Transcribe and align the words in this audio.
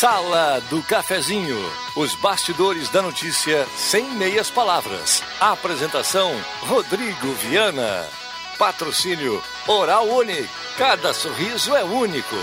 Sala 0.00 0.62
do 0.70 0.82
Cafezinho. 0.82 1.58
Os 1.94 2.14
bastidores 2.14 2.88
da 2.88 3.02
notícia 3.02 3.66
sem 3.76 4.02
meias 4.14 4.48
palavras. 4.48 5.22
Apresentação: 5.38 6.32
Rodrigo 6.60 7.34
Viana. 7.34 8.06
Patrocínio 8.56 9.42
Oral 9.68 10.08
Unique. 10.08 10.48
Cada 10.78 11.12
sorriso 11.12 11.76
é 11.76 11.84
único. 11.84 12.34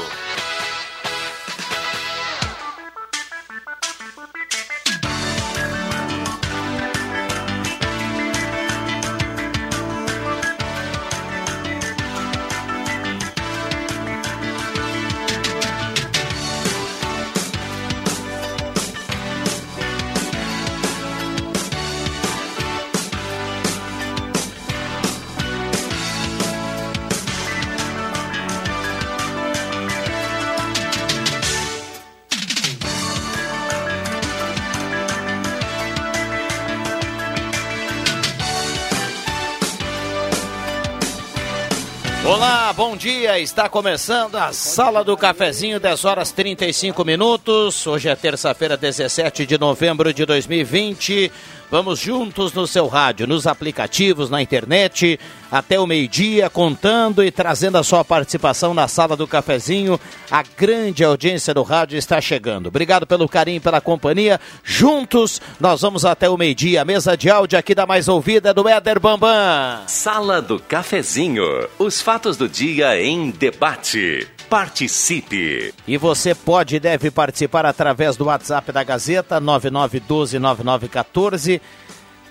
Está 43.40 43.70
começando 43.70 44.36
a 44.36 44.52
Sala 44.52 45.04
do 45.04 45.16
Cafezinho, 45.16 45.80
10 45.80 46.05
horas 46.05 46.32
35 46.32 47.05
minutos. 47.05 47.86
Hoje 47.86 48.10
é 48.10 48.16
terça-feira, 48.16 48.76
17 48.76 49.46
de 49.46 49.60
novembro 49.60 50.12
de 50.12 50.26
2020. 50.26 51.32
Vamos 51.70 51.99
juntos 51.99 52.54
no 52.54 52.66
seu 52.66 52.88
rádio, 52.88 53.27
nos 53.27 53.46
aplicativos, 53.46 54.32
na 54.32 54.41
internet, 54.41 55.20
até 55.51 55.79
o 55.79 55.87
meio-dia, 55.87 56.49
contando 56.49 57.23
e 57.23 57.31
trazendo 57.31 57.77
a 57.77 57.84
sua 57.84 58.03
participação 58.03 58.73
na 58.73 58.87
sala 58.87 59.15
do 59.15 59.27
cafezinho. 59.27 59.99
A 60.29 60.43
grande 60.43 61.04
audiência 61.04 61.54
do 61.54 61.63
rádio 61.63 61.98
está 61.98 62.20
chegando. 62.20 62.67
Obrigado 62.67 63.07
pelo 63.07 63.29
carinho, 63.29 63.62
pela 63.62 63.81
companhia. 63.81 64.39
Juntos, 64.63 65.41
nós 65.59 65.81
vamos 65.81 66.06
até 66.06 66.29
o 66.29 66.38
meio-dia. 66.38 66.85
Mesa 66.85 67.17
de 67.17 67.29
áudio 67.29 67.57
aqui 67.57 67.75
da 67.75 67.85
mais 67.85 68.07
ouvida 68.07 68.53
do 68.53 68.67
Éder 68.67 69.00
Bambam. 69.00 69.84
Sala 69.88 70.41
do 70.41 70.59
Cafezinho. 70.59 71.45
Os 71.79 72.01
fatos 72.01 72.35
do 72.38 72.50
dia 72.50 73.01
em 73.01 73.31
debate. 73.31 74.28
Participe! 74.50 75.73
E 75.85 75.97
você 75.97 76.34
pode 76.34 76.78
e 76.78 76.79
deve 76.79 77.11
participar 77.11 77.66
através 77.66 78.16
do 78.16 78.23
WhatsApp 78.25 78.72
da 78.72 78.81
Gazeta 78.84 79.41
99129914. 79.41 81.59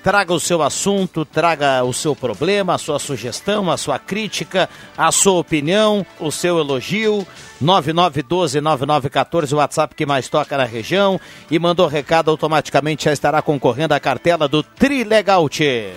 Traga 0.07 0.33
o 0.33 0.39
seu 0.39 0.63
assunto, 0.63 1.25
traga 1.25 1.83
o 1.83 1.93
seu 1.93 2.15
problema, 2.15 2.75
a 2.75 2.79
sua 2.79 2.97
sugestão, 2.97 3.69
a 3.69 3.77
sua 3.77 3.99
crítica, 3.99 4.71
a 4.97 5.11
sua 5.11 5.41
opinião, 5.41 6.07
o 6.21 6.31
seu 6.31 6.61
elogio. 6.61 7.27
99129914, 7.61 9.53
o 9.53 9.57
WhatsApp 9.57 9.97
que 9.97 10.07
mais 10.07 10.29
toca 10.29 10.57
na 10.57 10.65
região. 10.65 11.21
E 11.51 11.59
mandou 11.59 11.89
recado, 11.89 12.31
automaticamente 12.31 13.07
já 13.07 13.13
estará 13.13 13.43
concorrendo 13.43 13.95
à 13.95 13.99
cartela 13.99 14.47
do 14.47 14.63
Trilegal 14.63 15.49
Tchê. 15.49 15.91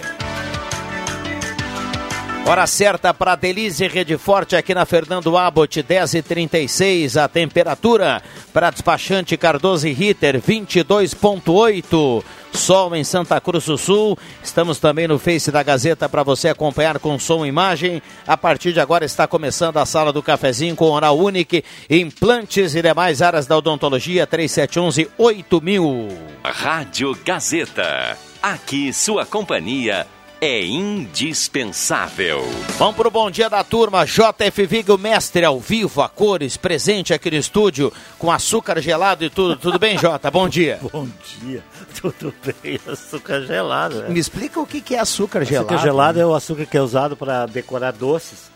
Hora 2.46 2.66
certa 2.66 3.14
para 3.14 3.36
Delize 3.36 3.88
Rede 3.88 4.18
Forte 4.18 4.56
aqui 4.56 4.74
na 4.74 4.84
Fernando 4.84 5.38
Abbott, 5.38 5.84
10 5.84 6.16
e 6.16 6.22
36 6.24 7.16
A 7.16 7.28
temperatura 7.28 8.24
para 8.52 8.72
despachante 8.72 9.38
Cardoso 9.38 9.88
e 9.88 9.94
Ritter, 9.94 10.42
22,8. 10.42 12.24
Sol 12.52 12.96
em 12.96 13.04
Santa 13.04 13.40
Cruz 13.40 13.66
do 13.66 13.78
Sul. 13.78 14.18
Estamos 14.44 14.80
também 14.80 15.08
no 15.08 15.20
Face 15.20 15.52
da 15.52 15.62
Gazeta 15.62 16.10
para 16.10 16.24
você 16.24 16.50
acompanhar 16.50 16.98
com 16.98 17.20
som 17.20 17.46
e 17.46 17.50
imagem. 17.50 18.02
A 18.26 18.36
partir 18.36 18.74
de 18.74 18.80
agora 18.80 19.06
está 19.06 19.28
começando 19.28 19.78
a 19.78 19.86
sala 19.86 20.12
do 20.12 20.24
cafezinho 20.24 20.76
com 20.76 20.90
Oral 20.90 21.18
Unique, 21.20 21.64
implantes 21.88 22.74
e 22.74 22.82
demais 22.82 23.22
áreas 23.22 23.46
da 23.46 23.56
odontologia 23.56 24.26
3711 24.26 25.08
8000. 25.18 26.08
Rádio 26.44 27.16
Gazeta. 27.24 28.18
Aqui 28.42 28.92
sua 28.92 29.26
companhia 29.26 30.08
é 30.42 30.66
indispensável. 30.66 32.42
Vamos 32.78 32.96
pro 32.96 33.12
bom 33.12 33.30
dia 33.30 33.50
da 33.50 33.62
turma. 33.64 34.06
JF 34.06 34.66
Vig, 34.66 34.90
o 34.90 34.98
mestre 34.98 35.44
ao 35.44 35.60
vivo, 35.60 36.02
a 36.02 36.08
cores, 36.08 36.56
presente 36.56 37.14
aqui 37.14 37.30
no 37.30 37.38
estúdio, 37.38 37.92
com 38.18 38.32
açúcar 38.32 38.80
gelado 38.82 39.26
e 39.26 39.30
tudo. 39.30 39.58
Tudo 39.58 39.78
bem, 39.78 39.98
Jota? 39.98 40.32
Bom 40.32 40.48
dia. 40.48 40.80
Bom 40.94 41.08
dia. 41.42 41.62
Tudo 42.00 42.34
bem, 42.64 42.80
açúcar 42.88 43.42
gelado. 43.42 44.04
Né? 44.04 44.10
Me 44.10 44.20
explica 44.20 44.60
o 44.62 44.66
que 44.66 44.96
é 44.96 45.00
açúcar 45.00 45.44
gelado. 45.44 45.68
Açúcar 45.68 45.84
gelado 45.84 46.20
é 46.20 46.26
o 46.26 46.34
açúcar 46.34 46.66
que 46.66 46.78
é 46.78 46.82
usado 46.82 47.18
para 47.18 47.46
decorar 47.46 47.92
doces, 47.92 48.50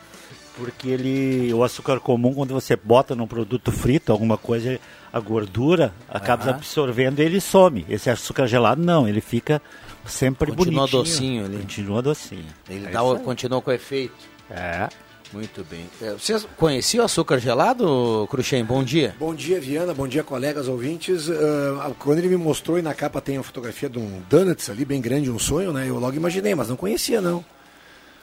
porque 0.56 0.88
ele, 0.88 1.54
o 1.54 1.64
açúcar 1.64 2.00
comum, 2.00 2.34
quando 2.34 2.54
você 2.54 2.78
bota 2.78 3.14
num 3.14 3.28
produto 3.28 3.72
frito, 3.72 4.12
alguma 4.12 4.38
coisa, 4.38 4.80
a 5.12 5.20
gordura 5.20 5.94
acaba 6.08 6.52
absorvendo 6.52 7.20
e 7.20 7.26
ele 7.26 7.42
some. 7.42 7.86
Esse 7.90 8.10
açúcar 8.10 8.48
gelado 8.48 8.82
não, 8.82 9.06
ele 9.06 9.20
fica 9.20 9.62
sempre 10.06 10.52
Continua 10.52 10.88
bonitinho. 10.88 11.04
docinho 11.04 11.46
ali. 11.46 11.58
Continua 11.60 12.02
docinho. 12.02 12.46
Ele 12.70 12.88
É 12.88 12.92
dá, 12.92 13.04
o- 13.04 13.20
continua 13.20 13.62
com 13.62 13.72
efeito. 13.72 14.14
É. 14.50 14.88
Muito 15.32 15.64
bem. 15.68 15.90
É, 16.00 16.12
Vocês 16.12 16.46
conheciam 16.58 17.02
o 17.02 17.06
açúcar 17.06 17.40
gelado, 17.40 18.28
Cruxem? 18.30 18.64
Bom 18.64 18.84
dia. 18.84 19.16
Bom 19.18 19.34
dia, 19.34 19.60
Viana. 19.60 19.92
Bom 19.92 20.08
dia, 20.08 20.24
colegas 20.24 20.68
ouvintes. 20.68 21.28
Ah, 21.28 21.90
quando 21.98 22.20
ele 22.20 22.28
me 22.28 22.38
mostrou 22.38 22.78
e 22.78 22.84
na 22.84 22.94
capa 22.94 23.20
tem 23.20 23.38
a 23.38 23.42
fotografia 23.44 23.90
de 23.90 23.98
um 23.98 24.22
donuts 24.30 24.70
ali, 24.70 24.86
bem 24.86 25.02
grande, 25.02 25.32
um 25.32 25.40
sonho, 25.40 25.74
né? 25.74 25.90
Eu 25.90 25.98
logo 25.98 26.16
imaginei, 26.16 26.54
mas 26.54 26.70
não 26.70 26.76
conhecia, 26.76 27.20
não. 27.20 27.44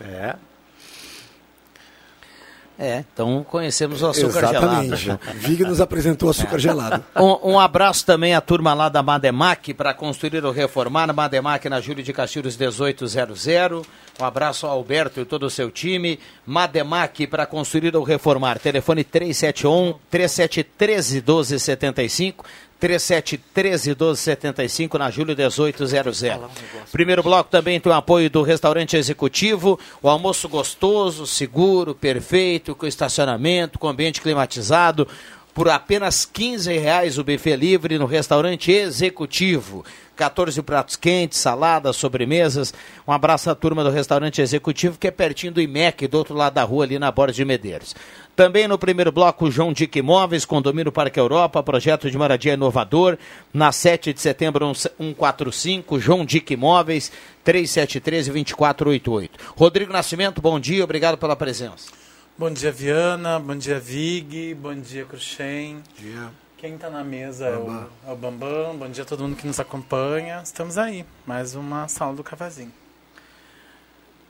É. 0.01 0.37
É, 2.83 3.05
então 3.13 3.45
conhecemos 3.45 4.01
o 4.01 4.07
açúcar 4.07 4.39
Exatamente. 4.39 4.97
gelado. 4.97 5.21
Vig 5.35 5.63
nos 5.65 5.83
apresentou 5.83 6.31
açúcar 6.31 6.59
gelado. 6.59 7.05
Um, 7.21 7.53
um 7.53 7.61
abraço 7.61 8.07
também 8.07 8.35
à 8.35 8.41
turma 8.41 8.73
lá 8.73 8.89
da 8.89 9.03
Mademac 9.03 9.75
para 9.75 9.93
construir 9.93 10.43
ou 10.45 10.53
reformar. 10.53 11.13
Mademac 11.13 11.69
na 11.69 11.81
Júlio 11.81 12.03
de 12.03 12.13
Castilhos 12.13 12.57
1800. 12.57 13.47
Um 14.19 14.25
abraço 14.25 14.67
ao 14.67 14.73
Alberto 14.73 15.21
e 15.21 15.25
todo 15.27 15.45
o 15.45 15.51
seu 15.51 15.71
time. 15.71 16.19
Mademac 16.47 17.27
para 17.27 17.45
construir 17.45 17.95
ou 17.95 18.03
reformar. 18.03 18.59
Telefone 18.59 19.05
3711 19.05 19.97
3713 20.11 21.15
1275. 21.17 22.45
3713 22.81 23.91
1275 23.91 24.99
na 24.99 25.11
Júlio 25.11 25.37
1800. 25.37 26.23
Primeiro 26.91 27.23
bloco 27.23 27.51
também 27.51 27.79
tem 27.79 27.93
o 27.93 27.95
apoio 27.95 28.31
do 28.31 28.43
restaurante 28.43 28.97
executivo, 28.97 29.79
o 30.03 30.09
almoço 30.09 30.49
gostoso, 30.49 31.27
seguro, 31.27 31.95
perfeito, 31.95 32.75
com 32.75 32.87
estacionamento, 32.87 33.79
com 33.79 33.87
ambiente 33.87 34.23
climatizado. 34.23 35.07
Por 35.61 35.69
apenas 35.69 36.25
15 36.25 36.73
reais 36.79 37.19
o 37.19 37.23
buffet 37.23 37.55
livre 37.55 37.99
no 37.99 38.07
restaurante 38.07 38.73
executivo. 38.73 39.85
14 40.17 40.63
pratos 40.63 40.97
quentes, 40.97 41.39
saladas, 41.39 41.97
sobremesas. 41.97 42.73
Um 43.07 43.13
abraço 43.13 43.51
à 43.51 43.55
turma 43.55 43.85
do 43.85 43.91
restaurante 43.91 44.41
executivo, 44.41 44.97
que 44.99 45.09
é 45.09 45.11
pertinho 45.11 45.53
do 45.53 45.61
IMEC, 45.61 46.09
do 46.09 46.17
outro 46.17 46.35
lado 46.35 46.55
da 46.55 46.63
rua, 46.65 46.85
ali 46.85 46.99
na 46.99 47.13
Borda 47.13 47.35
de 47.35 47.45
Medeiros. 47.45 47.95
Também 48.35 48.67
no 48.67 48.79
primeiro 48.79 49.13
bloco, 49.13 49.51
João 49.51 49.71
Dick 49.71 49.99
Imóveis, 49.99 50.47
Condomínio 50.47 50.91
Parque 50.91 51.21
Europa, 51.21 51.63
projeto 51.63 52.11
de 52.11 52.17
moradia 52.17 52.55
inovador. 52.55 53.19
Na 53.53 53.71
7 53.71 54.15
de 54.15 54.21
setembro, 54.23 54.75
145, 54.75 56.01
João 56.01 56.25
Dick 56.25 56.55
Imóveis, 56.55 57.13
3713-2488. 57.45 59.29
Rodrigo 59.55 59.93
Nascimento, 59.93 60.41
bom 60.41 60.59
dia, 60.59 60.83
obrigado 60.83 61.19
pela 61.19 61.37
presença. 61.37 62.00
Bom 62.41 62.51
dia, 62.51 62.73
Viana. 62.73 63.39
Bom 63.39 63.55
dia, 63.55 63.79
Vig. 63.79 64.55
Bom 64.55 64.75
dia, 64.75 65.05
Cruxem. 65.05 65.83
Quem 66.57 66.75
está 66.77 66.89
na 66.89 67.05
mesa 67.05 67.45
é 67.45 67.55
o, 67.55 67.87
é 68.09 68.13
o 68.15 68.17
Bambam. 68.17 68.79
Bom 68.79 68.89
dia 68.89 69.03
a 69.03 69.07
todo 69.07 69.23
mundo 69.25 69.37
que 69.37 69.47
nos 69.47 69.61
acompanha. 69.61 70.41
Estamos 70.43 70.79
aí. 70.79 71.05
Mais 71.27 71.55
uma 71.55 71.87
sala 71.87 72.15
do 72.15 72.25
cafezinho. 72.25 72.73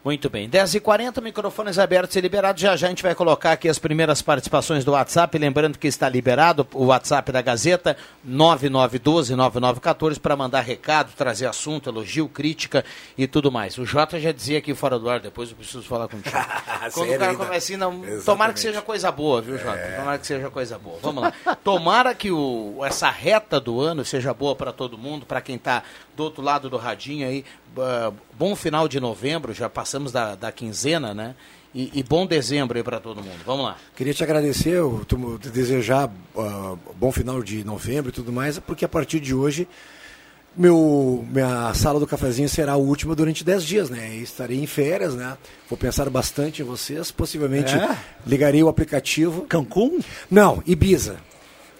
Muito 0.02 0.30
bem, 0.30 0.48
10h40, 0.48 1.20
microfones 1.20 1.78
abertos 1.78 2.16
e 2.16 2.20
liberados. 2.22 2.62
Já 2.62 2.74
já 2.74 2.86
a 2.86 2.90
gente 2.90 3.02
vai 3.02 3.14
colocar 3.14 3.52
aqui 3.52 3.68
as 3.68 3.78
primeiras 3.78 4.22
participações 4.22 4.82
do 4.82 4.92
WhatsApp. 4.92 5.36
Lembrando 5.36 5.78
que 5.78 5.86
está 5.86 6.08
liberado 6.08 6.66
o 6.72 6.86
WhatsApp 6.86 7.30
da 7.30 7.42
Gazeta, 7.42 7.94
9912-9914, 8.26 10.18
para 10.18 10.34
mandar 10.34 10.62
recado, 10.62 11.12
trazer 11.14 11.46
assunto, 11.46 11.90
elogio, 11.90 12.28
crítica 12.30 12.82
e 13.18 13.26
tudo 13.26 13.52
mais. 13.52 13.76
O 13.76 13.84
Jota 13.84 14.18
já 14.18 14.32
dizia 14.32 14.56
aqui 14.56 14.74
fora 14.74 14.98
do 14.98 15.06
ar, 15.10 15.20
depois 15.20 15.50
eu 15.50 15.56
preciso 15.56 15.82
falar 15.82 16.08
contigo. 16.08 16.34
Quando 16.94 17.08
Sério 17.08 17.16
o 17.16 17.18
cara 17.18 17.30
ainda? 17.32 17.44
começa 17.44 17.58
assim, 17.58 17.76
não, 17.76 17.92
Exatamente. 17.92 18.24
tomara 18.24 18.52
que 18.54 18.60
seja 18.60 18.80
coisa 18.80 19.12
boa, 19.12 19.42
viu, 19.42 19.58
Jota? 19.58 19.96
Tomara 19.96 20.18
que 20.18 20.26
seja 20.26 20.48
coisa 20.48 20.78
boa. 20.78 20.98
Vamos 21.02 21.22
lá. 21.24 21.56
Tomara 21.62 22.14
que 22.14 22.30
o, 22.30 22.78
essa 22.84 23.10
reta 23.10 23.60
do 23.60 23.82
ano 23.82 24.02
seja 24.02 24.32
boa 24.32 24.56
para 24.56 24.72
todo 24.72 24.96
mundo, 24.96 25.26
para 25.26 25.42
quem 25.42 25.56
está 25.56 25.82
do 26.16 26.24
outro 26.24 26.42
lado 26.42 26.70
do 26.70 26.78
radinho 26.78 27.26
aí. 27.26 27.44
Ah, 27.78 28.12
bom 28.38 28.54
final 28.56 28.88
de 28.88 28.98
novembro, 29.00 29.52
já 29.52 29.68
passamos 29.68 30.10
da, 30.12 30.34
da 30.34 30.50
quinzena, 30.52 31.14
né? 31.14 31.34
e, 31.72 31.88
e 31.94 32.02
bom 32.02 32.26
dezembro 32.26 32.76
aí 32.76 32.82
para 32.82 32.98
todo 32.98 33.22
mundo. 33.22 33.38
Vamos 33.46 33.64
lá. 33.64 33.76
Queria 33.94 34.12
te 34.12 34.24
agradecer, 34.24 34.70
eu, 34.70 35.04
tu- 35.06 35.38
desejar 35.38 36.10
uh, 36.34 36.76
bom 36.96 37.12
final 37.12 37.40
de 37.44 37.62
novembro 37.62 38.08
e 38.10 38.12
tudo 38.12 38.32
mais, 38.32 38.58
porque 38.58 38.84
a 38.84 38.88
partir 38.88 39.20
de 39.20 39.32
hoje 39.34 39.68
meu, 40.56 41.24
minha 41.30 41.72
sala 41.74 42.00
do 42.00 42.06
cafezinho 42.08 42.48
será 42.48 42.72
a 42.72 42.76
última 42.76 43.14
durante 43.14 43.44
10 43.44 43.64
dias, 43.64 43.88
né? 43.88 44.16
Estarei 44.16 44.60
em 44.60 44.66
férias, 44.66 45.14
né? 45.14 45.38
Vou 45.68 45.78
pensar 45.78 46.10
bastante 46.10 46.60
em 46.60 46.64
vocês, 46.64 47.12
possivelmente 47.12 47.72
É? 47.72 47.96
ligarei 48.26 48.60
o 48.62 48.68
aplicativo. 48.68 49.42
Cancún? 49.42 50.00
Não, 50.28 50.60
Ibiza. 50.66 51.18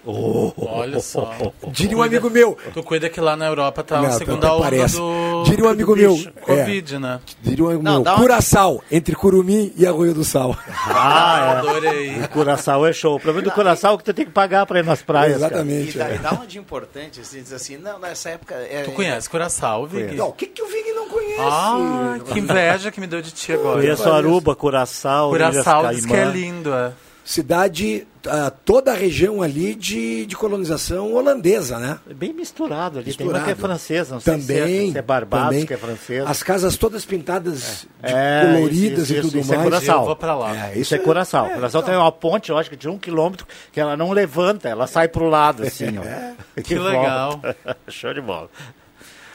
Olha 0.07 1.01
só. 1.01 1.31
Diria 1.69 1.97
um 1.97 2.03
amigo 2.03 2.31
meu. 2.31 2.57
Tu 2.73 2.83
cuida 2.83 3.09
que 3.09 3.21
lá 3.21 3.37
na 3.37 3.47
Europa 3.47 3.83
tá 3.83 4.01
Não, 4.01 4.09
a 4.09 4.13
segunda 4.13 4.53
onda 4.55 4.63
parece. 4.65 4.97
do, 4.97 5.43
Diria 5.45 5.65
um 5.65 5.69
amigo 5.69 5.95
meu, 5.95 6.15
é. 6.15 6.41
Covid, 6.41 6.99
né? 6.99 7.21
Diria 7.43 7.65
um 7.65 7.69
amigo 7.69 7.83
Não, 7.83 7.95
meu. 7.97 8.03
dá 8.03 8.13
uma- 8.15 8.21
Curaçao, 8.21 8.83
entre 8.91 9.15
Curumim 9.15 9.73
e 9.77 9.87
Arroio 9.87 10.15
do 10.15 10.25
Sal. 10.25 10.57
Ah, 10.87 11.59
adorei. 11.59 12.21
O 12.23 12.29
Curaçao 12.29 12.87
é 12.87 12.93
show. 12.93 13.17
O 13.17 13.21
problema 13.21 13.49
do 13.49 13.53
Curaçao 13.55 13.95
é 13.95 13.99
que 13.99 14.05
tu 14.05 14.15
tem 14.15 14.25
que 14.25 14.31
pagar 14.33 14.67
pra 14.67 14.79
ir 14.81 14.85
nas 14.85 15.03
praias. 15.03 15.39
cara. 15.41 15.57
E 15.57 15.59
Exatamente. 15.59 15.99
dá, 15.99 16.11
é. 16.11 16.15
e 16.15 16.19
dá 16.19 16.31
uma 16.33 16.47
de 16.47 16.59
importante, 16.59 17.21
assim, 17.21 17.43
diz 17.43 17.53
assim, 17.53 17.77
não, 17.77 17.99
nessa 17.99 18.31
época... 18.31 18.55
É, 18.55 18.83
Tu 18.85 18.93
conhece 18.93 19.29
Curaçao, 19.29 19.87
Vig? 19.87 20.15
Não, 20.17 20.29
o 20.29 20.33
que, 20.33 20.47
que 20.47 20.63
o 20.63 20.67
Vig 20.67 20.93
não 20.93 21.09
conhece? 21.09 21.41
Ah, 21.41 22.19
que 22.33 22.39
inveja 22.39 22.91
que 22.91 23.01
me 23.01 23.07
deu 23.07 23.21
de 23.23 23.31
ti 23.33 23.53
agora. 23.53 23.81
Conheço 23.81 24.11
Aruba, 24.11 24.55
Curaçao, 24.57 25.31
Curaçao 25.31 25.83
Ilhas 25.85 25.97
diz 25.97 26.07
que 26.07 26.15
é 26.15 26.25
lindo, 26.25 26.73
é. 26.73 26.93
Cidade, 27.25 28.07
ah, 28.27 28.51
toda 28.65 28.91
a 28.91 28.95
região 28.95 29.41
ali 29.43 29.75
de, 29.75 30.27
de 30.27 30.35
colonização 30.37 31.15
holandesa, 31.15 31.79
né? 31.79 31.99
É 32.11 32.15
bem 32.15 32.33
misturado 32.33 32.99
ali. 32.99 33.15
Tem 33.15 33.25
Misturado. 33.27 33.39
uma 33.39 33.45
que 33.45 33.51
é 33.53 33.55
francesa, 33.55 34.15
não 34.15 34.21
sei 34.21 34.33
Também. 34.39 34.47
se 34.85 34.89
é, 34.89 34.93
se 34.93 34.99
é 34.99 35.03
Barbados, 35.03 35.49
também. 35.51 35.67
que 35.67 35.75
é 35.75 35.77
francesa. 35.77 36.29
As 36.29 36.43
casas 36.43 36.77
todas 36.77 37.05
pintadas 37.05 37.87
de 38.03 38.13
É, 38.13 38.43
coloridas 38.55 39.05
isso, 39.05 39.13
e 39.15 39.19
isso, 39.19 39.29
tudo 39.29 39.41
isso 39.41 39.53
é 39.53 39.57
mais. 39.57 39.69
Curaçao. 39.69 40.01
Eu 40.01 40.07
vou 40.07 40.17
pra 40.17 40.35
lá. 40.35 40.69
É, 40.71 40.79
Isso 40.79 40.95
é 40.95 40.99
Curaçao. 40.99 41.47
é, 41.47 41.55
Curaçao 41.55 41.81
então. 41.83 41.93
tem 41.95 42.01
uma 42.01 42.11
ponte, 42.13 42.51
eu 42.51 42.59
acho 42.59 42.69
que 42.71 42.77
de 42.77 42.89
um 42.89 42.99
quilômetro, 42.99 43.47
que 43.71 43.79
ela 43.81 43.97
não 43.97 44.11
levanta, 44.11 44.69
ela 44.69 44.87
sai 44.87 45.07
pro 45.07 45.29
lado, 45.29 45.63
assim, 45.63 45.87
ó. 45.99 46.35
Que 46.63 46.75
legal. 46.79 47.41
Show 47.89 48.13
de 48.13 48.21
bola. 48.21 48.51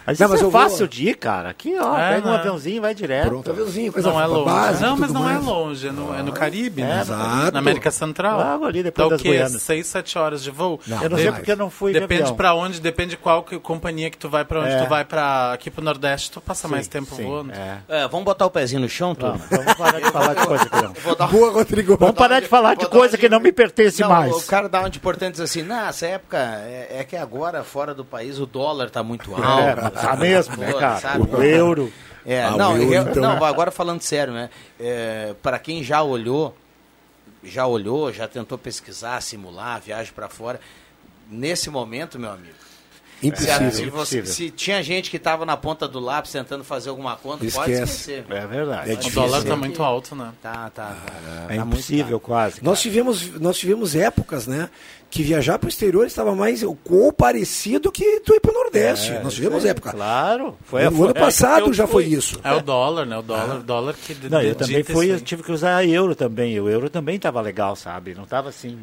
Mas 0.05 0.19
Não, 0.19 0.25
isso 0.27 0.33
mas 0.33 0.41
é 0.41 0.45
eu 0.45 0.51
vou- 0.51 0.61
fácil 0.61 0.87
de 0.87 1.09
ir, 1.09 1.15
cara. 1.15 1.49
Aqui, 1.49 1.75
ó, 1.79 1.97
É, 1.97 2.15
pega 2.15 2.27
um 2.27 2.31
né? 2.31 2.37
aviãozinho 2.37 2.77
e 2.77 2.79
vai 2.79 2.93
direto. 2.93 3.27
Pronto, 3.27 3.49
aviãozinho, 3.49 3.91
coisa 3.91 4.09
Não 4.11 4.21
é 4.21 4.25
longe. 4.27 4.45
básica, 4.45 4.85
não, 4.87 4.97
mas 4.97 5.11
não 5.11 5.29
é 5.29 5.33
mais. 5.33 5.45
longe, 5.45 5.87
é 5.87 5.91
no, 5.91 6.13
é 6.15 6.21
no 6.23 6.31
Caribe, 6.31 6.81
né? 6.83 7.01
Exato. 7.01 7.51
Na 7.51 7.59
América 7.59 7.89
Central. 7.91 8.37
Logo 8.37 8.65
ali, 8.65 8.83
depois 8.83 9.09
Dá 9.09 9.15
das 9.15 9.21
o 9.21 9.23
quê? 9.23 9.59
Seis, 9.59 9.87
sete 9.87 10.17
horas 10.17 10.43
de 10.43 10.51
voo? 10.51 10.79
Não, 10.85 11.01
Eu 11.03 11.09
não 11.09 11.17
sei 11.17 11.25
mais. 11.27 11.37
porque 11.39 11.51
eu 11.51 11.57
não 11.57 11.69
fui 11.69 11.93
de 11.93 11.99
Depende 11.99 12.33
pra 12.33 12.53
onde, 12.53 12.79
depende 12.79 13.17
qual 13.17 13.41
que- 13.43 13.57
companhia 13.59 14.09
que 14.11 14.17
tu 14.17 14.29
vai 14.29 14.45
pra 14.45 14.59
onde 14.61 14.69
É. 14.71 14.83
tu 14.83 14.89
vai 14.89 15.03
pra 15.05 15.53
aqui 15.53 15.71
pro 15.71 15.83
Nordeste, 15.83 16.29
tu 16.31 16.39
passa 16.39 16.67
mais 16.67 16.87
tempo 16.87 17.15
Sim, 17.15 17.23
voando. 17.23 17.51
é. 17.53 17.77
É, 17.87 18.07
vamos 18.07 18.25
botar 18.25 18.45
o 18.45 18.51
pezinho 18.51 18.81
no 18.81 18.89
chão, 18.89 19.15
turma? 19.15 19.39
Vamos, 19.49 19.73
parar 19.73 19.99
de 19.99 20.11
falar 20.11 20.33
de 20.35 20.45
coisa 20.47 20.65
que 20.69 20.81
não. 20.81 21.27
Boa, 21.27 21.51
Rodrigo. 21.51 21.97
Vamos 21.97 22.15
parar 22.15 22.39
de 22.41 22.47
falar 22.47 22.75
de 22.75 22.85
coisa 22.87 23.17
que 23.17 23.27
não 23.27 23.39
me 23.39 23.51
pertence 23.51 24.03
mais. 24.03 24.33
O 24.35 24.45
cara 24.47 24.69
dá 24.69 24.79
uma 24.81 24.89
de 24.89 24.97
importante 24.97 25.33
diz 25.33 25.41
assim, 25.41 25.63
nessa 25.63 26.05
época 26.05 26.37
é, 26.37 26.97
é 26.99 27.03
que 27.03 27.15
agora 27.15 27.63
fora 27.63 27.93
do 27.93 28.05
país 28.05 28.39
o 28.39 28.45
dólar 28.45 28.89
tá 28.89 29.01
muito 29.01 29.33
alto. 29.35 29.94
Tá 30.01 30.15
mesmo, 30.15 30.57
né, 30.57 30.74
cara? 30.74 31.00
sabe? 31.00 31.36
O 31.36 31.42
euro. 31.44 31.92
É, 32.25 32.44
Ah, 32.44 32.51
não, 32.51 32.71
euro, 32.77 32.94
eu- 32.94 33.01
então. 33.03 33.21
não, 33.21 33.44
agora 33.44 33.69
falando 33.71 34.01
sério, 34.01 34.33
né? 34.33 34.50
É, 34.80 35.36
para 35.44 35.59
quem 35.59 35.83
já 35.83 36.01
olhou, 36.01 36.56
já 37.44 37.68
olhou, 37.68 38.12
já 38.12 38.27
tentou 38.27 38.57
pesquisar, 38.57 39.21
simular, 39.21 39.80
viagem 39.80 40.12
para 40.13 40.27
fora, 40.27 40.59
nesse 41.30 41.69
momento, 41.69 42.18
meu 42.19 42.31
amigo. 42.31 42.56
Se, 43.25 43.30
Impossível. 43.44 43.72
se 43.72 43.77
você- 43.77 43.83
impossível. 43.86 44.25
se 44.31 44.50
tinha 44.51 44.81
gente 44.83 45.10
que 45.10 45.18
estava 45.18 45.45
na 45.45 45.57
ponta 45.57 45.88
do 45.88 46.00
lápis 46.00 46.31
tentando 46.31 46.63
fazer 46.63 46.89
alguma 46.89 47.16
conta, 47.16 47.38
pode 47.39 47.48
Esquece. 47.72 47.81
esquecer. 47.83 48.25
É 48.30 48.45
verdade. 48.48 48.92
É 48.92 48.94
O 48.94 48.98
difícil, 48.98 49.22
dólar 49.22 49.42
né? 49.44 49.50
tá 49.50 49.56
muito 49.56 49.83
alto, 49.83 50.16
né? 50.16 50.31
Tá, 50.42 50.69
tá. 50.74 50.95
tá, 51.06 51.45
É 51.50 51.56
tá 51.57 51.63
impossível 51.63 52.19
quase. 52.19 52.63
Nós 52.63 52.81
tivemos, 52.81 53.30
nós 53.39 53.57
tivemos 53.57 53.95
épocas, 53.95 54.48
né? 54.48 54.69
Que 55.10 55.24
viajar 55.24 55.57
para 55.60 55.68
o 55.68 55.69
exterior 55.69 56.06
estava 56.06 56.36
mais 56.36 56.62
ou 56.63 56.75
parecido 57.13 57.92
que 57.92 58.19
tu 58.19 58.33
ir 58.33 58.39
para 58.39 58.51
o 58.51 58.54
Nordeste. 58.54 59.12
nós 59.24 59.33
tivemos 59.33 59.63
época. 59.63 59.92
Claro. 59.92 60.57
Foi 60.66 60.81
no 60.81 60.88
a- 60.88 60.89
ano 60.89 60.98
foi- 60.98 61.13
passado 61.13 61.68
eu 61.68 61.74
já 61.74 61.88
fui. 61.88 62.04
foi 62.04 62.13
isso. 62.13 62.39
É 62.44 62.51
o 62.54 62.62
dólar, 62.62 63.06
né? 63.06 63.18
O 63.18 63.22
dólar, 63.22 63.60
dólar 63.63 63.94
que 63.94 64.16
Não, 64.30 64.42
eu 64.42 64.56
também 64.56 64.83
fui, 64.83 65.12
eu 65.12 65.22
tive 65.22 65.42
que 65.44 65.51
usar 65.51 65.86
euro 65.88 66.16
também. 66.16 66.60
O 66.60 66.68
euro 66.68 66.89
também 66.89 67.18
tava 67.19 67.39
legal, 67.39 67.75
sabe? 67.75 68.13
Não 68.13 68.25
tava 68.25 68.50
assim 68.50 68.77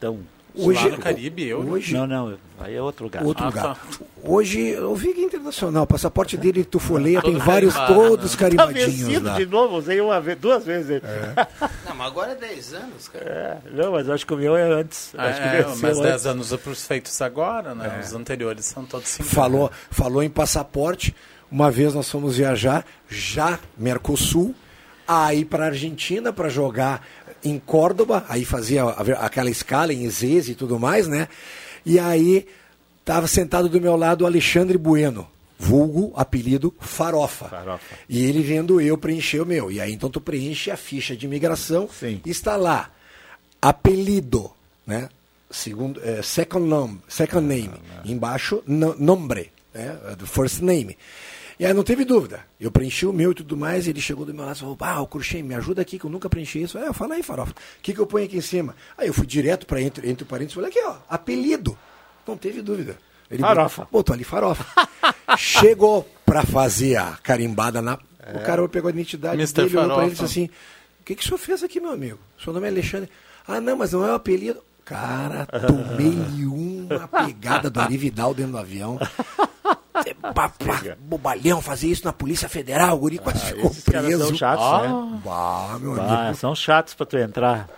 tão. 0.00 0.18
Lá 0.54 0.88
no 0.88 0.98
Caribe, 0.98 1.46
eu. 1.46 1.60
Hoje, 1.60 1.94
Não, 1.94 2.06
não, 2.06 2.36
aí 2.58 2.74
é 2.74 2.82
outro 2.82 3.04
lugar. 3.04 3.22
outro 3.24 3.44
Ah, 3.44 3.48
lugar. 3.48 3.62
tá. 3.74 3.76
Hoje, 4.24 4.60
eu 4.70 4.94
vi 4.96 5.12
que 5.14 5.20
é 5.20 5.24
internacional. 5.24 5.84
O 5.84 5.86
passaporte 5.86 6.36
dele, 6.36 6.64
tu 6.64 6.80
folheia, 6.80 7.20
Todo 7.22 7.30
tem 7.32 7.40
vários, 7.40 7.74
carimbado, 7.74 8.08
todos 8.08 8.32
né? 8.32 8.36
Tá 8.36 8.38
carimbadinhos 8.38 9.22
lá. 9.22 9.36
de 9.36 9.46
novo, 9.46 9.76
usei 9.76 10.00
uma 10.00 10.20
vez, 10.20 10.38
duas 10.38 10.64
vezes 10.64 10.90
ele. 10.90 11.02
Não, 11.86 11.94
mas 11.94 12.06
agora 12.08 12.32
é 12.32 12.34
10 12.34 12.74
anos, 12.74 13.08
cara. 13.08 13.24
É, 13.24 13.70
não, 13.72 13.92
mas 13.92 14.08
acho 14.10 14.26
que 14.26 14.34
o 14.34 14.36
meu 14.36 14.56
é 14.56 14.62
antes. 14.62 15.12
Ah, 15.16 15.26
acho 15.26 15.40
que 15.40 15.46
é, 15.48 15.62
mas 15.66 15.80
10 15.80 15.98
antes. 16.00 16.26
anos 16.26 16.56
para 16.56 16.72
os 16.72 16.86
feitos 16.86 17.22
agora, 17.22 17.74
né? 17.74 18.00
Os 18.04 18.12
anteriores 18.14 18.64
são 18.64 18.84
todos 18.84 19.08
5 19.08 19.28
Falou, 19.28 19.70
falou 19.90 20.22
em 20.22 20.30
passaporte. 20.30 21.14
Uma 21.50 21.70
vez 21.70 21.94
nós 21.94 22.10
fomos 22.10 22.36
viajar, 22.36 22.84
já 23.08 23.58
Mercosul, 23.76 24.54
aí 25.06 25.44
para 25.44 25.66
Argentina 25.66 26.32
para 26.32 26.48
jogar 26.50 27.06
em 27.44 27.58
Córdoba, 27.58 28.24
aí 28.28 28.44
fazia 28.44 28.84
aquela 28.84 29.50
escala 29.50 29.92
em 29.92 30.04
Ezeiza 30.04 30.52
e 30.52 30.54
tudo 30.54 30.78
mais, 30.78 31.06
né? 31.06 31.28
E 31.84 31.98
aí 31.98 32.46
estava 33.00 33.26
sentado 33.26 33.68
do 33.68 33.80
meu 33.80 33.96
lado 33.96 34.22
o 34.22 34.26
Alexandre 34.26 34.76
Bueno, 34.76 35.28
vulgo, 35.58 36.12
apelido 36.16 36.74
Farofa. 36.78 37.48
Farofa. 37.48 37.96
E 38.08 38.24
ele 38.24 38.42
vendo 38.42 38.80
eu 38.80 38.96
preencher 38.98 39.40
o 39.40 39.46
meu. 39.46 39.70
E 39.70 39.80
aí 39.80 39.92
então 39.92 40.10
tu 40.10 40.20
preenche 40.20 40.70
a 40.70 40.76
ficha 40.76 41.16
de 41.16 41.26
imigração, 41.26 41.88
Sim. 41.88 42.20
está 42.24 42.56
lá 42.56 42.90
apelido, 43.60 44.50
né? 44.86 45.08
Segundo, 45.50 46.00
eh, 46.04 46.20
second 46.22 46.68
name, 46.68 47.00
second 47.08 47.46
name. 47.46 47.72
Embaixo, 48.04 48.62
no, 48.66 48.94
nombre, 48.94 49.50
né? 49.72 49.98
Do 50.18 50.26
first 50.26 50.60
name. 50.60 50.96
E 51.58 51.66
aí 51.66 51.74
não 51.74 51.82
teve 51.82 52.04
dúvida. 52.04 52.40
Eu 52.60 52.70
preenchi 52.70 53.04
o 53.04 53.12
meu 53.12 53.32
e 53.32 53.34
tudo 53.34 53.56
mais, 53.56 53.86
e 53.86 53.90
ele 53.90 54.00
chegou 54.00 54.24
do 54.24 54.32
meu 54.32 54.44
lado 54.44 54.56
e 54.56 54.60
falou, 54.60 54.76
ah, 54.80 55.00
o 55.00 55.06
Cruxem, 55.08 55.42
me 55.42 55.54
ajuda 55.56 55.82
aqui, 55.82 55.98
que 55.98 56.04
eu 56.04 56.10
nunca 56.10 56.28
preenchi 56.28 56.62
isso. 56.62 56.78
É, 56.78 56.92
fala 56.92 57.14
aí, 57.14 57.22
farofa. 57.22 57.50
O 57.52 57.54
que, 57.82 57.92
que 57.92 57.98
eu 57.98 58.06
ponho 58.06 58.24
aqui 58.26 58.36
em 58.36 58.40
cima? 58.40 58.76
Aí 58.96 59.08
eu 59.08 59.14
fui 59.14 59.26
direto 59.26 59.66
para 59.66 59.80
entre, 59.82 60.08
entre 60.08 60.24
parênteses 60.24 60.52
e 60.52 60.54
falei, 60.54 60.70
aqui, 60.70 60.80
ó, 60.86 60.96
apelido. 61.08 61.76
Não 62.26 62.36
teve 62.36 62.62
dúvida. 62.62 62.96
Ele 63.30 63.40
Farofa. 63.42 63.82
botou- 63.82 63.92
Botou 63.98 64.14
ali 64.14 64.24
farofa. 64.24 64.64
Chegou 65.36 66.08
para 66.24 66.44
fazer 66.44 66.96
a 66.96 67.18
carimbada 67.22 67.82
na. 67.82 67.98
O 68.34 68.40
cara 68.44 68.66
pegou 68.68 68.88
a 68.88 68.92
identidade 68.92 69.36
Mr. 69.36 69.52
dele, 69.54 69.76
olhou 69.76 69.94
para 69.96 70.04
ele 70.04 70.12
e 70.12 70.16
Farofa. 70.16 70.24
disse 70.24 70.24
assim: 70.24 70.44
O 71.00 71.04
que, 71.04 71.14
que 71.14 71.22
o 71.22 71.26
senhor 71.26 71.38
fez 71.38 71.62
aqui, 71.62 71.80
meu 71.80 71.90
amigo? 71.90 72.18
O 72.38 72.42
seu 72.42 72.52
nome 72.52 72.66
é 72.66 72.70
Alexandre. 72.70 73.10
Ah, 73.46 73.60
não, 73.60 73.76
mas 73.76 73.92
não 73.92 74.04
é 74.06 74.10
o 74.12 74.14
apelido. 74.14 74.62
Cara, 74.84 75.44
tomei 75.46 76.14
uma 76.46 77.08
pegada 77.08 77.68
do 77.68 77.80
Ari 77.80 77.96
Vidal 77.98 78.32
dentro 78.32 78.52
do 78.52 78.58
avião. 78.58 78.98
Pá, 80.34 80.48
pá, 80.48 80.52
bobalhão, 81.00 81.60
fazer 81.60 81.88
isso 81.88 82.04
na 82.04 82.12
Polícia 82.12 82.48
Federal, 82.48 82.96
o 82.96 83.00
guri 83.00 83.18
quase 83.18 83.40
ficou 83.40 83.70
Ah, 83.70 83.90
caras 83.92 84.06
preso. 84.06 84.26
são 84.26 84.36
chatos, 84.36 84.82
né? 84.82 85.20
Bah, 85.24 85.76
meu 85.80 86.00
Ah, 86.00 86.20
amigo. 86.22 86.36
são 86.36 86.54
chatos 86.54 86.94
pra 86.94 87.06
tu 87.06 87.16
entrar. 87.18 87.68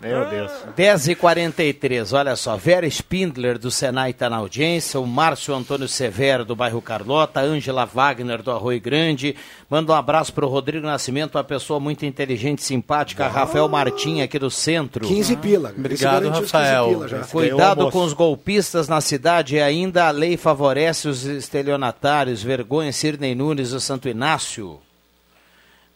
Meu 0.00 0.28
Deus. 0.28 0.52
10h43, 0.76 2.16
olha 2.16 2.36
só, 2.36 2.56
Vera 2.56 2.86
Spindler 2.86 3.58
do 3.58 3.70
Senai 3.70 4.10
está 4.10 4.30
na 4.30 4.36
audiência, 4.36 4.98
o 4.98 5.06
Márcio 5.06 5.54
Antônio 5.54 5.88
Severo 5.88 6.44
do 6.44 6.56
bairro 6.56 6.80
Carlota, 6.80 7.40
Ângela 7.40 7.84
Wagner 7.84 8.42
do 8.42 8.50
Arroio 8.50 8.80
Grande, 8.80 9.36
manda 9.68 9.92
um 9.92 9.94
abraço 9.94 10.32
para 10.32 10.46
o 10.46 10.48
Rodrigo 10.48 10.86
Nascimento, 10.86 11.36
uma 11.36 11.44
pessoa 11.44 11.78
muito 11.78 12.06
inteligente, 12.06 12.62
simpática, 12.62 13.28
Rafael 13.28 13.68
Martim 13.68 14.20
aqui 14.20 14.38
do 14.38 14.50
centro. 14.50 15.06
15 15.06 15.36
pila. 15.36 15.74
Obrigado, 15.76 16.28
Rafael. 16.28 17.00
15 17.00 17.08
pila 17.08 17.26
Cuidado 17.26 17.86
o 17.86 17.90
com 17.90 18.02
os 18.02 18.12
golpistas 18.12 18.88
na 18.88 19.00
cidade 19.00 19.56
e 19.56 19.60
ainda 19.60 20.06
a 20.08 20.10
lei 20.10 20.36
favorece 20.36 21.08
os 21.08 21.24
estelionatários. 21.24 22.42
Vergonha, 22.42 22.92
Sirnei 22.92 23.34
Nunes 23.34 23.70
do 23.70 23.80
Santo 23.80 24.08
Inácio. 24.08 24.80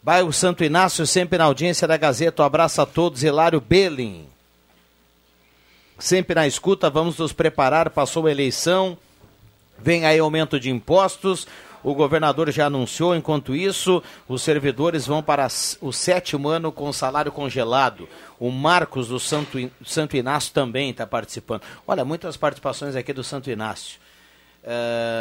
Bairro 0.03 0.33
Santo 0.33 0.63
Inácio, 0.63 1.05
sempre 1.05 1.37
na 1.37 1.43
audiência 1.43 1.87
da 1.87 1.95
Gazeta. 1.95 2.41
Um 2.41 2.45
abraço 2.45 2.81
a 2.81 2.87
todos. 2.87 3.21
Hilário 3.21 3.61
Belling. 3.61 4.27
Sempre 5.99 6.33
na 6.33 6.47
escuta, 6.47 6.89
vamos 6.89 7.19
nos 7.19 7.31
preparar. 7.31 7.91
Passou 7.91 8.25
a 8.25 8.31
eleição, 8.31 8.97
vem 9.77 10.03
aí 10.03 10.17
aumento 10.17 10.59
de 10.59 10.71
impostos. 10.71 11.47
O 11.83 11.93
governador 11.93 12.49
já 12.51 12.65
anunciou, 12.65 13.15
enquanto 13.15 13.55
isso, 13.55 14.01
os 14.27 14.41
servidores 14.41 15.05
vão 15.05 15.21
para 15.21 15.47
o 15.79 15.91
sétimo 15.91 16.49
ano 16.49 16.71
com 16.71 16.91
salário 16.91 17.31
congelado. 17.31 18.09
O 18.39 18.49
Marcos 18.49 19.09
do 19.09 19.19
Santo, 19.19 19.69
Santo 19.85 20.17
Inácio 20.17 20.51
também 20.51 20.89
está 20.89 21.05
participando. 21.05 21.61
Olha, 21.87 22.03
muitas 22.03 22.35
participações 22.35 22.95
aqui 22.95 23.13
do 23.13 23.23
Santo 23.23 23.51
Inácio. 23.51 23.99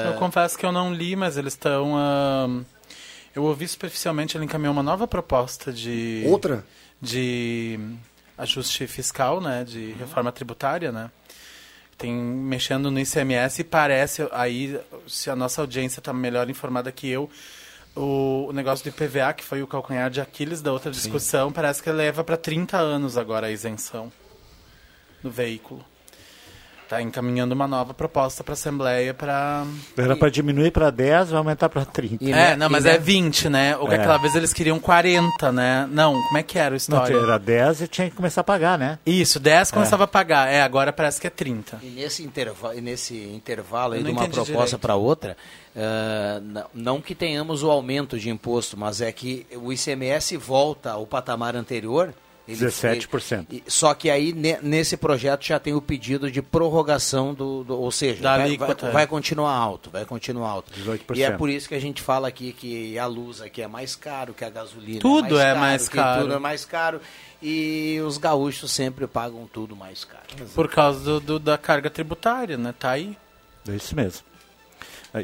Eu 0.06 0.14
confesso 0.14 0.58
que 0.58 0.64
eu 0.64 0.72
não 0.72 0.94
li, 0.94 1.14
mas 1.16 1.36
eles 1.36 1.52
estão. 1.52 1.94
ahn, 1.96 2.64
eu 3.34 3.44
ouvi 3.44 3.66
superficialmente 3.66 4.36
ele 4.36 4.44
encaminhou 4.44 4.72
uma 4.72 4.82
nova 4.82 5.06
proposta 5.06 5.72
de. 5.72 6.24
Outra? 6.26 6.64
De 7.00 7.78
ajuste 8.36 8.86
fiscal, 8.86 9.40
né? 9.40 9.64
De 9.64 9.92
reforma 9.92 10.32
tributária, 10.32 10.90
né? 10.90 11.10
Tem 11.96 12.12
mexendo 12.12 12.90
no 12.90 12.98
ICMS 12.98 13.60
e 13.60 13.64
parece, 13.64 14.26
aí, 14.32 14.80
se 15.06 15.28
a 15.28 15.36
nossa 15.36 15.60
audiência 15.60 16.00
está 16.00 16.14
melhor 16.14 16.48
informada 16.48 16.90
que 16.90 17.06
eu, 17.06 17.28
o, 17.94 18.46
o 18.48 18.52
negócio 18.52 18.82
do 18.84 18.88
IPVA, 18.88 19.34
que 19.34 19.44
foi 19.44 19.62
o 19.62 19.66
calcanhar 19.66 20.10
de 20.10 20.20
Aquiles 20.20 20.62
da 20.62 20.72
outra 20.72 20.90
discussão, 20.90 21.52
parece 21.52 21.82
que 21.82 21.90
leva 21.90 22.24
para 22.24 22.38
30 22.38 22.78
anos 22.78 23.18
agora 23.18 23.48
a 23.48 23.50
isenção 23.50 24.10
do 25.22 25.30
veículo. 25.30 25.84
Está 26.90 27.00
encaminhando 27.00 27.52
uma 27.52 27.68
nova 27.68 27.94
proposta 27.94 28.42
para 28.42 28.52
a 28.52 28.54
Assembleia 28.54 29.14
para. 29.14 29.64
Era 29.96 30.16
para 30.16 30.28
diminuir 30.28 30.72
para 30.72 30.90
10, 30.90 31.30
vai 31.30 31.38
aumentar 31.38 31.68
para 31.68 31.84
30. 31.84 32.16
E 32.24 32.32
É, 32.32 32.34
né- 32.34 32.56
não, 32.56 32.68
mas 32.68 32.84
e 32.84 32.88
né- 32.88 32.94
é 32.96 32.98
20, 32.98 33.48
né? 33.48 33.76
Ou 33.76 33.92
É. 33.92 33.94
aquela 33.94 34.16
vez 34.18 34.34
eles 34.34 34.52
queriam 34.52 34.80
40, 34.80 35.52
né? 35.52 35.88
Não, 35.92 36.20
como 36.20 36.36
é 36.38 36.42
que 36.42 36.58
era 36.58 36.66
a 36.66 36.70
Não, 36.70 36.76
história? 36.76 37.14
era 37.16 37.38
10 37.38 37.82
e 37.82 37.86
tinha 37.86 38.10
que 38.10 38.16
começar 38.16 38.40
a 38.40 38.44
pagar, 38.44 38.76
né? 38.76 38.98
Isso, 39.06 39.38
10 39.38 39.70
começava 39.70 40.02
a 40.02 40.06
pagar. 40.08 40.48
É, 40.48 40.62
agora 40.62 40.92
parece 40.92 41.20
que 41.20 41.28
é 41.28 41.30
30. 41.30 41.78
E 41.80 41.90
nesse, 41.90 42.24
interva 42.24 42.74
e 42.74 42.80
nesse 42.80 43.14
intervalo 43.16 43.92
aí 43.94 44.02
de 44.02 44.12
não 44.12 44.20
uma 44.22 44.28
proposta 44.28 44.76
para 44.76 44.96
outra, 44.96 45.36
não, 46.42 46.64
não 46.74 47.00
que 47.00 47.14
tenhamos 47.14 47.62
o 47.62 47.70
aumento 47.70 48.18
de 48.18 48.30
imposto, 48.30 48.76
mas 48.76 49.00
é 49.00 49.12
que 49.12 49.46
o 49.54 49.72
ICMS 49.72 50.36
volta 50.36 50.90
ao 50.90 51.06
patamar 51.06 51.54
anterior. 51.54 52.12
Ele- 52.52 52.66
17%. 52.70 53.46
ele- 53.50 53.62
e- 53.66 53.70
só 53.70 53.92
que 53.94 54.08
aí 54.10 54.32
ne- 54.32 54.58
nesse 54.62 54.96
projeto 54.96 55.44
já 55.44 55.58
tem 55.58 55.74
o 55.74 55.80
pedido 55.80 56.30
de 56.30 56.40
prorrogação 56.42 57.32
do, 57.34 57.64
do- 57.64 57.78
ou 57.80 57.90
seja, 57.90 58.22
vai, 58.22 58.42
alíquota, 58.42 58.82
vai, 58.82 58.90
é. 58.90 58.92
vai 58.94 59.06
continuar 59.06 59.52
alto, 59.52 59.90
vai 59.90 60.04
continuar 60.04 60.48
alto. 60.50 60.72
18%. 60.72 61.16
E 61.18 61.22
é 61.22 61.30
por 61.30 61.48
isso 61.48 61.68
que 61.68 61.74
a 61.74 61.80
gente 61.80 62.02
fala 62.02 62.28
aqui 62.28 62.52
que 62.52 62.98
a 62.98 63.06
luz 63.06 63.40
aqui 63.40 63.62
é 63.62 63.68
mais 63.68 63.94
caro, 63.96 64.34
que 64.34 64.44
a 64.44 64.50
gasolina 64.50 65.00
Tudo 65.00 65.38
é 65.38 65.50
é 65.50 65.54
mais 65.54 65.60
mais 65.60 65.88
caro. 65.88 66.22
tudo 66.22 66.34
é 66.34 66.38
mais 66.38 66.64
caro 66.64 67.00
e 67.42 67.98
os 68.06 68.18
gaúchos 68.18 68.70
sempre 68.70 69.06
pagam 69.06 69.48
tudo 69.52 69.74
mais 69.76 70.04
caro. 70.04 70.24
Por 70.54 70.68
causa 70.68 71.00
do, 71.00 71.20
do- 71.20 71.38
da 71.38 71.56
carga 71.58 71.88
tributária, 71.90 72.56
né? 72.56 72.74
Tá 72.78 72.90
aí. 72.90 73.16
É 73.68 73.72
isso 73.76 73.94
mesmo. 73.94 74.22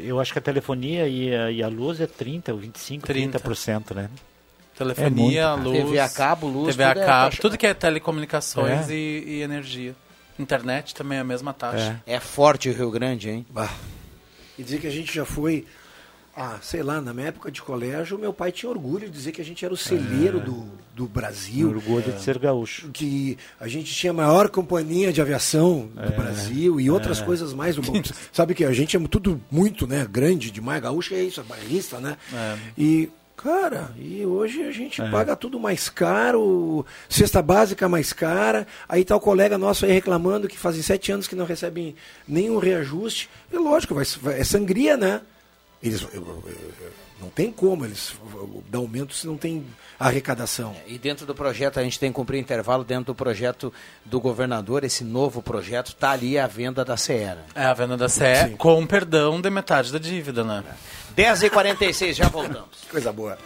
Eu 0.03 0.19
acho 0.19 0.33
que 0.33 0.39
a 0.39 0.41
telefonia 0.41 1.07
e 1.07 1.33
a, 1.33 1.49
e 1.49 1.63
a 1.63 1.67
luz 1.69 2.01
é 2.01 2.07
30 2.07 2.51
ou 2.51 2.59
25, 2.59 3.07
30. 3.07 3.39
30%, 3.39 3.95
né? 3.95 4.09
Telefonia, 4.77 5.41
É 5.41 5.55
muito, 5.55 5.69
luz. 5.69 5.83
TV 5.85 5.99
a 5.99 6.09
cabo, 6.09 6.47
luz, 6.47 6.67
TV 6.75 6.83
a 6.83 6.93
tudo 6.93 7.01
é 7.01 7.05
cabo, 7.05 7.29
taxa- 7.31 7.41
tudo 7.41 7.57
que 7.57 7.65
é 7.67 7.73
telecomunicações 7.73 8.89
É. 8.89 8.93
e, 8.93 9.23
e 9.27 9.41
energia. 9.41 9.95
Internet 10.39 10.93
também 10.93 11.17
é 11.17 11.21
a 11.21 11.23
mesma 11.23 11.51
taxa. 11.53 12.01
É 12.05 12.19
forte 12.19 12.69
o 12.69 12.73
Rio 12.73 12.91
Grande, 12.91 13.29
hein? 13.29 13.45
Bah. 13.49 13.69
E 14.57 14.63
dizer 14.63 14.79
que 14.79 14.87
a 14.87 14.91
gente 14.91 15.13
já 15.13 15.25
foi. 15.25 15.65
Ah, 16.39 16.59
sei 16.61 16.83
lá, 16.83 17.01
na 17.01 17.11
minha 17.15 17.29
época 17.29 17.49
de 17.49 17.59
colégio, 17.63 18.15
meu 18.19 18.31
pai 18.31 18.51
tinha 18.51 18.69
orgulho 18.69 19.07
de 19.07 19.11
dizer 19.11 19.31
que 19.31 19.41
a 19.41 19.43
gente 19.43 19.65
era 19.65 19.73
o 19.73 19.77
celeiro 19.77 20.39
do, 20.39 20.67
do 20.93 21.07
Brasil. 21.07 21.67
Orgulho 21.69 22.13
de 22.13 22.21
ser 22.21 22.37
gaúcho. 22.37 22.89
que 22.93 23.35
a 23.59 23.67
gente 23.67 23.91
tinha 23.91 24.11
a 24.11 24.13
maior 24.13 24.47
companhia 24.49 25.11
de 25.11 25.19
aviação 25.19 25.89
do 25.95 26.15
Brasil 26.15 26.79
e 26.79 26.91
outras 26.91 27.19
coisas 27.19 27.53
mais. 27.53 27.75
Sabe 28.31 28.53
que 28.53 28.63
a 28.63 28.71
gente 28.71 28.95
é 28.95 28.99
tudo 29.07 29.41
muito 29.49 29.87
né, 29.87 30.07
grande 30.07 30.51
demais, 30.51 30.79
gaúcho 30.79 31.15
é 31.15 31.23
isso, 31.23 31.41
é 31.41 31.43
bairrista, 31.43 31.99
né? 31.99 32.15
E, 32.77 33.09
cara, 33.37 33.91
e 33.97 34.25
hoje 34.25 34.63
a 34.63 34.71
gente 34.71 34.99
paga 35.11 35.35
tudo 35.35 35.59
mais 35.59 35.87
caro, 35.89 36.85
cesta 37.07 37.41
básica 37.41 37.87
mais 37.87 38.11
cara, 38.11 38.65
aí 38.89 39.05
tá 39.05 39.15
o 39.15 39.19
colega 39.19 39.57
nosso 39.57 39.85
aí 39.85 39.91
reclamando 39.91 40.47
que 40.47 40.57
fazem 40.57 40.81
sete 40.81 41.11
anos 41.11 41.27
que 41.27 41.35
não 41.35 41.45
recebem 41.45 41.95
nenhum 42.27 42.57
reajuste. 42.57 43.29
E 43.53 43.55
lógico, 43.57 43.93
vai, 43.93 44.03
vai- 44.21 44.39
é 44.39 44.43
sangria, 44.43 44.97
né? 44.97 45.21
Eles, 45.81 46.01
eu- 46.01 46.09
eu- 46.13 46.43
eu- 46.47 47.07
não 47.21 47.29
tem 47.29 47.51
como 47.51 47.85
eles 47.85 48.13
dar 48.69 48.79
aumento 48.79 49.13
se 49.13 49.25
não 49.27 49.37
tem 49.37 49.65
arrecadação. 49.99 50.75
E 50.87 50.97
dentro 50.99 51.25
do 51.25 51.33
projeto, 51.33 51.79
a 51.79 51.83
gente 51.83 51.99
tem 51.99 52.11
que 52.11 52.15
cumprir 52.15 52.39
intervalo 52.39 52.83
dentro 52.83 53.05
do 53.05 53.15
projeto 53.15 53.73
do 54.05 54.19
governador, 54.19 54.83
esse 54.83 55.03
novo 55.03 55.41
projeto, 55.41 55.87
está 55.89 56.11
ali 56.11 56.37
a 56.37 56.45
venda 56.47 56.83
da 56.85 56.95
Seara. 56.97 57.43
É 57.55 57.65
a 57.65 57.73
venda 57.73 57.97
da 57.97 58.07
CE 58.09 58.55
com 58.57 58.85
perdão 58.85 59.39
de 59.41 59.49
metade 59.49 59.91
da 59.91 59.97
dívida, 59.99 60.43
né? 60.43 60.63
10h46, 61.17 62.13
já 62.13 62.27
voltamos. 62.29 62.77
Coisa 62.91 63.11
boa. 63.11 63.37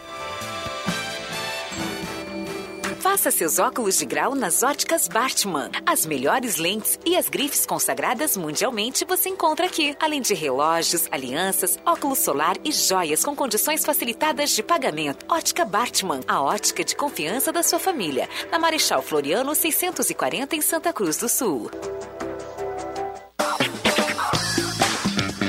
Faça 3.00 3.32
seus 3.32 3.58
óculos 3.58 3.98
de 3.98 4.04
grau 4.04 4.34
nas 4.34 4.62
óticas 4.62 5.08
Bartman. 5.08 5.70
As 5.84 6.06
melhores 6.06 6.56
lentes 6.56 7.00
e 7.04 7.16
as 7.16 7.28
grifes 7.28 7.66
consagradas 7.66 8.36
mundialmente 8.36 9.04
você 9.04 9.28
encontra 9.28 9.66
aqui. 9.66 9.96
Além 9.98 10.20
de 10.20 10.34
relógios, 10.34 11.08
alianças, 11.10 11.78
óculos 11.84 12.18
solar 12.18 12.56
e 12.62 12.70
joias 12.70 13.24
com 13.24 13.34
condições 13.34 13.84
facilitadas 13.84 14.50
de 14.50 14.62
pagamento. 14.62 15.26
Ótica 15.28 15.64
Bartman, 15.64 16.20
a 16.28 16.40
ótica 16.40 16.84
de 16.84 16.94
confiança 16.94 17.50
da 17.50 17.62
sua 17.62 17.78
família. 17.78 18.28
Na 18.52 18.58
Marechal 18.58 19.02
Floriano 19.02 19.54
640 19.54 20.54
em 20.54 20.60
Santa 20.60 20.92
Cruz 20.92 21.16
do 21.16 21.28
Sul. 21.28 21.70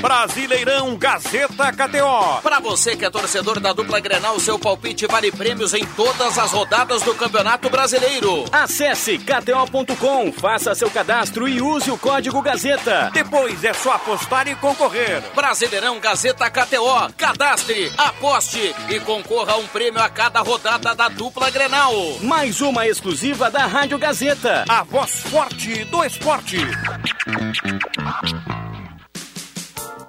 Brasileirão 0.04 0.96
Gazeta 0.96 1.72
KTO. 1.72 2.42
Para 2.42 2.60
você 2.60 2.94
que 2.94 3.06
é 3.06 3.10
torcedor 3.10 3.58
da 3.58 3.72
dupla 3.72 3.98
Grenal, 4.00 4.38
seu 4.38 4.58
palpite 4.58 5.06
vale 5.06 5.32
prêmios 5.32 5.72
em 5.72 5.82
todas 5.96 6.38
as 6.38 6.52
rodadas 6.52 7.00
do 7.00 7.14
Campeonato 7.14 7.70
Brasileiro. 7.70 8.44
Acesse 8.52 9.16
kto.com, 9.16 10.30
faça 10.30 10.74
seu 10.74 10.90
cadastro 10.90 11.48
e 11.48 11.62
use 11.62 11.90
o 11.90 11.96
código 11.96 12.42
Gazeta. 12.42 13.10
Depois 13.14 13.64
é 13.64 13.72
só 13.72 13.92
apostar 13.92 14.46
e 14.46 14.54
concorrer. 14.56 15.22
Brasileirão 15.34 15.98
Gazeta 15.98 16.50
KTO. 16.50 17.10
Cadastre, 17.16 17.90
aposte 17.96 18.74
e 18.90 19.00
concorra 19.00 19.54
a 19.54 19.56
um 19.56 19.66
prêmio 19.66 20.02
a 20.02 20.10
cada 20.10 20.42
rodada 20.42 20.94
da 20.94 21.08
dupla 21.08 21.48
Grenal. 21.48 21.94
Mais 22.20 22.60
uma 22.60 22.86
exclusiva 22.86 23.50
da 23.50 23.64
Rádio 23.64 23.98
Gazeta. 23.98 24.66
A 24.68 24.82
voz 24.82 25.22
forte 25.22 25.82
do 25.86 26.04
esporte. 26.04 26.58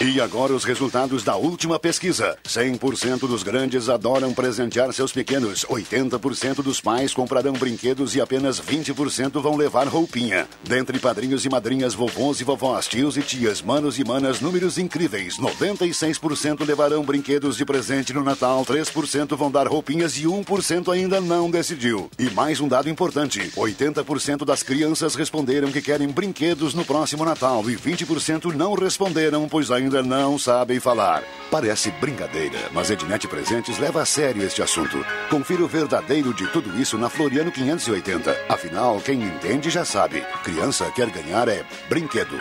E 0.00 0.20
agora 0.20 0.52
os 0.52 0.64
resultados 0.64 1.22
da 1.22 1.36
última 1.36 1.78
pesquisa. 1.78 2.36
100% 2.44 3.20
dos 3.28 3.44
grandes 3.44 3.88
adoram 3.88 4.34
presentear 4.34 4.92
seus 4.92 5.12
pequenos. 5.12 5.64
80% 5.66 6.62
dos 6.62 6.80
pais 6.80 7.14
comprarão 7.14 7.52
brinquedos 7.52 8.16
e 8.16 8.20
apenas 8.20 8.60
20% 8.60 9.40
vão 9.40 9.56
levar 9.56 9.86
roupinha. 9.86 10.48
Dentre 10.64 10.98
padrinhos 10.98 11.44
e 11.44 11.48
madrinhas, 11.48 11.94
vovôs 11.94 12.40
e 12.40 12.44
vovós, 12.44 12.88
tios 12.88 13.16
e 13.16 13.22
tias, 13.22 13.62
manos 13.62 13.96
e 13.96 14.04
manas, 14.04 14.40
números 14.40 14.78
incríveis. 14.78 15.38
96% 15.38 16.66
levarão 16.66 17.04
brinquedos 17.04 17.56
de 17.56 17.64
presente 17.64 18.12
no 18.12 18.24
Natal, 18.24 18.64
3% 18.64 19.36
vão 19.36 19.50
dar 19.50 19.68
roupinhas 19.68 20.16
e 20.16 20.24
1% 20.24 20.92
ainda 20.92 21.20
não 21.20 21.48
decidiu. 21.48 22.10
E 22.18 22.28
mais 22.30 22.58
um 22.58 22.66
dado 22.66 22.90
importante: 22.90 23.52
80% 23.56 24.44
das 24.44 24.64
crianças 24.64 25.14
responderam 25.14 25.70
que 25.70 25.80
querem 25.80 26.08
brinquedos 26.08 26.74
no 26.74 26.84
próximo 26.84 27.24
Natal 27.24 27.62
e 27.70 27.76
20% 27.76 28.52
não 28.52 28.74
responderam, 28.74 29.48
pois 29.48 29.70
ainda 29.70 29.83
não 29.90 30.38
sabem 30.38 30.80
falar. 30.80 31.22
Parece 31.50 31.90
brincadeira, 31.92 32.58
mas 32.72 32.90
Ednet 32.90 33.28
Presentes 33.28 33.78
leva 33.78 34.02
a 34.02 34.04
sério 34.04 34.42
este 34.42 34.62
assunto. 34.62 35.04
Confira 35.30 35.62
o 35.62 35.68
verdadeiro 35.68 36.34
de 36.34 36.46
tudo 36.48 36.78
isso 36.80 36.98
na 36.98 37.08
Floriano 37.08 37.52
580. 37.52 38.36
Afinal, 38.48 39.00
quem 39.00 39.22
entende 39.22 39.70
já 39.70 39.84
sabe. 39.84 40.20
Criança 40.42 40.90
quer 40.92 41.10
ganhar 41.10 41.48
é 41.48 41.64
brinquedo. 41.88 42.36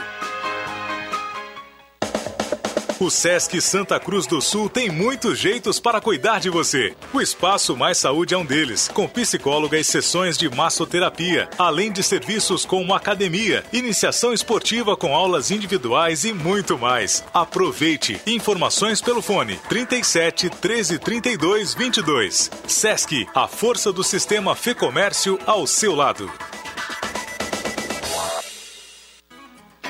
O 3.03 3.11
Sesc 3.11 3.59
Santa 3.59 3.99
Cruz 3.99 4.25
do 4.25 4.41
Sul 4.41 4.69
tem 4.69 4.89
muitos 4.89 5.37
jeitos 5.37 5.77
para 5.77 5.99
cuidar 5.99 6.39
de 6.39 6.49
você. 6.49 6.95
O 7.11 7.19
Espaço 7.19 7.75
Mais 7.75 7.97
Saúde 7.97 8.33
é 8.33 8.37
um 8.37 8.45
deles, 8.45 8.87
com 8.87 9.09
psicóloga 9.09 9.77
e 9.77 9.83
sessões 9.83 10.37
de 10.37 10.47
massoterapia, 10.47 11.49
além 11.57 11.91
de 11.91 12.01
serviços 12.01 12.63
como 12.63 12.93
academia, 12.93 13.61
iniciação 13.73 14.31
esportiva 14.31 14.95
com 14.95 15.13
aulas 15.13 15.51
individuais 15.51 16.23
e 16.23 16.31
muito 16.31 16.79
mais. 16.79 17.25
Aproveite! 17.33 18.21
Informações 18.25 19.01
pelo 19.01 19.21
fone 19.21 19.57
37 19.67 20.49
13 20.49 20.97
32 20.97 21.73
22. 21.73 22.51
Sesc, 22.65 23.27
a 23.35 23.49
força 23.49 23.91
do 23.91 24.01
sistema 24.01 24.55
Fê 24.55 24.73
Comércio 24.73 25.37
ao 25.45 25.67
seu 25.67 25.93
lado. 25.93 26.31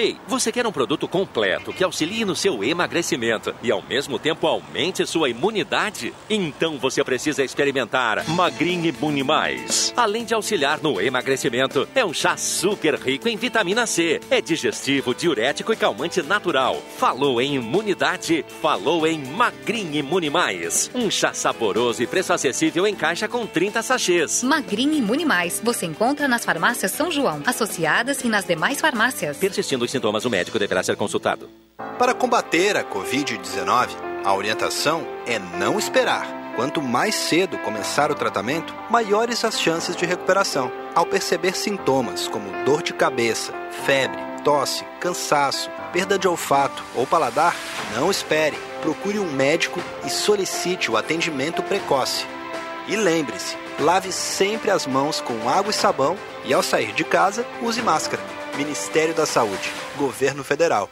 Ei, 0.00 0.16
você 0.28 0.52
quer 0.52 0.64
um 0.64 0.70
produto 0.70 1.08
completo 1.08 1.72
que 1.72 1.82
auxilie 1.82 2.24
no 2.24 2.36
seu 2.36 2.62
emagrecimento 2.62 3.52
e 3.60 3.72
ao 3.72 3.82
mesmo 3.82 4.16
tempo 4.16 4.46
aumente 4.46 5.04
sua 5.04 5.28
imunidade? 5.28 6.14
Então 6.30 6.78
você 6.78 7.02
precisa 7.02 7.42
experimentar 7.42 8.24
Magrin 8.28 8.86
Imune 8.86 9.24
Mais. 9.24 9.92
Além 9.96 10.24
de 10.24 10.32
auxiliar 10.32 10.78
no 10.80 11.00
emagrecimento, 11.00 11.88
é 11.96 12.04
um 12.04 12.14
chá 12.14 12.36
super 12.36 12.94
rico 12.94 13.28
em 13.28 13.36
vitamina 13.36 13.88
C. 13.88 14.20
É 14.30 14.40
digestivo, 14.40 15.12
diurético 15.12 15.72
e 15.72 15.76
calmante 15.76 16.22
natural. 16.22 16.80
Falou 16.96 17.40
em 17.40 17.56
imunidade? 17.56 18.44
Falou 18.62 19.04
em 19.04 19.18
Magrin 19.18 19.96
Imune 19.96 20.30
Mais. 20.30 20.88
Um 20.94 21.10
chá 21.10 21.32
saboroso 21.34 22.04
e 22.04 22.06
preço 22.06 22.32
acessível 22.32 22.86
em 22.86 22.94
caixa 22.94 23.26
com 23.26 23.44
30 23.44 23.82
sachês. 23.82 24.44
Magrin 24.44 24.96
Imune 24.96 25.24
Mais. 25.24 25.60
Você 25.64 25.86
encontra 25.86 26.28
nas 26.28 26.44
farmácias 26.44 26.92
São 26.92 27.10
João, 27.10 27.42
associadas 27.44 28.22
e 28.22 28.28
nas 28.28 28.44
demais 28.44 28.80
farmácias. 28.80 29.38
Persistindo 29.38 29.87
os 29.88 29.92
sintomas, 29.92 30.24
o 30.24 30.30
médico 30.30 30.58
deverá 30.58 30.82
ser 30.82 30.96
consultado. 30.96 31.48
Para 31.98 32.14
combater 32.14 32.76
a 32.76 32.84
Covid-19, 32.84 33.88
a 34.24 34.34
orientação 34.34 35.06
é 35.26 35.38
não 35.38 35.78
esperar. 35.78 36.26
Quanto 36.54 36.82
mais 36.82 37.14
cedo 37.14 37.56
começar 37.58 38.10
o 38.10 38.14
tratamento, 38.14 38.74
maiores 38.90 39.44
as 39.44 39.60
chances 39.60 39.96
de 39.96 40.04
recuperação. 40.04 40.70
Ao 40.94 41.06
perceber 41.06 41.56
sintomas 41.56 42.28
como 42.28 42.64
dor 42.64 42.82
de 42.82 42.92
cabeça, 42.92 43.52
febre, 43.84 44.20
tosse, 44.44 44.84
cansaço, 45.00 45.70
perda 45.92 46.18
de 46.18 46.28
olfato 46.28 46.82
ou 46.94 47.06
paladar, 47.06 47.54
não 47.94 48.10
espere. 48.10 48.58
Procure 48.82 49.18
um 49.18 49.32
médico 49.32 49.80
e 50.04 50.10
solicite 50.10 50.90
o 50.90 50.96
atendimento 50.96 51.62
precoce. 51.62 52.26
E 52.88 52.96
lembre-se, 52.96 53.56
lave 53.78 54.12
sempre 54.12 54.70
as 54.70 54.86
mãos 54.86 55.20
com 55.20 55.48
água 55.48 55.70
e 55.70 55.74
sabão 55.74 56.16
e 56.44 56.52
ao 56.52 56.62
sair 56.62 56.92
de 56.92 57.04
casa, 57.04 57.46
use 57.62 57.80
máscara. 57.80 58.37
Ministério 58.58 59.14
da 59.14 59.24
Saúde, 59.24 59.72
Governo 59.96 60.42
Federal. 60.42 60.90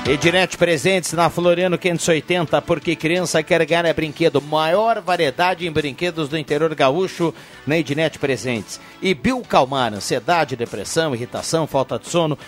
Ednet 0.06 0.56
Presentes 0.56 1.12
na 1.12 1.30
Floriano 1.30 1.78
580, 1.78 2.60
porque 2.62 2.96
criança 2.96 3.42
quer 3.42 3.64
ganhar 3.64 3.84
é 3.84 3.92
brinquedo. 3.92 4.40
Maior 4.40 5.00
variedade 5.00 5.66
em 5.66 5.70
brinquedos 5.70 6.28
do 6.28 6.38
interior 6.38 6.74
gaúcho 6.74 7.32
na 7.66 7.78
Ednet 7.78 8.18
Presentes. 8.18 8.80
E 9.00 9.16
Calmar, 9.48 9.94
ansiedade, 9.94 10.56
depressão, 10.56 11.14
irritação, 11.14 11.66
falta 11.66 11.98
de 11.98 12.08
sono. 12.08 12.38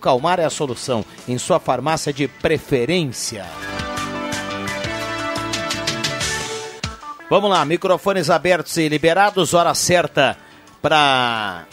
Calmar 0.00 0.40
é 0.40 0.44
a 0.44 0.50
solução, 0.50 1.04
em 1.26 1.38
sua 1.38 1.58
farmácia 1.60 2.12
de 2.12 2.28
preferência. 2.28 3.46
Vamos 7.30 7.50
lá, 7.50 7.64
microfones 7.64 8.30
abertos 8.30 8.76
e 8.76 8.88
liberados, 8.88 9.54
hora 9.54 9.74
certa 9.74 10.36
para 10.82 11.64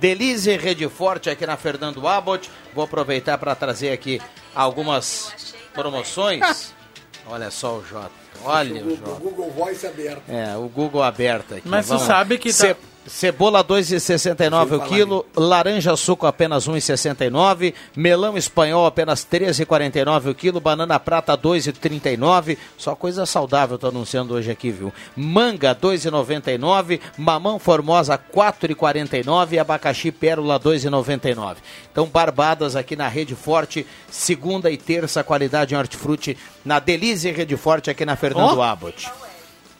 Delize 0.00 0.56
Rede 0.56 0.88
Forte 0.88 1.30
aqui 1.30 1.46
na 1.46 1.56
Fernando 1.56 2.06
Abbott. 2.06 2.50
Vou 2.74 2.84
aproveitar 2.84 3.38
para 3.38 3.54
trazer 3.54 3.90
aqui 3.90 4.20
algumas 4.54 5.54
promoções. 5.72 6.72
Olha 7.26 7.50
só 7.50 7.76
o 7.78 7.84
Jota. 7.84 8.10
Olha 8.44 8.84
o, 8.84 8.96
Jota. 8.96 9.10
O 9.10 9.16
Google 9.16 9.50
Voice 9.50 9.86
aberto. 9.86 10.22
É, 10.28 10.56
o 10.56 10.68
Google 10.68 11.02
aberto 11.02 11.54
aqui. 11.54 11.66
Mas 11.68 11.86
você 11.86 12.04
sabe 12.04 12.38
que 12.38 12.52
tá... 12.52 12.76
Cebola 13.06 13.62
2,69 13.62 14.76
o 14.76 14.80
quilo, 14.80 15.26
laranja 15.36 15.94
suco 15.94 16.26
apenas 16.26 16.66
1,69, 16.66 17.74
melão 17.94 18.36
espanhol 18.36 18.86
apenas 18.86 19.26
13,49 19.30 20.30
o 20.30 20.34
quilo, 20.34 20.60
banana 20.60 20.98
prata 20.98 21.36
2,39, 21.36 22.56
só 22.78 22.94
coisa 22.94 23.26
saudável 23.26 23.78
tô 23.78 23.88
anunciando 23.88 24.34
hoje 24.34 24.50
aqui, 24.50 24.70
viu? 24.70 24.92
Manga 25.14 25.74
2,99, 25.74 26.98
mamão 27.18 27.58
formosa 27.58 28.18
4,49 28.18 29.52
e 29.52 29.58
abacaxi 29.58 30.10
pérola 30.10 30.58
2,99. 30.58 31.56
Então 31.92 32.06
barbadas 32.06 32.74
aqui 32.74 32.96
na 32.96 33.08
Rede 33.08 33.34
Forte, 33.34 33.86
segunda 34.10 34.70
e 34.70 34.78
terça 34.78 35.22
qualidade 35.22 35.74
em 35.74 35.78
hortifruti 35.78 36.38
na 36.64 36.78
Delize 36.78 37.30
Rede 37.30 37.56
Forte 37.56 37.90
aqui 37.90 38.06
na 38.06 38.16
Fernando 38.16 38.58
oh. 38.58 38.62
Abbott. 38.62 39.10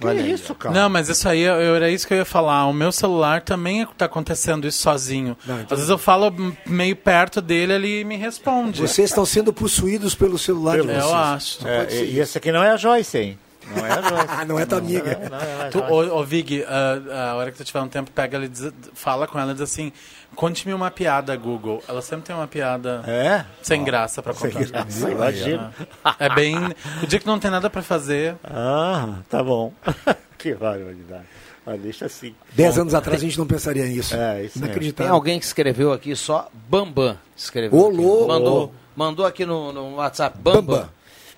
Que 0.05 0.19
Olha 0.19 0.29
isso, 0.29 0.55
cara? 0.55 0.75
Não, 0.75 0.88
mas 0.88 1.09
isso 1.09 1.29
aí, 1.29 1.40
eu, 1.40 1.75
era 1.75 1.90
isso 1.90 2.07
que 2.07 2.14
eu 2.14 2.19
ia 2.19 2.25
falar. 2.25 2.67
O 2.67 2.73
meu 2.73 2.93
celular 2.93 3.43
também 3.43 3.83
está 3.83 4.05
acontecendo 4.07 4.67
isso 4.67 4.83
sozinho. 4.83 5.37
Não, 5.47 5.61
então... 5.61 5.75
Às 5.75 5.79
vezes 5.79 5.90
eu 5.90 5.99
falo 5.99 6.33
meio 6.67 6.97
perto 6.97 7.40
dele, 7.40 7.73
ele 7.75 8.05
me 8.05 8.17
responde. 8.17 8.81
Vocês 8.81 9.11
estão 9.11 9.25
sendo 9.25 9.53
possuídos 9.53 10.14
pelo 10.14 10.38
celular 10.38 10.77
pelo 10.77 10.88
de 10.88 10.95
vocês. 10.95 11.05
Eu 11.05 11.14
acho. 11.14 11.69
É, 11.69 12.05
e 12.05 12.21
esse 12.21 12.38
aqui 12.38 12.53
não 12.53 12.62
é 12.62 12.71
a 12.71 12.77
Joyce, 12.77 13.19
hein? 13.19 13.38
Não 13.74 13.87
é 13.87 13.90
a 13.90 14.03
Joyce. 14.03 14.44
não 14.46 14.59
é 14.59 14.66
tua 14.66 14.79
amiga. 14.79 15.18
Não, 15.22 15.31
não 15.31 15.64
é 15.64 15.68
tu, 15.70 15.79
ô, 15.81 16.20
ô 16.20 16.24
Vig, 16.24 16.64
a, 16.64 17.31
a 17.31 17.35
hora 17.35 17.50
que 17.50 17.59
tu 17.59 17.64
tiver 17.64 17.81
um 17.81 17.88
tempo, 17.88 18.11
pega 18.11 18.37
ela 18.37 18.48
diz, 18.48 18.72
fala 18.94 19.27
com 19.27 19.38
ela 19.38 19.53
e 19.53 19.55
diz 19.55 19.62
assim: 19.62 19.92
Conte-me 20.35 20.74
uma 20.74 20.90
piada, 20.90 21.37
Google. 21.37 21.83
Ela 21.88 22.03
sempre 22.03 22.27
tem 22.27 22.37
uma 22.37 22.46
piada 22.46 23.03
é? 23.07 23.44
sem 23.62 23.83
oh, 23.83 23.85
graça 23.85 24.22
para 24.22 24.35
contar. 24.35 24.62
Sem 24.62 24.72
graça, 24.72 25.11
imagina. 25.11 25.74
É 26.18 26.35
bem. 26.35 26.57
O 27.03 27.07
dia 27.07 27.18
que 27.18 27.27
não 27.27 27.38
tem 27.38 27.50
nada 27.50 27.70
para 27.70 27.83
fazer. 27.83 28.37
Ah, 28.44 29.20
tá 29.29 29.42
bom. 29.42 29.72
que 30.38 30.55
barbaridade. 30.55 31.24
Mas 31.64 31.81
deixa 31.81 32.07
assim. 32.07 32.35
Dez 32.53 32.79
anos 32.79 32.94
atrás 32.94 33.20
a 33.20 33.24
gente 33.24 33.38
não 33.38 33.46
pensaria 33.46 33.87
nisso. 33.87 34.14
É, 34.14 34.44
isso 34.44 34.61
Tem 34.92 35.09
alguém 35.09 35.38
que 35.38 35.46
escreveu 35.46 35.92
aqui 35.92 36.14
só 36.14 36.50
Bambam. 36.68 37.16
Escreveu. 37.37 37.79
Olô, 37.79 38.29
mandou, 38.29 38.74
mandou 38.94 39.24
aqui 39.24 39.46
no, 39.46 39.72
no 39.72 39.94
WhatsApp 39.96 40.37
Bambam. 40.38 40.62
Bambam. 40.62 40.88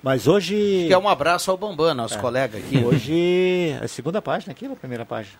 Mas 0.06 0.28
hoje. 0.28 0.54
Que 0.86 0.92
é 0.92 0.96
um 0.96 1.08
abraço 1.08 1.50
ao 1.50 1.56
Bambam, 1.56 1.92
nosso 1.92 2.14
é. 2.14 2.18
colega 2.18 2.58
aqui. 2.58 2.78
Hoje. 2.78 3.76
É 3.80 3.84
a 3.86 3.88
segunda 3.88 4.22
página 4.22 4.52
aqui 4.52 4.64
ou 4.68 4.74
a 4.74 4.76
primeira 4.76 5.04
página? 5.04 5.34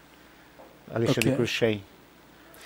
Alexandre 0.93 1.21
okay. 1.21 1.37
Cruxem 1.37 1.85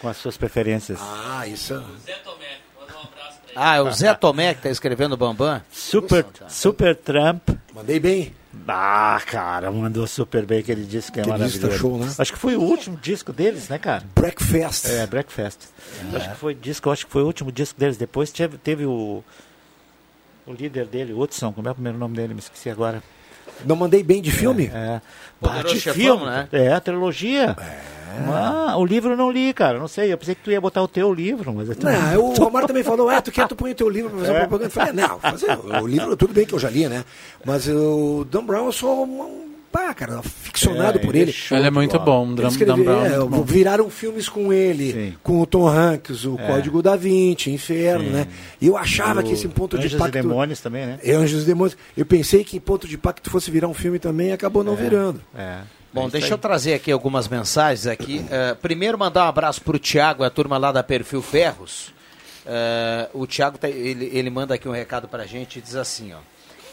com 0.01 0.09
as 0.09 0.17
suas 0.17 0.35
preferências. 0.39 0.99
Ah, 0.99 1.47
isso. 1.47 1.75
O 1.75 1.99
Zé 1.99 2.15
Tomé, 2.25 2.57
manda 2.81 2.95
um 2.95 3.03
abraço 3.03 3.39
pra 3.43 3.51
ele. 3.51 3.55
Ah, 3.55 3.77
é 3.77 3.83
o 3.83 3.93
Zé 3.93 4.15
Tomé 4.15 4.55
que 4.55 4.63
tá 4.63 4.71
escrevendo 4.71 5.15
Bambam? 5.15 5.61
Super, 5.71 6.25
Super 6.49 6.97
Trump. 6.97 7.51
Mandei 7.75 8.01
bem. 8.01 8.35
Ah, 8.67 9.21
cara, 9.27 9.71
mandou 9.71 10.07
super 10.07 10.47
bem 10.47 10.61
aquele 10.61 10.87
disco 10.87 11.13
que 11.13 11.21
é 11.21 11.27
maravilhoso. 11.27 11.77
Show, 11.77 11.99
né? 11.99 12.11
Acho 12.17 12.33
que 12.33 12.39
foi 12.39 12.57
o 12.57 12.63
último 12.63 12.97
disco 12.97 13.31
deles, 13.31 13.69
né, 13.69 13.79
cara? 13.79 14.05
Breakfast. 14.15 14.87
É, 14.87 15.07
Breakfast. 15.07 15.65
É. 16.15 16.17
Acho 16.17 16.31
que 16.31 16.37
foi 16.37 16.55
disco, 16.55 16.91
acho 16.91 17.05
que 17.05 17.13
foi 17.13 17.23
o 17.23 17.27
último 17.27 17.53
disco 17.53 17.79
deles. 17.79 17.99
Depois 17.99 18.33
teve, 18.33 18.57
teve 18.57 18.87
o 18.87 19.23
o 20.47 20.53
líder 20.53 20.87
dele, 20.87 21.13
Hudson, 21.13 21.53
como 21.53 21.69
é 21.69 21.71
o 21.71 21.75
primeiro 21.75 21.99
nome 21.99 22.17
dele? 22.17 22.35
Me 22.35 22.41
esqueci 22.41 22.71
agora. 22.71 23.03
Não 23.65 23.77
mandei 23.77 24.03
bem 24.03 24.23
de 24.23 24.31
filme? 24.31 24.71
É. 24.73 24.79
é. 24.79 25.01
Parte 25.41 25.75
de 25.75 25.93
filme, 25.93 26.25
né? 26.25 26.49
É, 26.53 26.73
a 26.73 26.81
trilogia. 26.81 27.57
É. 27.59 28.01
Ah, 28.29 28.75
o 28.77 28.85
livro 28.85 29.13
eu 29.13 29.17
não 29.17 29.31
li, 29.31 29.53
cara. 29.55 29.79
Não 29.79 29.87
sei. 29.87 30.13
Eu 30.13 30.19
pensei 30.19 30.35
que 30.35 30.43
tu 30.43 30.51
ia 30.51 30.61
botar 30.61 30.83
o 30.83 30.89
teu 30.89 31.13
livro, 31.13 31.53
mas 31.55 31.69
eu 31.69 31.77
Não, 31.81 32.25
o 32.27 32.35
Romário 32.35 32.67
também 32.67 32.83
falou, 32.83 33.11
é, 33.11 33.21
tu 33.21 33.31
quer, 33.31 33.47
tu 33.47 33.55
põe 33.55 33.71
o 33.71 33.75
teu 33.75 33.89
livro 33.89 34.11
pra 34.11 34.21
fazer 34.21 34.33
É. 34.33 34.39
propaganda. 34.41 34.67
Eu 34.67 34.71
falei, 34.71 34.93
não, 34.93 35.21
fazer, 35.21 35.59
o 35.83 35.87
livro, 35.87 36.17
tudo 36.17 36.35
bem 36.35 36.45
que 36.45 36.53
eu 36.55 36.59
já 36.59 36.69
li, 36.71 36.89
né? 36.89 37.05
Mas 37.45 37.69
o 37.69 38.27
Dan 38.31 38.45
Brown, 38.45 38.67
eu 38.67 38.73
sou 38.73 39.05
um, 39.05 39.50
pá, 39.73 39.95
cara, 39.95 40.23
ficcionado 40.23 40.99
É, 40.99 41.01
por 41.01 41.15
ele 41.15 41.31
ele. 41.31 41.37
é 41.51 41.57
Ele 41.57 41.67
é 41.67 41.71
muito 41.71 41.99
bom, 41.99 42.35
Dan- 42.35 42.49
escreveu, 42.49 42.77
Dan 42.77 42.83
Brown 42.83 43.05
é 43.05 43.07
é, 43.07 43.19
muito 43.19 43.31
bom. 43.31 43.43
Viraram 43.43 43.89
filmes 43.91 44.29
com 44.29 44.53
ele, 44.53 45.17
com 45.23 45.41
o 45.41 45.47
Tom 45.47 45.69
Hanks, 45.69 46.25
o 46.25 46.39
É. 46.39 46.47
Código 46.47 46.83
da 46.83 46.97
Vinci, 46.97 47.51
Inferno, 47.51 48.05
Sim. 48.05 48.11
né? 48.11 48.29
E 48.61 48.67
eu 48.67 48.77
achava 48.77 49.21
O 49.21 49.25
que 49.25 49.33
esse 49.33 49.47
ponto 49.49 49.77
de 49.79 49.85
Anjos 49.87 49.93
e 49.93 49.97
impacto... 49.97 50.13
Demônios 50.13 50.61
também, 50.61 50.87
né? 50.87 50.99
É, 51.03 51.13
Anjos 51.15 51.43
e 51.43 51.47
Demônios. 51.47 51.77
Eu 51.97 52.05
pensei 52.07 52.43
que 52.45 52.59
ponto 52.61 52.89
de 52.89 52.95
impacto 52.97 53.31
fosse 53.31 53.51
virar 53.51 53.69
um 53.69 53.75
filme 53.75 53.99
também 53.99 54.29
e 54.29 54.33
acabou 54.33 54.63
não 54.65 54.75
virando. 54.77 55.21
É. 55.37 55.59
Bom, 55.93 56.09
deixa 56.09 56.27
aí. 56.29 56.33
eu 56.33 56.39
trazer 56.39 56.75
aqui 56.75 56.93
algumas 56.93 57.27
mensagens 57.27 57.87
aqui. 57.87 58.25
Eh, 58.31 58.55
primeiro 58.63 58.97
mandar 58.99 59.25
um 59.25 59.29
abraço 59.29 59.61
para 59.63 59.75
o 59.75 59.79
Tiago, 59.79 60.23
a 60.23 60.31
turma 60.31 60.57
lá 60.57 60.71
da 60.71 60.83
Perfil 60.85 61.21
Ferros. 61.21 61.93
Eh, 62.47 63.09
o 63.13 63.27
Tiago, 63.27 63.59
tá- 63.59 63.69
ele, 63.69 64.09
ele 64.13 64.31
manda 64.31 64.55
aqui 64.55 64.69
um 64.69 64.73
recado 64.73 65.09
para 65.09 65.25
a 65.25 65.27
gente 65.27 65.59
e 65.59 65.63
diz 65.63 65.75
assim, 65.75 66.13
ó. 66.13 66.19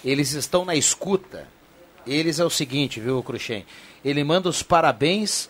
Eles 0.05 0.33
estão 0.33 0.63
na 0.63 0.75
escuta. 0.75 1.45
Eles 2.07 2.39
é 2.39 2.45
o 2.45 2.49
seguinte, 2.49 2.99
viu, 2.99 3.21
Cruxem? 3.21 3.65
Ele 4.03 4.23
manda 4.23 4.49
os 4.49 4.63
parabéns 4.63 5.49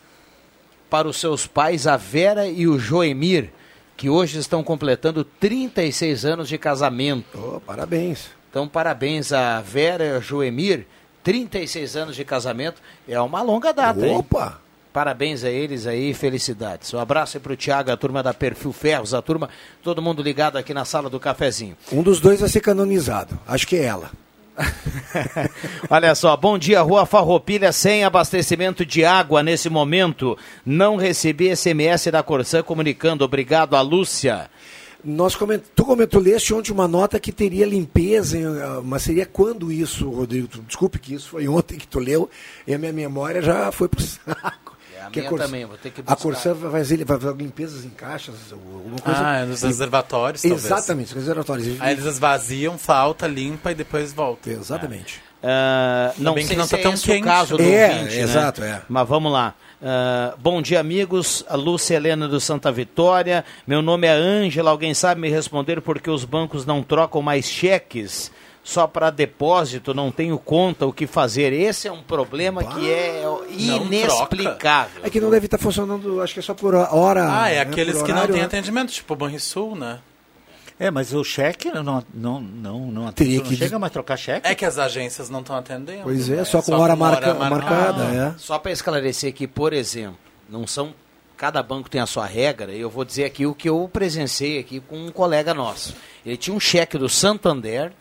para 0.89 1.08
os 1.08 1.17
seus 1.17 1.46
pais, 1.46 1.86
a 1.86 1.98
Vera 1.98 2.48
e 2.48 2.67
o 2.67 2.80
Joemir, 2.80 3.50
que 3.96 4.10
hoje 4.10 4.39
estão 4.39 4.63
completando 4.63 5.24
36 5.24 6.26
anos 6.26 6.50
de 6.50 6.58
casamento. 6.58 7.38
Oh, 7.38 7.60
parabéns. 7.60 8.28
Então, 8.50 8.67
parabéns 8.67 9.34
a 9.34 9.60
Vera 9.62 10.06
e 10.06 10.15
ao 10.15 10.22
Joemir, 10.22 10.86
36 11.24 11.96
anos 11.96 12.15
de 12.15 12.24
casamento, 12.24 12.82
é 13.08 13.20
uma 13.20 13.41
longa 13.41 13.74
data, 13.74 14.06
hein? 14.08 14.17
Opa! 14.17 14.62
Parabéns 14.93 15.43
a 15.43 15.50
eles 15.52 15.86
aí, 15.86 16.12
felicidades. 16.13 16.91
Um 16.93 17.00
abraço 17.00 17.38
aí 17.38 17.43
pro 17.43 17.56
Thiago, 17.56 17.91
a 17.91 17.98
turma 17.98 18.24
da 18.24 18.34
Perfil 18.34 18.74
Ferros, 18.74 19.13
a 19.13 19.22
turma, 19.22 19.50
todo 19.84 20.02
mundo 20.02 20.24
ligado 20.24 20.58
aqui 20.58 20.74
na 20.74 20.86
sala 20.86 21.10
do 21.10 21.20
cafezinho. 21.20 21.78
Um 21.91 22.02
dos 22.02 22.20
dois 22.20 22.39
vai 22.39 22.50
ser 22.50 22.62
canonizado. 22.62 23.38
Acho 23.48 23.67
que 23.67 23.76
é 23.76 23.84
ela. 23.84 24.10
Olha 25.89 26.15
só, 26.15 26.36
bom 26.36 26.58
dia, 26.58 26.82
Rua 26.82 27.06
Farroupilha, 27.06 27.72
sem 27.72 28.04
abastecimento 28.04 28.86
de 28.86 29.06
água 29.06 29.43
nesse 29.43 29.70
momento. 29.70 30.38
Não 30.65 30.96
recebi 30.96 31.56
SMS 31.56 32.08
da 32.12 32.24
Corsã 32.24 32.63
comunicando. 32.63 33.24
Obrigado 33.24 33.76
a 33.76 33.82
Lúcia. 33.82 34.50
Nós 35.04 35.36
coment... 35.36 35.62
Tu 35.76 35.86
comentou, 35.86 36.20
leste 36.20 36.54
ontem 36.54 36.72
uma 36.72 36.88
nota 36.88 37.20
que 37.20 37.32
teria 37.32 37.65
limpeza, 37.65 38.38
ah, 38.63 38.82
mas 38.84 39.04
seria 39.04 39.26
quando 39.26 39.72
isso, 39.72 40.10
Rodrigo? 40.10 40.48
Desculpe 40.67 41.00
que 41.00 41.13
isso 41.13 41.30
foi 41.30 41.48
ontem 41.48 41.78
que 41.78 41.88
tu 41.88 42.00
leu 42.00 42.30
e 42.65 42.74
a 42.74 42.78
minha 42.78 42.91
memória 42.91 43.41
já 43.41 43.72
foi 43.72 43.88
pro 43.88 44.02
saco. 44.02 44.66
A 45.08 45.12
Que 45.12 45.22
minha 45.22 45.38
também, 45.38 45.65
vou 45.65 45.78
ter 45.78 45.89
que 45.91 46.02
A 46.02 46.04
buscar. 46.04 46.22
Corsã 46.22 46.54
vai 46.54 46.72
fazer, 46.72 47.04
vai 47.06 47.20
fazer 47.20 47.36
limpezas 47.38 47.86
em 47.86 47.89
caixas, 47.89 48.36
alguma 48.52 49.00
coisa. 49.00 49.20
Ah, 49.28 49.38
é 49.39 49.46
nos 49.46 49.62
reservatórios, 49.62 50.41
talvez. 50.41 50.65
Exatamente, 50.65 51.08
os 51.10 51.13
reservatórios. 51.15 51.82
Aí 51.82 51.93
eles 51.93 52.06
esvaziam, 52.06 52.78
falta, 52.78 53.26
limpa 53.28 53.72
e 53.72 53.76
depois 53.76 54.13
volta. 54.13 54.50
Exatamente. 54.50 55.22
Ah, 55.43 56.13
não 56.17 56.34
bem 56.34 56.46
sei 56.46 56.56
que 56.56 56.60
não 56.60 56.65
se 56.65 56.72
tá 56.72 56.78
é 56.80 56.82
tão 56.82 56.93
esse 56.93 57.04
quente. 57.06 57.22
o 57.22 57.26
caso 57.26 57.58
do 57.58 57.63
É, 57.63 57.89
ouvinte, 57.93 58.15
né? 58.15 58.22
exato, 58.22 58.63
é. 58.63 58.82
Mas 58.89 59.08
vamos 59.08 59.32
lá. 59.32 59.54
Ah, 59.82 60.34
bom 60.39 60.62
dia, 60.62 60.80
amigos. 60.80 61.46
A 61.48 61.56
Lúcia 61.56 61.96
Helena 61.96 62.28
do 62.28 62.39
Santa 62.39 62.72
Vitória. 62.72 63.46
Meu 63.65 63.82
nome 63.82 64.08
é 64.08 64.12
Ângela. 64.12 64.72
Alguém 64.72 64.93
sabe 64.93 65.22
me 65.22 65.30
responder 65.30 65.80
por 65.82 66.00
que 66.02 66.10
os 66.10 66.26
bancos 66.26 66.65
não 66.65 66.82
trocam 66.82 67.22
mais 67.22 67.46
cheques? 67.46 68.32
Só 68.67 68.86
para 68.86 69.10
depósito, 69.10 69.93
não 69.93 70.12
tenho 70.12 70.38
conta, 70.38 70.86
o 70.86 70.91
que 70.91 71.08
fazer? 71.08 71.53
Esse 71.53 71.88
é 71.88 71.91
um 71.91 72.03
problema 72.03 72.62
que 72.65 72.91
é 72.91 73.23
inexplicável. 73.49 75.03
É 75.06 75.10
que 75.10 75.21
não 75.21 75.30
deve 75.30 75.45
estar 75.45 75.58
funcionando, 75.58 76.21
acho 76.21 76.34
que 76.34 76.39
é 76.41 76.43
só 76.43 76.53
por 76.53 76.75
hora. 76.75 77.27
Ah, 77.32 77.49
é 77.49 77.56
né, 77.56 77.62
aqueles 77.62 77.95
por 77.95 78.03
que 78.06 78.12
não 78.12 78.17
horário, 78.17 78.34
têm 78.34 78.41
né? 78.41 78.45
atendimento, 78.47 78.91
tipo 78.91 79.13
o 79.13 79.15
Banrisul, 79.15 79.73
né? 79.73 79.99
É, 80.77 80.91
mas 80.91 81.13
o 81.13 81.23
cheque 81.23 81.71
não, 81.71 81.82
não, 82.13 82.41
não, 82.41 82.80
não, 82.91 83.12
Teria 83.13 83.38
não 83.39 83.45
que- 83.45 83.56
chega 83.56 83.80
mais 83.80 83.89
a 83.89 83.93
trocar 83.93 84.17
cheque? 84.17 84.45
É 84.45 84.53
que 84.53 84.65
as 84.65 84.77
agências 84.77 85.30
não 85.30 85.39
estão 85.39 85.56
atendendo. 85.56 86.03
Pois 86.03 86.30
é, 86.30 86.36
né? 86.36 86.43
só 86.43 86.62
com 86.62 86.73
hora 86.73 86.93
marca- 86.93 87.34
marcada. 87.34 87.49
marcada, 87.49 88.03
é. 88.03 88.36
Só 88.38 88.60
para 88.60 88.73
esclarecer 88.73 89.30
aqui, 89.30 89.47
por 89.47 89.71
exemplo, 89.71 90.17
não 90.49 90.67
são 90.67 90.93
cada 91.38 91.63
banco 91.63 91.89
tem 91.89 92.01
a 92.01 92.06
sua 92.06 92.25
regra. 92.25 92.73
e 92.73 92.82
Eu 92.82 92.89
vou 92.89 93.06
dizer 93.06 93.23
aqui 93.23 93.45
o 93.45 93.56
que 93.56 93.69
eu 93.69 93.89
presenciei 93.91 94.60
aqui 94.60 94.80
com 94.82 94.97
um 95.06 95.10
colega 95.12 95.53
nosso. 95.53 95.95
Ele 96.25 96.36
tinha 96.36 96.53
um 96.56 96.60
cheque 96.60 96.97
do 96.97 97.08
Santander 97.08 97.93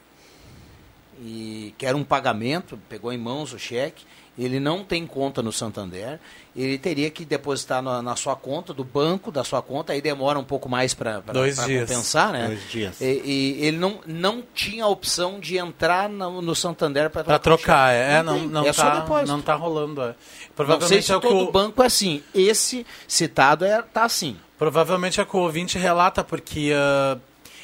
e 1.20 1.74
que 1.78 1.86
era 1.86 1.96
um 1.96 2.04
pagamento, 2.04 2.78
pegou 2.88 3.12
em 3.12 3.18
mãos 3.18 3.52
o 3.52 3.58
cheque. 3.58 4.04
Ele 4.38 4.60
não 4.60 4.84
tem 4.84 5.06
conta 5.06 5.42
no 5.42 5.50
Santander, 5.50 6.20
ele 6.54 6.76
teria 6.76 7.10
que 7.10 7.24
depositar 7.24 7.80
na, 7.80 8.02
na 8.02 8.14
sua 8.16 8.36
conta 8.36 8.74
do 8.74 8.84
banco, 8.84 9.32
da 9.32 9.42
sua 9.42 9.62
conta, 9.62 9.94
aí 9.94 10.02
demora 10.02 10.38
um 10.38 10.44
pouco 10.44 10.68
mais 10.68 10.92
para 10.92 11.22
compensar, 11.22 12.32
né? 12.32 12.48
Dois 12.48 12.70
dias. 12.70 13.00
E, 13.00 13.22
e 13.24 13.64
ele 13.64 13.78
não, 13.78 14.00
não 14.06 14.44
tinha 14.54 14.84
a 14.84 14.88
opção 14.88 15.40
de 15.40 15.56
entrar 15.56 16.10
no, 16.10 16.42
no 16.42 16.54
Santander 16.54 17.08
para 17.08 17.24
Pra 17.24 17.38
trocar, 17.38 17.94
é, 17.94 18.22
não, 18.22 18.38
tem, 18.38 18.48
não, 18.48 18.66
é 18.66 18.72
tá, 18.74 19.06
não 19.26 19.40
tá 19.40 19.54
rolando. 19.54 20.02
É. 20.02 20.08
Não 20.08 20.14
sei 20.14 20.48
Provavelmente 20.54 21.06
se 21.06 21.12
é 21.12 21.16
o 21.16 21.20
que 21.20 21.28
todo 21.28 21.48
o, 21.48 21.52
banco 21.52 21.82
é 21.82 21.86
assim. 21.86 22.22
Esse 22.34 22.86
citado 23.08 23.64
é, 23.64 23.80
tá 23.80 24.04
assim. 24.04 24.36
Provavelmente 24.58 25.18
é 25.18 25.24
que 25.24 25.34
o 25.34 25.40
ouvinte 25.40 25.78
relata, 25.78 26.22
porque 26.22 26.72
ah, 26.74 27.16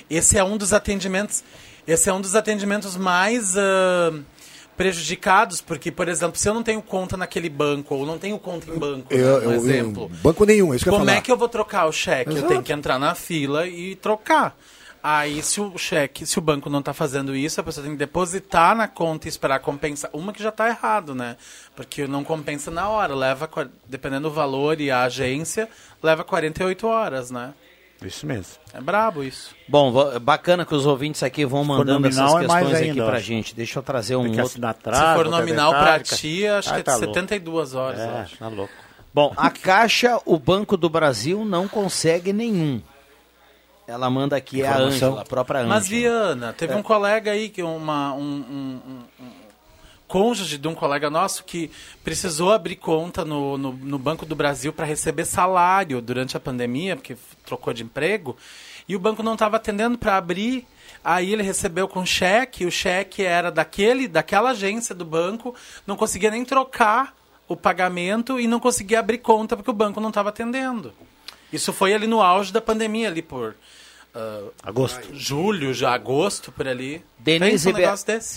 esse 0.08 0.38
é 0.38 0.44
um 0.44 0.56
dos 0.56 0.72
atendimentos. 0.72 1.44
Esse 1.86 2.08
é 2.08 2.12
um 2.12 2.20
dos 2.20 2.34
atendimentos 2.36 2.96
mais 2.96 3.56
ah, 3.56 4.12
prejudicados, 4.76 5.60
porque, 5.60 5.90
por 5.90 6.08
exemplo, 6.08 6.38
se 6.38 6.48
eu 6.48 6.54
não 6.54 6.62
tenho 6.62 6.80
conta 6.82 7.16
naquele 7.16 7.48
banco, 7.48 7.94
ou 7.94 8.06
não 8.06 8.18
tenho 8.18 8.38
conta 8.38 8.70
em 8.70 8.78
banco, 8.78 9.06
Eu, 9.12 9.40
né, 9.40 9.44
eu- 9.46 9.50
um 9.50 9.52
eu- 9.52 9.58
exemplo. 9.60 10.08
banco 10.22 10.44
nenhum, 10.44 10.72
é 10.72 10.76
isso 10.76 10.84
que 10.84 10.88
eu 10.88 10.94
Como 10.94 11.10
é 11.10 11.20
que 11.20 11.30
eu 11.30 11.36
vou 11.36 11.48
trocar 11.48 11.86
o 11.86 11.92
cheque? 11.92 12.30
Eu 12.30 12.36
Exato. 12.36 12.48
tenho 12.48 12.62
que 12.62 12.72
entrar 12.72 12.98
na 12.98 13.14
fila 13.14 13.66
e 13.66 13.94
trocar. 13.96 14.56
Aí, 15.04 15.42
se 15.42 15.60
o 15.60 15.76
cheque, 15.76 16.24
se 16.24 16.38
o 16.38 16.40
banco 16.40 16.70
não 16.70 16.78
está 16.78 16.92
fazendo 16.94 17.34
isso, 17.34 17.60
a 17.60 17.64
pessoa 17.64 17.82
tem 17.82 17.92
que 17.92 17.98
depositar 17.98 18.76
na 18.76 18.86
conta 18.86 19.26
e 19.26 19.28
esperar 19.28 19.58
compensar. 19.58 20.08
Uma 20.12 20.32
que 20.32 20.40
já 20.40 20.50
está 20.50 20.68
errado, 20.68 21.12
né? 21.12 21.36
Porque 21.74 22.06
não 22.06 22.22
compensa 22.22 22.70
na 22.70 22.88
hora. 22.88 23.12
Leva, 23.12 23.50
dependendo 23.88 24.28
do 24.28 24.34
valor 24.34 24.80
e 24.80 24.92
a 24.92 25.02
agência, 25.02 25.68
leva 26.00 26.22
48 26.22 26.86
horas, 26.86 27.32
né? 27.32 27.52
Isso 28.06 28.26
mesmo. 28.26 28.54
É 28.74 28.80
brabo 28.80 29.22
isso. 29.22 29.54
Bom, 29.68 29.92
bacana 30.20 30.64
que 30.66 30.74
os 30.74 30.86
ouvintes 30.86 31.22
aqui 31.22 31.44
vão 31.44 31.64
mandando 31.64 32.06
essas 32.08 32.34
é 32.34 32.38
questões 32.40 32.74
aqui 32.74 32.90
ainda, 32.90 33.04
pra 33.06 33.16
acho. 33.16 33.24
gente. 33.26 33.54
Deixa 33.54 33.78
eu 33.78 33.82
trazer 33.82 34.16
um 34.16 34.26
outro. 34.26 34.42
assinar 34.42 34.74
Se 34.74 35.14
for 35.14 35.28
nominal 35.28 35.70
pra 35.70 35.98
detalhe, 35.98 36.04
ti, 36.20 36.46
acho 36.46 36.68
Ai, 36.70 36.74
que 36.76 36.80
é 36.80 36.84
tá 36.84 36.92
de 36.94 36.98
louco. 37.00 37.14
72 37.14 37.74
horas. 37.74 37.98
eu 38.00 38.04
É, 38.06 38.20
acho. 38.20 38.36
tá 38.38 38.48
louco. 38.48 38.72
Bom, 39.14 39.32
a 39.36 39.50
Caixa, 39.50 40.18
o 40.24 40.38
Banco 40.38 40.76
do 40.76 40.88
Brasil 40.88 41.44
não 41.44 41.68
consegue 41.68 42.32
nenhum. 42.32 42.80
Ela 43.86 44.08
manda 44.08 44.36
aqui, 44.36 44.62
é 44.62 44.66
a 44.66 44.70
Informação. 44.70 45.08
Ângela, 45.08 45.20
a 45.22 45.24
própria 45.24 45.60
Ângela. 45.60 45.74
Mas, 45.74 45.88
Viana, 45.88 46.52
teve 46.52 46.74
um 46.74 46.82
colega 46.82 47.32
aí, 47.32 47.48
que 47.48 47.62
uma, 47.62 48.14
um, 48.14 48.20
um- 48.20 48.80
um- 48.86 49.24
um 49.24 49.30
cônjuge 50.12 50.58
de 50.58 50.68
um 50.68 50.74
colega 50.74 51.08
nosso 51.08 51.42
que 51.42 51.70
precisou 52.04 52.52
abrir 52.52 52.76
conta 52.76 53.24
no, 53.24 53.56
no, 53.56 53.72
no 53.72 53.98
Banco 53.98 54.26
do 54.26 54.36
Brasil 54.36 54.70
para 54.70 54.84
receber 54.84 55.24
salário 55.24 56.02
durante 56.02 56.36
a 56.36 56.40
pandemia, 56.40 56.96
porque 56.96 57.16
trocou 57.46 57.72
de 57.72 57.82
emprego, 57.82 58.36
e 58.86 58.94
o 58.94 58.98
banco 58.98 59.22
não 59.22 59.32
estava 59.32 59.56
atendendo 59.56 59.96
para 59.96 60.18
abrir. 60.18 60.66
Aí 61.02 61.32
ele 61.32 61.42
recebeu 61.42 61.88
com 61.88 62.04
cheque, 62.04 62.66
o 62.66 62.70
cheque 62.70 63.22
era 63.22 63.50
daquele, 63.50 64.06
daquela 64.06 64.50
agência 64.50 64.94
do 64.94 65.06
banco, 65.06 65.54
não 65.86 65.96
conseguia 65.96 66.30
nem 66.30 66.44
trocar 66.44 67.16
o 67.48 67.56
pagamento 67.56 68.38
e 68.38 68.46
não 68.46 68.60
conseguia 68.60 69.00
abrir 69.00 69.16
conta 69.16 69.56
porque 69.56 69.70
o 69.70 69.74
banco 69.74 69.98
não 69.98 70.10
estava 70.10 70.28
atendendo. 70.28 70.92
Isso 71.50 71.72
foi 71.72 71.94
ali 71.94 72.06
no 72.06 72.20
auge 72.20 72.52
da 72.52 72.60
pandemia, 72.60 73.08
ali 73.08 73.22
por 73.22 73.56
ah, 74.14 74.42
Agosto. 74.62 75.08
julho, 75.14 75.72
já 75.72 75.94
agosto, 75.94 76.52
por 76.52 76.68
ali. 76.68 77.02
Denise, 77.18 77.70
um 77.70 77.72
Be-. 77.72 77.84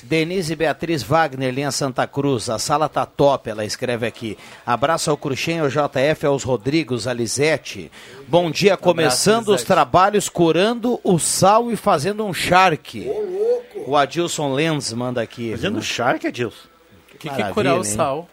Denise 0.04 0.56
Beatriz 0.56 1.04
Wagner, 1.04 1.54
linha 1.54 1.72
Santa 1.72 2.08
Cruz. 2.08 2.50
A 2.50 2.58
sala 2.58 2.88
tá 2.88 3.06
top, 3.06 3.50
ela 3.50 3.66
escreve 3.66 4.08
aqui. 4.08 4.38
Abraço 4.66 5.12
ao 5.12 5.18
Cruxem, 5.18 5.60
ao 5.60 5.68
JF, 5.68 6.26
aos 6.26 6.44
Rodrigos, 6.44 7.08
a 7.08 7.14
Lisete. 7.14 7.92
Bom 8.28 8.50
dia, 8.50 8.78
começando 8.78 9.50
os 9.50 9.64
trabalhos 9.64 10.30
curando 10.30 11.00
o 11.04 11.20
sal 11.20 11.70
e 11.70 11.76
fazendo 11.76 12.26
um 12.26 12.34
charque. 12.34 13.10
O 13.86 13.98
Adilson 13.98 14.54
Lenz 14.54 14.94
manda 14.94 15.22
aqui. 15.22 15.52
Fazendo 15.52 15.74
viu? 15.74 15.84
charque, 15.84 16.28
Adilson? 16.28 16.68
O 17.14 17.18
que, 17.18 17.30
que 17.30 17.42
é 17.42 17.52
curar 17.52 17.76
o 17.76 17.78
hein? 17.80 17.84
sal? 17.84 18.30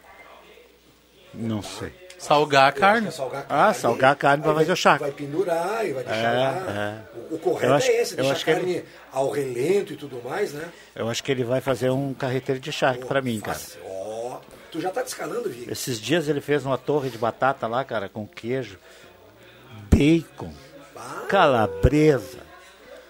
Não 1.34 1.62
sei. 1.62 2.01
Salgar 2.22 2.68
a 2.68 2.72
carne? 2.72 3.08
Ah, 3.48 3.74
salgar 3.74 4.12
a 4.12 4.14
carne 4.14 4.42
pra 4.44 4.54
fazer 4.54 4.70
o 4.72 4.76
charque. 4.76 5.02
Vai 5.04 5.12
pendurar 5.12 5.84
e 5.86 5.92
vai 5.92 6.04
deixar 6.04 6.34
É, 6.34 6.38
lá. 6.38 6.72
é. 6.72 7.18
O, 7.32 7.34
o 7.34 7.38
correto 7.38 7.66
Eu 7.66 7.74
acho- 7.74 7.90
é 7.90 8.00
esse, 8.02 8.14
deixar 8.16 8.32
a 8.36 8.54
carne 8.54 8.70
ele- 8.76 8.84
ao 9.12 9.28
relento 9.30 9.92
e 9.92 9.96
tudo 9.96 10.22
mais, 10.24 10.52
né? 10.52 10.68
Eu 10.94 11.10
acho 11.10 11.22
que 11.22 11.32
ele 11.32 11.42
vai 11.42 11.60
fazer 11.60 11.90
um 11.90 12.14
carreteiro 12.14 12.60
de 12.60 12.70
charque 12.70 13.04
pra 13.04 13.20
mim, 13.20 13.40
cara. 13.40 13.58
Ó, 13.84 14.38
tu 14.70 14.80
já 14.80 14.90
tá 14.90 15.02
descalando, 15.02 15.50
Vic? 15.50 15.68
Esses 15.70 16.00
dias 16.00 16.28
ele 16.28 16.40
fez 16.40 16.64
uma 16.64 16.78
torre 16.78 17.10
de 17.10 17.18
batata 17.18 17.66
lá, 17.66 17.84
cara, 17.84 18.08
com 18.08 18.24
queijo, 18.26 18.78
bacon, 19.90 20.52
calabresa, 21.28 22.38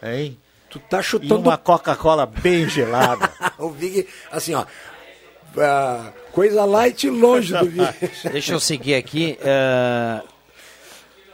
hein? 0.03 0.39
Tu 0.71 0.79
tá 0.79 1.01
E 1.01 1.03
chutando 1.03 1.41
uma 1.51 1.59
Coca-Cola 1.59 2.25
bem 2.25 2.67
gelada. 2.67 3.31
o 3.59 3.69
Vig, 3.69 4.09
assim, 4.31 4.55
ó. 4.55 4.65
ah, 5.59 6.11
coisa 6.33 6.65
light 6.65 7.09
longe 7.09 7.53
do 7.53 7.67
Vig. 7.71 7.95
Deixa 8.31 8.53
eu 8.55 8.61
seguir 8.61 8.95
aqui. 8.95 9.39
eh, 9.43 10.23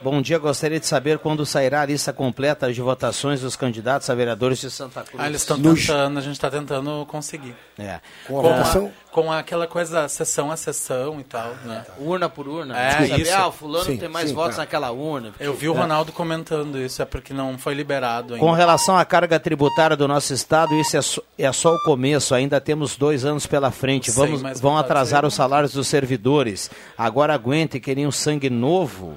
Bom 0.01 0.23
dia, 0.23 0.39
gostaria 0.39 0.79
de 0.79 0.87
saber 0.87 1.19
quando 1.19 1.45
sairá 1.45 1.81
a 1.81 1.87
lista 1.87 2.13
completa 2.13 2.73
de 2.73 2.81
votações 2.81 3.41
dos 3.41 3.57
candidatos 3.57 4.09
a 4.09 4.15
vereadores 4.15 4.61
de 4.61 4.71
Santa 4.71 5.03
Cruz. 5.03 5.21
Ah, 5.21 5.27
eles 5.27 5.41
estão 5.41 5.61
tentando, 5.61 6.19
a 6.19 6.23
gente 6.23 6.35
está 6.35 6.49
tentando 6.49 7.05
conseguir. 7.07 7.57
É. 7.77 7.99
Com 8.29 8.39
a 8.39 8.43
Com, 8.43 8.53
a, 8.53 8.91
com 9.11 9.33
aquela 9.33 9.67
coisa, 9.67 10.07
sessão 10.07 10.53
a 10.53 10.57
sessão 10.57 11.19
e 11.19 11.25
tal, 11.25 11.53
né? 11.65 11.85
Urna 11.99 12.29
por 12.29 12.47
urna. 12.47 12.79
É, 12.79 12.93
Saber, 12.93 13.21
isso. 13.23 13.35
Ah, 13.35 13.49
o 13.49 13.53
fulano 13.53 13.87
Sim, 13.87 13.97
tem 13.97 14.09
mais 14.09 14.29
sim, 14.29 14.37
votos 14.37 14.55
tá. 14.55 14.63
naquela 14.63 14.93
urna. 14.93 15.33
Eu 15.41 15.53
vi 15.55 15.69
o 15.69 15.75
É. 15.75 15.79
Ronaldo 15.79 16.13
comentando 16.13 16.79
isso, 16.79 17.03
é 17.03 17.05
porque 17.05 17.35
não 17.35 17.59
foi 17.59 17.75
liberado 17.75 18.35
ainda. 18.35 18.47
Com 18.47 18.53
relação 18.53 18.97
à 18.97 19.05
carga 19.05 19.41
tributária 19.41 19.97
do 19.97 20.07
nosso 20.07 20.33
estado, 20.33 20.77
isso 20.77 20.97
é 20.97 21.03
só, 21.03 21.23
é 21.37 21.53
só 21.53 21.75
o 21.75 21.83
começo. 21.83 22.37
Ainda 22.37 22.61
temos 22.61 22.97
dois 22.97 23.25
anos 23.25 23.49
pela 23.49 23.73
frente. 23.73 24.13
Vamos, 24.13 24.43
vão 24.61 24.79
atrasar 24.79 25.25
os 25.25 25.35
salários 25.35 25.73
dos 25.73 25.89
servidores. 25.89 26.71
Agora 26.97 27.35
aguentem, 27.35 27.81
queriam 27.81 28.13
sangue 28.13 28.49
novo. 28.49 29.17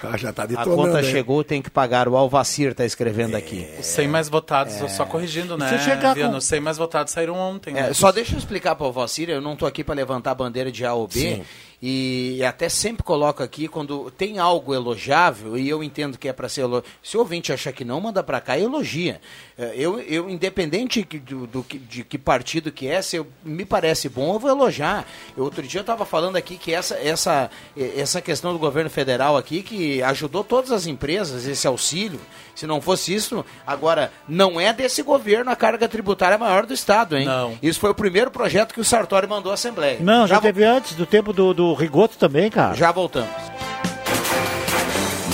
Ah, 0.00 0.16
já 0.16 0.32
tá 0.32 0.44
A 0.44 0.46
detonando. 0.46 0.76
conta 0.76 1.02
hein? 1.02 1.10
chegou, 1.10 1.42
tem 1.42 1.60
que 1.60 1.68
pagar. 1.68 2.06
O 2.08 2.16
Alvacir 2.16 2.70
está 2.70 2.84
escrevendo 2.84 3.34
aqui. 3.34 3.66
Os 3.80 3.86
100 3.86 4.06
mais 4.06 4.28
votados, 4.28 4.74
só 4.92 5.04
corrigindo, 5.04 5.58
né? 5.58 5.76
Se 5.76 5.84
chegar 5.84 6.14
Viana, 6.14 6.30
com- 6.32 6.38
Os 6.38 6.44
100 6.44 6.60
mais 6.60 6.78
votados 6.78 7.12
saíram 7.12 7.34
ontem. 7.34 7.76
É, 7.76 7.82
né? 7.88 7.92
só 7.92 8.12
deixa 8.12 8.34
eu 8.34 8.38
explicar 8.38 8.76
para 8.76 8.86
o 8.86 8.92
Valcir, 8.92 9.28
eu 9.28 9.40
não 9.40 9.54
estou 9.54 9.66
aqui 9.66 9.82
para 9.82 9.96
levantar 9.96 10.30
a 10.30 10.34
bandeira 10.36 10.70
de 10.70 10.84
A 10.84 10.94
ou 10.94 11.08
B, 11.08 11.18
Sim. 11.18 11.44
E 11.80 12.42
até 12.44 12.68
sempre 12.68 13.04
coloco 13.04 13.42
aqui 13.42 13.68
quando 13.68 14.10
tem 14.10 14.38
algo 14.38 14.74
elogiável, 14.74 15.56
e 15.56 15.68
eu 15.68 15.82
entendo 15.82 16.18
que 16.18 16.28
é 16.28 16.32
para 16.32 16.48
ser 16.48 16.62
elogiado. 16.62 16.86
Se 17.02 17.16
o 17.16 17.20
ouvinte 17.20 17.52
achar 17.52 17.72
que 17.72 17.84
não, 17.84 18.00
manda 18.00 18.22
para 18.22 18.40
cá 18.40 18.58
e 18.58 18.64
elogia. 18.64 19.20
É, 19.56 19.72
Eu, 19.76 20.00
eu 20.00 20.28
independente 20.28 21.02
do, 21.04 21.46
do 21.46 21.64
de 21.88 22.02
que 22.02 22.18
partido 22.18 22.72
que 22.72 22.88
é, 22.88 23.00
se 23.00 23.16
eu- 23.16 23.26
me 23.44 23.64
parece 23.64 24.08
bom, 24.08 24.34
eu 24.34 24.38
vou 24.38 24.50
elogiar. 24.50 25.06
Eu, 25.36 25.44
outro 25.44 25.62
dia 25.62 25.78
eu 25.78 25.82
estava 25.82 26.04
falando 26.04 26.34
aqui 26.36 26.56
que 26.58 26.72
essa, 26.74 26.96
essa, 26.96 27.48
essa 27.96 28.20
questão 28.20 28.52
do 28.52 28.58
governo 28.58 28.90
federal 28.90 29.36
aqui, 29.36 29.62
que 29.62 30.02
ajudou 30.02 30.42
todas 30.42 30.72
as 30.72 30.86
empresas, 30.86 31.46
esse 31.46 31.66
auxílio, 31.66 32.20
se 32.56 32.66
não 32.66 32.80
fosse 32.80 33.14
isso, 33.14 33.44
agora, 33.64 34.12
não 34.28 34.60
é 34.60 34.72
desse 34.72 35.00
governo 35.02 35.50
a 35.50 35.54
carga 35.56 35.88
tributária 35.88 36.36
maior 36.36 36.66
do 36.66 36.74
Estado, 36.74 37.16
hein? 37.16 37.24
Não. 37.24 37.56
Isso 37.62 37.78
foi 37.78 37.90
o 37.90 37.94
primeiro 37.94 38.32
projeto 38.32 38.74
que 38.74 38.80
o 38.80 38.84
Sartori 38.84 39.28
mandou 39.28 39.52
à 39.52 39.54
Assembleia. 39.54 39.98
Não, 40.00 40.26
já, 40.26 40.34
já, 40.36 40.40
teve 40.40 40.64
antes, 40.64 40.94
do 40.94 41.06
tempo 41.06 41.32
do, 41.32 41.54
do 41.54 41.67
Rigoto 41.74 42.16
também, 42.18 42.50
cara. 42.50 42.74
já 42.74 42.92
voltamos. 42.92 43.30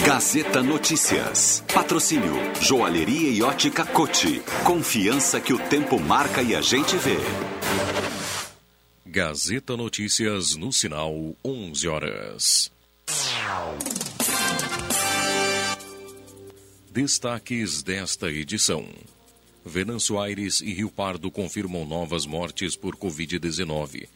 Gazeta 0.05 0.63
Notícias. 0.63 1.65
Patrocínio 1.73 2.35
Joalheria 2.61 3.31
e 3.31 3.43
Ótica 3.43 3.87
Cote. 3.87 4.43
Confiança 4.63 5.41
que 5.41 5.53
o 5.53 5.59
tempo 5.59 5.99
marca 5.99 6.43
e 6.43 6.55
a 6.55 6.61
gente 6.61 6.95
vê. 6.99 7.17
Gazeta 9.07 9.77
Notícias 9.77 10.57
no 10.57 10.73
sinal 10.73 11.15
11 11.43 11.89
horas. 11.89 12.73
Destaques 16.91 17.83
desta 17.83 18.31
edição. 18.31 18.87
Venâncio 19.65 20.21
Aires 20.21 20.61
e 20.61 20.75
Rio 20.75 20.91
Pardo 20.91 21.31
confirmam 21.31 21.87
novas 21.87 22.27
mortes 22.27 22.77
por 22.77 22.95
Covid-19. 22.95 24.07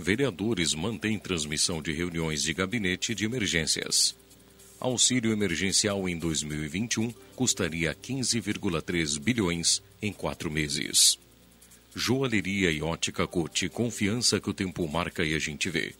Vereadores 0.00 0.72
mantêm 0.72 1.18
transmissão 1.18 1.82
de 1.82 1.92
reuniões 1.92 2.42
de 2.42 2.54
gabinete 2.54 3.14
de 3.14 3.26
emergências. 3.26 4.16
Auxílio 4.80 5.30
emergencial 5.30 6.08
em 6.08 6.18
2021 6.18 7.12
custaria 7.36 7.94
15,3 7.94 9.20
bilhões 9.20 9.82
em 10.00 10.10
quatro 10.10 10.50
meses. 10.50 11.18
Joalheria 11.94 12.70
e 12.70 12.80
ótica 12.80 13.26
Cote, 13.26 13.68
confiança 13.68 14.40
que 14.40 14.48
o 14.48 14.54
tempo 14.54 14.88
marca 14.88 15.22
e 15.22 15.34
a 15.34 15.38
gente 15.38 15.68
vê. 15.68 15.94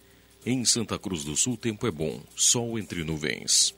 Em 0.47 0.65
Santa 0.65 0.99
Cruz 0.99 1.23
do 1.23 1.37
Sul, 1.37 1.59
tempo 1.59 1.87
é 1.87 1.91
bom, 1.91 2.23
sol 2.35 2.79
entre 2.79 3.05
nuvens. 3.05 3.75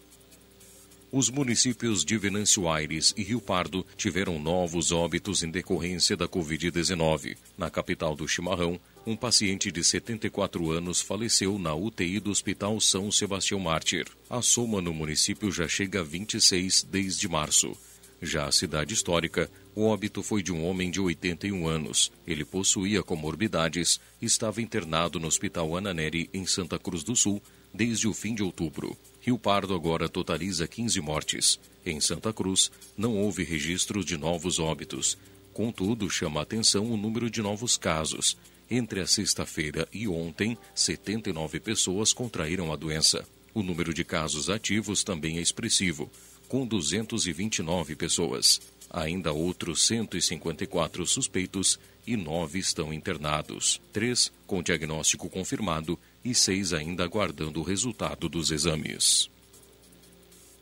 Os 1.11 1.29
municípios 1.29 2.05
de 2.05 2.17
Venâncio 2.17 2.69
Aires 2.69 3.13
e 3.17 3.23
Rio 3.23 3.41
Pardo 3.41 3.85
tiveram 3.97 4.39
novos 4.39 4.93
óbitos 4.93 5.43
em 5.43 5.51
decorrência 5.51 6.17
da 6.17 6.29
Covid-19. 6.29 7.37
Na 7.59 7.69
capital 7.69 8.15
do 8.15 8.27
Chimarrão, 8.29 8.81
um 9.05 9.17
paciente 9.17 9.73
de 9.73 9.83
74 9.83 10.71
anos 10.71 11.01
faleceu 11.01 11.59
na 11.59 11.75
UTI 11.75 12.21
do 12.21 12.31
Hospital 12.31 12.81
São 12.81 13.11
Sebastião 13.11 13.59
Mártir. 13.59 14.07
A 14.31 14.41
soma 14.41 14.81
no 14.81 14.95
município 14.95 15.51
já 15.51 15.67
chega 15.67 16.01
a 16.01 16.05
26 16.05 16.85
desde 16.85 17.29
março. 17.29 17.77
Já 18.21 18.47
a 18.47 18.53
cidade 18.53 18.95
histórica, 18.95 19.51
o 19.75 19.85
óbito 19.85 20.23
foi 20.23 20.43
de 20.43 20.53
um 20.53 20.65
homem 20.65 20.89
de 20.89 21.01
81 21.01 21.67
anos. 21.67 22.13
Ele 22.25 22.45
possuía 22.45 23.03
comorbidades 23.03 24.01
e 24.21 24.27
estava 24.27 24.63
internado 24.63 25.19
no 25.19 25.27
Hospital 25.27 25.77
Ana 25.77 25.93
Neri, 25.93 26.31
em 26.33 26.47
Santa 26.47 26.79
Cruz 26.79 27.03
do 27.03 27.17
Sul, 27.17 27.43
desde 27.75 28.07
o 28.07 28.15
fim 28.15 28.35
de 28.37 28.43
outubro. 28.45 28.97
Rio 29.21 29.37
Pardo 29.37 29.75
agora 29.75 30.09
totaliza 30.09 30.69
15 30.69 31.01
mortes. 31.01 31.59
Em 31.85 32.01
Santa 32.01 32.33
Cruz, 32.33 32.71
não 32.97 33.17
houve 33.17 33.43
registro 33.43 34.05
de 34.05 34.17
novos 34.17 34.61
óbitos. 34.61 35.19
Contudo, 35.53 36.09
chama 36.09 36.39
a 36.39 36.43
atenção 36.45 36.87
o 36.93 36.97
número 36.97 37.29
de 37.29 37.43
novos 37.43 37.77
casos. 37.77 38.37
Entre 38.71 39.01
a 39.01 39.07
sexta-feira 39.07 39.87
e 39.93 40.09
ontem, 40.09 40.57
79 40.75 41.61
pessoas 41.61 42.13
contraíram 42.13 42.73
a 42.73 42.77
doença. 42.77 43.25
O 43.55 43.63
número 43.63 43.93
de 43.93 44.05
casos 44.05 44.49
ativos 44.49 45.05
também 45.05 45.39
é 45.39 45.41
expressivo, 45.43 46.11
com 46.49 46.67
229 46.67 47.95
pessoas. 47.97 48.61
Ainda 48.91 49.33
outros 49.33 49.87
154 49.87 51.07
suspeitos 51.07 51.79
e 52.07 52.17
nove 52.17 52.59
estão 52.59 52.93
internados. 52.93 53.81
Três 53.93 54.33
com 54.47 54.63
diagnóstico 54.63 55.29
confirmado 55.29 55.99
e 56.25 56.35
seis 56.35 56.73
ainda 56.73 57.05
aguardando 57.05 57.61
o 57.61 57.63
resultado 57.63 58.29
dos 58.29 58.51
exames. 58.51 59.31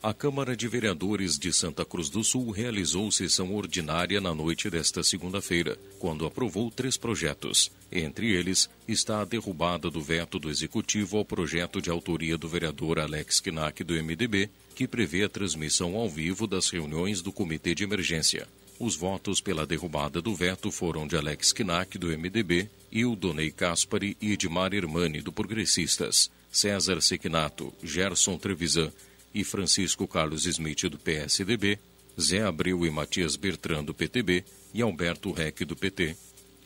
A 0.02 0.14
Câmara 0.14 0.56
de 0.56 0.66
Vereadores 0.66 1.38
de 1.38 1.52
Santa 1.52 1.84
Cruz 1.84 2.08
do 2.08 2.24
Sul 2.24 2.50
realizou 2.50 3.10
sessão 3.12 3.54
ordinária 3.54 4.18
na 4.20 4.34
noite 4.34 4.70
desta 4.70 5.02
segunda-feira, 5.02 5.78
quando 5.98 6.24
aprovou 6.24 6.70
três 6.70 6.96
projetos. 6.96 7.70
Entre 7.92 8.33
eles 8.33 8.70
está 8.87 9.20
a 9.20 9.24
derrubada 9.24 9.90
do 9.90 10.00
veto 10.00 10.38
do 10.38 10.48
Executivo 10.48 11.16
ao 11.16 11.24
projeto 11.24 11.83
de 11.83 11.90
autoria 11.90 12.38
do 12.38 12.48
vereador 12.48 13.00
Alex 13.00 13.40
Knack 13.40 13.83
do 13.83 13.94
MDB, 13.94 14.48
que 14.76 14.87
prevê 14.87 15.24
a 15.24 15.29
transmissão 15.29 15.96
ao 15.96 16.09
vivo 16.09 16.46
das 16.46 16.70
reuniões 16.70 17.20
do 17.20 17.33
Comitê 17.33 17.74
de 17.74 17.83
Emergência. 17.83 18.46
Os 18.79 18.94
votos 18.94 19.40
pela 19.40 19.66
derrubada 19.66 20.22
do 20.22 20.35
veto 20.35 20.70
foram 20.70 21.07
de 21.07 21.16
Alex 21.16 21.53
Knack, 21.53 21.98
do 21.98 22.07
MDB, 22.16 22.70
Ildonei 22.90 23.50
Caspari 23.50 24.16
e 24.20 24.33
Edmar 24.33 24.72
Hermani, 24.72 25.20
do 25.20 25.33
Progressistas, 25.33 26.31
César 26.50 27.03
Sequinato, 27.03 27.74
Gerson 27.83 28.38
Trevisan 28.38 28.90
e 29.35 29.44
Francisco 29.44 30.07
Carlos 30.07 30.46
Smith, 30.46 30.88
do 30.88 30.98
PSDB, 30.98 31.79
Zé 32.18 32.42
Abreu 32.42 32.87
e 32.87 32.90
Matias 32.90 33.37
Bertrand, 33.37 33.85
do 33.85 33.94
PTB 33.94 34.44
e 34.72 34.81
Alberto 34.81 35.31
Reck, 35.33 35.64
do 35.64 35.76
PT, 35.76 36.16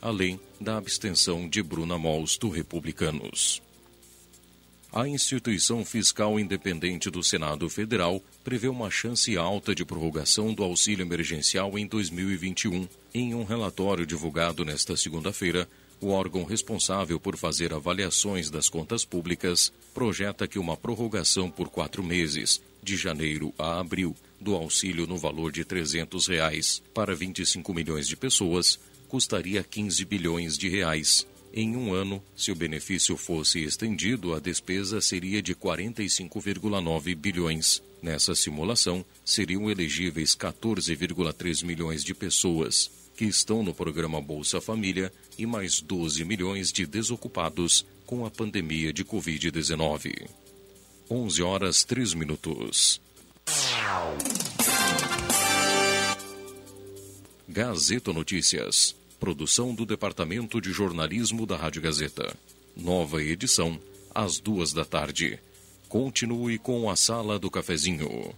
além 0.04 0.38
da 0.60 0.76
abstenção 0.76 1.48
de 1.48 1.62
Bruna 1.62 1.96
Mols, 1.96 2.36
do 2.36 2.50
Republicanos. 2.50 3.62
A 4.92 5.08
instituição 5.08 5.82
fiscal 5.82 6.38
independente 6.38 7.10
do 7.10 7.24
Senado 7.24 7.70
Federal 7.70 8.22
prevê 8.44 8.68
uma 8.68 8.90
chance 8.90 9.34
alta 9.38 9.74
de 9.74 9.82
prorrogação 9.82 10.52
do 10.52 10.62
auxílio 10.62 11.02
emergencial 11.02 11.78
em 11.78 11.86
2021. 11.86 12.86
Em 13.14 13.34
um 13.34 13.44
relatório 13.44 14.06
divulgado 14.06 14.62
nesta 14.62 14.94
segunda-feira, 14.94 15.66
o 16.02 16.10
órgão 16.10 16.44
responsável 16.44 17.18
por 17.18 17.38
fazer 17.38 17.72
avaliações 17.72 18.50
das 18.50 18.68
contas 18.68 19.06
públicas 19.06 19.72
projeta 19.94 20.46
que 20.46 20.58
uma 20.58 20.76
prorrogação 20.76 21.50
por 21.50 21.70
quatro 21.70 22.04
meses, 22.04 22.60
de 22.82 22.94
janeiro 22.94 23.54
a 23.58 23.80
abril, 23.80 24.14
do 24.38 24.54
auxílio 24.54 25.06
no 25.06 25.16
valor 25.16 25.50
de 25.50 25.64
300 25.64 26.26
reais 26.26 26.82
para 26.92 27.14
25 27.14 27.72
milhões 27.72 28.06
de 28.06 28.16
pessoas 28.16 28.78
custaria 29.14 29.62
15 29.62 30.04
bilhões 30.06 30.58
de 30.58 30.68
reais. 30.68 31.24
Em 31.52 31.76
um 31.76 31.94
ano, 31.94 32.20
se 32.34 32.50
o 32.50 32.54
benefício 32.56 33.16
fosse 33.16 33.62
estendido, 33.62 34.34
a 34.34 34.40
despesa 34.40 35.00
seria 35.00 35.40
de 35.40 35.54
45,9 35.54 37.14
bilhões. 37.14 37.80
Nessa 38.02 38.34
simulação, 38.34 39.04
seriam 39.24 39.70
elegíveis 39.70 40.34
14,3 40.34 41.64
milhões 41.64 42.02
de 42.02 42.12
pessoas 42.12 42.90
que 43.16 43.24
estão 43.24 43.62
no 43.62 43.72
programa 43.72 44.20
Bolsa 44.20 44.60
Família 44.60 45.12
e 45.38 45.46
mais 45.46 45.80
12 45.80 46.24
milhões 46.24 46.72
de 46.72 46.84
desocupados 46.84 47.86
com 48.04 48.26
a 48.26 48.30
pandemia 48.32 48.92
de 48.92 49.04
Covid-19. 49.04 50.28
11 51.08 51.40
horas 51.40 51.84
3 51.84 52.14
minutos. 52.14 53.00
Gazeta 57.48 58.12
Notícias. 58.12 58.96
Produção 59.24 59.74
do 59.74 59.86
Departamento 59.86 60.60
de 60.60 60.70
Jornalismo 60.70 61.46
da 61.46 61.56
Rádio 61.56 61.80
Gazeta. 61.80 62.36
Nova 62.76 63.22
edição, 63.22 63.80
às 64.14 64.38
duas 64.38 64.74
da 64.74 64.84
tarde. 64.84 65.40
Continue 65.88 66.58
com 66.58 66.90
a 66.90 66.94
Sala 66.94 67.38
do 67.38 67.50
Cafezinho. 67.50 68.34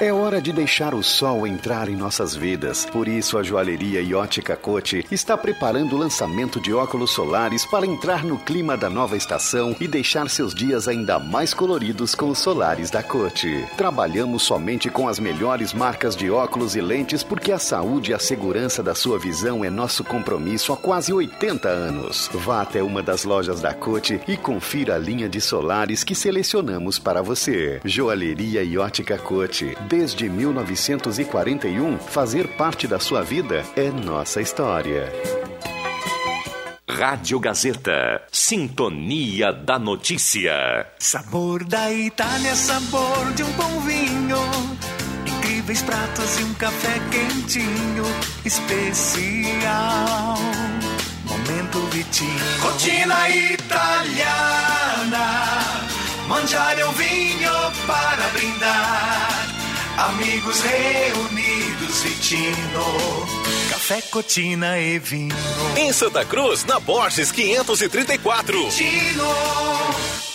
É 0.00 0.10
hora 0.10 0.40
de 0.40 0.50
deixar 0.50 0.94
o 0.94 1.02
sol 1.02 1.46
entrar 1.46 1.86
em 1.86 1.94
nossas 1.94 2.34
vidas. 2.34 2.86
Por 2.86 3.06
isso, 3.06 3.36
a 3.36 3.42
joalheria 3.42 4.00
e 4.00 4.14
ótica 4.14 4.56
Cote 4.56 5.04
está 5.10 5.36
preparando 5.36 5.94
o 5.94 5.98
lançamento 5.98 6.58
de 6.58 6.72
óculos 6.72 7.10
solares 7.10 7.66
para 7.66 7.86
entrar 7.86 8.24
no 8.24 8.38
clima 8.38 8.78
da 8.78 8.88
nova 8.88 9.14
estação 9.14 9.76
e 9.78 9.86
deixar 9.86 10.30
seus 10.30 10.54
dias 10.54 10.88
ainda 10.88 11.18
mais 11.18 11.52
coloridos 11.52 12.14
com 12.14 12.30
os 12.30 12.38
solares 12.38 12.90
da 12.90 13.02
Cote. 13.02 13.66
Trabalhamos 13.76 14.42
somente 14.42 14.88
com 14.88 15.06
as 15.06 15.18
melhores 15.18 15.74
marcas 15.74 16.16
de 16.16 16.30
óculos 16.30 16.74
e 16.74 16.80
lentes 16.80 17.22
porque 17.22 17.52
a 17.52 17.58
saúde 17.58 18.12
e 18.12 18.14
a 18.14 18.18
segurança 18.18 18.82
da 18.82 18.94
sua 18.94 19.18
visão 19.18 19.62
é 19.62 19.68
nosso 19.68 20.02
compromisso 20.02 20.72
há 20.72 20.78
quase 20.78 21.12
80 21.12 21.68
anos. 21.68 22.30
Vá 22.32 22.62
até 22.62 22.82
uma 22.82 23.02
das 23.02 23.24
lojas 23.24 23.60
da 23.60 23.74
Cote 23.74 24.18
e 24.26 24.34
confira 24.38 24.94
a 24.94 24.98
linha 24.98 25.28
de 25.28 25.42
solares 25.42 26.02
que 26.02 26.14
selecionamos 26.14 26.98
para 26.98 27.20
você. 27.20 27.82
Joalheria 27.84 28.62
e 28.62 28.78
ótica 28.78 29.18
Cote. 29.18 29.76
Desde 29.90 30.28
1941, 30.28 31.98
fazer 31.98 32.46
parte 32.56 32.86
da 32.86 33.00
sua 33.00 33.22
vida 33.22 33.64
é 33.74 33.90
nossa 33.90 34.40
história. 34.40 35.12
Rádio 36.88 37.40
Gazeta. 37.40 38.22
Sintonia 38.30 39.52
da 39.52 39.80
Notícia. 39.80 40.86
Sabor 40.96 41.64
da 41.64 41.92
Itália, 41.92 42.54
sabor 42.54 43.32
de 43.34 43.42
um 43.42 43.50
bom 43.50 43.80
vinho. 43.80 44.38
Incríveis 45.26 45.82
pratos 45.82 46.38
e 46.38 46.44
um 46.44 46.54
café 46.54 47.00
quentinho. 47.10 48.04
Especial. 48.44 50.36
Momento 51.24 51.80
Vitinho. 51.90 52.60
Rotina 52.60 53.28
italiana. 53.28 54.20
Mangiare 56.28 56.84
um 56.84 56.92
vinho 56.92 57.50
para 57.88 58.28
brindar. 58.28 59.29
Amigos 60.00 60.62
reunidos, 60.62 62.02
Vitino. 62.02 62.84
Café, 63.68 64.00
cotina 64.00 64.78
e 64.78 64.98
vinho. 64.98 65.36
Em 65.76 65.92
Santa 65.92 66.24
Cruz, 66.24 66.64
na 66.64 66.80
Borges 66.80 67.30
534. 67.30 68.70
Vitino. 68.70 70.29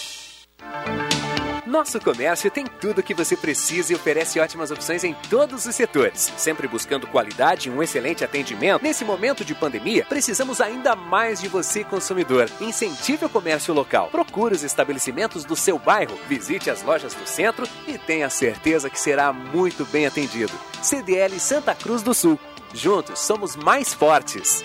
Nosso 1.76 2.00
comércio 2.00 2.50
tem 2.50 2.66
tudo 2.66 3.00
o 3.00 3.04
que 3.04 3.14
você 3.14 3.36
precisa 3.36 3.92
e 3.92 3.96
oferece 3.98 4.40
ótimas 4.40 4.72
opções 4.72 5.04
em 5.04 5.14
todos 5.30 5.66
os 5.66 5.76
setores. 5.76 6.32
Sempre 6.38 6.70
buscando 6.70 7.06
qualidade 7.06 7.68
e 7.68 7.72
um 7.72 7.84
excelente 7.84 8.24
atendimento, 8.24 8.82
nesse 8.82 9.04
momento 9.04 9.44
de 9.44 9.54
pandemia, 9.54 10.06
precisamos 10.08 10.62
ainda 10.62 10.96
mais 10.96 11.42
de 11.42 11.50
você, 11.50 11.84
consumidor. 11.84 12.50
Incentive 12.62 13.26
o 13.26 13.30
comércio 13.30 13.74
local. 13.74 14.08
Procure 14.08 14.56
os 14.56 14.64
estabelecimentos 14.64 15.44
do 15.44 15.54
seu 15.54 15.78
bairro, 15.78 16.18
visite 16.30 16.70
as 16.70 16.82
lojas 16.82 17.14
do 17.14 17.28
centro 17.28 17.68
e 17.86 17.98
tenha 17.98 18.30
certeza 18.30 18.90
que 18.90 18.98
será 18.98 19.34
muito 19.34 19.84
bem 19.84 20.06
atendido. 20.06 20.54
CDL 20.82 21.38
Santa 21.42 21.76
Cruz 21.76 22.02
do 22.02 22.14
Sul. 22.14 22.40
Juntos 22.74 23.20
somos 23.20 23.58
mais 23.58 23.94
fortes. 23.94 24.64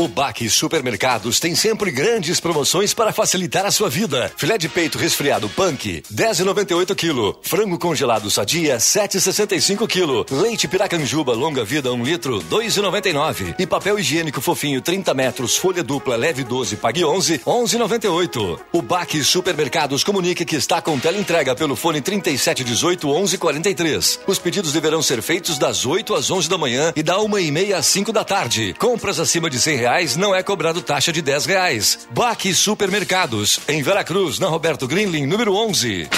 O 0.00 0.08
Baque 0.08 0.48
Supermercados 0.48 1.38
tem 1.38 1.54
sempre 1.54 1.90
grandes 1.90 2.40
promoções 2.40 2.94
para 2.94 3.12
facilitar 3.12 3.66
a 3.66 3.70
sua 3.70 3.90
vida. 3.90 4.32
Filé 4.34 4.56
de 4.56 4.66
peito 4.66 4.96
resfriado 4.96 5.46
Punk, 5.50 6.02
10,98 6.10 6.94
kg. 6.94 7.36
Frango 7.42 7.78
congelado 7.78 8.30
Sadia, 8.30 8.78
7,65 8.78 9.86
kg. 9.86 10.34
Leite 10.34 10.66
Piracanjuba 10.66 11.34
longa 11.34 11.66
vida 11.66 11.92
1 11.92 12.02
litro, 12.02 12.38
2,99. 12.44 13.56
E 13.58 13.66
papel 13.66 13.98
higiênico 13.98 14.40
fofinho 14.40 14.80
30 14.80 15.12
metros, 15.12 15.58
folha 15.58 15.82
dupla 15.82 16.16
leve 16.16 16.44
12, 16.44 16.76
pague 16.76 17.04
11, 17.04 17.40
11,98. 17.40 18.58
O 18.72 18.80
Baque 18.80 19.22
Supermercados 19.22 20.02
comunica 20.02 20.46
que 20.46 20.56
está 20.56 20.80
com 20.80 20.98
teleentrega 20.98 21.54
pelo 21.54 21.76
fone 21.76 22.00
3718 22.00 23.06
1143. 23.06 24.20
Os 24.26 24.38
pedidos 24.38 24.72
deverão 24.72 25.02
ser 25.02 25.20
feitos 25.20 25.58
das 25.58 25.84
8 25.84 26.14
às 26.14 26.30
11 26.30 26.48
da 26.48 26.56
manhã 26.56 26.90
e 26.96 27.02
da 27.02 27.20
1 27.20 27.38
e 27.38 27.50
meia 27.50 27.76
às 27.76 27.84
5 27.84 28.10
da 28.14 28.24
tarde. 28.24 28.74
Compras 28.78 29.20
acima 29.20 29.50
de 29.50 29.60
100 29.60 29.76
reais 29.76 29.89
não 30.16 30.32
é 30.32 30.40
cobrado 30.40 30.80
taxa 30.80 31.12
de 31.12 31.20
10 31.20 31.46
reais. 31.46 32.06
Baque 32.12 32.54
Supermercados, 32.54 33.58
em 33.66 33.82
Veracruz, 33.82 34.38
na 34.38 34.46
Roberto 34.46 34.86
Greenling, 34.86 35.26
número 35.26 35.52
11. 35.52 36.08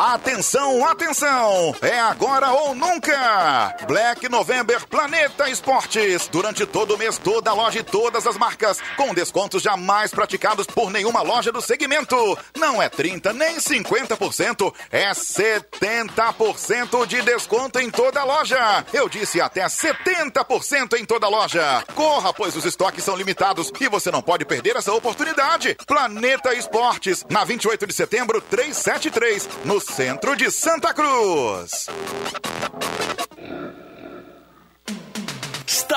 Atenção, 0.00 0.86
atenção! 0.86 1.74
É 1.82 1.98
agora 1.98 2.52
ou 2.52 2.72
nunca! 2.72 3.74
Black 3.88 4.28
November 4.28 4.86
Planeta 4.86 5.50
Esportes. 5.50 6.28
Durante 6.28 6.64
todo 6.64 6.94
o 6.94 6.98
mês, 6.98 7.18
toda 7.18 7.50
a 7.50 7.52
loja 7.52 7.80
e 7.80 7.82
todas 7.82 8.24
as 8.24 8.38
marcas, 8.38 8.78
com 8.96 9.12
descontos 9.12 9.60
jamais 9.60 10.12
praticados 10.12 10.68
por 10.68 10.88
nenhuma 10.92 11.20
loja 11.22 11.50
do 11.50 11.60
segmento. 11.60 12.38
Não 12.56 12.80
é 12.80 12.88
30 12.88 13.32
nem 13.32 13.56
50%, 13.56 14.72
é 14.92 15.10
70% 15.10 17.04
de 17.04 17.20
desconto 17.22 17.80
em 17.80 17.90
toda 17.90 18.20
a 18.20 18.24
loja. 18.24 18.86
Eu 18.92 19.08
disse 19.08 19.40
até 19.40 19.64
70% 19.66 20.96
em 20.96 21.04
toda 21.04 21.26
a 21.26 21.28
loja. 21.28 21.82
Corra, 21.96 22.32
pois 22.32 22.54
os 22.54 22.64
estoques 22.64 23.02
são 23.02 23.16
limitados 23.16 23.72
e 23.80 23.88
você 23.88 24.12
não 24.12 24.22
pode 24.22 24.44
perder 24.44 24.76
essa 24.76 24.92
oportunidade. 24.92 25.76
Planeta 25.84 26.54
Esportes, 26.54 27.26
na 27.28 27.42
28 27.42 27.84
de 27.84 27.92
setembro, 27.92 28.40
373, 28.40 29.48
no 29.64 29.87
centro 29.94 30.36
de 30.36 30.50
Santa 30.50 30.92
Cruz. 30.94 31.88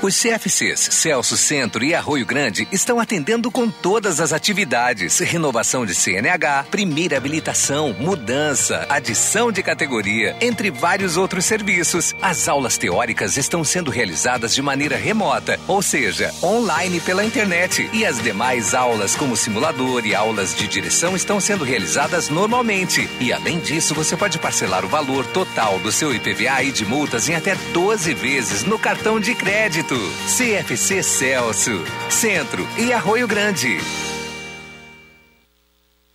Os 0.00 0.16
CFCs 0.16 0.90
Celso 0.92 1.36
Centro 1.36 1.84
e 1.84 1.92
Arroio 1.92 2.24
Grande 2.24 2.68
estão 2.70 3.00
atendendo 3.00 3.50
com 3.50 3.68
todas 3.68 4.20
as 4.20 4.32
atividades: 4.32 5.18
renovação 5.18 5.84
de 5.84 5.92
CNH, 5.92 6.66
primeira 6.70 7.16
habilitação, 7.16 7.92
mudança, 7.98 8.86
adição 8.88 9.50
de 9.50 9.60
categoria, 9.60 10.36
entre 10.40 10.70
vários 10.70 11.16
outros 11.16 11.44
serviços. 11.44 12.14
As 12.22 12.46
aulas 12.46 12.78
teóricas 12.78 13.36
estão 13.36 13.64
sendo 13.64 13.90
realizadas 13.90 14.54
de 14.54 14.62
maneira 14.62 14.96
remota, 14.96 15.58
ou 15.66 15.82
seja, 15.82 16.32
online 16.44 17.00
pela 17.00 17.24
internet, 17.24 17.90
e 17.92 18.06
as 18.06 18.22
demais 18.22 18.74
aulas, 18.74 19.16
como 19.16 19.36
simulador 19.36 20.06
e 20.06 20.14
aulas 20.14 20.54
de 20.54 20.68
direção, 20.68 21.16
estão 21.16 21.40
sendo 21.40 21.64
realizadas 21.64 22.28
normalmente. 22.28 23.08
E 23.18 23.32
além 23.32 23.58
disso, 23.58 23.94
você 23.94 24.16
pode 24.16 24.38
parcelar 24.38 24.84
o 24.84 24.88
valor 24.88 25.26
total 25.26 25.80
do 25.80 25.90
seu 25.90 26.14
IPVA 26.14 26.62
e 26.62 26.70
de 26.70 26.84
multas 26.86 27.28
em 27.28 27.34
até 27.34 27.56
12 27.72 28.14
vezes 28.14 28.62
no 28.62 28.78
cartão 28.78 29.18
de 29.18 29.34
crédito. 29.34 29.87
CFC 29.96 31.02
Celso, 31.02 31.82
Centro 32.10 32.68
e 32.76 32.92
Arroio 32.92 33.26
Grande. 33.26 33.78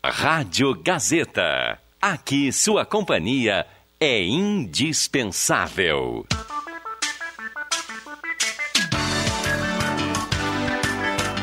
Rádio 0.05 0.75
Gazeta. 0.75 1.79
Aqui 1.99 2.51
sua 2.51 2.85
companhia 2.85 3.65
é 3.99 4.21
indispensável. 4.21 6.23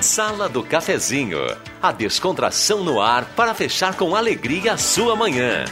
Sala 0.00 0.48
do 0.48 0.62
Cafezinho. 0.62 1.40
A 1.82 1.90
descontração 1.90 2.84
no 2.84 3.00
ar 3.00 3.24
para 3.34 3.54
fechar 3.54 3.96
com 3.96 4.14
alegria 4.14 4.74
a 4.74 4.76
sua 4.76 5.16
manhã. 5.16 5.64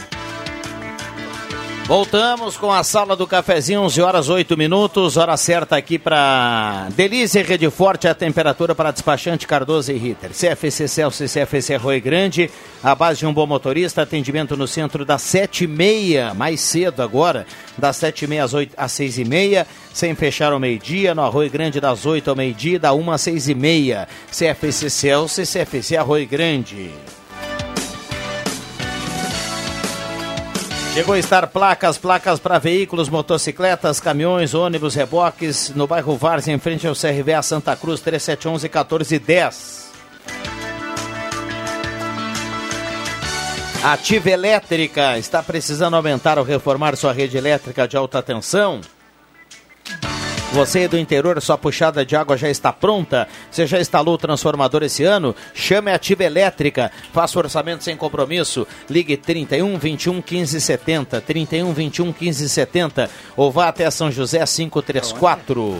Voltamos 1.89 2.55
com 2.55 2.71
a 2.71 2.83
sala 2.83 3.15
do 3.15 3.25
cafezinho, 3.25 3.81
11 3.81 3.99
horas 3.99 4.29
8 4.29 4.55
minutos, 4.55 5.17
hora 5.17 5.35
certa 5.35 5.75
aqui 5.75 5.97
para 5.97 6.87
Delícia 6.95 7.43
Rede 7.43 7.67
Forte, 7.71 8.07
a 8.07 8.13
temperatura 8.13 8.75
para 8.75 8.91
despachante 8.91 9.47
Cardoso 9.47 9.91
e 9.91 9.97
Ritter. 9.97 10.29
CFC 10.29 10.87
Celso 10.87 11.23
e 11.23 11.27
CFC 11.27 11.77
Rui 11.77 11.99
Grande, 11.99 12.47
a 12.83 12.93
base 12.93 13.21
de 13.21 13.25
um 13.25 13.33
bom 13.33 13.47
motorista, 13.47 14.03
atendimento 14.03 14.55
no 14.55 14.67
centro 14.67 15.03
das 15.03 15.23
7 15.23 15.63
e 15.63 15.67
meia, 15.67 16.31
mais 16.35 16.61
cedo 16.61 17.01
agora, 17.01 17.47
das 17.75 17.95
7 17.95 18.25
e 18.25 18.27
meia 18.27 18.43
às, 18.43 18.53
8, 18.53 18.71
às 18.77 18.91
6 18.91 19.17
e 19.17 19.25
meia, 19.25 19.65
sem 19.91 20.13
fechar 20.13 20.53
ao 20.53 20.59
meio-dia, 20.59 21.15
no 21.15 21.23
Arroio 21.23 21.49
Grande 21.49 21.81
das 21.81 22.05
8 22.05 22.29
ao 22.29 22.35
meio-dia, 22.35 22.77
da 22.77 22.93
1 22.93 23.11
às 23.11 23.21
6 23.21 23.49
e 23.49 23.55
meia. 23.55 24.07
CFC 24.31 24.91
Celso 24.91 25.41
e 25.41 25.43
CFC 25.43 25.97
Arroio 25.97 26.27
Grande. 26.27 26.91
Chegou 30.99 31.15
a 31.15 31.17
estar 31.17 31.47
placas, 31.47 31.97
placas 31.97 32.41
para 32.41 32.59
veículos, 32.59 33.07
motocicletas, 33.07 34.01
caminhões, 34.01 34.53
ônibus, 34.53 34.95
reboques, 34.95 35.69
no 35.69 35.87
bairro 35.87 36.17
Várzea, 36.17 36.53
em 36.53 36.59
frente 36.59 36.85
ao 36.85 36.93
CRVA 36.93 37.41
Santa 37.41 37.73
Cruz, 37.73 38.01
3711 38.01 38.67
1410. 38.67 39.91
Ativa 43.81 44.29
Elétrica, 44.29 45.17
está 45.17 45.41
precisando 45.41 45.95
aumentar 45.95 46.37
ou 46.37 46.43
reformar 46.43 46.97
sua 46.97 47.13
rede 47.13 47.37
elétrica 47.37 47.87
de 47.87 47.95
alta 47.95 48.21
tensão? 48.21 48.81
Você 50.51 50.87
do 50.87 50.97
interior, 50.97 51.39
sua 51.41 51.59
puxada 51.59 52.03
de 52.03 52.15
água 52.15 52.35
já 52.35 52.49
está 52.49 52.73
pronta? 52.73 53.27
Você 53.51 53.67
já 53.67 53.79
instalou 53.79 54.15
o 54.15 54.17
transformador 54.17 54.81
esse 54.81 55.03
ano? 55.03 55.35
Chame 55.53 55.91
a 55.91 55.95
Ativa 55.95 56.23
Elétrica. 56.23 56.91
Faça 57.13 57.37
orçamento 57.37 57.83
sem 57.83 57.95
compromisso. 57.95 58.67
Ligue 58.89 59.15
31 59.15 59.77
21 59.77 60.21
15 60.23 60.59
70. 60.59 61.21
31 61.21 61.71
21 61.71 62.11
15 62.11 62.49
70. 62.49 63.09
Ou 63.37 63.51
vá 63.51 63.67
até 63.67 63.89
São 63.91 64.11
José 64.11 64.43
534. 64.43 65.77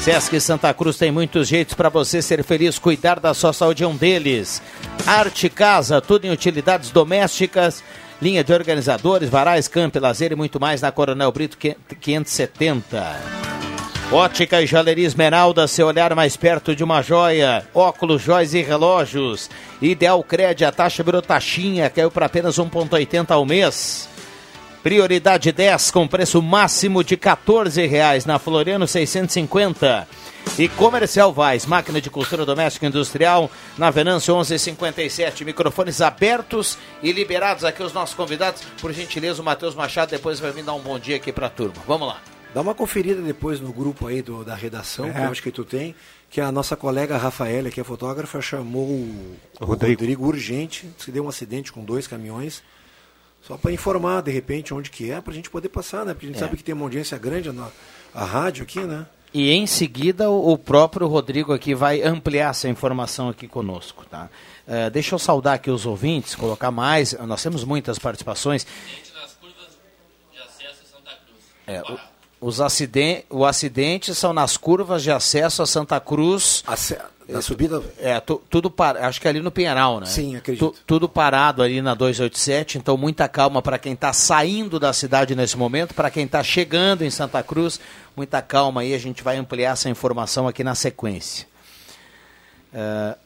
Sesc 0.00 0.40
Santa 0.40 0.74
Cruz 0.74 0.96
tem 0.96 1.12
muitos 1.12 1.46
jeitos 1.46 1.74
para 1.74 1.88
você 1.88 2.20
ser 2.20 2.42
feliz. 2.42 2.76
Cuidar 2.76 3.20
da 3.20 3.32
sua 3.34 3.52
saúde 3.52 3.84
é 3.84 3.86
um 3.86 3.96
deles. 3.96 4.60
Arte 5.06 5.48
Casa, 5.48 6.00
tudo 6.00 6.24
em 6.24 6.30
utilidades 6.30 6.90
domésticas 6.90 7.84
linha 8.20 8.42
de 8.42 8.52
organizadores, 8.52 9.28
varais, 9.28 9.68
camp, 9.68 9.96
lazer 9.96 10.32
e 10.32 10.36
muito 10.36 10.60
mais 10.60 10.80
na 10.80 10.90
Coronel 10.90 11.30
Brito 11.32 11.56
570. 11.56 13.38
Ótica 14.10 14.62
e 14.62 14.66
Joalheria 14.66 15.06
Esmeralda, 15.06 15.68
seu 15.68 15.86
olhar 15.86 16.14
mais 16.14 16.34
perto 16.34 16.74
de 16.74 16.82
uma 16.82 17.02
joia. 17.02 17.66
Óculos, 17.74 18.22
joias 18.22 18.54
e 18.54 18.62
relógios. 18.62 19.50
Ideal 19.82 20.22
Crédito, 20.22 20.66
a 20.66 20.72
taxa 20.72 21.02
virou 21.02 21.20
taxinha, 21.20 21.90
caiu 21.90 22.10
para 22.10 22.26
apenas 22.26 22.56
1,80 22.56 23.30
ao 23.30 23.44
mês. 23.44 24.08
Prioridade 24.82 25.52
10 25.52 25.90
com 25.90 26.08
preço 26.08 26.40
máximo 26.40 27.04
de 27.04 27.18
14 27.18 27.86
reais 27.86 28.24
na 28.24 28.38
Floriano 28.38 28.88
650. 28.88 30.08
E 30.58 30.68
Comercial 30.68 31.32
Vaz, 31.32 31.66
máquina 31.66 32.00
de 32.00 32.10
costura 32.10 32.44
doméstica 32.44 32.84
e 32.84 32.88
industrial, 32.88 33.50
na 33.76 33.90
Venâncio 33.90 34.34
1157. 34.34 35.44
Microfones 35.44 36.00
abertos 36.00 36.76
e 37.02 37.12
liberados 37.12 37.64
aqui 37.64 37.82
os 37.82 37.92
nossos 37.92 38.14
convidados. 38.14 38.62
Por 38.80 38.92
gentileza, 38.92 39.40
o 39.40 39.44
Matheus 39.44 39.74
Machado 39.74 40.10
depois 40.10 40.40
vai 40.40 40.50
vir 40.50 40.64
dar 40.64 40.74
um 40.74 40.80
bom 40.80 40.98
dia 40.98 41.16
aqui 41.16 41.32
para 41.32 41.46
a 41.46 41.50
turma. 41.50 41.82
Vamos 41.86 42.08
lá. 42.08 42.20
Dá 42.54 42.60
uma 42.60 42.74
conferida 42.74 43.20
depois 43.20 43.60
no 43.60 43.72
grupo 43.72 44.06
aí 44.06 44.22
do, 44.22 44.42
da 44.42 44.54
redação, 44.54 45.06
é. 45.06 45.12
que 45.12 45.18
eu 45.18 45.30
acho 45.30 45.42
que 45.42 45.52
tu 45.52 45.64
tem, 45.64 45.94
que 46.30 46.40
a 46.40 46.50
nossa 46.50 46.74
colega 46.76 47.16
Rafaela, 47.16 47.70
que 47.70 47.80
é 47.80 47.84
fotógrafa, 47.84 48.40
chamou 48.40 48.86
o, 48.86 49.36
o 49.60 49.64
Rodrigo. 49.64 50.00
Rodrigo 50.00 50.26
urgente, 50.26 50.90
se 50.98 51.12
deu 51.12 51.24
um 51.24 51.28
acidente 51.28 51.70
com 51.70 51.84
dois 51.84 52.06
caminhões. 52.06 52.62
Só 53.42 53.56
para 53.56 53.70
informar, 53.70 54.22
de 54.22 54.32
repente, 54.32 54.74
onde 54.74 54.90
que 54.90 55.10
é, 55.10 55.20
para 55.20 55.32
a 55.32 55.36
gente 55.36 55.50
poder 55.50 55.68
passar, 55.68 56.04
né? 56.04 56.14
Porque 56.14 56.26
a 56.26 56.28
gente 56.30 56.36
é. 56.36 56.40
sabe 56.40 56.56
que 56.56 56.64
tem 56.64 56.74
uma 56.74 56.84
audiência 56.84 57.16
grande 57.16 57.52
na 57.52 57.68
a 58.14 58.24
rádio 58.24 58.64
aqui, 58.64 58.80
né? 58.80 59.06
E 59.32 59.50
em 59.50 59.66
seguida 59.66 60.30
o 60.30 60.56
próprio 60.56 61.06
Rodrigo 61.06 61.52
aqui 61.52 61.74
vai 61.74 62.02
ampliar 62.02 62.50
essa 62.50 62.68
informação 62.68 63.28
aqui 63.28 63.46
conosco, 63.46 64.04
tá? 64.06 64.28
Uh, 64.66 64.90
deixa 64.90 65.14
eu 65.14 65.18
saudar 65.18 65.54
aqui 65.54 65.70
os 65.70 65.86
ouvintes, 65.86 66.34
colocar 66.34 66.70
mais. 66.70 67.12
Nós 67.12 67.42
temos 67.42 67.64
muitas 67.64 67.98
participações. 67.98 68.66
É, 71.66 71.82
o, 71.82 71.98
os 72.48 72.60
acidentes, 72.60 73.24
o 73.28 73.44
acidente 73.44 74.14
são 74.14 74.32
nas 74.32 74.56
curvas 74.56 75.02
de 75.02 75.10
acesso 75.10 75.62
a 75.62 75.66
Santa 75.66 76.00
Cruz. 76.00 76.62
Na 77.28 77.42
subida? 77.42 77.82
É, 77.98 78.18
tu, 78.20 78.40
tudo 78.48 78.70
para, 78.70 79.06
acho 79.06 79.20
que 79.20 79.26
é 79.26 79.30
ali 79.30 79.40
no 79.40 79.50
Pinheiral, 79.50 80.00
né? 80.00 80.06
Sim, 80.06 80.36
acredito. 80.36 80.70
Tu, 80.70 80.78
tudo 80.86 81.06
parado 81.06 81.62
ali 81.62 81.82
na 81.82 81.92
287, 81.92 82.78
então 82.78 82.96
muita 82.96 83.28
calma 83.28 83.60
para 83.60 83.78
quem 83.78 83.92
está 83.92 84.14
saindo 84.14 84.80
da 84.80 84.94
cidade 84.94 85.34
nesse 85.34 85.54
momento, 85.58 85.94
para 85.94 86.10
quem 86.10 86.24
está 86.24 86.42
chegando 86.42 87.02
em 87.02 87.10
Santa 87.10 87.42
Cruz, 87.42 87.78
muita 88.18 88.42
calma 88.42 88.80
aí, 88.80 88.94
a 88.94 88.98
gente 88.98 89.22
vai 89.22 89.36
ampliar 89.36 89.72
essa 89.72 89.88
informação 89.88 90.48
aqui 90.48 90.64
na 90.64 90.74
sequência. 90.74 91.46
Uh, 92.74 93.16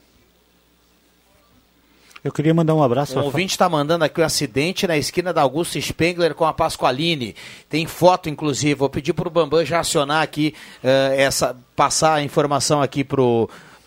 eu 2.23 2.31
queria 2.31 2.53
mandar 2.55 2.75
um 2.75 2.83
abraço. 2.83 3.19
O 3.19 3.25
ouvinte 3.25 3.53
está 3.53 3.69
mandando 3.69 4.05
aqui 4.05 4.21
o 4.21 4.23
um 4.23 4.27
acidente 4.27 4.87
na 4.87 4.97
esquina 4.97 5.33
da 5.33 5.41
Augusto 5.41 5.81
Spengler 5.81 6.35
com 6.35 6.45
a 6.45 6.53
Pasqualine. 6.53 7.35
Tem 7.69 7.85
foto, 7.87 8.29
inclusive. 8.29 8.75
Vou 8.75 8.89
pedir 8.89 9.13
para 9.13 9.27
o 9.27 9.31
Bambam 9.31 9.65
já 9.65 9.81
acionar 9.81 10.23
aqui, 10.23 10.55
uh, 10.85 11.15
essa, 11.17 11.57
passar 11.75 12.15
a 12.15 12.23
informação 12.23 12.83
aqui 12.83 13.03
para 13.03 13.21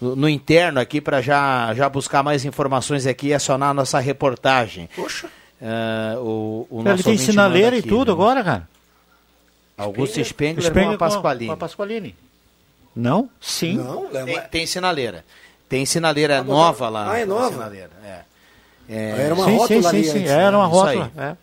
no 0.02 0.28
interno 0.28 0.80
aqui 0.80 1.00
para 1.00 1.22
já, 1.22 1.74
já 1.74 1.88
buscar 1.88 2.22
mais 2.22 2.44
informações 2.44 3.08
aqui 3.08 3.28
e 3.28 3.34
acionar 3.34 3.70
a 3.70 3.74
nossa 3.74 4.00
reportagem. 4.00 4.90
Poxa. 4.94 5.28
Uh, 5.62 6.20
o, 6.20 6.68
o 6.70 6.90
Ele 6.90 7.02
tem 7.02 7.18
sinaleira 7.18 7.78
aqui, 7.78 7.88
e 7.88 7.90
tudo 7.90 8.08
né? 8.08 8.14
agora, 8.14 8.44
cara. 8.44 8.75
Augusto 9.78 10.24
Spengler, 10.24 10.66
Spengler 10.66 10.98
com 10.98 11.06
a 11.06 11.10
Pasqualini. 11.10 11.48
Com 11.48 11.54
a 11.54 11.58
Pasqualini. 11.58 12.16
Não? 12.96 13.30
Sim. 13.42 13.78
Não, 13.78 14.08
tem, 14.08 14.42
tem 14.50 14.66
sinaleira. 14.66 15.26
Tem 15.68 15.86
sinaleira 15.86 16.40
ah, 16.40 16.44
nova 16.44 16.88
lá. 16.88 17.12
Ah, 17.12 17.20
é 17.20 17.26
nova? 17.26 17.52
Sinaleira. 17.52 17.92
É. 18.04 18.20
É... 18.88 19.22
Era 19.26 19.34
uma 19.34 19.46
sim, 19.46 19.58
rótula 19.58 19.82
sim, 19.82 19.88
ali 19.88 20.04
sim, 20.04 20.10
antes, 20.12 20.22
sim. 20.22 20.28
Era 20.28 20.58
uma 20.58 20.68
rótula. 20.68 21.12
É. 21.18 21.36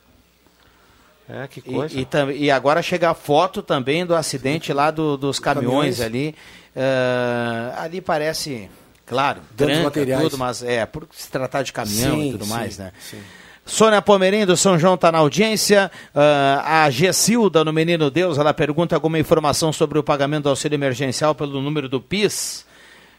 É, 1.29 1.49
que 1.49 1.61
coisa. 1.61 1.95
E, 1.95 2.07
e, 2.33 2.45
e, 2.45 2.51
agora 2.51 2.83
chega 2.83 3.11
a 3.11 3.15
foto 3.15 3.63
também 3.63 4.05
do 4.05 4.15
acidente 4.15 4.73
lá 4.73 4.91
do, 4.91 5.17
dos 5.17 5.39
caminhões, 5.39 5.99
caminhões. 5.99 6.01
ali. 6.01 6.35
Uh, 6.75 7.81
ali 7.81 8.01
parece, 8.01 8.69
claro, 9.07 9.41
tranca, 9.57 9.85
materiais. 9.85 10.23
tudo, 10.23 10.39
mas 10.39 10.63
é, 10.63 10.85
por 10.85 11.07
se 11.13 11.31
tratar 11.31 11.63
de 11.63 11.73
caminhão 11.73 12.17
sim, 12.17 12.29
e 12.29 12.33
tudo 12.33 12.45
sim, 12.45 12.51
mais, 12.51 12.79
né? 12.79 12.93
Sim. 12.99 13.23
Sônia 13.65 14.03
Pomerim 14.03 14.45
do 14.45 14.57
São 14.57 14.79
João 14.79 14.95
está 14.95 15.13
na 15.13 15.19
audiência. 15.19 15.91
Uh, 16.15 16.19
a 16.65 16.91
Gessilda 16.91 17.65
no 17.65 17.73
Menino 17.73 18.11
Deus, 18.11 18.37
ela 18.37 18.53
pergunta 18.53 18.95
alguma 18.95 19.19
informação 19.19 19.73
sobre 19.73 19.99
o 19.99 20.03
pagamento 20.03 20.45
do 20.45 20.49
auxílio 20.49 20.75
emergencial 20.75 21.35
pelo 21.35 21.61
número 21.61 21.89
do 21.89 22.01
PIS. 22.01 22.67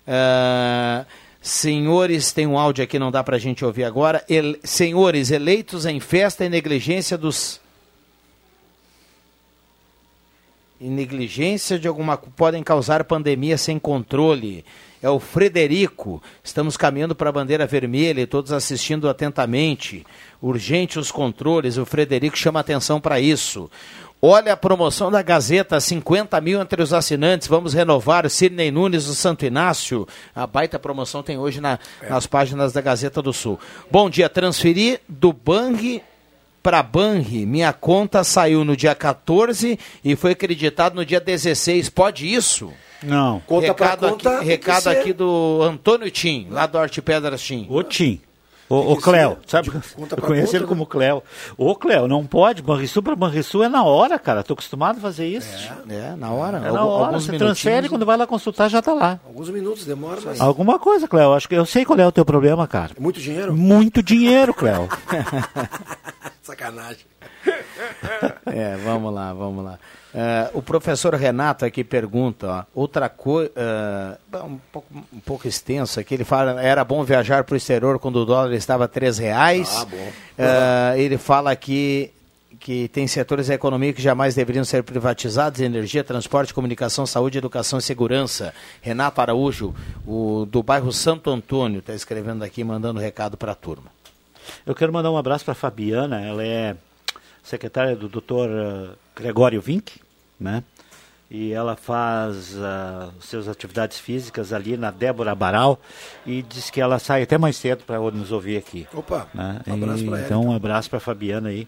Uh, 0.06 1.06
senhores, 1.42 2.34
tem 2.34 2.46
um 2.46 2.58
áudio 2.58 2.84
aqui, 2.84 3.00
não 3.00 3.10
dá 3.10 3.24
para 3.24 3.38
a 3.38 3.40
gente 3.40 3.64
ouvir 3.64 3.86
agora. 3.86 4.24
El, 4.30 4.58
senhores 4.64 5.32
eleitos 5.32 5.86
em 5.86 6.00
festa 6.00 6.44
e 6.44 6.50
negligência 6.50 7.18
dos 7.18 7.63
e 10.84 10.90
negligência 10.90 11.80
de 11.80 11.88
alguma 11.88 12.18
podem 12.18 12.62
causar 12.62 13.06
pandemia 13.06 13.58
sem 13.58 13.80
controle. 13.80 14.66
É 15.02 15.10
o 15.10 15.18
Frederico. 15.18 16.22
Estamos 16.44 16.76
caminhando 16.76 17.16
para 17.16 17.30
a 17.30 17.34
bandeira 17.34 17.66
vermelha 17.66 18.20
e 18.20 18.28
todos 18.28 18.52
assistindo 18.52 19.08
atentamente. 19.08 20.06
Urgente 20.42 21.00
os 21.00 21.10
controles. 21.10 21.78
O 21.78 21.86
Frederico 21.86 22.38
chama 22.38 22.60
atenção 22.60 23.00
para 23.00 23.18
isso. 23.18 23.72
Olha 24.22 24.54
a 24.54 24.58
promoção 24.58 25.10
da 25.10 25.22
Gazeta, 25.22 25.80
50 25.80 26.40
mil 26.42 26.62
entre 26.62 26.82
os 26.82 26.94
assinantes. 26.94 27.48
Vamos 27.48 27.74
renovar. 27.74 28.30
Sidney 28.30 28.70
Nunes 28.70 29.06
do 29.06 29.14
Santo 29.14 29.46
Inácio. 29.46 30.06
A 30.36 30.46
baita 30.46 30.78
promoção 30.78 31.24
tem 31.24 31.38
hoje 31.38 31.62
na, 31.62 31.80
é. 32.02 32.10
nas 32.10 32.28
páginas 32.28 32.74
da 32.74 32.82
Gazeta 32.82 33.22
do 33.22 33.32
Sul. 33.32 33.58
Bom 33.90 34.10
dia. 34.10 34.28
Transferir 34.28 35.00
do 35.08 35.32
Bang 35.32 36.02
para 36.64 36.82
Banri. 36.82 37.46
Minha 37.46 37.74
conta 37.74 38.24
saiu 38.24 38.64
no 38.64 38.76
dia 38.76 38.96
14 38.96 39.78
e 40.04 40.16
foi 40.16 40.32
acreditado 40.32 40.96
no 40.96 41.06
dia 41.06 41.20
16. 41.20 41.90
Pode 41.90 42.34
isso? 42.34 42.72
Não. 43.04 43.42
Conta 43.42 43.68
recado 43.68 44.10
conta, 44.10 44.38
aqui, 44.38 44.46
recado 44.46 44.88
aqui 44.88 45.12
do 45.12 45.60
Antônio 45.62 46.10
Tim, 46.10 46.48
lá 46.50 46.66
do 46.66 46.78
Arte 46.78 47.02
Pedras 47.02 47.42
Tim. 47.42 47.68
O 47.70 47.84
Tim. 47.84 48.22
O, 48.74 48.94
o 48.94 48.98
Cléo, 48.98 49.38
sabe? 49.46 49.70
Eu 49.70 50.18
conheço 50.18 50.56
ele 50.56 50.64
né? 50.64 50.68
como 50.68 50.86
Cléo. 50.86 51.22
Ô, 51.56 51.76
Cléo, 51.76 52.08
não 52.08 52.26
pode. 52.26 52.64
Banrisul 52.64 53.04
para 53.04 53.16
Banrisul 53.16 53.64
é 53.64 53.70
na 53.70 53.84
hora, 53.84 54.18
cara. 54.18 54.44
Tô 54.44 54.54
acostumado 54.54 54.98
a 54.98 55.02
fazer 55.02 55.28
isso. 55.28 55.48
É, 55.88 55.94
é 55.94 56.16
na 56.16 56.32
hora. 56.32 56.58
É 56.58 56.72
na 56.72 56.84
hora. 56.84 57.06
Alguns 57.08 57.26
Você 57.26 57.38
transfere, 57.38 57.88
quando 57.88 58.06
vai 58.06 58.18
lá 58.18 58.26
consultar, 58.26 58.70
já 58.70 58.82
tá 58.82 58.94
lá. 58.94 59.20
Alguns 59.26 59.50
minutos, 59.50 59.86
demora, 59.86 60.20
mas... 60.26 60.42
Alguma 60.42 60.80
coisa, 60.80 61.08
Cléo. 61.08 61.34
Acho 61.34 61.48
que 61.48 61.56
eu 61.56 61.66
sei 61.66 61.86
qual 61.86 62.00
é 62.00 62.08
o 62.08 62.12
teu 62.12 62.26
problema, 62.26 62.68
cara. 62.68 62.92
Muito 63.00 63.20
dinheiro? 63.20 63.56
Muito 63.56 64.02
dinheiro, 64.02 64.54
Cléo. 64.54 64.90
Sacanagem. 66.42 67.06
É, 68.48 68.76
vamos 68.78 69.14
lá, 69.14 69.34
vamos 69.34 69.64
lá. 69.64 69.78
Uh, 70.14 70.60
o 70.60 70.62
professor 70.62 71.16
Renato 71.16 71.66
aqui 71.66 71.84
pergunta, 71.84 72.48
ó, 72.48 72.64
outra 72.76 73.10
coisa, 73.10 73.52
uh, 74.32 74.46
um, 74.46 74.60
pouco, 74.72 74.88
um 75.12 75.20
pouco 75.20 75.48
extenso 75.48 76.00
aqui, 76.00 76.14
ele 76.14 76.24
fala, 76.24 76.62
era 76.62 76.84
bom 76.84 77.04
viajar 77.04 77.44
para 77.44 77.56
o 77.56 77.58
exterior 77.58 77.98
quando 77.98 78.18
o 78.18 78.26
dólar 78.26 78.54
estava 78.54 78.88
três 78.88 79.18
reais. 79.18 79.76
Ah, 79.76 79.86
bom. 79.86 79.98
Uh, 79.98 80.98
ele 80.98 81.18
fala 81.18 81.52
aqui 81.52 82.12
que 82.60 82.88
tem 82.90 83.08
setores 83.08 83.48
da 83.48 83.56
economia 83.56 83.92
que 83.92 84.02
jamais 84.02 84.36
deveriam 84.36 84.64
ser 84.64 84.84
privatizados, 84.84 85.60
energia, 85.60 86.04
transporte, 86.04 86.54
comunicação, 86.54 87.06
saúde, 87.06 87.40
educação 87.40 87.80
e 87.80 87.82
segurança. 87.82 88.54
Renato 88.82 89.20
Araújo, 89.20 89.74
o, 90.06 90.46
do 90.46 90.62
bairro 90.62 90.94
Santo 90.94 91.32
Antônio, 91.32 91.80
está 91.80 91.94
escrevendo 91.94 92.44
aqui, 92.44 92.64
mandando 92.64 93.00
recado 93.00 93.36
para 93.36 93.54
a 93.54 93.56
turma. 93.56 93.92
Eu 94.66 94.76
quero 94.76 94.94
mandar 94.94 95.12
um 95.12 95.18
abraço 95.18 95.44
para 95.44 95.54
a 95.54 95.56
Fabiana, 95.56 96.22
ela 96.22 96.44
é 96.46 96.76
secretária 97.44 97.96
do 97.96 98.08
Dr. 98.08 98.96
Gregório 99.16 99.62
Vink, 99.62 100.00
né? 100.40 100.64
E 101.30 101.52
ela 101.52 101.76
faz 101.76 102.54
uh, 102.56 103.12
suas 103.20 103.48
atividades 103.48 103.98
físicas 103.98 104.54
ali 104.54 104.78
na 104.78 104.92
Débora 104.92 105.34
Baral 105.34 105.82
e 106.28 106.44
diz 106.44 106.70
que 106.70 106.80
ela 106.80 107.00
sai 107.00 107.24
até 107.24 107.40
mais 107.40 107.56
cedo 107.56 107.84
para 107.86 108.00
nos 108.00 108.32
ouvir 108.32 108.58
aqui. 108.58 108.88
Opa, 108.94 109.28
né? 109.34 109.62
um 109.66 109.74
abraço 109.74 110.06
para 110.06 110.18
ela. 110.18 110.26
Então, 110.26 110.46
um 110.46 110.56
abraço 110.56 110.90
para 110.90 110.98
a 110.98 111.02
Fabiana 111.02 111.50
aí. 111.50 111.68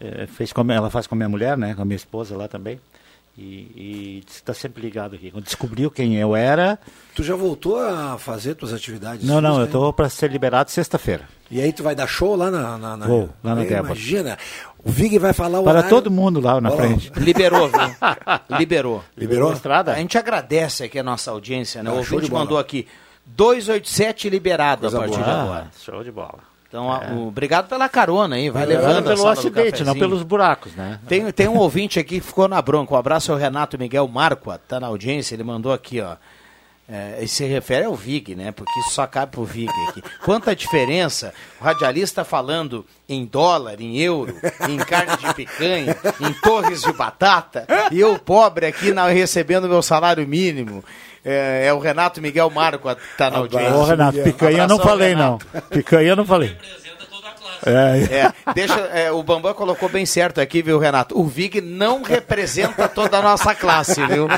É, 0.00 0.26
fez 0.26 0.52
com, 0.52 0.60
ela 0.72 0.90
faz 0.90 1.06
com 1.06 1.14
a 1.14 1.16
minha 1.16 1.28
mulher, 1.28 1.56
né? 1.56 1.74
Com 1.74 1.82
a 1.82 1.84
minha 1.84 1.96
esposa 1.96 2.36
lá 2.36 2.48
também. 2.48 2.80
E, 3.38 3.42
e 3.76 4.24
está 4.26 4.54
sempre 4.54 4.82
ligado 4.82 5.14
aqui. 5.14 5.30
Quando 5.30 5.44
descobriu 5.44 5.90
quem 5.90 6.16
eu 6.16 6.34
era. 6.34 6.78
Tu 7.14 7.22
já 7.22 7.36
voltou 7.36 7.78
a 7.78 8.16
fazer 8.18 8.54
tuas 8.54 8.72
atividades? 8.72 9.26
Não, 9.26 9.42
não, 9.42 9.58
eu 9.58 9.66
estou 9.66 9.92
para 9.92 10.08
ser 10.08 10.30
liberado 10.30 10.70
sexta-feira. 10.70 11.28
E 11.50 11.60
aí 11.60 11.70
tu 11.70 11.82
vai 11.82 11.94
dar 11.94 12.06
show 12.06 12.34
lá 12.34 12.50
na. 12.50 12.78
na, 12.78 12.96
na... 12.96 13.06
Vou, 13.06 13.28
lá 13.44 13.54
na 13.54 13.62
Débora. 13.62 13.92
Imagina, 13.92 14.38
o 14.86 14.90
Vig 14.90 15.18
vai 15.18 15.32
falar 15.32 15.60
o 15.60 15.64
Para 15.64 15.72
horário- 15.78 15.90
todo 15.90 16.10
mundo 16.10 16.40
lá 16.40 16.60
na 16.60 16.70
Ó, 16.70 16.76
frente. 16.76 17.10
Liberou, 17.16 17.68
viu? 17.68 17.78
Liberou. 18.58 19.02
Liberou? 19.16 19.52
A 19.86 19.94
gente 19.94 20.16
agradece 20.16 20.84
aqui 20.84 20.98
a 20.98 21.02
nossa 21.02 21.30
audiência, 21.30 21.82
né? 21.82 21.90
Ah, 21.90 21.94
o 21.94 21.96
ouvinte 21.98 22.26
de 22.26 22.32
mandou 22.32 22.58
aqui 22.58 22.86
287 23.26 24.28
liberado 24.30 24.82
Coisa 24.82 24.96
a 24.96 25.00
partir 25.00 25.16
de 25.18 25.22
boa. 25.24 25.36
agora. 25.42 25.66
Ah, 25.68 25.78
show 25.84 26.04
de 26.04 26.10
bola. 26.12 26.38
Então, 26.68 26.88
o- 27.16 27.28
obrigado 27.28 27.68
pela 27.68 27.88
carona 27.88 28.36
aí, 28.36 28.50
vai 28.50 28.62
Não 28.62 28.68
levando 28.68 29.06
a 29.10 29.14
pelo 29.14 29.28
acidente, 29.28 29.84
não 29.84 29.94
pelos 29.94 30.22
buracos, 30.22 30.74
né? 30.74 30.98
Tem, 31.08 31.30
tem 31.32 31.48
um 31.48 31.56
ouvinte 31.58 31.98
aqui 31.98 32.20
que 32.20 32.26
ficou 32.26 32.48
na 32.48 32.60
bronca. 32.60 32.92
Um 32.94 32.98
abraço 32.98 33.30
ao 33.32 33.38
Renato 33.38 33.78
Miguel 33.78 34.06
Marqua, 34.08 34.60
tá 34.66 34.78
na 34.80 34.88
audiência, 34.88 35.34
ele 35.34 35.44
mandou 35.44 35.72
aqui, 35.72 36.00
ó. 36.00 36.16
É, 36.88 37.18
e 37.20 37.26
se 37.26 37.44
refere 37.44 37.84
ao 37.84 37.96
VIG, 37.96 38.36
né? 38.36 38.52
Porque 38.52 38.78
isso 38.78 38.90
só 38.90 39.08
cabe 39.08 39.32
pro 39.32 39.44
VIG 39.44 39.68
aqui. 39.88 40.02
Quanta 40.24 40.54
diferença 40.54 41.34
o 41.60 41.64
radialista 41.64 42.24
falando 42.24 42.86
em 43.08 43.24
dólar, 43.24 43.80
em 43.80 43.98
euro, 43.98 44.36
em 44.68 44.76
carne 44.76 45.16
de 45.16 45.34
picanha, 45.34 45.96
em 46.20 46.32
torres 46.34 46.82
de 46.82 46.92
batata, 46.92 47.66
e 47.90 47.98
eu 47.98 48.16
pobre 48.20 48.66
aqui 48.66 48.92
na, 48.92 49.08
recebendo 49.08 49.68
meu 49.68 49.82
salário 49.82 50.26
mínimo. 50.28 50.84
É, 51.24 51.66
é 51.66 51.72
o 51.72 51.80
Renato 51.80 52.22
Miguel 52.22 52.48
Marqua 52.50 52.94
que 52.94 53.16
tá 53.18 53.28
na 53.30 53.38
audiência. 53.38 53.74
Ô, 53.74 53.84
Renato, 53.84 54.22
picanha 54.22 54.58
eu 54.58 54.68
não 54.68 54.78
falei, 54.78 55.16
não. 55.16 55.38
Picanha 55.70 56.10
eu 56.10 56.16
não 56.16 56.24
falei. 56.24 56.56
É, 57.66 58.14
É, 58.16 58.32
deixa, 58.54 58.74
é, 58.92 59.10
o 59.10 59.22
Bambam 59.22 59.52
colocou 59.54 59.88
bem 59.88 60.06
certo 60.06 60.40
aqui, 60.40 60.62
viu, 60.62 60.78
Renato? 60.78 61.18
O 61.18 61.24
Vig 61.24 61.60
não 61.60 62.02
representa 62.02 62.88
toda 62.88 63.18
a 63.18 63.22
nossa 63.22 63.54
classe, 63.54 64.04
viu? 64.06 64.28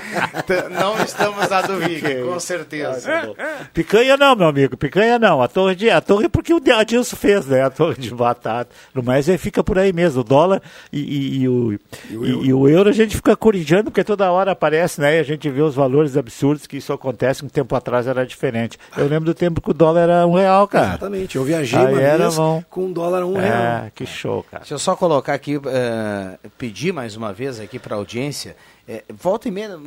Não 0.70 1.02
estamos 1.04 1.48
na 1.48 1.62
do 1.62 1.76
Vig, 1.76 2.22
com 2.22 2.40
certeza. 2.40 3.34
Picanha 3.72 4.16
não, 4.16 4.34
meu 4.34 4.48
amigo, 4.48 4.76
picanha 4.76 5.18
não. 5.18 5.42
A 5.42 5.48
torre 5.48 5.74
de, 5.74 5.90
a 5.90 6.00
torre 6.00 6.28
porque 6.28 6.52
o 6.52 6.60
Adilson 6.74 7.16
fez, 7.16 7.46
né? 7.46 7.62
A 7.62 7.70
torre 7.70 7.96
de 7.96 8.14
batata. 8.14 8.70
No 8.94 9.02
mais, 9.02 9.28
aí 9.28 9.38
fica 9.38 9.62
por 9.62 9.78
aí 9.78 9.92
mesmo. 9.92 10.20
O 10.20 10.24
dólar 10.24 10.60
e, 10.92 10.98
e- 11.00 11.38
e 11.42 11.48
o, 11.48 11.72
e, 12.10 12.14
e 12.46 12.52
o 12.52 12.68
euro 12.68 12.88
a 12.88 12.92
gente 12.92 13.14
fica 13.16 13.36
corrigindo 13.36 13.84
porque 13.84 14.02
toda 14.04 14.30
hora 14.30 14.52
aparece, 14.52 15.00
né? 15.00 15.16
E 15.16 15.20
a 15.20 15.22
gente 15.22 15.48
vê 15.50 15.60
os 15.62 15.74
valores 15.74 16.16
absurdos 16.16 16.66
que 16.66 16.76
isso 16.78 16.92
acontece. 16.92 17.44
Um 17.44 17.48
tempo 17.48 17.74
atrás 17.76 18.06
era 18.06 18.26
diferente. 18.26 18.78
Eu 18.96 19.06
lembro 19.06 19.26
do 19.26 19.34
tempo 19.34 19.60
que 19.60 19.70
o 19.70 19.74
dólar 19.74 20.02
era 20.02 20.26
um 20.26 20.34
real, 20.34 20.66
cara. 20.66 20.88
Exatamente, 20.88 21.36
eu 21.36 21.44
viajei 21.44 21.78
Aí 21.78 21.92
uma 21.92 22.00
era 22.02 22.18
vez 22.24 22.36
bom. 22.36 22.62
com 22.70 22.84
um 22.86 22.92
dólar 22.92 23.17
um 23.26 23.38
É, 23.40 23.48
real. 23.80 23.90
que 23.94 24.04
show, 24.06 24.42
cara. 24.42 24.60
Deixa 24.62 24.74
eu 24.74 24.78
só 24.78 24.94
colocar 24.96 25.34
aqui, 25.34 25.56
eh, 25.56 26.38
pedir 26.56 26.92
mais 26.92 27.16
uma 27.16 27.32
vez 27.32 27.58
aqui 27.60 27.78
para 27.78 27.94
a 27.94 27.98
audiência. 27.98 28.56
eh, 28.86 29.04
volta 29.10 29.48
e 29.48 29.50
meia, 29.50 29.78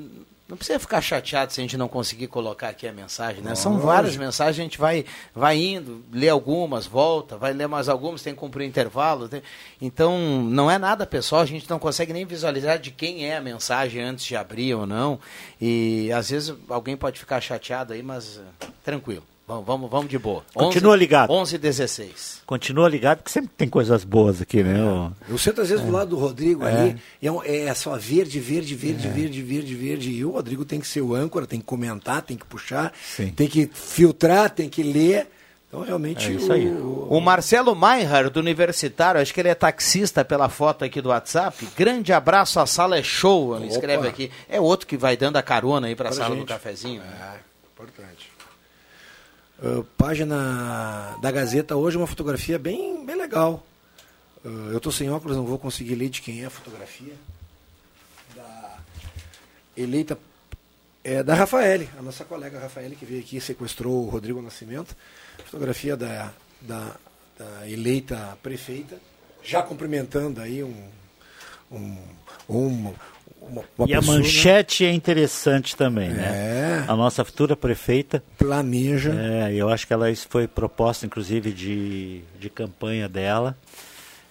não 0.48 0.58
precisa 0.58 0.78
ficar 0.78 1.00
chateado 1.02 1.54
se 1.54 1.62
a 1.62 1.64
gente 1.64 1.78
não 1.78 1.88
conseguir 1.88 2.28
colocar 2.28 2.68
aqui 2.70 2.86
a 2.86 2.92
mensagem, 2.92 3.42
né? 3.42 3.56
São 3.56 3.80
várias 3.80 4.18
mensagens, 4.18 4.60
a 4.60 4.64
gente 4.64 4.78
vai, 4.78 5.06
vai 5.34 5.58
indo, 5.58 6.04
lê 6.12 6.28
algumas, 6.28 6.86
volta, 6.86 7.38
vai 7.38 7.54
ler 7.54 7.68
mais 7.68 7.88
algumas, 7.88 8.22
tem 8.22 8.34
que 8.34 8.40
cumprir 8.40 8.68
intervalo. 8.68 9.30
tem- 9.30 9.42
Então, 9.82 10.20
não 10.44 10.70
é 10.70 10.78
nada 10.78 11.08
pessoal, 11.08 11.42
a 11.42 11.46
gente 11.46 11.70
não 11.70 11.80
consegue 11.80 12.12
nem 12.14 12.26
visualizar 12.26 12.78
de 12.78 12.92
quem 12.92 13.26
é 13.26 13.38
a 13.38 13.42
mensagem 13.42 14.02
antes 14.04 14.26
de 14.26 14.36
abrir 14.36 14.74
ou 14.76 14.86
não. 14.86 15.18
E 15.60 16.12
às 16.14 16.30
vezes 16.30 16.54
alguém 16.70 16.98
pode 16.98 17.18
ficar 17.18 17.40
chateado 17.42 17.94
aí, 17.94 18.04
mas 18.04 18.40
eh, 18.62 18.68
tranquilo. 18.84 19.24
Vamos, 19.52 19.66
vamos, 19.66 19.92
vamos 19.92 20.10
de 20.10 20.18
boa. 20.18 20.44
Continua 20.54 20.94
11, 20.94 21.00
ligado. 21.00 21.30
11 21.34 21.56
e 21.56 21.58
16. 21.58 22.42
Continua 22.46 22.88
ligado, 22.88 23.18
porque 23.18 23.32
sempre 23.32 23.52
tem 23.58 23.68
coisas 23.68 24.06
boas 24.06 24.42
aqui, 24.42 24.64
né? 24.64 24.82
ô? 24.82 25.12
Eu 25.30 25.38
sento 25.38 25.60
às 25.60 25.68
vezes 25.70 25.84
do 25.84 25.92
lado 25.92 26.12
do 26.12 26.18
Rodrigo 26.18 26.66
É. 26.66 26.72
ali, 26.74 26.96
é, 27.22 27.30
um- 27.30 27.44
é 27.44 27.74
só 27.74 27.98
verde, 27.98 28.40
verde, 28.40 28.74
verde, 28.76 29.10
verde, 29.10 29.42
verde, 29.42 29.76
verde. 29.76 30.10
E 30.10 30.24
o 30.24 30.32
Rodrigo 30.32 30.64
tem 30.64 30.80
que 30.80 30.88
ser 30.88 31.02
o 31.02 31.14
âncora, 31.14 31.46
tem 31.46 31.60
que 31.60 31.66
comentar, 31.66 32.22
tem 32.22 32.38
que 32.38 32.46
puxar, 32.46 32.94
Sim. 33.04 33.28
tem 33.32 33.46
que 33.46 33.70
filtrar, 33.74 34.50
tem 34.52 34.70
que 34.70 34.82
ler. 34.84 35.28
Então, 35.68 35.82
realmente, 35.82 36.28
É 36.30 36.32
isso 36.32 36.52
aí. 36.52 36.68
o- 36.68 37.08
O 37.10 37.20
Marcelo 37.20 37.76
Maier, 37.76 38.30
do 38.30 38.40
Universitário, 38.40 39.20
acho 39.22 39.34
que 39.34 39.40
ele 39.42 39.50
é 39.50 39.56
taxista 39.56 40.24
pela 40.24 40.48
foto 40.48 40.86
aqui 40.86 41.02
do 41.02 41.10
WhatsApp. 41.10 41.68
Grande 41.78 42.14
abraço, 42.14 42.58
a 42.60 42.66
sala 42.66 42.98
é 42.98 43.04
show, 43.04 43.56
ele 43.56 43.66
Opa. 43.66 43.74
escreve 43.74 44.08
aqui. 44.08 44.32
É 44.50 44.62
outro 44.62 44.88
que 44.88 44.96
vai 44.96 45.18
dando 45.18 45.36
a 45.36 45.42
carona 45.44 45.88
aí 45.88 45.96
para 45.96 46.08
a 46.08 46.12
Pra 46.14 46.18
sala 46.24 46.36
do 46.36 46.40
gente. 46.40 46.48
cafezinho. 46.48 47.02
É, 47.02 47.40
importante. 47.74 48.31
Ah, 49.62 49.84
página 49.96 51.16
da 51.22 51.30
Gazeta 51.30 51.76
hoje, 51.76 51.96
uma 51.96 52.08
fotografia 52.08 52.58
bem, 52.58 53.06
bem 53.06 53.16
legal. 53.16 53.64
Ah, 54.44 54.70
eu 54.72 54.78
estou 54.78 54.92
sem 54.92 55.10
óculos, 55.10 55.38
não 55.38 55.46
vou 55.46 55.60
conseguir 55.60 55.94
ler 55.94 56.10
de 56.10 56.22
quem 56.22 56.42
é 56.42 56.46
a 56.46 56.50
fotografia. 56.50 57.14
Da 58.36 58.80
eleita. 59.78 60.18
É 61.04 61.24
da 61.24 61.34
Rafaele, 61.34 61.90
a 61.98 62.02
nossa 62.02 62.24
colega 62.24 62.60
Rafaele, 62.60 62.96
que 62.96 63.06
veio 63.06 63.22
aqui 63.22 63.38
e 63.38 63.42
sequestrou 63.42 64.06
o 64.06 64.10
Rodrigo 64.10 64.40
Nascimento. 64.40 64.96
Fotografia 65.46 65.98
da, 65.98 66.32
da, 66.62 66.96
da 67.38 67.68
eleita 67.68 68.38
prefeita, 68.44 69.00
já 69.44 69.64
cumprimentando 69.64 70.42
aí 70.42 70.64
um. 70.64 70.90
Um, 71.72 71.98
um 72.50 72.94
uma, 73.42 73.64
uma 73.78 73.88
e 73.90 73.94
a 73.96 74.00
pessoa, 74.00 74.18
né? 74.18 74.22
manchete 74.24 74.86
é 74.86 74.92
interessante 74.94 75.76
também, 75.76 76.10
É. 76.10 76.14
né? 76.14 76.86
A 76.88 76.96
nossa 76.96 77.26
futura 77.26 77.56
prefeita 77.56 78.24
planeja. 78.38 79.12
É, 79.14 79.54
eu 79.54 79.68
acho 79.70 79.88
que 79.88 79.94
ela 79.94 80.10
isso 80.12 80.28
foi 80.30 80.48
proposta, 80.48 81.06
inclusive, 81.06 81.52
de, 81.52 82.22
de 82.40 82.50
campanha 82.50 83.10
dela. 83.10 83.58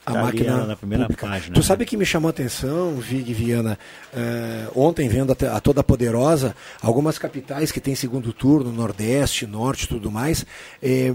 a 0.07 0.13
Tá 0.13 0.23
máquina 0.23 0.65
na 0.65 0.77
primeira 0.77 1.05
pública. 1.05 1.27
página. 1.27 1.53
Tu 1.55 1.59
né? 1.61 1.67
sabe 1.67 1.85
que 1.85 1.97
me 1.97 2.07
chamou 2.07 2.29
a 2.29 2.31
atenção, 2.31 2.95
Vig 2.97 3.35
Viana, 3.35 3.79
eh, 4.15 4.67
ontem 4.75 5.09
vendo 5.09 5.33
a, 5.33 5.57
a 5.57 5.61
Toda 5.61 5.83
Poderosa, 5.85 6.55
algumas 6.81 7.19
capitais 7.19 7.71
que 7.73 7.81
tem 7.81 7.95
segundo 7.95 8.33
turno, 8.33 8.73
Nordeste, 8.73 9.47
Norte 9.47 9.85
e 9.85 9.89
tudo 9.89 10.11
mais, 10.11 10.47
eh, 10.83 11.15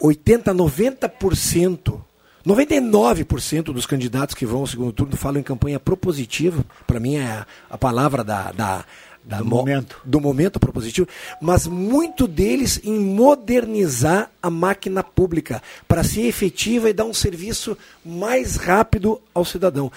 80, 0.00 0.54
90%, 0.54 2.00
99% 2.46 3.64
dos 3.72 3.86
candidatos 3.86 4.34
que 4.34 4.44
vão 4.46 4.60
ao 4.60 4.66
segundo 4.66 4.92
turno 4.92 5.16
falam 5.16 5.40
em 5.40 5.42
campanha 5.44 5.80
propositiva, 5.80 6.64
para 6.86 7.00
mim 7.00 7.16
é 7.16 7.24
a, 7.26 7.46
a 7.70 7.78
palavra 7.78 8.22
da, 8.22 8.52
da, 8.52 8.84
da 9.24 9.38
Do 9.38 9.44
mo- 9.46 9.56
momento. 9.56 10.00
do 10.04 10.20
momento 10.20 10.60
propositivo, 10.60 11.08
mas 11.40 11.66
muito 11.66 12.26
deles 12.28 12.80
em 12.84 12.98
modernizar 12.98 14.30
a 14.42 14.50
máquina 14.50 15.02
pública 15.02 15.62
para 15.88 16.04
ser 16.04 16.22
efetiva 16.26 16.90
e 16.90 16.92
dar 16.92 17.04
um 17.06 17.14
serviço 17.14 17.76
mais 18.04 18.56
rápido 18.56 19.20
ao 19.32 19.44
cidadão. 19.44 19.90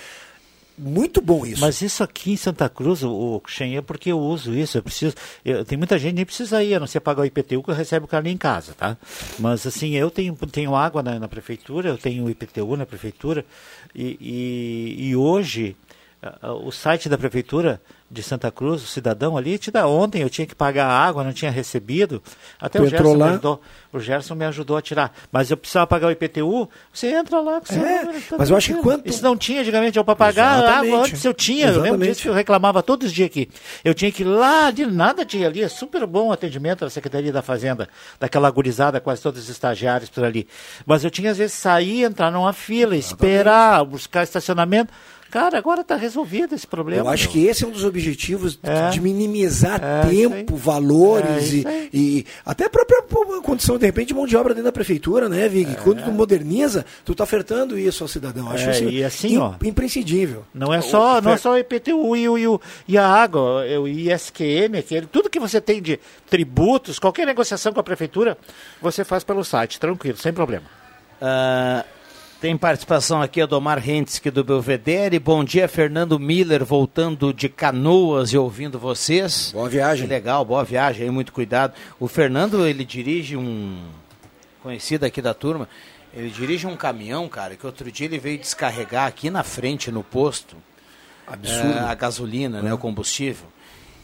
Muito 0.78 1.22
bom 1.22 1.44
isso. 1.46 1.60
Mas 1.60 1.82
isso 1.82 2.04
aqui 2.04 2.34
em 2.34 2.38
Santa 2.38 2.70
Cruz, 2.70 3.04
o, 3.04 3.42
Xen, 3.48 3.78
é 3.78 3.82
porque 3.82 4.12
eu 4.12 4.20
uso 4.20 4.54
isso, 4.54 4.78
eu 4.78 4.84
preciso. 4.84 5.16
eu- 5.44 5.66
tem 5.66 5.76
muita 5.78 5.98
gente 5.98 6.12
que 6.12 6.16
nem 6.18 6.26
precisa 6.26 6.64
ir, 6.64 6.76
a 6.76 6.80
não 6.80 6.86
ser 6.86 7.00
pagar 7.00 7.24
o 7.24 7.26
IPTU 7.26 7.64
que 7.64 7.72
recebe 7.72 8.06
o 8.06 8.08
cara 8.08 8.22
ali 8.24 8.32
em 8.32 8.38
casa, 8.38 8.74
tá? 8.78 8.96
Mas 9.40 9.66
assim, 9.66 9.96
eu 9.96 10.12
tenho, 10.12 10.36
tenho 10.52 10.76
água 10.76 11.02
na, 11.02 11.18
na 11.20 11.28
prefeitura, 11.28 11.90
eu 11.90 11.98
tenho 11.98 12.30
IPTU 12.30 12.78
na 12.78 12.86
prefeitura, 12.86 13.44
e, 13.96 14.18
e, 15.00 15.08
e 15.10 15.16
hoje 15.16 15.76
o 16.66 16.72
site 16.72 17.08
da 17.08 17.18
prefeitura 17.18 17.80
de 18.10 18.24
Santa 18.24 18.50
Cruz, 18.50 18.82
o 18.84 18.88
cidadão 18.88 19.36
ali, 19.38 19.58
te 19.58 19.70
dá 19.70 19.86
ontem, 19.86 20.22
eu 20.22 20.30
tinha 20.30 20.48
que 20.48 20.56
pagar 20.56 20.86
a 20.88 20.98
água, 20.98 21.24
não 21.26 21.34
tinha 21.34 21.52
recebido. 21.52 22.24
Até 22.60 22.80
Tu 22.80 22.86
o 22.86 22.88
Gerson, 22.88 23.16
me 23.16 23.24
ajudou, 23.24 23.62
o 23.92 24.00
Gerson 24.00 24.36
me 24.36 24.46
ajudou 24.46 24.78
a 24.78 24.82
tirar. 24.82 25.14
Mas 25.30 25.52
eu 25.52 25.58
precisava 25.58 25.86
pagar 25.86 26.08
o 26.08 26.12
IPTU, 26.12 26.70
você 26.92 27.08
entra 27.14 27.40
lá 27.42 27.60
com 27.60 27.66
seu 27.68 27.84
É, 27.86 28.06
tá 28.06 28.36
mas 28.40 28.50
eu 28.50 28.56
acho 28.56 28.74
que 28.74 28.82
quanto- 28.82 29.08
Isso 29.10 29.22
não 29.22 29.36
tinha 29.38 29.60
antigamente, 29.62 29.98
eu 29.98 30.06
para 30.06 30.16
pagar 30.16 30.58
Exatamente. 30.64 30.94
água 30.94 31.06
antes 31.06 31.26
eu 31.26 31.34
tinha, 31.34 31.66
eu 31.66 31.68
lembro 31.68 31.82
Exatamente. 31.88 32.10
disso 32.12 32.22
que 32.22 32.30
eu 32.30 32.34
reclamava 32.34 32.82
todos 32.82 33.08
os 33.08 33.14
dias 33.14 33.28
aqui. 33.28 33.50
Eu 33.84 33.94
tinha 33.94 34.12
que 34.12 34.24
ir 34.24 34.26
lá, 34.26 34.72
de 34.72 34.86
nada 34.86 35.26
tinha 35.26 35.46
ali, 35.48 35.62
é 35.62 35.68
super 35.68 36.06
bom 36.08 36.30
o 36.30 36.32
atendimento 36.32 36.80
da 36.80 36.90
Secretaria 36.90 37.34
da 37.34 37.42
Fazenda, 37.42 37.90
daquela 38.20 38.50
gurizada, 38.50 39.02
quase 39.02 39.22
todos 39.22 39.44
os 39.44 39.50
estagiários 39.50 40.10
por 40.10 40.24
ali. 40.24 40.48
Mas 40.86 41.04
eu 41.04 41.12
tinha 41.12 41.30
às 41.32 41.38
vezes 41.38 41.54
sair, 41.58 42.04
entrar 42.04 42.32
numa 42.32 42.54
fila, 42.54 42.96
esperar, 42.96 43.84
buscar 43.84 44.24
estacionamento. 44.24 44.94
Cara, 45.30 45.58
agora 45.58 45.82
está 45.82 45.96
resolvido 45.96 46.56
esse 46.56 46.66
problema. 46.66 47.04
Eu 47.04 47.10
acho 47.10 47.24
meu. 47.26 47.32
que 47.34 47.46
esse 47.46 47.64
é 47.64 47.68
um 47.68 47.72
dos 47.72 47.84
objetivos 47.84 48.58
É. 48.64 48.90
de 48.90 49.02
minimizar 49.02 49.80
É, 49.84 50.10
tempo, 50.10 50.56
valores 50.56 51.66
É, 51.66 51.90
e, 51.94 52.20
e 52.20 52.26
até 52.46 52.66
a 52.66 52.70
própria 52.70 53.02
condição, 53.44 53.78
de 53.78 53.86
repente, 53.86 54.10
de 54.10 54.14
mão 54.14 54.26
de 54.26 54.36
obra 54.38 54.54
dentro 54.54 54.66
da 54.66 54.72
prefeitura, 54.72 55.28
né, 55.28 55.48
Vig? 55.50 55.76
Quando 55.84 56.04
tu 56.04 56.12
moderniza, 56.12 56.86
tu 57.04 57.14
tá 57.14 57.24
ofertando 57.24 57.78
isso 57.78 58.04
ao 58.04 58.08
cidadão. 58.08 58.50
Acho 58.52 58.70
É, 58.70 58.72
isso 58.72 58.84
e 58.90 59.04
assim, 59.04 59.34
im- 59.34 59.38
ó, 59.40 59.54
imprescindível. 59.64 60.46
Não 60.54 60.74
é 60.74 60.82
só, 60.82 61.22
não 61.22 61.32
é 61.32 61.38
só 61.38 61.52
o 61.54 61.58
IPTU 61.58 62.16
e, 62.16 62.30
o, 62.30 62.38
e, 62.38 62.48
o- 62.48 62.62
e 62.88 62.98
a 62.98 63.06
água, 63.08 63.66
é 63.66 63.78
o 63.78 63.88
ISQM, 63.88 64.78
aquele, 64.78 65.08
tudo 65.08 65.30
que 65.30 65.40
você 65.40 65.60
tem 65.60 65.82
de 65.82 66.00
tributos, 66.30 67.00
qualquer 67.00 67.26
negociação 67.26 67.74
com 67.74 67.80
a 67.80 67.84
prefeitura, 67.84 68.38
você 68.82 69.04
faz 69.04 69.24
pelo 69.24 69.44
site, 69.44 69.80
tranquilo, 69.80 70.18
sem 70.18 70.32
problema. 70.34 70.66
Ah, 71.22 71.84
tem 72.40 72.56
participação 72.56 73.22
aqui 73.22 73.44
do 73.48 73.58
Omar 73.58 73.88
Hentzke 73.88 74.30
do 74.30 74.44
Belvedere. 74.44 75.18
Bom 75.18 75.44
dia, 75.44 75.68
Fernando 75.68 76.20
Miller, 76.20 76.64
voltando 76.64 77.34
de 77.34 77.50
canoas 77.50 78.32
e 78.32 78.38
ouvindo 78.38 78.78
vocês. 78.78 79.52
Boa 79.54 79.68
viagem. 79.68 80.06
Que 80.08 80.14
legal, 80.14 80.46
boa 80.46 80.64
viagem 80.64 81.10
muito 81.10 81.34
cuidado. 81.34 81.74
O 82.00 82.08
Fernando, 82.08 82.66
ele 82.68 82.86
dirige 82.86 83.36
um. 83.36 83.82
Conhecido 84.62 85.06
aqui 85.06 85.22
da 85.22 85.34
turma, 85.34 85.68
ele 86.14 86.30
dirige 86.30 86.68
um 86.68 86.76
caminhão, 86.76 87.28
cara, 87.30 87.56
que 87.56 87.66
outro 87.66 87.90
dia 87.92 88.06
ele 88.06 88.20
veio 88.20 88.38
descarregar 88.38 89.08
aqui 89.08 89.30
na 89.30 89.44
frente, 89.44 89.90
no 89.92 90.04
posto. 90.04 90.58
Absurdo. 91.26 91.78
eh, 91.78 91.80
a 91.80 91.94
gasolina, 91.96 92.62
né, 92.62 92.74
o 92.74 92.78
combustível. 92.78 93.46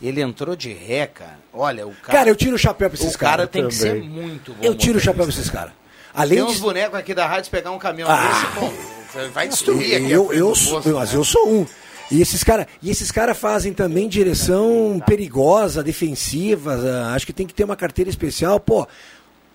Ele 0.02 0.22
entrou 0.22 0.56
de 0.56 0.72
ré, 0.74 1.06
cara. 1.08 1.40
Olha, 1.54 1.86
o 1.88 1.92
cara. 1.92 2.18
Cara, 2.20 2.30
eu 2.30 2.36
tiro 2.36 2.56
o 2.56 2.60
chapéu 2.60 2.90
pra 2.90 2.98
esses 3.00 3.14
O 3.14 3.18
cara 3.18 3.32
caras. 3.38 3.50
tem 3.50 3.68
que 3.68 3.74
ser 3.76 3.96
Também. 3.96 4.10
muito 4.10 4.52
bom. 4.54 4.60
Eu 4.62 4.76
tiro 4.76 4.98
o 4.98 5.02
chapéu 5.02 5.24
pra 5.26 5.34
esses 5.34 5.50
caras. 5.50 5.74
Além 6.14 6.38
Tem 6.38 6.46
de 6.48 6.52
uns 6.54 6.60
bonecos 6.60 6.98
aqui 7.00 7.14
da 7.14 7.26
rádio, 7.26 7.50
pegar 7.50 7.72
um 7.72 7.80
caminhão 7.80 8.10
Ah. 8.10 8.28
desse, 8.28 8.72
você 9.12 9.28
vai 9.30 9.48
destruir 9.48 9.96
aqui. 9.96 10.12
eu, 10.12 10.32
eu, 10.34 10.48
posto, 10.50 10.90
eu, 10.90 10.96
mas 10.98 11.14
eu 11.14 11.24
sou 11.24 11.50
um. 11.50 11.66
E 12.12 12.22
esses 12.22 12.44
caras 12.44 12.68
cara 13.12 13.34
fazem 13.34 13.74
também 13.74 14.08
direção 14.08 15.02
perigosa, 15.06 15.82
defensiva. 15.84 16.76
ah, 17.08 17.14
Acho 17.16 17.26
que 17.26 17.34
tem 17.34 17.48
que 17.48 17.54
ter 17.54 17.64
uma 17.64 17.76
carteira 17.76 18.10
especial. 18.10 18.60
Pô, 18.60 18.88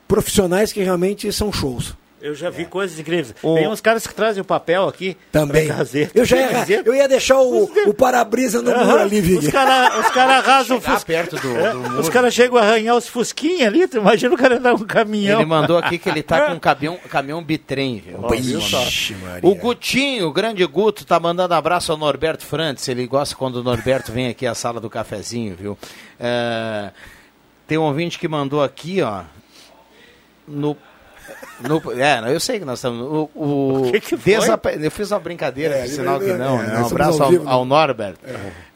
profissionais 0.09 0.73
que 0.73 0.83
realmente 0.83 1.31
são 1.33 1.53
shows. 1.53 1.95
Eu 2.21 2.35
já 2.35 2.51
vi 2.51 2.65
coisas 2.65 2.99
incríveis. 2.99 3.33
Tem 3.41 3.69
uns 3.69 3.81
caras 3.81 4.05
que 4.05 4.13
trazem 4.13 4.41
o 4.41 4.45
papel 4.45 4.89
aqui. 4.89 5.17
Também. 5.31 5.69
Eu 6.13 6.25
já 6.25 6.37
ia, 6.37 6.83
eu 6.85 6.93
ia 6.93 7.07
deixar 7.07 7.39
o, 7.39 7.65
o 7.87 7.95
para-brisa 7.95 8.61
no 8.61 8.71
muro 8.73 8.81
Aham. 8.91 9.01
ali, 9.03 9.21
Vig. 9.21 9.39
Os 9.47 9.49
caras 9.53 10.05
os 10.05 10.11
cara 10.13 10.39
arrasam 10.39 10.79
o 10.79 10.81
Chegar 10.81 10.95
fus- 10.95 11.05
perto 11.05 11.37
do- 11.37 11.57
É, 11.57 11.73
do 11.73 11.79
muro. 11.79 12.01
Os 12.01 12.09
caras 12.09 12.35
chegam 12.35 12.59
a 12.59 12.63
arranhar 12.63 12.97
os 12.97 13.07
fusquinhas 13.07 13.69
ali. 13.69 13.87
Tu 13.87 13.99
imagina 13.99 14.35
o 14.35 14.39
cara 14.39 14.57
andar 14.57 14.75
com 14.77 14.83
um 14.83 14.87
caminhão. 14.87 15.39
Ele 15.41 15.49
mandou 15.49 15.79
aqui 15.79 15.97
que 15.97 16.09
ele 16.09 16.23
tá 16.25 16.47
com 16.47 16.55
um 16.55 16.59
caminhão, 16.59 16.99
caminhão 17.09 17.41
bitrem, 17.43 18.03
viu? 18.05 18.19
Ixi. 18.35 19.17
O 19.43 19.55
Gutinho, 19.55 20.27
o 20.27 20.33
grande 20.33 20.67
Guto, 20.67 21.05
tá 21.05 21.21
mandando 21.21 21.55
abraço 21.55 21.93
ao 21.93 21.99
Norberto 21.99 22.45
Frantz. 22.45 22.89
Ele 22.89 23.07
gosta 23.07 23.37
quando 23.37 23.57
o 23.57 23.63
Norberto 23.63 24.11
vem 24.11 24.27
aqui 24.27 24.45
à 24.45 24.55
sala 24.57 24.81
do 24.81 24.91
cafezinho, 24.91 25.55
viu? 25.55 25.79
É, 26.19 26.91
tem 27.69 27.79
um 27.79 27.83
ouvinte 27.83 28.19
que 28.19 28.27
mandou 28.27 28.61
aqui, 28.61 29.03
ó. 29.03 29.23
No. 30.49 30.77
No- 31.61 31.83
é, 32.01 32.35
eu 32.35 32.41
sei 32.41 32.59
que 32.59 32.65
nós 32.65 32.79
estamos. 32.79 33.01
O, 33.03 33.31
o, 33.87 33.91
que 33.93 34.01
que 34.01 34.17
foi? 34.17 34.35
desapa- 34.35 34.73
Eu 34.73 34.91
fiz 34.91 35.11
uma 35.11 35.19
brincadeira, 35.21 35.77
É, 35.77 35.83
de 35.83 35.91
sinal 35.91 36.19
que 36.21 36.33
não. 36.33 36.61
é, 36.63 36.67
né? 36.67 36.79
Um 36.81 36.87
abraço 36.87 37.23
ao 37.23 37.29
ao, 37.29 37.33
né? 37.33 37.41
ao 37.51 37.65
Norberto. 37.65 38.21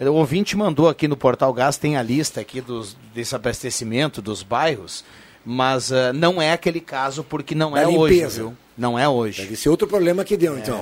O 0.01 0.13
ouvinte 0.13 0.57
mandou 0.57 0.89
aqui 0.89 1.07
no 1.09 1.17
Portal 1.17 1.53
Gás, 1.53 1.77
tem 1.77 1.97
a 1.97 2.03
lista 2.03 2.41
aqui 2.41 2.61
dos, 2.61 2.97
desse 3.15 3.35
abastecimento 3.35 4.21
dos 4.23 4.43
bairros, 4.43 5.05
mas 5.45 5.93
ah, 5.93 6.13
não 6.13 6.41
é 6.43 6.53
aquele 6.53 6.81
caso 6.81 7.23
porque 7.25 7.55
não 7.55 7.73
Da 7.73 7.83
é 7.83 7.87
hoje, 7.87 8.15
limpeza. 8.15 8.41
viu? 8.43 8.57
Não 8.77 8.99
é 8.99 9.09
hoje. 9.09 9.43
Deve 9.43 9.57
ser 9.57 9.69
outro 9.69 9.87
problema 9.87 10.25
que 10.25 10.37
deu, 10.37 10.57
então. 10.59 10.79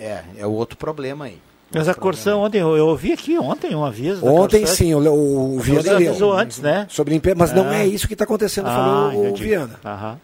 É, 0.00 0.22
é 0.36 0.46
o 0.46 0.50
outro 0.52 0.76
problema 0.78 1.24
aí. 1.24 1.38
Mas 1.70 1.86
a 1.88 1.94
Corsã 1.94 2.34
ontem, 2.36 2.58
eu, 2.60 2.76
eu 2.78 2.86
ouvi 2.86 3.12
aqui 3.12 3.38
ontem 3.38 3.74
um 3.74 3.84
aviso. 3.84 4.24
Ontem 4.24 4.60
Corsã. 4.60 4.74
sim, 4.74 4.94
o, 4.94 5.00
o, 5.00 5.56
o 5.56 5.60
Viana 5.60 5.96
avisou 5.96 6.32
antes, 6.32 6.60
né? 6.60 6.86
Sobre 6.88 7.12
limpeza, 7.12 7.36
mas 7.36 7.52
não 7.52 7.68
Ah. 7.68 7.76
é 7.76 7.86
isso 7.86 8.06
que 8.06 8.14
está 8.14 8.24
acontecendo, 8.24 8.68
Ah, 8.68 8.74
falou 8.74 9.08
o 9.20 9.24
entendi. 9.26 9.42
Viana. 9.44 9.78
Aham. 9.84 10.18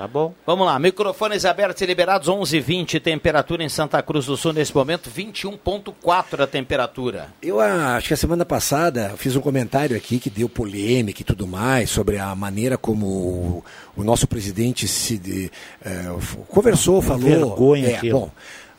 Tá 0.00 0.08
bom. 0.08 0.32
Vamos 0.46 0.64
lá, 0.64 0.78
microfones 0.78 1.44
abertos 1.44 1.82
e 1.82 1.84
liberados, 1.84 2.26
11h20, 2.26 2.98
temperatura 3.02 3.62
em 3.62 3.68
Santa 3.68 4.02
Cruz 4.02 4.24
do 4.24 4.34
Sul 4.34 4.54
nesse 4.54 4.74
momento, 4.74 5.10
21.4 5.10 6.40
a 6.42 6.46
temperatura. 6.46 7.28
Eu 7.42 7.60
acho 7.60 8.08
que 8.08 8.14
a 8.14 8.16
semana 8.16 8.46
passada 8.46 9.08
eu 9.10 9.18
fiz 9.18 9.36
um 9.36 9.42
comentário 9.42 9.94
aqui 9.94 10.18
que 10.18 10.30
deu 10.30 10.48
polêmica 10.48 11.20
e 11.20 11.24
tudo 11.24 11.46
mais 11.46 11.90
sobre 11.90 12.16
a 12.16 12.34
maneira 12.34 12.78
como 12.78 13.06
o, 13.06 13.64
o 13.94 14.02
nosso 14.02 14.26
presidente 14.26 14.88
se 14.88 15.18
de, 15.18 15.50
f- 15.84 16.38
conversou, 16.48 17.02
falou. 17.02 17.20
vergonha 17.20 17.90
é, 17.90 17.96
aquilo. 17.96 18.20
bom. 18.20 18.30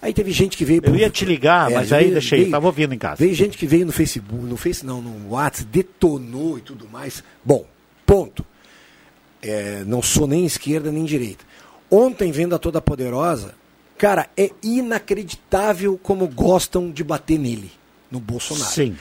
Aí 0.02 0.14
teve 0.16 0.32
gente 0.32 0.58
que 0.58 0.66
veio. 0.66 0.82
Eu 0.84 0.96
ia 0.96 1.12
te 1.12 1.24
ligar, 1.24 1.70
mas 1.70 1.94
aí 1.94 2.10
deixei, 2.10 2.50
tava 2.50 2.66
ouvindo 2.66 2.96
em 2.96 2.98
casa. 2.98 3.18
Veio 3.18 3.36
gente 3.36 3.60
que 3.60 3.68
veio 3.68 3.86
no 3.86 3.92
Facebook, 3.92 4.44
no 4.44 4.58
Face 4.58 4.84
não, 4.84 5.00
no 5.04 5.34
WhatsApp, 5.34 5.70
detonou 5.72 6.58
e 6.58 6.62
tudo 6.62 6.90
mais. 6.92 7.24
Bom, 7.46 7.64
ponto. 8.08 8.44
É, 9.42 9.84
não 9.86 10.02
sou 10.02 10.28
nem 10.28 10.46
esquerda 10.46 10.92
nem 10.92 11.04
direita. 11.06 11.44
Ontem, 11.90 12.32
vendo 12.32 12.56
a 12.56 12.60
Toda 12.60 12.82
Poderosa, 12.82 13.56
cara, 13.98 14.30
é 14.38 14.52
inacreditável 14.64 16.00
como 16.02 16.28
gostam 16.28 16.90
de 16.92 17.04
bater 17.04 17.38
nele, 17.38 17.72
no 18.10 18.20
Bolsonaro. 18.20 18.72
Sim. 18.72 18.96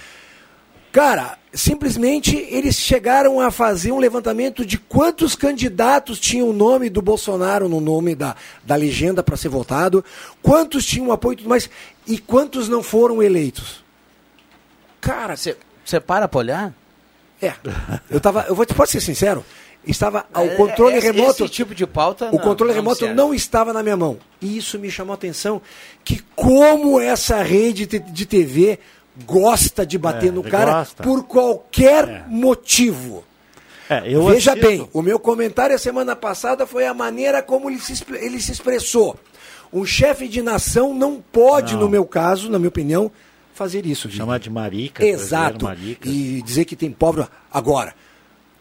Cara, 0.93 1.39
simplesmente 1.53 2.37
eles 2.37 2.75
chegaram 2.75 3.39
a 3.41 3.53
fazer 3.53 3.93
um 3.93 3.99
levantamento 3.99 4.67
de 4.67 4.77
quantos 4.77 5.37
candidatos 5.37 6.19
tinham 6.19 6.49
o 6.49 6.53
nome 6.53 6.91
do 6.91 7.01
Bolsonaro 7.01 7.69
no 7.69 7.81
nome 7.81 8.17
da, 8.17 8.35
da 8.65 8.75
legenda 8.75 9.23
para 9.23 9.37
ser 9.37 9.49
votado, 9.51 10.05
quantos 10.43 10.85
tinham 10.85 11.13
apoio 11.13 11.35
e 11.35 11.37
tudo 11.37 11.49
mais, 11.49 11.71
e 12.09 12.19
quantos 12.19 12.69
não 12.69 12.83
foram 12.83 13.23
eleitos. 13.23 13.85
Cara, 15.01 15.37
Você 15.37 16.01
para 16.01 16.27
pra 16.27 16.39
olhar? 16.39 16.75
é. 17.41 17.55
Eu 18.11 18.21
tava. 18.21 18.45
Eu 18.49 18.55
vou 18.55 18.67
te 18.67 18.75
posso 18.75 18.93
ser 18.93 19.01
sincero. 19.01 19.45
Estava 19.87 20.27
ao 20.33 20.45
É, 20.45 20.55
controle 20.57 20.97
esse- 20.97 21.07
remoto. 21.11 21.45
esse 21.45 21.53
tipo 21.53 21.75
de 21.75 21.87
pauta 21.87 22.29
O 22.29 22.33
não- 22.37 22.39
controle 22.39 22.73
não 22.73 22.81
remoto 22.81 22.99
serve. 23.01 23.15
não 23.15 23.33
estava 23.33 23.73
na 23.73 23.83
minha 23.83 23.97
mão. 23.97 24.19
E 24.41 24.57
isso 24.59 24.79
me 24.79 24.91
chamou 24.91 25.13
a 25.13 25.15
atenção 25.15 25.61
que 26.05 26.23
como 26.37 27.01
essa 27.01 27.43
rede 27.43 27.87
de 27.87 28.27
TV 28.27 28.79
gosta 29.25 29.85
de 29.87 29.97
bater 29.99 30.29
É, 30.29 30.33
no 30.33 30.43
cara 30.43 30.73
gosta. 30.81 31.03
por 31.03 31.25
qualquer 31.25 32.27
motivo. 32.29 33.25
É, 33.89 34.03
eu 34.07 34.27
Veja 34.27 34.53
assisto- 34.53 34.69
bem, 34.69 34.89
o 34.93 35.03
meu 35.03 35.19
comentário 35.19 35.75
a 35.75 35.79
semana 35.79 36.15
passada 36.15 36.67
foi 36.67 36.87
a 36.87 36.95
maneira 36.95 37.43
como 37.43 37.69
ele 37.71 37.81
se, 37.81 38.05
ele 38.21 38.41
se 38.41 38.53
expressou. 38.53 39.17
Um 39.73 39.85
chefe 39.85 40.29
de 40.29 40.43
nação 40.43 40.93
não 40.95 41.21
pode, 41.21 41.73
Não. 41.75 41.81
no 41.83 41.89
meu 41.89 42.05
caso, 42.05 42.51
na 42.51 42.59
minha 42.59 42.69
opinião, 42.69 43.11
fazer 43.55 43.87
isso. 43.87 44.11
Chamar 44.11 44.39
de 44.39 44.51
marica. 44.51 45.05
Exato. 45.05 45.65
marica. 45.65 46.09
E 46.09 46.41
dizer 46.43 46.65
que 46.67 46.77
tem 46.77 46.91
pobre. 46.91 47.27
Agora, 47.53 47.95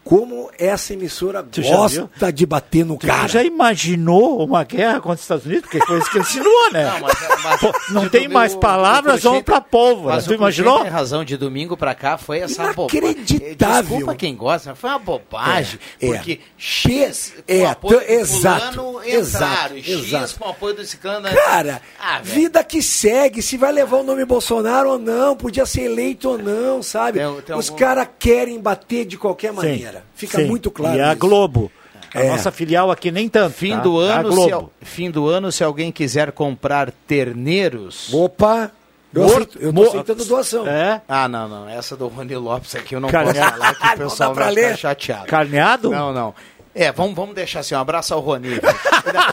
como 0.04 0.50
essa 0.58 0.92
emissora 0.94 1.42
Tu 1.42 1.62
gosta 1.62 2.32
de 2.32 2.46
bater 2.46 2.84
no 2.84 2.96
Tu 2.96 3.06
cara. 3.06 3.28
já 3.28 3.42
imaginou 3.44 4.44
uma 4.44 4.64
guerra 4.64 4.94
contra 5.00 5.14
os 5.16 5.20
Estados 5.20 5.44
Unidos? 5.46 5.62
Porque 5.62 5.84
foi 5.86 5.98
isso 5.98 6.10
que 6.10 6.16
ele 6.18 6.24
insinuou, 6.24 6.72
né? 6.72 6.84
Não, 6.90 7.00
mas- 7.00 7.42
mas- 7.42 7.60
Pô, 7.60 7.72
não 7.90 8.08
tem 8.08 8.22
domingo- 8.22 8.34
mais 8.34 8.54
palavras, 8.54 9.22
vamos 9.22 9.42
pra 9.42 9.60
pólvora. 9.60 10.16
Mas 10.16 10.24
Tu 10.24 10.28
o 10.34 10.36
Cruxem 10.36 10.36
imaginou? 10.64 10.80
tem 10.82 10.90
razão, 10.90 11.24
de 11.24 11.36
domingo 11.36 11.76
pra 11.76 11.94
cá 11.94 12.16
foi 12.18 12.38
essa 12.40 12.72
bobagem. 12.72 12.98
Inacreditável. 12.98 13.82
Desculpa 13.82 14.14
quem 14.14 14.34
gosta, 14.36 14.74
foi 14.74 14.90
uma 14.90 14.98
bobagem. 14.98 15.78
É, 16.00 16.06
é. 16.06 16.12
Porque 16.14 16.40
X 16.56 17.34
com 17.36 17.52
É, 17.52 17.66
apoio 17.66 17.98
do 18.00 18.04
exato, 18.10 18.72
fulano 18.74 19.04
exato, 19.04 19.76
X 19.78 19.88
exato. 19.88 20.38
com 20.38 20.48
apoio 20.48 20.74
do 20.74 20.84
ciclano... 20.84 21.28
Cara, 21.30 21.80
Ah, 22.00 22.20
vida 22.22 22.62
que 22.64 22.82
segue, 22.82 23.42
se 23.42 23.56
vai 23.56 23.72
levar 23.72 23.98
o 23.98 24.02
nome 24.02 24.24
Bolsonaro 24.24 24.90
ou 24.90 24.98
não, 24.98 25.36
podia 25.36 25.66
ser 25.66 25.82
eleito 25.82 26.28
ou 26.30 26.38
não, 26.38 26.82
sabe? 26.82 27.18
Tem- 27.18 27.42
tem 27.42 27.56
Os 27.56 27.68
algum- 27.68 27.78
caras 27.78 28.08
querem 28.18 28.58
bater 28.60 29.04
de 29.04 29.16
qualquer 29.18 29.50
Sim, 29.50 29.56
Fica 30.14 30.38
sim. 30.38 30.46
muito 30.46 30.70
claro. 30.70 30.96
E 30.96 31.00
a 31.00 31.08
isso. 31.10 31.18
Globo. 31.20 31.70
A 32.14 32.22
É. 32.22 32.28
nossa 32.30 32.50
filial 32.50 32.90
aqui 32.90 33.10
nem 33.12 33.28
tanto. 33.28 33.54
Fim 33.54 33.70
tá? 33.76 33.80
do 33.80 33.98
ano, 33.98 34.32
se, 34.32 34.52
al- 34.52 34.72
fim 34.82 35.10
do 35.10 35.28
ano, 35.28 35.52
se 35.52 35.62
alguém 35.62 35.92
quiser 35.92 36.32
comprar 36.32 36.90
terneiros... 37.06 38.12
Opa! 38.12 38.70
Eu, 39.12 39.24
Morto- 39.24 39.58
eu 39.60 39.72
tô 39.72 39.82
aceitando 39.82 40.24
doação. 40.24 40.66
É? 40.68 41.02
Ah, 41.08 41.26
não, 41.26 41.48
não. 41.48 41.68
Essa 41.68 41.96
do 41.96 42.06
Rony 42.08 42.36
Lopes 42.36 42.74
aqui 42.76 42.94
eu 42.94 43.00
não 43.00 43.08
Carne- 43.08 43.32
posso 43.34 43.50
falar 43.50 43.74
que 43.74 43.86
o 43.86 43.98
pessoal 44.08 44.34
vai 44.34 44.50
ler? 44.52 44.64
ficar 44.66 44.76
chateado. 44.76 45.26
Carneado? 45.26 45.90
Não, 45.90 46.12
não. 46.12 46.34
É, 46.72 46.92
vamos, 46.92 47.14
vamos 47.16 47.34
deixar 47.34 47.60
assim, 47.60 47.74
um 47.74 47.78
abraço 47.80 48.14
ao 48.14 48.20
Rony. 48.20 48.50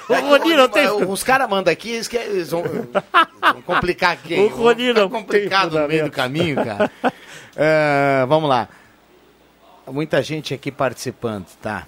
O 0.10 0.14
Rony 0.30 0.56
não 0.56 0.68
tem- 0.70 0.88
Os 0.90 1.22
caras 1.24 1.48
mandam 1.50 1.72
aqui, 1.72 1.92
eles, 1.92 2.08
querem- 2.08 2.28
eles 2.28 2.50
vão, 2.50 2.64
vão 2.64 3.62
complicar 3.66 4.18
quem? 4.24 4.46
O 4.46 4.48
Rony 4.56 4.94
Vão 4.94 5.04
não 5.04 5.10
complicado 5.10 5.72
tem 5.72 5.82
no 5.82 5.88
meio 5.88 6.04
do 6.06 6.12
caminho, 6.12 6.56
cara. 6.56 6.90
É, 7.56 8.26
vamos 8.28 8.50
lá. 8.50 8.68
Muita 9.92 10.22
gente 10.22 10.54
aqui 10.54 10.72
participando, 10.72 11.48
tá? 11.62 11.88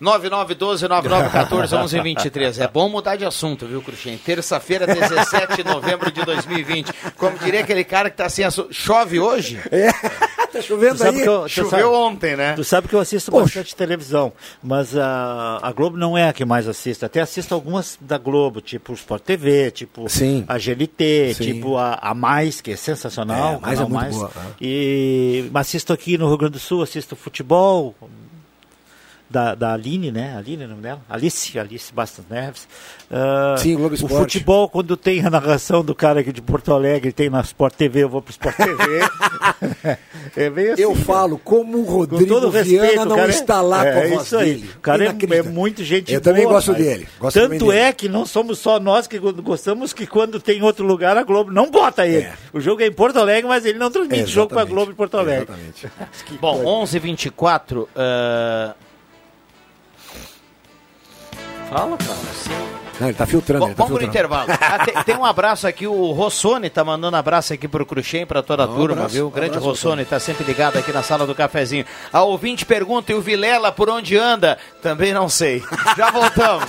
9912-9914-1123. 0.00 2.58
É 2.58 2.66
bom 2.68 2.88
mudar 2.88 3.16
de 3.16 3.24
assunto, 3.24 3.66
viu, 3.66 3.80
Cruxem? 3.82 4.16
Terça-feira, 4.18 4.86
17 4.86 5.56
de 5.56 5.64
novembro 5.64 6.10
de 6.10 6.24
2020. 6.24 6.92
Como 7.16 7.38
diria 7.38 7.60
aquele 7.60 7.84
cara 7.84 8.10
que 8.10 8.16
tá 8.16 8.28
sem 8.28 8.44
assunto. 8.44 8.72
Chove 8.72 9.18
hoje? 9.20 9.60
É, 9.70 9.90
tá 10.52 10.60
chovendo 10.62 11.02
aí? 11.04 11.20
eu- 11.20 11.48
Choveu 11.48 11.70
sabe- 11.70 11.84
ontem, 11.84 12.36
né? 12.36 12.54
Tu 12.54 12.64
sabe 12.64 12.88
que 12.88 12.94
eu 12.94 13.00
assisto 13.00 13.30
Poxa. 13.30 13.44
bastante 13.44 13.76
televisão, 13.76 14.32
mas 14.62 14.96
a, 14.96 15.58
a 15.62 15.72
Globo 15.72 15.96
não 15.96 16.16
é 16.18 16.28
a 16.28 16.32
que 16.32 16.44
mais 16.44 16.66
assisto. 16.68 17.04
Até 17.06 17.20
assisto 17.20 17.54
algumas 17.54 17.96
da 18.00 18.18
Globo, 18.18 18.60
tipo 18.60 18.92
o 18.92 18.94
Sport 18.94 19.22
TV, 19.22 19.70
tipo 19.70 20.08
Sim. 20.08 20.44
a 20.48 20.58
GLT, 20.58 21.34
Sim. 21.34 21.44
tipo 21.44 21.76
a, 21.76 21.94
a 22.00 22.14
Mais, 22.14 22.60
que 22.60 22.72
é 22.72 22.76
sensacional. 22.76 23.54
É, 23.54 23.56
a 23.56 23.60
Mais 23.60 23.78
é 23.78 23.82
muito 23.82 23.94
Mais. 23.94 24.14
boa, 24.16 24.30
né? 24.34 24.42
E 24.60 25.48
mas 25.52 25.68
assisto 25.68 25.92
aqui 25.92 26.18
no 26.18 26.26
Rio 26.28 26.38
Grande 26.38 26.54
do 26.54 26.58
Sul, 26.58 26.82
assisto 26.82 27.14
futebol. 27.16 27.94
Da, 29.30 29.54
da 29.54 29.74
Aline, 29.74 30.10
né? 30.10 30.34
Aline 30.38 30.62
é 30.62 30.66
o 30.66 30.70
nome 30.70 30.80
dela? 30.80 31.02
Alice, 31.06 31.58
Alice 31.58 31.92
Bastos 31.92 32.24
Neves. 32.30 32.66
Ah, 33.10 33.56
Sim, 33.58 33.74
Globo 33.76 33.90
O 33.90 33.94
Esporte. 33.94 34.16
futebol, 34.16 34.70
quando 34.70 34.96
tem 34.96 35.22
a 35.22 35.28
narração 35.28 35.84
do 35.84 35.94
cara 35.94 36.20
aqui 36.20 36.32
de 36.32 36.40
Porto 36.40 36.72
Alegre, 36.72 37.12
tem 37.12 37.28
na 37.28 37.42
Sport 37.42 37.74
TV, 37.74 38.04
eu 38.04 38.08
vou 38.08 38.22
pro 38.22 38.30
Sport 38.30 38.56
TV. 38.56 39.00
é 40.34 40.48
bem 40.48 40.70
assim. 40.70 40.82
Eu 40.82 40.94
falo, 40.94 41.38
como 41.38 41.78
o 41.82 41.84
Com 41.84 41.92
Rodrigo 41.92 42.26
todo 42.26 42.48
respeito, 42.48 42.80
Viana 42.82 43.04
não 43.04 43.12
o 43.12 43.16
cara 43.18 43.30
é- 43.30 43.34
está 43.34 43.60
lá 43.60 43.86
é, 43.86 43.92
com 43.92 43.98
a 43.98 44.02
é 44.02 44.08
voz 44.08 44.22
isso 44.26 44.36
aí. 44.38 44.54
dele. 44.54 44.70
O 44.76 44.80
cara 44.80 45.04
é, 45.04 45.36
é 45.36 45.42
muito 45.42 45.84
gente 45.84 46.12
Eu 46.12 46.20
boa. 46.22 46.32
também 46.34 46.48
gosto 46.48 46.72
mas 46.72 46.80
dele. 46.82 47.08
Gosto 47.18 47.38
Tanto 47.38 47.66
dele. 47.66 47.78
é 47.78 47.92
que 47.92 48.08
não 48.08 48.24
somos 48.24 48.58
só 48.58 48.80
nós 48.80 49.06
que 49.06 49.18
gostamos 49.18 49.92
que 49.92 50.06
quando 50.06 50.40
tem 50.40 50.62
outro 50.62 50.86
lugar 50.86 51.18
a 51.18 51.22
Globo 51.22 51.50
não 51.50 51.70
bota 51.70 52.06
ele. 52.06 52.24
É. 52.24 52.32
O 52.50 52.60
jogo 52.60 52.80
é 52.80 52.86
em 52.86 52.92
Porto 52.92 53.18
Alegre, 53.18 53.46
mas 53.46 53.66
ele 53.66 53.78
não 53.78 53.90
transmite 53.90 54.26
jogo 54.26 54.54
para 54.54 54.64
Globo 54.64 54.90
em 54.90 54.94
Porto 54.94 55.18
Alegre. 55.18 55.48
Exatamente. 55.52 56.38
Bom, 56.40 56.64
11h24. 56.64 57.86
ah, 57.94 58.74
Fala, 61.68 61.96
cara. 61.96 62.18
Não, 63.00 63.08
ele 63.08 63.16
tá 63.16 63.26
filtrando. 63.26 63.60
Bom, 63.60 63.66
ele 63.68 63.74
tá 63.76 63.84
vamos 63.84 63.98
pro 63.98 64.08
filtrando. 64.10 64.44
intervalo. 64.44 64.58
Ah, 64.60 64.84
tem, 64.84 65.04
tem 65.04 65.16
um 65.16 65.24
abraço 65.24 65.66
aqui, 65.68 65.86
o 65.86 66.10
Rossoni 66.12 66.68
tá 66.68 66.82
mandando 66.82 67.16
abraço 67.16 67.52
aqui 67.52 67.68
pro 67.68 67.86
Cruxem, 67.86 68.26
pra 68.26 68.42
toda 68.42 68.64
a 68.64 68.66
Um 68.66 68.74
turma, 68.74 68.94
abraço, 68.96 69.14
viu? 69.14 69.26
O 69.26 69.28
um 69.28 69.30
grande 69.30 69.50
abraço, 69.50 69.66
Rossoni 69.68 70.04
tá 70.04 70.18
sempre 70.18 70.44
ligado 70.44 70.78
aqui 70.78 70.92
na 70.92 71.02
sala 71.02 71.24
do 71.26 71.34
cafezinho. 71.34 71.84
A 72.12 72.22
ouvinte 72.22 72.66
pergunta, 72.66 73.12
e 73.12 73.14
o 73.14 73.20
Vilela 73.20 73.70
por 73.70 73.88
onde 73.88 74.16
anda? 74.16 74.58
Também 74.82 75.12
não 75.12 75.28
sei. 75.28 75.62
Já 75.96 76.10
voltamos. 76.10 76.64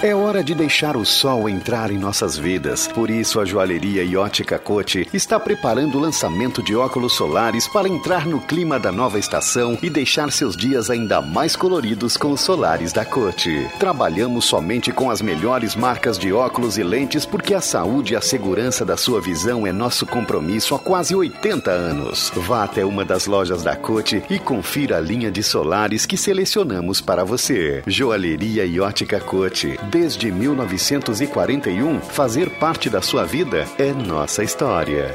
É 0.00 0.14
hora 0.14 0.44
de 0.44 0.54
deixar 0.54 0.96
o 0.96 1.04
sol 1.04 1.48
entrar 1.48 1.90
em 1.90 1.98
nossas 1.98 2.38
vidas. 2.38 2.86
Por 2.86 3.10
isso, 3.10 3.40
a 3.40 3.44
joalheria 3.44 4.04
e 4.04 4.16
ótica 4.16 4.56
Cote 4.56 5.08
está 5.12 5.40
preparando 5.40 5.98
o 5.98 6.00
lançamento 6.00 6.62
de 6.62 6.76
óculos 6.76 7.14
solares 7.14 7.66
para 7.66 7.88
entrar 7.88 8.24
no 8.24 8.40
clima 8.40 8.78
da 8.78 8.92
nova 8.92 9.18
estação 9.18 9.76
e 9.82 9.90
deixar 9.90 10.30
seus 10.30 10.56
dias 10.56 10.88
ainda 10.88 11.20
mais 11.20 11.56
coloridos 11.56 12.16
com 12.16 12.30
os 12.30 12.40
solares 12.40 12.92
da 12.92 13.04
Cote. 13.04 13.68
Trabalhamos 13.80 14.44
somente 14.44 14.92
com 14.92 15.10
as 15.10 15.20
melhores 15.20 15.74
marcas 15.74 16.16
de 16.16 16.32
óculos 16.32 16.78
e 16.78 16.84
lentes 16.84 17.26
porque 17.26 17.52
a 17.52 17.60
saúde 17.60 18.12
e 18.12 18.16
a 18.16 18.20
segurança 18.20 18.84
da 18.84 18.96
sua 18.96 19.20
visão 19.20 19.66
é 19.66 19.72
nosso 19.72 20.06
compromisso 20.06 20.76
há 20.76 20.78
quase 20.78 21.12
80 21.12 21.72
anos. 21.72 22.30
Vá 22.36 22.62
até 22.62 22.84
uma 22.84 23.04
das 23.04 23.26
lojas 23.26 23.64
da 23.64 23.74
Cote 23.74 24.22
e 24.30 24.38
confira 24.38 24.98
a 24.98 25.00
linha 25.00 25.28
de 25.28 25.42
solares 25.42 26.06
que 26.06 26.16
selecionamos 26.16 27.00
para 27.00 27.24
você. 27.24 27.82
Joalheria 27.84 28.64
e 28.64 28.78
ótica 28.78 29.18
Cote. 29.18 29.76
Desde 29.90 30.30
1941, 30.30 32.00
fazer 32.00 32.50
parte 32.58 32.90
da 32.90 33.00
sua 33.00 33.24
vida 33.24 33.66
é 33.78 33.90
nossa 33.90 34.44
história. 34.44 35.14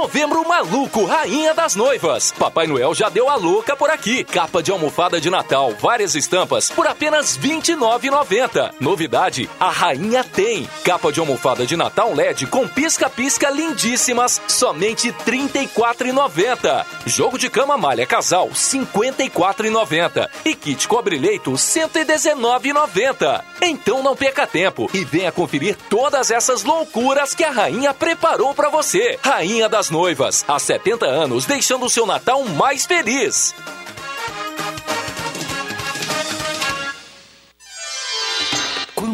Novembro 0.00 0.48
maluco, 0.48 1.04
rainha 1.04 1.52
das 1.52 1.76
noivas. 1.76 2.32
Papai 2.32 2.66
Noel 2.66 2.94
já 2.94 3.10
deu 3.10 3.28
a 3.28 3.34
louca 3.34 3.76
por 3.76 3.90
aqui. 3.90 4.24
Capa 4.24 4.62
de 4.62 4.70
almofada 4.70 5.20
de 5.20 5.28
Natal, 5.28 5.74
várias 5.78 6.14
estampas 6.14 6.70
por 6.70 6.86
apenas 6.86 7.36
R$ 7.36 7.50
29,90. 7.50 8.72
Novidade, 8.80 9.48
a 9.60 9.68
rainha 9.68 10.24
tem. 10.24 10.66
Capa 10.84 11.12
de 11.12 11.20
almofada 11.20 11.66
de 11.66 11.76
Natal 11.76 12.14
LED 12.14 12.46
com 12.46 12.66
pisca-pisca 12.66 13.50
lindíssimas, 13.50 14.40
somente 14.48 15.10
R$ 15.10 15.16
34,90. 15.26 16.86
Jogo 17.04 17.36
de 17.36 17.50
cama 17.50 17.76
malha 17.76 18.06
casal, 18.06 18.46
R$ 18.46 18.54
54,90. 18.54 20.30
E 20.46 20.54
kit 20.54 20.88
cobre-leito, 20.88 21.50
R$ 21.50 21.58
119,90. 21.58 23.44
Então 23.60 24.02
não 24.02 24.16
perca 24.16 24.46
tempo 24.46 24.88
e 24.94 25.04
venha 25.04 25.30
conferir 25.30 25.76
todas 25.90 26.30
essas 26.30 26.64
loucuras 26.64 27.34
que 27.34 27.44
a 27.44 27.50
rainha 27.50 27.92
preparou 27.92 28.54
para 28.54 28.70
você. 28.70 29.18
Rainha 29.22 29.68
das 29.68 29.89
Noivas, 29.90 30.44
há 30.46 30.58
70 30.58 31.06
anos, 31.06 31.46
deixando 31.46 31.86
o 31.86 31.90
seu 31.90 32.06
Natal 32.06 32.44
mais 32.44 32.86
feliz. 32.86 33.54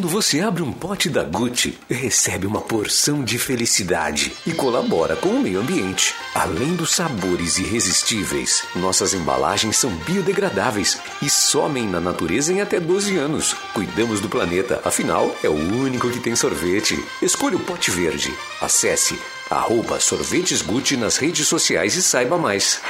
Quando 0.07 0.09
você 0.09 0.41
abre 0.41 0.63
um 0.63 0.73
pote 0.73 1.09
da 1.09 1.23
Gucci, 1.23 1.79
recebe 1.89 2.47
uma 2.47 2.61
porção 2.61 3.25
de 3.25 3.39
felicidade 3.39 4.33
e 4.47 4.53
colabora 4.53 5.17
com 5.17 5.29
o 5.31 5.41
meio 5.41 5.61
ambiente. 5.61 6.15
Além 6.35 6.75
dos 6.75 6.91
sabores 6.91 7.59
irresistíveis, 7.59 8.63
nossas 8.75 9.15
embalagens 9.15 9.77
são 9.77 9.91
biodegradáveis 9.99 11.01
e 11.23 11.31
somem 11.31 11.87
na 11.87 11.99
natureza 11.99 12.53
em 12.53 12.61
até 12.61 12.79
12 12.79 13.17
anos. 13.17 13.55
Cuidamos 13.75 14.21
do 14.21 14.29
planeta, 14.29 14.81
afinal, 14.85 15.35
é 15.43 15.49
o 15.49 15.55
único 15.55 16.11
que 16.11 16.21
tem 16.21 16.37
sorvete. 16.37 17.03
Escolha 17.23 17.57
o 17.57 17.61
pote 17.61 17.91
verde. 17.91 18.33
Acesse 18.61 19.19
arroba 19.51 20.01
sorvetes 20.01 20.63
Gucci 20.63 20.97
nas 20.97 21.17
redes 21.17 21.47
sociais 21.47 21.95
e 21.95 22.03
saiba 22.03 22.37
mais. 22.37 22.81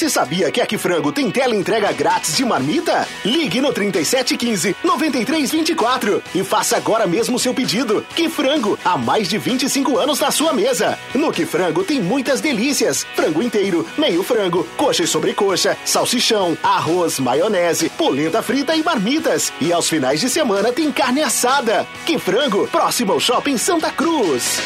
Você 0.00 0.08
sabia 0.08 0.50
que 0.50 0.62
a 0.62 0.78
Frango 0.78 1.12
tem 1.12 1.30
tela 1.30 1.54
entrega 1.54 1.92
grátis 1.92 2.34
de 2.34 2.42
marmita? 2.42 3.06
Ligue 3.22 3.60
no 3.60 3.70
3715 3.70 4.74
9324 4.82 6.22
e 6.34 6.42
faça 6.42 6.78
agora 6.78 7.06
mesmo 7.06 7.38
seu 7.38 7.52
pedido. 7.52 8.02
Que 8.16 8.26
Frango, 8.26 8.78
há 8.82 8.96
mais 8.96 9.28
de 9.28 9.36
25 9.36 9.98
anos 9.98 10.18
na 10.18 10.30
sua 10.30 10.54
mesa. 10.54 10.98
No 11.14 11.30
Que 11.30 11.44
Frango 11.44 11.84
tem 11.84 12.00
muitas 12.00 12.40
delícias: 12.40 13.04
frango 13.14 13.42
inteiro, 13.42 13.86
meio 13.98 14.22
frango, 14.22 14.66
coxa 14.74 15.02
e 15.02 15.06
sobrecoxa, 15.06 15.76
salsichão, 15.84 16.56
arroz, 16.62 17.18
maionese, 17.18 17.90
polenta 17.90 18.40
frita 18.40 18.74
e 18.74 18.82
marmitas. 18.82 19.52
E 19.60 19.70
aos 19.70 19.86
finais 19.86 20.18
de 20.18 20.30
semana 20.30 20.72
tem 20.72 20.90
carne 20.90 21.22
assada. 21.22 21.86
Que 22.06 22.18
Frango, 22.18 22.66
próximo 22.68 23.12
ao 23.12 23.20
Shopping 23.20 23.58
Santa 23.58 23.90
Cruz. 23.90 24.62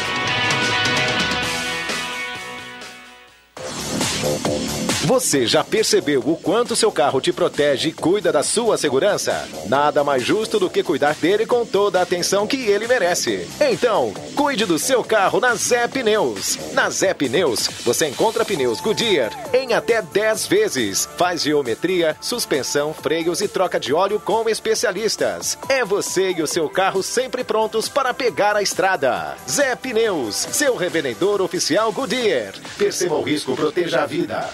Você 5.05 5.45
já 5.45 5.63
percebeu 5.63 6.19
o 6.25 6.35
quanto 6.35 6.75
seu 6.75 6.91
carro 6.91 7.21
te 7.21 7.31
protege 7.31 7.89
e 7.89 7.93
cuida 7.93 8.31
da 8.31 8.41
sua 8.41 8.75
segurança? 8.75 9.47
Nada 9.67 10.03
mais 10.03 10.23
justo 10.23 10.59
do 10.59 10.67
que 10.67 10.81
cuidar 10.81 11.13
dele 11.13 11.45
com 11.45 11.63
toda 11.63 11.99
a 11.99 12.01
atenção 12.01 12.47
que 12.47 12.65
ele 12.65 12.87
merece. 12.87 13.47
Então, 13.61 14.11
cuide 14.35 14.65
do 14.65 14.79
seu 14.79 15.03
carro 15.03 15.39
na 15.39 15.53
Zé 15.53 15.87
Pneus. 15.87 16.57
Na 16.73 16.89
Zé 16.89 17.13
Pneus, 17.13 17.67
você 17.83 18.07
encontra 18.07 18.43
pneus 18.43 18.81
Goodyear 18.81 19.31
em 19.53 19.73
até 19.73 20.01
10 20.01 20.47
vezes. 20.47 21.07
Faz 21.17 21.43
geometria, 21.43 22.17
suspensão, 22.19 22.91
freios 22.91 23.41
e 23.41 23.47
troca 23.47 23.79
de 23.79 23.93
óleo 23.93 24.19
com 24.19 24.49
especialistas. 24.49 25.55
É 25.69 25.85
você 25.85 26.31
e 26.31 26.41
o 26.41 26.47
seu 26.47 26.67
carro 26.67 27.03
sempre 27.03 27.43
prontos 27.43 27.87
para 27.87 28.11
pegar 28.11 28.55
a 28.55 28.63
estrada. 28.63 29.37
Zé 29.47 29.75
Pneus, 29.75 30.35
seu 30.35 30.75
revendedor 30.75 31.43
oficial 31.43 31.91
Goodyear. 31.91 32.55
Perceba 32.75 33.13
o 33.13 33.21
risco, 33.21 33.55
proteja 33.55 34.01
a 34.01 34.07
vida. 34.07 34.49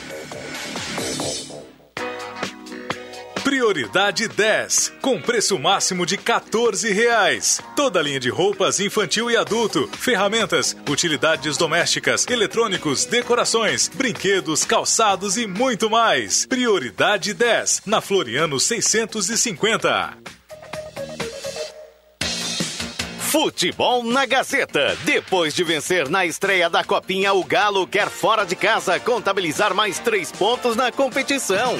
Prioridade 3.52 4.30
10, 4.30 4.94
com 5.02 5.22
preço 5.22 5.60
máximo 5.60 6.06
de 6.06 6.16
14 6.16 6.90
reais. 6.94 7.60
Toda 7.76 8.02
linha 8.02 8.18
de 8.18 8.30
roupas 8.30 8.80
infantil 8.80 9.30
e 9.30 9.36
adulto, 9.36 9.90
ferramentas, 9.90 10.74
utilidades 10.90 11.58
domésticas, 11.58 12.26
eletrônicos, 12.30 13.04
decorações, 13.04 13.90
brinquedos, 13.90 14.64
calçados 14.64 15.36
e 15.36 15.46
muito 15.48 15.90
mais. 15.90 16.46
Prioridade 16.46 17.34
10, 17.34 17.82
na 17.86 18.00
Floriano 18.00 18.58
650. 18.58 20.18
Futebol 23.20 24.02
na 24.06 24.26
Gazeta. 24.26 24.98
Depois 25.04 25.54
de 25.54 25.66
vencer 25.66 26.08
na 26.08 26.26
estreia 26.26 26.70
da 26.70 26.86
Copinha, 26.86 27.34
o 27.34 27.44
Galo 27.44 27.86
quer 27.86 28.08
fora 28.08 28.46
de 28.46 28.56
casa 28.56 28.98
contabilizar 28.98 29.74
mais 29.74 30.00
três 30.00 30.32
pontos 30.32 30.78
na 30.78 30.90
competição. 30.90 31.78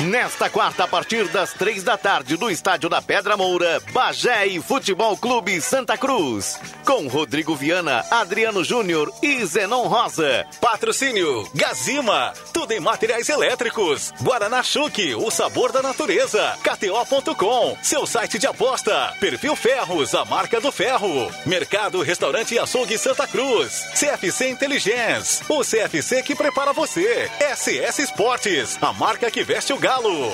Nesta 0.00 0.50
quarta, 0.50 0.84
a 0.84 0.88
partir 0.88 1.26
das 1.28 1.54
três 1.54 1.82
da 1.82 1.96
tarde, 1.96 2.38
no 2.38 2.50
estádio 2.50 2.86
da 2.86 3.00
Pedra 3.00 3.34
Moura, 3.34 3.80
Bagé 3.92 4.46
e 4.46 4.60
Futebol 4.60 5.16
Clube 5.16 5.58
Santa 5.62 5.96
Cruz. 5.96 6.60
Com 6.84 7.08
Rodrigo 7.08 7.56
Viana, 7.56 8.04
Adriano 8.10 8.62
Júnior 8.62 9.10
e 9.22 9.42
Zenon 9.46 9.88
Rosa. 9.88 10.44
Patrocínio 10.60 11.48
Gazima, 11.54 12.34
tudo 12.52 12.72
em 12.72 12.80
materiais 12.80 13.30
elétricos. 13.30 14.12
Guaraná 14.20 14.62
Chuque, 14.62 15.14
o 15.14 15.30
sabor 15.30 15.72
da 15.72 15.80
natureza. 15.80 16.58
KTO.com, 16.62 17.78
seu 17.82 18.06
site 18.06 18.38
de 18.38 18.46
aposta. 18.46 19.14
Perfil 19.18 19.56
Ferros, 19.56 20.14
a 20.14 20.26
marca 20.26 20.60
do 20.60 20.70
ferro. 20.70 21.32
Mercado, 21.46 22.02
restaurante 22.02 22.54
e 22.54 22.58
açougue 22.58 22.98
Santa 22.98 23.26
Cruz. 23.26 23.86
CFC 23.94 24.50
Inteligência, 24.50 25.46
o 25.48 25.62
CFC 25.64 26.22
que 26.22 26.34
prepara 26.34 26.74
você. 26.74 27.30
SS 27.40 28.02
Esportes, 28.02 28.76
a 28.82 28.92
marca 28.92 29.30
que 29.30 29.42
veste 29.42 29.72
o 29.72 29.85
Galo. 29.86 30.32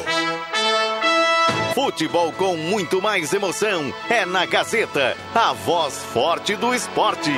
Futebol 1.74 2.32
com 2.32 2.56
muito 2.56 3.02
mais 3.02 3.34
emoção 3.34 3.92
é 4.08 4.24
na 4.24 4.46
Gazeta, 4.46 5.14
a 5.34 5.52
voz 5.52 6.02
forte 6.04 6.56
do 6.56 6.74
esporte. 6.74 7.30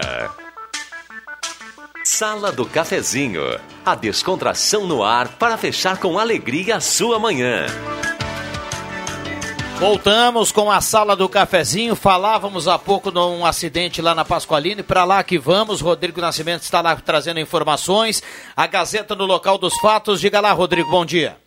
Sala 2.04 2.52
do 2.52 2.66
Cafezinho. 2.66 3.42
A 3.86 3.96
descontração 3.96 4.86
no 4.86 5.04
ar 5.04 5.30
para 5.30 5.58
fechar 5.58 5.98
com 5.98 6.20
alegria 6.20 6.76
a 6.78 6.82
sua 6.82 7.18
manhã. 7.18 7.66
Voltamos 9.80 10.52
com 10.52 10.72
a 10.72 10.82
sala 10.82 11.16
do 11.16 11.30
cafezinho. 11.30 11.96
Falávamos 11.96 12.68
há 12.68 12.80
pouco 12.80 13.12
de 13.12 13.20
um 13.20 13.46
acidente 13.46 14.02
lá 14.02 14.16
na 14.16 14.26
Pasqualine. 14.26 14.82
Para 14.82 15.06
lá 15.06 15.24
que 15.24 15.38
vamos. 15.38 15.82
Rodrigo 15.82 16.20
Nascimento 16.20 16.64
está 16.64 16.82
lá 16.82 16.96
trazendo 16.96 17.40
informações. 17.40 18.24
A 18.56 18.66
Gazeta 18.66 19.16
no 19.16 19.26
local 19.26 19.58
dos 19.58 19.76
fatos. 19.76 20.20
Diga 20.20 20.40
lá, 20.40 20.52
Rodrigo, 20.52 20.90
bom 20.90 21.06
dia. 21.06 21.38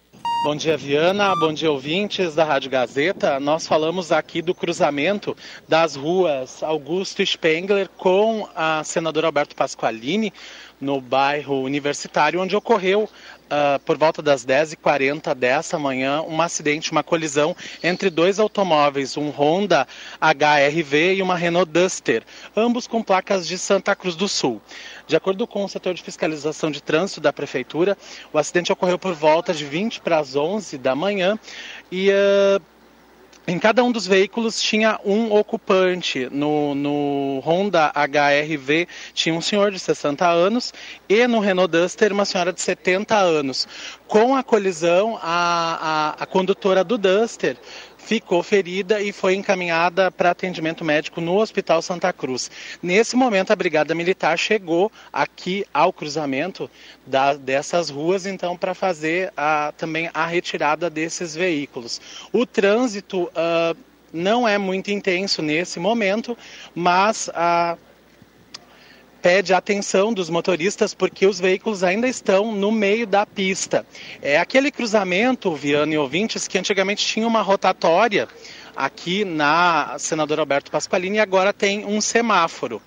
Bom 0.42 0.56
dia, 0.56 0.76
Viana. 0.76 1.34
Bom 1.36 1.52
dia, 1.52 1.70
ouvintes 1.70 2.34
da 2.34 2.44
Rádio 2.44 2.70
Gazeta. 2.70 3.38
Nós 3.38 3.66
falamos 3.66 4.10
aqui 4.10 4.40
do 4.40 4.54
cruzamento 4.54 5.36
das 5.68 5.96
ruas 5.96 6.62
Augusto 6.62 7.24
Spengler 7.24 7.88
com 7.96 8.48
a 8.56 8.82
senadora 8.82 9.26
Alberto 9.26 9.54
Pasqualini, 9.54 10.32
no 10.80 10.98
bairro 10.98 11.60
Universitário, 11.60 12.40
onde 12.40 12.56
ocorreu 12.56 13.06
Uh, 13.50 13.80
por 13.80 13.98
volta 13.98 14.22
das 14.22 14.46
10h40 14.46 15.34
dessa 15.34 15.76
manhã, 15.76 16.22
um 16.22 16.40
acidente, 16.40 16.92
uma 16.92 17.02
colisão 17.02 17.56
entre 17.82 18.08
dois 18.08 18.38
automóveis, 18.38 19.16
um 19.16 19.28
Honda 19.30 19.88
HRV 20.20 21.14
e 21.14 21.22
uma 21.22 21.34
Renault 21.34 21.68
Duster, 21.68 22.22
ambos 22.56 22.86
com 22.86 23.02
placas 23.02 23.48
de 23.48 23.58
Santa 23.58 23.96
Cruz 23.96 24.14
do 24.14 24.28
Sul. 24.28 24.62
De 25.04 25.16
acordo 25.16 25.48
com 25.48 25.64
o 25.64 25.68
setor 25.68 25.94
de 25.94 26.02
fiscalização 26.02 26.70
de 26.70 26.80
trânsito 26.80 27.20
da 27.20 27.32
Prefeitura, 27.32 27.98
o 28.32 28.38
acidente 28.38 28.72
ocorreu 28.72 29.00
por 29.00 29.14
volta 29.14 29.52
de 29.52 29.64
20 29.64 30.00
para 30.00 30.20
as 30.20 30.36
11 30.36 30.78
da 30.78 30.94
manhã 30.94 31.36
e. 31.90 32.08
Uh, 32.08 32.62
em 33.50 33.58
cada 33.58 33.82
um 33.82 33.90
dos 33.90 34.06
veículos 34.06 34.62
tinha 34.62 35.00
um 35.04 35.32
ocupante. 35.32 36.28
No, 36.30 36.72
no, 36.72 37.40
Honda 37.40 37.92
HRV 37.96 38.86
tinha 39.12 39.34
um 39.34 39.40
senhor 39.40 39.72
de 39.72 39.78
60 39.80 40.24
anos 40.24 40.72
e 41.08 41.26
no 41.26 41.40
Renault 41.40 41.72
Duster 41.72 42.12
uma 42.12 42.24
senhora 42.24 42.52
de 42.52 42.60
70 42.60 43.16
anos. 43.16 43.66
Com 44.06 44.36
a 44.36 44.44
colisão, 44.44 45.18
a, 45.20 46.14
a, 46.20 46.22
a 46.22 46.26
condutora 46.26 46.84
do 46.84 46.96
Duster 46.96 47.56
ficou 48.10 48.42
ferida 48.42 49.00
e 49.00 49.12
foi 49.12 49.36
encaminhada 49.36 50.10
para 50.10 50.32
atendimento 50.32 50.84
médico 50.84 51.20
no 51.20 51.36
Hospital 51.36 51.80
Santa 51.80 52.12
Cruz. 52.12 52.50
Nesse 52.82 53.14
momento, 53.14 53.52
a 53.52 53.54
Brigada 53.56 53.94
Militar 53.94 54.36
chegou 54.36 54.90
aqui 55.12 55.64
ao 55.72 55.92
cruzamento 55.92 56.68
da, 57.06 57.34
dessas 57.34 57.88
ruas, 57.88 58.26
então, 58.26 58.56
para 58.56 58.74
fazer 58.74 59.32
a, 59.36 59.72
também 59.76 60.10
a 60.12 60.26
retirada 60.26 60.90
desses 60.90 61.36
veículos. 61.36 62.00
O 62.32 62.44
trânsito 62.44 63.26
uh, 63.26 63.78
não 64.12 64.48
é 64.48 64.58
muito 64.58 64.90
intenso 64.90 65.40
nesse 65.40 65.78
momento, 65.78 66.36
mas 66.74 67.30
a 67.32 67.78
pede 69.20 69.52
a 69.52 69.58
atenção 69.58 70.12
dos 70.12 70.30
motoristas 70.30 70.94
porque 70.94 71.26
os 71.26 71.38
veículos 71.38 71.82
ainda 71.82 72.08
estão 72.08 72.52
no 72.52 72.72
meio 72.72 73.06
da 73.06 73.26
pista. 73.26 73.86
É 74.22 74.38
aquele 74.38 74.70
cruzamento, 74.70 75.54
Viana 75.54 75.94
e 75.94 75.98
ouvintes, 75.98 76.48
que 76.48 76.58
antigamente 76.58 77.04
tinha 77.06 77.26
uma 77.26 77.42
rotatória 77.42 78.28
aqui 78.74 79.24
na 79.24 79.96
Senador 79.98 80.40
Alberto 80.40 80.70
Pasqualini 80.70 81.16
e 81.16 81.20
agora 81.20 81.52
tem 81.52 81.84
um 81.84 82.00
semáforo. 82.00 82.80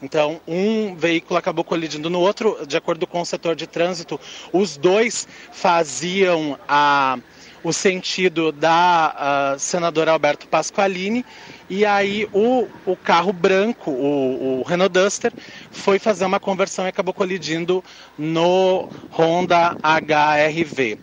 Então, 0.00 0.40
um 0.46 0.94
veículo 0.94 1.38
acabou 1.38 1.64
colidindo 1.64 2.08
no 2.08 2.20
outro, 2.20 2.64
de 2.66 2.76
acordo 2.76 3.06
com 3.06 3.20
o 3.20 3.26
setor 3.26 3.56
de 3.56 3.66
trânsito, 3.66 4.20
os 4.52 4.76
dois 4.76 5.26
faziam 5.52 6.58
a 6.68 7.18
o 7.64 7.72
sentido 7.72 8.52
da 8.52 9.54
uh, 9.56 9.58
senadora 9.58 10.12
Alberto 10.12 10.46
Pasqualini 10.46 11.24
e 11.68 11.84
aí 11.84 12.26
o, 12.32 12.66
o 12.86 12.96
carro 12.96 13.32
branco, 13.32 13.90
o, 13.90 14.60
o, 14.60 14.62
Renault 14.62 14.92
Duster, 14.92 15.32
foi 15.70 15.98
fazer 15.98 16.24
uma 16.24 16.40
conversão 16.40 16.86
e 16.86 16.88
acabou 16.88 17.12
colidindo 17.12 17.84
no 18.16 18.88
Honda 19.12 19.76
HRV. 19.82 20.98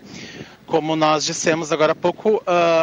Como 0.76 0.93
nós 0.93 1.23
dissemos 1.23 1.71
agora 1.71 1.93
há 1.93 1.95
pouco, 1.95 2.36
uh, 2.36 2.41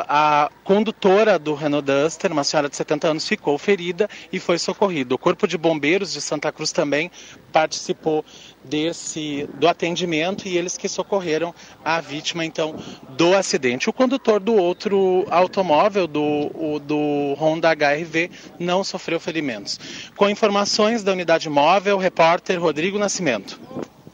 a 0.08 0.50
condutora 0.64 1.38
do 1.38 1.52
Renault 1.52 1.84
Duster, 1.84 2.32
uma 2.32 2.42
senhora 2.42 2.66
de 2.66 2.74
70 2.74 3.08
anos, 3.08 3.28
ficou 3.28 3.58
ferida 3.58 4.08
e 4.32 4.40
foi 4.40 4.58
socorrida. 4.58 5.14
O 5.14 5.18
Corpo 5.18 5.46
de 5.46 5.58
Bombeiros 5.58 6.10
de 6.10 6.22
Santa 6.22 6.50
Cruz 6.50 6.72
também 6.72 7.10
participou 7.52 8.24
desse 8.64 9.46
do 9.56 9.68
atendimento 9.68 10.48
e 10.48 10.56
eles 10.56 10.78
que 10.78 10.88
socorreram 10.88 11.54
a 11.84 12.00
vítima 12.00 12.46
então 12.46 12.76
do 13.10 13.36
acidente. 13.36 13.90
O 13.90 13.92
condutor 13.92 14.40
do 14.40 14.54
outro 14.54 15.26
automóvel 15.30 16.06
do, 16.06 16.22
o, 16.22 16.80
do 16.80 17.34
Honda 17.38 17.68
HRV 17.72 18.30
não 18.58 18.82
sofreu 18.82 19.20
ferimentos. 19.20 19.78
Com 20.16 20.30
informações 20.30 21.02
da 21.02 21.12
unidade 21.12 21.50
móvel, 21.50 21.98
repórter 21.98 22.58
Rodrigo 22.58 22.98
Nascimento. 22.98 23.60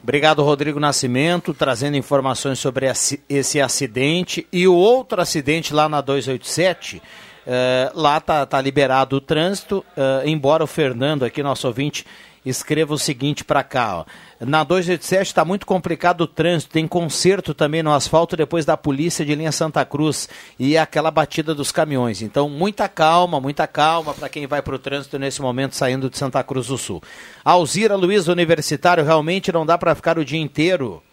Obrigado, 0.09 0.41
Rodrigo 0.41 0.79
Nascimento, 0.79 1.53
trazendo 1.53 1.95
informações 1.95 2.57
sobre 2.57 2.87
esse 3.29 3.61
acidente 3.61 4.47
e 4.51 4.67
o 4.67 4.73
outro 4.73 5.21
acidente 5.21 5.71
lá 5.71 5.87
na 5.87 6.01
287. 6.01 6.99
Eh, 7.45 7.91
lá 7.93 8.19
tá, 8.19 8.43
tá 8.43 8.59
liberado 8.59 9.17
o 9.17 9.21
trânsito, 9.21 9.85
eh, 9.95 10.23
embora 10.25 10.63
o 10.63 10.67
Fernando, 10.67 11.25
aqui 11.25 11.43
nosso 11.43 11.67
ouvinte, 11.67 12.07
escreva 12.45 12.93
o 12.93 12.97
seguinte 12.97 13.43
para 13.43 13.63
cá. 13.63 13.99
Ó. 13.99 14.05
Na 14.39 14.63
287 14.63 15.27
está 15.27 15.43
muito 15.43 15.65
complicado 15.65 16.21
o 16.21 16.27
trânsito, 16.27 16.71
tem 16.71 16.87
conserto 16.87 17.53
também 17.53 17.83
no 17.83 17.91
asfalto 17.91 18.37
depois 18.37 18.65
da 18.65 18.77
polícia 18.77 19.25
de 19.25 19.35
linha 19.35 19.51
Santa 19.51 19.83
Cruz 19.85 20.29
e 20.57 20.77
aquela 20.77 21.11
batida 21.11 21.53
dos 21.53 21.71
caminhões. 21.71 22.21
Então, 22.21 22.49
muita 22.49 22.87
calma, 22.87 23.39
muita 23.39 23.67
calma 23.67 24.13
para 24.13 24.29
quem 24.29 24.47
vai 24.47 24.61
para 24.61 24.75
o 24.75 24.79
trânsito 24.79 25.19
nesse 25.19 25.41
momento 25.41 25.75
saindo 25.75 26.09
de 26.09 26.17
Santa 26.17 26.43
Cruz 26.43 26.67
do 26.67 26.77
Sul. 26.77 27.03
Alzira 27.43 27.95
Luiz 27.95 28.27
Universitário, 28.27 29.03
realmente 29.03 29.51
não 29.51 29.65
dá 29.65 29.77
para 29.77 29.95
ficar 29.95 30.17
o 30.17 30.25
dia 30.25 30.39
inteiro. 30.39 31.03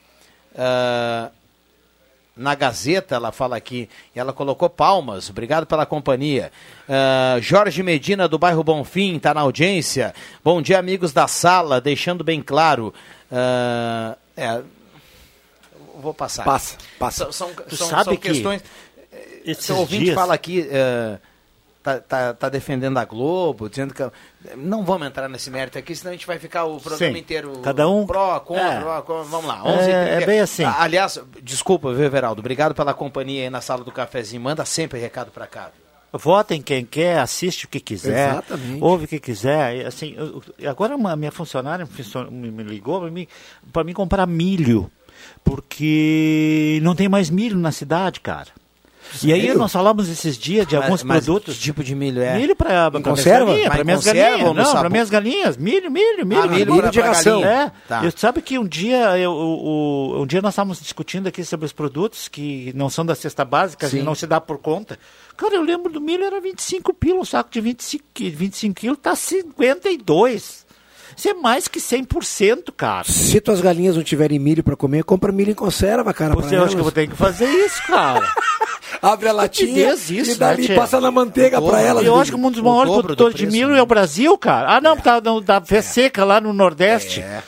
Uh, 0.52 1.30
na 2.36 2.54
Gazeta, 2.54 3.14
ela 3.14 3.32
fala 3.32 3.56
aqui, 3.56 3.88
ela 4.14 4.32
colocou 4.32 4.68
palmas, 4.68 5.30
obrigado 5.30 5.66
pela 5.66 5.86
companhia. 5.86 6.52
Uh, 6.86 7.40
Jorge 7.40 7.82
Medina, 7.82 8.28
do 8.28 8.38
bairro 8.38 8.62
Bonfim, 8.62 9.16
está 9.16 9.32
na 9.32 9.40
audiência. 9.40 10.14
Bom 10.44 10.60
dia, 10.60 10.78
amigos 10.78 11.12
da 11.12 11.26
sala, 11.26 11.80
deixando 11.80 12.22
bem 12.22 12.42
claro. 12.42 12.92
Uh, 13.32 14.16
é, 14.36 14.62
vou 15.98 16.12
passar. 16.12 16.44
Passa, 16.44 16.76
passa. 16.98 17.32
São, 17.32 17.48
são, 17.48 17.76
são, 17.88 18.04
são 18.04 18.16
questões. 18.16 18.62
Esse 19.44 19.72
ouvinte 19.72 20.04
dias... 20.04 20.14
fala 20.14 20.34
aqui. 20.34 20.60
Uh, 20.60 21.18
tá, 21.86 22.00
tá, 22.00 22.34
tá, 22.34 22.48
defendendo 22.48 22.98
a 22.98 23.04
Globo, 23.04 23.68
dizendo 23.68 23.94
que. 23.94 24.02
Não 24.56 24.84
vamos 24.84 25.06
entrar 25.06 25.28
nesse 25.28 25.50
mérito 25.50 25.78
aqui, 25.78 25.94
senão 25.94 26.10
a 26.10 26.14
gente 26.14 26.26
vai 26.26 26.38
ficar 26.38 26.64
o 26.64 26.80
programa 26.80 27.14
Sim. 27.14 27.20
inteiro. 27.20 27.60
Cada 27.62 27.88
um. 27.88 28.04
Pró, 28.04 28.40
contra, 28.40 28.64
é. 28.64 28.80
pró, 28.80 29.22
vamos 29.22 29.46
lá. 29.46 29.62
11 29.64 29.90
é, 29.90 30.22
é 30.22 30.26
bem 30.26 30.40
assim. 30.40 30.64
Aliás, 30.64 31.20
desculpa, 31.40 31.94
viu, 31.94 32.04
Everaldo? 32.04 32.40
Obrigado 32.40 32.74
pela 32.74 32.92
companhia 32.92 33.44
aí 33.44 33.50
na 33.50 33.60
sala 33.60 33.84
do 33.84 33.92
cafezinho. 33.92 34.42
Manda 34.42 34.64
sempre 34.64 34.98
recado 34.98 35.30
para 35.30 35.46
cá. 35.46 35.70
Votem 36.12 36.60
quem 36.60 36.84
quer, 36.84 37.18
assiste 37.18 37.66
o 37.66 37.68
que 37.68 37.78
quiser, 37.78 38.30
Exatamente. 38.30 38.82
ouve 38.82 39.04
o 39.04 39.08
que 39.08 39.20
quiser. 39.20 39.86
Assim, 39.86 40.16
agora 40.66 40.96
uma 40.96 41.14
minha 41.14 41.30
funcionária 41.30 41.86
me 42.30 42.62
ligou 42.62 43.00
para 43.00 43.10
mim, 43.10 43.26
mim 43.84 43.92
comprar 43.92 44.26
milho, 44.26 44.90
porque 45.44 46.80
não 46.82 46.94
tem 46.94 47.08
mais 47.08 47.28
milho 47.28 47.58
na 47.58 47.70
cidade, 47.70 48.20
cara. 48.20 48.48
E 49.22 49.32
aí 49.32 49.54
nós 49.54 49.72
falamos 49.72 50.08
esses 50.08 50.36
dias 50.36 50.66
de 50.66 50.76
alguns 50.76 51.02
mas, 51.02 51.24
produtos. 51.24 51.54
Mas 51.54 51.62
tipo 51.62 51.82
de 51.82 51.94
milho 51.94 52.22
é? 52.22 52.36
Milho 52.36 52.56
para 52.56 52.90
conserva? 53.02 53.52
Para 53.68 53.84
minhas 53.84 54.04
galinhas. 54.04 54.54
Não, 54.54 54.72
para 54.72 54.90
minhas 54.90 55.10
galinhas. 55.10 55.56
Milho, 55.56 55.90
milho, 55.90 56.26
milho. 56.26 56.42
Ah, 56.42 56.46
milho, 56.46 56.72
milho 56.74 56.90
de 56.90 57.00
ração. 57.00 57.44
É. 57.44 57.72
Tá. 57.88 58.04
Eu, 58.04 58.12
sabe 58.14 58.42
que 58.42 58.58
um 58.58 58.66
dia, 58.66 59.18
eu, 59.18 59.32
o, 59.32 60.22
um 60.22 60.26
dia 60.26 60.42
nós 60.42 60.52
estávamos 60.54 60.80
discutindo 60.80 61.26
aqui 61.26 61.44
sobre 61.44 61.66
os 61.66 61.72
produtos 61.72 62.28
que 62.28 62.72
não 62.74 62.90
são 62.90 63.04
da 63.04 63.14
cesta 63.14 63.44
básica, 63.44 63.88
Sim. 63.88 63.98
que 63.98 64.02
não 64.02 64.14
se 64.14 64.26
dá 64.26 64.40
por 64.40 64.58
conta. 64.58 64.98
Cara, 65.36 65.54
eu 65.54 65.62
lembro 65.62 65.92
do 65.92 66.00
milho 66.00 66.24
era 66.24 66.40
25 66.40 66.94
pila, 66.94 67.20
um 67.20 67.24
saco 67.24 67.50
de 67.50 67.60
25, 67.60 68.04
25 68.18 68.74
quilos 68.74 68.98
tá 69.00 69.14
52. 69.14 70.65
Isso 71.16 71.28
é 71.28 71.34
mais 71.34 71.66
que 71.66 71.78
100%, 71.80 72.72
cara. 72.76 73.04
Se 73.04 73.40
tuas 73.40 73.60
galinhas 73.60 73.96
não 73.96 74.02
tiverem 74.02 74.38
milho 74.38 74.62
para 74.62 74.76
comer, 74.76 75.02
compra 75.02 75.32
milho 75.32 75.50
em 75.50 75.54
conserva, 75.54 76.12
cara. 76.12 76.34
Você 76.34 76.56
acha 76.56 76.74
que 76.74 76.80
eu 76.80 76.82
vou 76.82 76.92
ter 76.92 77.08
que 77.08 77.16
fazer 77.16 77.48
isso, 77.48 77.82
cara. 77.86 78.26
Abre 79.00 79.28
a 79.28 79.32
latinha 79.32 79.94
isso, 79.94 80.12
e 80.12 80.34
dali 80.34 80.68
né, 80.68 80.74
passa 80.74 81.00
na 81.00 81.10
manteiga 81.10 81.60
pra 81.60 81.80
ela. 81.80 82.02
Eu 82.02 82.16
acho 82.16 82.30
que 82.32 82.36
um 82.36 82.50
dos 82.50 82.60
maiores 82.60 82.88
dobro 82.92 83.02
do 83.02 83.16
produtores 83.16 83.36
de 83.36 83.46
milho 83.46 83.70
né? 83.70 83.78
é 83.78 83.82
o 83.82 83.86
Brasil, 83.86 84.36
cara. 84.38 84.76
Ah, 84.76 84.80
não, 84.80 84.96
tá 84.96 85.20
no- 85.20 85.40
da 85.40 85.60
fé 85.60 85.82
seca 85.82 86.24
lá 86.24 86.40
no 86.40 86.52
Nordeste. 86.52 87.20
É. 87.20 87.42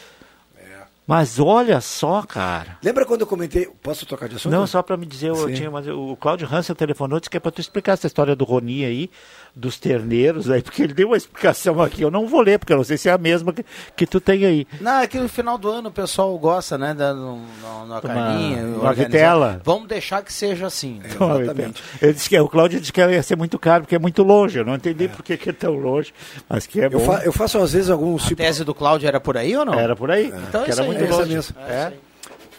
Mas 1.08 1.38
olha 1.38 1.80
só, 1.80 2.20
cara. 2.22 2.76
Lembra 2.84 3.06
quando 3.06 3.22
eu 3.22 3.26
comentei. 3.26 3.66
Posso 3.82 4.04
trocar 4.04 4.28
de 4.28 4.36
assunto? 4.36 4.52
Não, 4.52 4.66
só 4.66 4.82
para 4.82 4.94
me 4.94 5.06
dizer, 5.06 5.28
eu 5.28 5.54
tinha, 5.54 5.70
mas 5.70 5.88
o 5.88 6.14
Cláudio 6.20 6.46
Hansen 6.52 6.76
telefonou, 6.76 7.18
disse 7.18 7.30
que 7.30 7.38
é 7.38 7.40
para 7.40 7.50
tu 7.50 7.62
explicar 7.62 7.92
essa 7.92 8.06
história 8.06 8.36
do 8.36 8.44
Roni 8.44 8.84
aí, 8.84 9.10
dos 9.58 9.76
terneiros 9.78 10.48
aí, 10.48 10.62
porque 10.62 10.82
ele 10.82 10.94
deu 10.94 11.08
uma 11.08 11.16
explicação 11.16 11.82
aqui. 11.82 12.02
Eu 12.02 12.10
não 12.12 12.28
vou 12.28 12.40
ler, 12.40 12.58
porque 12.60 12.72
eu 12.72 12.76
não 12.76 12.84
sei 12.84 12.96
se 12.96 13.08
é 13.08 13.12
a 13.12 13.18
mesma 13.18 13.52
que, 13.52 13.64
que 13.96 14.06
tu 14.06 14.20
tem 14.20 14.46
aí. 14.46 14.66
Não, 14.80 15.00
é 15.00 15.06
que 15.08 15.18
no 15.18 15.28
final 15.28 15.58
do 15.58 15.68
ano 15.68 15.88
o 15.88 15.92
pessoal 15.92 16.38
gosta, 16.38 16.78
né? 16.78 16.94
Da, 16.94 17.12
no, 17.12 17.38
no, 17.60 17.86
na 17.86 18.00
carninha. 18.00 18.62
uma 18.64 18.92
vitela. 18.92 19.60
Vamos 19.64 19.88
deixar 19.88 20.22
que 20.22 20.32
seja 20.32 20.66
assim. 20.68 21.00
Exatamente. 21.04 21.82
Ele 22.00 22.12
disse 22.12 22.28
que, 22.28 22.38
o 22.38 22.48
Cláudio 22.48 22.78
disse 22.78 22.92
que 22.92 23.00
ia 23.00 23.22
ser 23.22 23.36
muito 23.36 23.58
caro, 23.58 23.82
porque 23.82 23.96
é 23.96 23.98
muito 23.98 24.22
longe. 24.22 24.58
Eu 24.60 24.64
não 24.64 24.76
entendi 24.76 25.08
por 25.08 25.24
que 25.24 25.36
que 25.36 25.50
é 25.50 25.52
tão 25.52 25.74
longe, 25.74 26.14
mas 26.48 26.64
que 26.66 26.80
é 26.80 26.86
Eu, 26.86 26.90
bom. 26.90 27.00
fa- 27.00 27.22
eu 27.24 27.32
faço 27.32 27.58
às 27.58 27.72
vezes 27.72 27.90
alguns 27.90 28.30
A 28.30 28.36
tese 28.36 28.62
do 28.64 28.72
Cláudio 28.74 29.08
era 29.08 29.18
por 29.18 29.36
aí 29.36 29.56
ou 29.56 29.64
não? 29.64 29.74
Era 29.74 29.96
por 29.96 30.10
aí. 30.10 30.32
Então 30.48 30.62
é 30.64 30.68
isso 30.70 30.80
era 30.80 30.88
aí. 30.90 30.96
muito 30.96 31.04
É 31.12 31.16
longe. 31.16 31.34
mesmo. 31.34 31.56
É. 31.68 31.92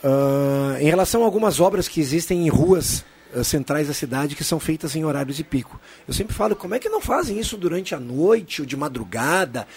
Ah, 0.04 0.78
em 0.80 0.89
relação 0.89 1.22
a 1.24 1.26
algumas 1.26 1.60
obras 1.60 1.88
que 1.88 2.00
existem 2.00 2.45
em 2.45 2.50
ruas 2.50 3.04
centrais 3.44 3.88
da 3.88 3.94
cidade 3.94 4.36
que 4.36 4.44
são 4.44 4.60
feitas 4.60 4.96
em 4.96 5.06
horários 5.06 5.38
de 5.38 5.44
pico. 5.44 5.80
Eu 6.08 6.14
sempre 6.14 6.34
falo, 6.34 6.56
como 6.56 6.76
é 6.76 6.80
que 6.80 6.90
não 6.90 7.00
fazem 7.02 7.40
isso 7.40 7.58
durante 7.58 7.94
a 7.94 8.00
noite 8.00 8.62
ou 8.62 8.66
de 8.68 8.76
madrugada? 8.76 9.68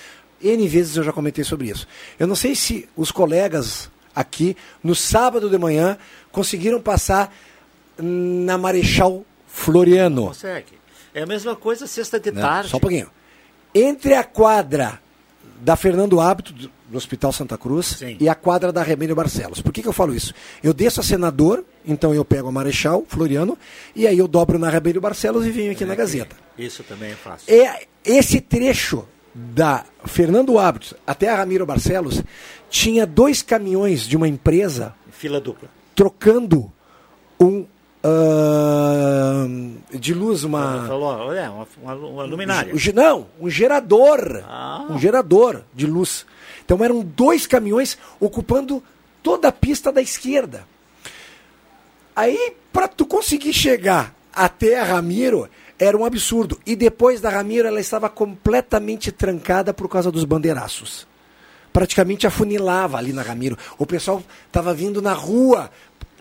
N 0.43 0.67
vezes 0.69 0.97
eu 0.97 1.03
já 1.05 1.13
comentei 1.13 1.45
sobre 1.45 1.69
isso. 1.69 1.87
Eu 2.19 2.27
não 2.27 2.35
sei 2.35 2.55
se 2.55 2.89
os 2.97 3.11
colegas 3.11 3.91
aqui, 4.15 4.57
no 4.83 4.95
sábado 4.95 5.49
de 5.49 5.57
manhã, 5.59 5.97
conseguiram 6.31 6.81
passar 6.81 7.33
na 7.99 8.59
Marechal 8.59 9.25
Floriano. 9.47 10.27
Consegue. 10.29 10.81
É 11.15 11.23
a 11.23 11.27
mesma 11.27 11.55
coisa 11.55 11.87
sexta 11.87 12.19
de 12.19 12.33
Né? 12.33 12.41
tarde. 12.41 12.71
Só 12.71 12.79
um 12.79 12.81
pouquinho. 12.81 13.11
Entre 13.75 14.15
a 14.15 14.25
quadra 14.25 15.01
da 15.61 15.77
Fernando 15.77 16.21
Hábito, 16.21 16.71
do, 16.93 16.99
Hospital 16.99 17.33
Santa 17.33 17.57
Cruz, 17.59 17.87
Sim. 17.87 18.17
e 18.21 18.29
a 18.29 18.35
quadra 18.35 18.73
da 18.73 18.83
Remênio 18.83 19.15
Barcelos. 19.15 19.61
Por 19.61 19.73
que, 19.73 19.83
que 19.83 19.89
eu 19.89 19.93
falo 19.93 20.15
isso? 20.15 20.33
Eu 20.63 20.73
desço 20.73 21.01
a 21.01 21.03
Senador, 21.03 21.65
então 21.85 22.15
eu 22.15 22.25
pego 22.25 22.49
a 22.49 22.53
Marechal, 22.53 23.05
Floriano, 23.09 23.59
e 23.95 24.07
aí 24.07 24.19
eu 24.19 24.29
dobro 24.29 24.59
na 24.59 24.69
Remênio 24.69 25.01
Barcelos 25.01 25.47
e 25.47 25.51
venho 25.51 25.73
aqui 25.73 25.85
na 25.85 25.95
Gazeta. 25.95 26.37
Isso 26.57 26.83
também 26.85 27.13
é 27.13 27.17
fácil. 27.17 27.53
É, 27.53 27.87
esse 28.05 28.41
trecho 28.41 29.07
da 29.35 29.85
Fernando 30.05 30.59
Hábito 30.59 30.97
até 31.07 31.29
a 31.29 31.37
Ramiro 31.37 31.65
Barcelos 31.65 32.23
tinha 32.69 33.07
dois 33.07 33.43
caminhões 33.43 34.07
de 34.07 34.17
uma 34.17 34.29
empresa 34.29 34.95
Fila 35.11 35.41
dupla. 35.41 35.69
trocando 35.95 36.71
um 37.41 37.67
ah, 38.05 39.47
de 39.93 40.13
luz, 40.13 40.43
uma 40.43 40.87
Falou, 40.87 41.33
é, 41.33 41.49
uma, 41.49 41.67
uma, 41.81 41.95
uma 41.95 42.25
luminária. 42.25 42.75
um 42.75 42.95
Não, 42.95 43.27
um 43.41 43.49
gerador. 43.49 44.43
Ah. 44.45 44.87
Um 44.91 44.99
gerador 44.99 45.63
de 45.73 45.87
luz. 45.87 46.27
Então 46.65 46.83
eram 46.85 47.01
dois 47.03 47.47
caminhões 47.47 47.99
ocupando 48.21 48.83
toda 49.23 49.49
a 49.49 49.53
pista 49.53 49.93
da 49.93 50.01
esquerda. 50.03 50.67
Aí, 52.15 52.55
para 52.73 52.89
tu 52.89 53.07
conseguir 53.07 53.53
chegar 53.53 54.15
até 54.33 54.79
a 54.79 54.85
Ramiro, 54.85 55.49
era 55.79 55.97
um 55.97 56.05
absurdo. 56.05 56.61
E 56.67 56.77
depois 56.77 57.21
da 57.21 57.31
Ramiro, 57.31 57.67
ela 57.67 57.81
estava 57.81 58.09
completamente 58.09 59.11
trancada 59.11 59.73
por 59.73 59.89
causa 59.89 60.11
dos 60.13 60.25
bandeiraços. 60.25 61.07
Praticamente 61.73 62.27
afunilava 62.27 62.99
ali 62.99 63.13
na 63.13 63.23
Ramiro. 63.23 63.57
O 63.79 63.87
pessoal 63.87 64.23
estava 64.47 64.75
vindo 64.75 65.01
na 65.01 65.13
rua. 65.15 65.71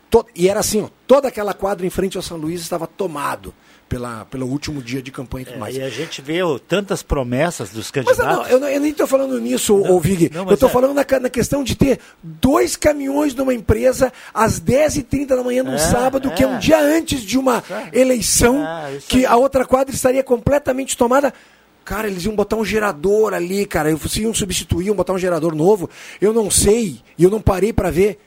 to- 0.09 0.25
E 0.35 0.47
era 0.49 0.59
assim, 0.61 0.81
ó, 0.81 0.89
toda 1.07 1.27
aquela 1.27 1.53
quadra 1.53 1.85
em 1.85 1.89
frente 1.89 2.17
ao 2.17 2.23
São 2.23 2.37
Luís 2.37 2.61
estava 2.61 2.87
tomado 2.87 3.53
pela, 3.91 4.23
pelo 4.23 4.47
último 4.47 4.81
dia 4.81 5.01
de 5.01 5.11
campanha 5.11 5.41
e 5.43 5.45
tudo 5.47 5.59
mais. 5.59 5.75
E 5.75 5.81
a 5.81 5.89
gente 5.89 6.21
vê 6.21 6.39
tantas 6.65 7.03
promessas 7.03 7.71
dos 7.71 7.91
Mas 7.93 8.05
candidatos. 8.05 8.25
não, 8.25 8.47
eu, 8.47 8.57
não- 8.57 8.69
eu 8.69 8.79
nem 8.79 8.91
estou 8.91 9.05
falando 9.05 9.37
nisso, 9.37 9.75
ô 9.75 9.99
Vig. 9.99 10.29
não, 10.33 10.39
eu 10.43 10.45
mas 10.45 10.53
estou 10.53 10.69
é- 10.69 10.71
falando 10.71 10.93
na, 10.93 11.19
na 11.19 11.29
questão 11.29 11.61
de 11.61 11.75
ter 11.75 11.99
dois 12.23 12.77
caminhões 12.77 13.35
de 13.35 13.41
uma 13.41 13.53
empresa 13.53 14.09
às 14.33 14.61
10h30 14.61 15.35
da 15.35 15.43
manhã 15.43 15.61
num 15.61 15.73
É, 15.73 15.77
sábado, 15.77 16.31
que 16.31 16.41
é 16.41 16.47
um 16.47 16.55
é. 16.55 16.59
dia 16.59 16.79
antes 16.81 17.21
de 17.21 17.37
uma 17.37 17.61
eleição, 17.91 18.65
É, 18.65 18.97
que 19.05 19.25
a 19.25 19.35
outra 19.35 19.65
quadra 19.65 19.93
estaria 19.93 20.23
completamente 20.23 20.95
tomada. 20.95 21.33
Cara, 21.83 22.07
eles 22.07 22.23
iam 22.23 22.33
botar 22.33 22.55
um 22.55 22.63
gerador 22.63 23.33
ali, 23.33 23.65
cara. 23.65 23.93
Se 24.07 24.21
iam 24.21 24.33
substituir, 24.33 24.85
iam 24.87 24.95
botar 24.95 25.11
um 25.11 25.19
gerador 25.19 25.53
novo. 25.53 25.89
Eu 26.21 26.31
não 26.31 26.49
sei, 26.49 27.01
e 27.17 27.23
eu 27.25 27.29
não 27.29 27.41
parei 27.41 27.73
para 27.73 27.91
ver. 27.91 28.19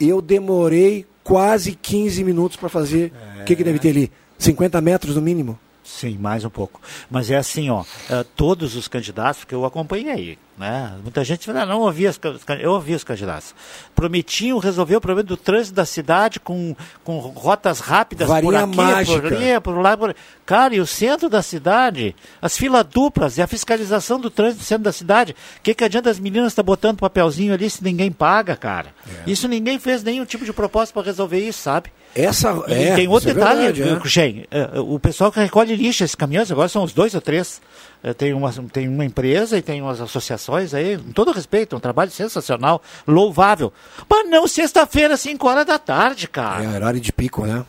Eu 0.00 0.20
demorei 0.20 1.06
quase 1.22 1.76
15 1.80 2.24
minutos 2.24 2.56
para 2.56 2.68
fazer. 2.68 3.12
O 3.40 3.44
que, 3.44 3.54
que 3.54 3.62
deve 3.62 3.78
ter 3.78 3.90
ali? 3.90 4.10
50 4.38 4.80
metros 4.80 5.16
no 5.16 5.22
mínimo? 5.22 5.58
Sim, 5.86 6.18
mais 6.18 6.44
um 6.44 6.50
pouco. 6.50 6.80
Mas 7.08 7.30
é 7.30 7.36
assim, 7.36 7.70
ó, 7.70 7.84
eh, 8.10 8.24
todos 8.34 8.74
os 8.74 8.88
candidatos, 8.88 9.42
porque 9.42 9.54
eu 9.54 9.64
acompanhei, 9.64 10.36
né? 10.58 10.92
Muita 11.00 11.22
gente 11.22 11.46
fala, 11.46 11.62
"Ah, 11.62 11.66
não 11.66 11.82
ouvi 11.82 12.08
os, 12.08 12.18
eu 12.60 12.72
ouvi 12.72 12.92
os 12.92 13.04
candidatos. 13.04 13.54
Prometiam 13.94 14.58
resolver 14.58 14.96
o 14.96 15.00
problema 15.00 15.22
do 15.22 15.36
trânsito 15.36 15.76
da 15.76 15.86
cidade 15.86 16.40
com, 16.40 16.74
com 17.04 17.18
rotas 17.18 17.78
rápidas 17.78 18.26
Varinha 18.26 18.50
por 18.50 18.68
aqui, 18.68 18.76
mágica. 18.76 19.20
por 19.22 19.32
ali, 19.32 19.60
por 19.60 19.78
lá, 19.78 19.96
por... 19.96 20.16
Cara, 20.44 20.74
e 20.74 20.80
o 20.80 20.86
centro 20.86 21.28
da 21.28 21.40
cidade, 21.40 22.16
as 22.42 22.58
filas 22.58 22.84
duplas 22.84 23.38
e 23.38 23.42
a 23.42 23.46
fiscalização 23.46 24.18
do 24.18 24.28
trânsito 24.28 24.58
no 24.62 24.64
centro 24.66 24.84
da 24.84 24.92
cidade. 24.92 25.36
O 25.58 25.62
que, 25.62 25.72
que 25.72 25.84
adianta 25.84 26.10
as 26.10 26.18
meninas 26.18 26.48
estar 26.50 26.64
botando 26.64 26.98
papelzinho 26.98 27.54
ali 27.54 27.70
se 27.70 27.84
ninguém 27.84 28.10
paga, 28.10 28.56
cara? 28.56 28.92
É. 29.08 29.30
Isso 29.30 29.46
ninguém 29.46 29.78
fez 29.78 30.02
nenhum 30.02 30.24
tipo 30.24 30.44
de 30.44 30.52
proposta 30.52 30.92
para 30.92 31.06
resolver 31.06 31.38
isso, 31.38 31.60
sabe? 31.62 31.92
Essa, 32.16 32.64
E 32.68 32.72
é, 32.72 32.94
tem 32.94 33.08
outro 33.08 33.30
é 33.30 33.34
detalhe, 33.34 33.72
verdade, 33.72 34.06
é. 34.06 34.08
Shen, 34.08 34.44
eh, 34.50 34.70
o 34.80 34.98
pessoal 34.98 35.30
que 35.30 35.38
recolhe 35.38 35.76
lixo, 35.76 36.02
esses 36.02 36.14
caminhões, 36.14 36.50
agora 36.50 36.68
são 36.68 36.82
os 36.82 36.92
dois 36.92 37.14
ou 37.14 37.20
três. 37.20 37.60
Eh, 38.02 38.14
Tem 38.14 38.32
uma, 38.32 38.50
tem 38.72 38.88
uma 38.88 39.04
empresa 39.04 39.58
e 39.58 39.62
tem 39.62 39.82
umas 39.82 40.00
associações 40.00 40.72
aí, 40.72 40.96
com 40.96 41.12
todo 41.12 41.30
respeito, 41.32 41.76
um 41.76 41.80
trabalho 41.80 42.10
sensacional, 42.10 42.80
louvável. 43.06 43.72
Mas 44.08 44.28
não 44.30 44.48
sexta-feira, 44.48 45.16
5 45.16 45.46
horas 45.48 45.66
da 45.66 45.78
tarde, 45.78 46.26
cara. 46.28 46.64
É 46.64 46.68
horário 46.68 47.00
de 47.00 47.12
pico, 47.12 47.44
né? 47.46 47.64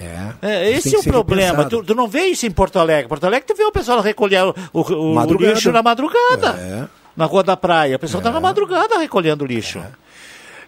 É. 0.00 0.32
É, 0.42 0.70
esse 0.70 0.96
é 0.96 0.98
o 0.98 1.02
problema. 1.04 1.64
Tu, 1.68 1.84
tu 1.84 1.94
não 1.94 2.08
vê 2.08 2.26
isso 2.26 2.44
em 2.46 2.50
Porto 2.50 2.78
Alegre. 2.78 3.08
Porto 3.08 3.24
Alegre 3.24 3.46
tu 3.46 3.54
vê 3.54 3.62
o 3.64 3.70
pessoal 3.70 4.00
recolher 4.00 4.42
o, 4.42 4.54
o- 4.72 4.80
o 4.80 5.14
lixo 5.54 5.70
na 5.70 5.82
madrugada. 5.82 6.48
É. 6.58 6.88
Na 7.16 7.26
rua 7.26 7.42
da 7.42 7.56
praia. 7.56 7.96
O 7.96 7.98
pessoal 7.98 8.20
está 8.20 8.30
na 8.32 8.40
madrugada 8.40 8.98
recolhendo 8.98 9.44
lixo. 9.44 9.80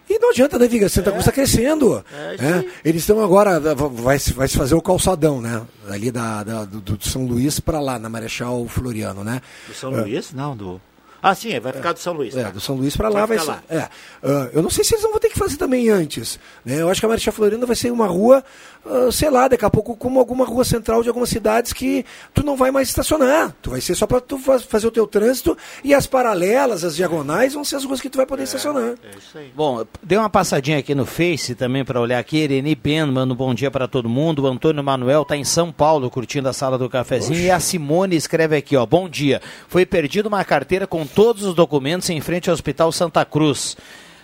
E 0.09 0.19
não 0.19 0.29
adianta, 0.31 0.59
né, 0.59 0.67
Viga? 0.67 0.87
Santa 0.87 1.09
Cruz 1.11 1.21
está 1.23 1.31
crescendo. 1.31 2.03
É, 2.13 2.37
né? 2.41 2.65
Eles 2.83 3.01
estão 3.01 3.19
agora, 3.23 3.59
vai, 3.59 4.19
se- 4.19 4.33
vai 4.33 4.47
se 4.47 4.55
fazer 4.57 4.75
o 4.75 4.81
calçadão, 4.81 5.41
né? 5.41 5.61
Ali 5.89 6.11
da, 6.11 6.43
da- 6.43 6.65
do, 6.65 6.79
do 6.79 7.07
São 7.07 7.25
Luís 7.25 7.59
para 7.59 7.79
lá, 7.79 7.97
na 7.97 8.07
Marechal 8.09 8.65
Floriano, 8.67 9.23
né? 9.23 9.41
Do 9.67 9.73
São 9.73 9.97
É. 9.97 10.01
Luís? 10.01 10.31
Não, 10.33 10.55
do. 10.55 10.79
Ah, 11.27 11.33
sim, 11.33 11.53
é, 11.53 11.59
vai 11.59 11.73
ficar 11.73 11.91
do 11.91 11.99
São 11.99 12.13
Luís. 12.13 12.37
É, 12.37 12.43
tá. 12.43 12.49
do 12.51 12.59
São 12.59 12.75
Luís 12.75 12.95
para 12.95 13.09
lá 13.09 13.25
vai, 13.25 13.39
ser. 13.39 13.55
É. 13.67 13.89
Ah, 14.23 14.49
eu 14.53 14.61
não 14.61 14.69
sei 14.69 14.83
se 14.83 14.93
eles 14.93 15.03
não 15.03 15.09
vão 15.11 15.19
ter 15.19 15.29
que 15.29 15.39
fazer 15.39 15.57
também 15.57 15.89
antes. 15.89 16.39
Né? 16.63 16.81
Eu 16.81 16.89
acho 16.89 16.99
que 17.01 17.05
a 17.05 17.09
Marechal 17.09 17.33
Floriano 17.33 17.65
vai 17.65 17.75
ser 17.75 17.91
uma 17.91 18.05
rua, 18.05 18.43
ah, 18.85 19.09
sei 19.11 19.31
lá, 19.31 19.47
daqui 19.47 19.65
a 19.65 19.69
pouco 19.69 19.95
como 19.97 20.19
alguma 20.19 20.45
rua 20.45 20.63
central 20.63 21.01
de 21.01 21.07
algumas 21.09 21.29
cidades 21.29 21.73
que 21.73 22.05
tu 22.33 22.43
não 22.45 22.55
vai 22.55 22.69
mais 22.69 22.89
estacionar. 22.89 23.55
Tu 23.61 23.71
vai 23.71 23.81
ser 23.81 23.95
só 23.95 24.05
para 24.05 24.21
tu 24.21 24.37
fa- 24.37 24.59
fazer 24.59 24.85
o 24.85 24.91
teu 24.91 25.07
trânsito 25.07 25.57
e 25.83 25.93
as 25.95 26.05
paralelas, 26.05 26.83
as 26.83 26.95
diagonais, 26.95 27.53
vão 27.55 27.63
ser 27.65 27.77
as 27.77 27.85
ruas 27.85 27.99
que 27.99 28.09
tu 28.09 28.17
vai 28.17 28.25
poder 28.27 28.43
estacionar. 28.43 28.93
É 29.03 29.17
isso 29.17 29.37
aí. 29.37 29.51
Bom, 29.55 29.83
dei 30.03 30.17
uma 30.17 30.29
passadinha 30.29 30.77
aqui 30.77 30.93
no 30.93 31.05
Face 31.07 31.55
também 31.55 31.83
para 31.83 31.99
olhar 31.99 32.19
aqui. 32.19 32.37
Irene 32.37 32.75
Ben 32.75 33.05
manda 33.07 33.33
um 33.33 33.35
bom 33.35 33.53
dia 33.53 33.71
para 33.71 33.87
todo 33.87 34.07
mundo. 34.07 34.43
O 34.43 34.47
Antônio 34.47 34.83
Manuel 34.83 35.23
está 35.23 35.35
em 35.35 35.43
São 35.43 35.71
Paulo 35.71 36.09
curtindo 36.11 36.47
a 36.49 36.53
sala 36.53 36.77
do 36.77 36.89
cafezinho. 36.89 37.39
E 37.39 37.49
a 37.49 37.59
Simone 37.59 38.15
escreve 38.15 38.55
aqui, 38.57 38.75
ó. 38.75 38.85
Bom 38.85 39.09
dia. 39.09 39.41
Foi 39.67 39.85
perdida 39.85 40.27
uma 40.27 40.43
carteira 40.43 40.85
com 40.85 41.05
todos 41.15 41.43
os 41.43 41.55
documentos 41.55 42.09
em 42.09 42.19
frente 42.19 42.49
ao 42.49 42.53
Hospital 42.53 42.91
Santa 42.91 43.23
Cruz. 43.23 43.77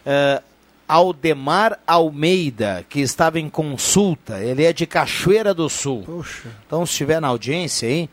Eh, 0.05 0.41
Aldemar 0.85 1.79
Almeida, 1.87 2.85
que 2.89 2.99
estava 2.99 3.39
em 3.39 3.49
consulta. 3.49 4.39
Ele 4.39 4.65
é 4.65 4.73
de 4.73 4.85
Cachoeira 4.85 5.53
do 5.53 5.69
Sul. 5.69 6.03
Então, 6.67 6.85
se 6.85 6.91
estiver 6.91 7.21
na 7.21 7.29
audiência 7.29 7.87
aí, 7.87 8.09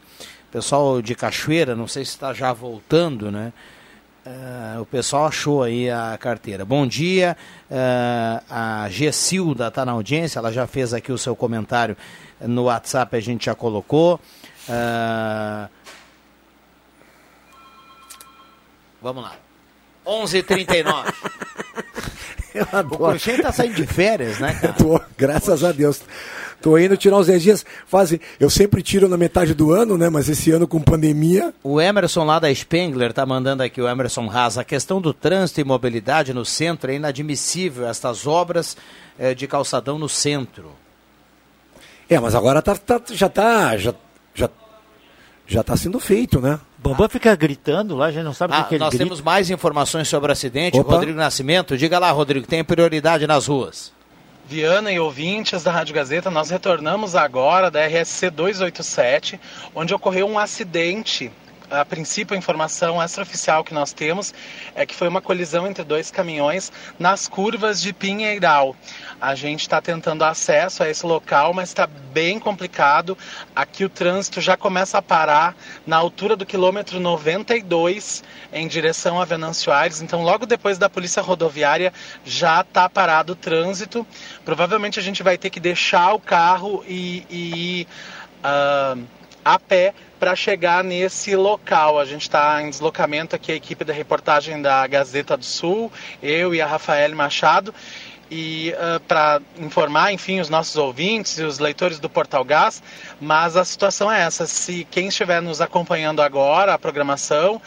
pessoal 0.52 1.02
de 1.02 1.16
Cachoeira, 1.16 1.74
não 1.74 1.88
sei 1.88 2.04
se 2.04 2.12
está 2.12 2.32
já 2.32 2.52
voltando, 2.52 3.32
né? 3.32 3.52
Eh, 4.24 4.78
o 4.78 4.86
pessoal 4.86 5.26
achou 5.26 5.64
aí 5.64 5.90
a 5.90 6.16
carteira. 6.16 6.64
Bom 6.64 6.86
dia, 6.86 7.36
eh, 7.68 8.40
a 8.48 8.86
Gessilda 8.90 9.66
está 9.66 9.84
na 9.84 9.92
audiência, 9.92 10.38
ela 10.38 10.52
já 10.52 10.68
fez 10.68 10.94
aqui 10.94 11.10
o 11.10 11.18
seu 11.18 11.34
comentário 11.34 11.96
no 12.40 12.64
WhatsApp, 12.64 13.16
a 13.16 13.20
gente 13.20 13.46
já 13.46 13.56
colocou. 13.56 14.20
Eh, 14.68 15.68
vamos 19.02 19.22
lá. 19.22 19.36
11h39. 20.06 21.12
Eu 22.54 22.66
O. 22.72 22.96
Cruxem 22.96 23.36
está 23.36 23.52
saindo 23.52 23.74
de 23.74 23.86
férias, 23.86 24.38
né, 24.38 24.54
cara? 24.54 24.72
Tô, 24.78 25.00
graças 25.16 25.62
a 25.62 25.70
Deus. 25.70 26.00
Tô 26.60 26.76
indo 26.76 26.96
tirar 26.96 27.18
uns 27.18 27.28
10 27.28 27.42
dias. 27.42 27.66
Fazem, 27.86 28.20
eu 28.40 28.50
sempre 28.50 28.82
tiro 28.82 29.08
na 29.08 29.16
metade 29.16 29.54
do 29.54 29.70
ano, 29.70 29.96
né? 29.96 30.08
Mas 30.08 30.28
esse 30.28 30.50
ano 30.50 30.66
com 30.66 30.80
pandemia. 30.80 31.54
O 31.62 31.80
Emerson 31.80 32.24
lá 32.24 32.40
da 32.40 32.52
Spengler 32.52 33.10
está 33.10 33.24
mandando 33.24 33.62
aqui, 33.62 33.80
o 33.80 33.88
Emerson 33.88 34.28
Haas, 34.28 34.58
a 34.58 34.64
questão 34.64 35.00
do 35.00 35.14
trânsito 35.14 35.60
e 35.60 35.64
mobilidade 35.64 36.34
no 36.34 36.44
centro 36.44 36.90
é 36.90 36.94
inadmissível, 36.94 37.86
estas 37.86 38.26
obras 38.26 38.76
eh, 39.18 39.34
de 39.34 39.46
calçadão 39.46 39.98
no 40.00 40.08
centro. 40.08 40.72
É, 42.10 42.18
mas 42.18 42.34
agora 42.34 42.60
tá, 42.60 42.74
tá- 42.74 43.02
já 43.12 43.28
tá. 43.28 43.76
Já, 43.76 43.94
já, 44.34 44.50
já 45.46 45.62
tá 45.62 45.76
sendo 45.76 46.00
feito, 46.00 46.40
né? 46.40 46.58
Bambam 46.78 47.08
fica 47.08 47.34
gritando 47.34 47.96
lá, 47.96 48.06
a 48.06 48.10
gente 48.12 48.22
não 48.24 48.32
sabe 48.32 48.54
o 48.54 48.56
Ah, 48.56 48.62
que, 48.62 48.68
que 48.70 48.74
ele 48.76 48.84
nós 48.84 48.90
grita. 48.90 49.04
temos 49.04 49.20
mais 49.20 49.50
informações 49.50 50.08
sobre 50.08 50.30
o 50.30 50.32
acidente. 50.32 50.78
Opa. 50.78 50.94
Rodrigo 50.94 51.18
Nascimento, 51.18 51.76
diga 51.76 51.98
lá, 51.98 52.10
Rodrigo, 52.10 52.46
tem 52.46 52.62
prioridade 52.62 53.26
nas 53.26 53.46
ruas. 53.48 53.92
Viana 54.46 54.90
e 54.90 54.98
ouvintes 54.98 55.62
da 55.62 55.70
Rádio 55.72 55.94
Gazeta, 55.94 56.30
nós 56.30 56.48
retornamos 56.50 57.14
agora 57.14 57.70
da 57.70 57.84
RSC 57.84 58.30
287, 58.30 59.38
onde 59.74 59.92
ocorreu 59.92 60.26
um 60.26 60.38
acidente. 60.38 61.30
A 61.70 61.84
princípio, 61.84 62.34
a 62.34 62.38
informação 62.38 63.02
extraoficial 63.02 63.62
que 63.62 63.74
nós 63.74 63.92
temos 63.92 64.32
é 64.74 64.86
que 64.86 64.94
foi 64.94 65.06
uma 65.06 65.20
colisão 65.20 65.66
entre 65.66 65.84
dois 65.84 66.10
caminhões 66.10 66.72
nas 66.98 67.28
curvas 67.28 67.80
de 67.82 67.92
Pinheiral. 67.92 68.74
A 69.20 69.34
gente 69.34 69.60
está 69.60 69.78
tentando 69.78 70.24
acesso 70.24 70.82
a 70.82 70.88
esse 70.88 71.04
local, 71.04 71.52
mas 71.52 71.68
está 71.68 71.86
bem 71.86 72.38
complicado. 72.38 73.18
Aqui 73.54 73.84
o 73.84 73.88
trânsito 73.90 74.40
já 74.40 74.56
começa 74.56 74.96
a 74.96 75.02
parar 75.02 75.54
na 75.86 75.96
altura 75.96 76.36
do 76.36 76.46
quilômetro 76.46 76.98
92 76.98 78.24
em 78.50 78.66
direção 78.66 79.20
a 79.20 79.26
Venâncio 79.26 79.70
Aires. 79.70 80.00
Então, 80.00 80.22
logo 80.22 80.46
depois 80.46 80.78
da 80.78 80.88
Polícia 80.88 81.20
Rodoviária 81.20 81.92
já 82.24 82.62
está 82.62 82.88
parado 82.88 83.34
o 83.34 83.36
trânsito. 83.36 84.06
Provavelmente 84.42 84.98
a 84.98 85.02
gente 85.02 85.22
vai 85.22 85.36
ter 85.36 85.50
que 85.50 85.60
deixar 85.60 86.14
o 86.14 86.18
carro 86.18 86.82
e, 86.88 87.26
ir 87.28 87.86
ah, 88.42 88.96
a 89.44 89.58
pé 89.58 89.94
para 90.18 90.34
chegar 90.34 90.82
nesse 90.82 91.36
local. 91.36 91.98
A 91.98 92.04
gente 92.04 92.22
está 92.22 92.62
em 92.62 92.70
deslocamento 92.70 93.36
aqui, 93.36 93.52
a 93.52 93.54
equipe 93.54 93.84
da 93.84 93.92
reportagem 93.92 94.60
da 94.60 94.86
Gazeta 94.86 95.36
do 95.36 95.44
Sul, 95.44 95.92
eu 96.22 96.54
e 96.54 96.60
a 96.60 96.66
Rafael 96.66 97.14
Machado. 97.14 97.74
E 98.30 98.74
para 99.06 99.40
informar, 99.58 100.12
enfim, 100.12 100.38
os 100.38 100.50
nossos 100.50 100.76
ouvintes 100.76 101.38
e 101.38 101.42
os 101.42 101.58
leitores 101.58 101.98
do 101.98 102.10
Portal 102.10 102.44
Gás, 102.44 102.82
mas 103.18 103.56
a 103.56 103.64
situação 103.64 104.12
é 104.12 104.20
essa. 104.20 104.46
Se 104.46 104.86
quem 104.90 105.08
estiver 105.08 105.40
nos 105.40 105.62
acompanhando 105.62 106.20
agora, 106.20 106.74
a 106.74 106.78
programação, 106.78 107.58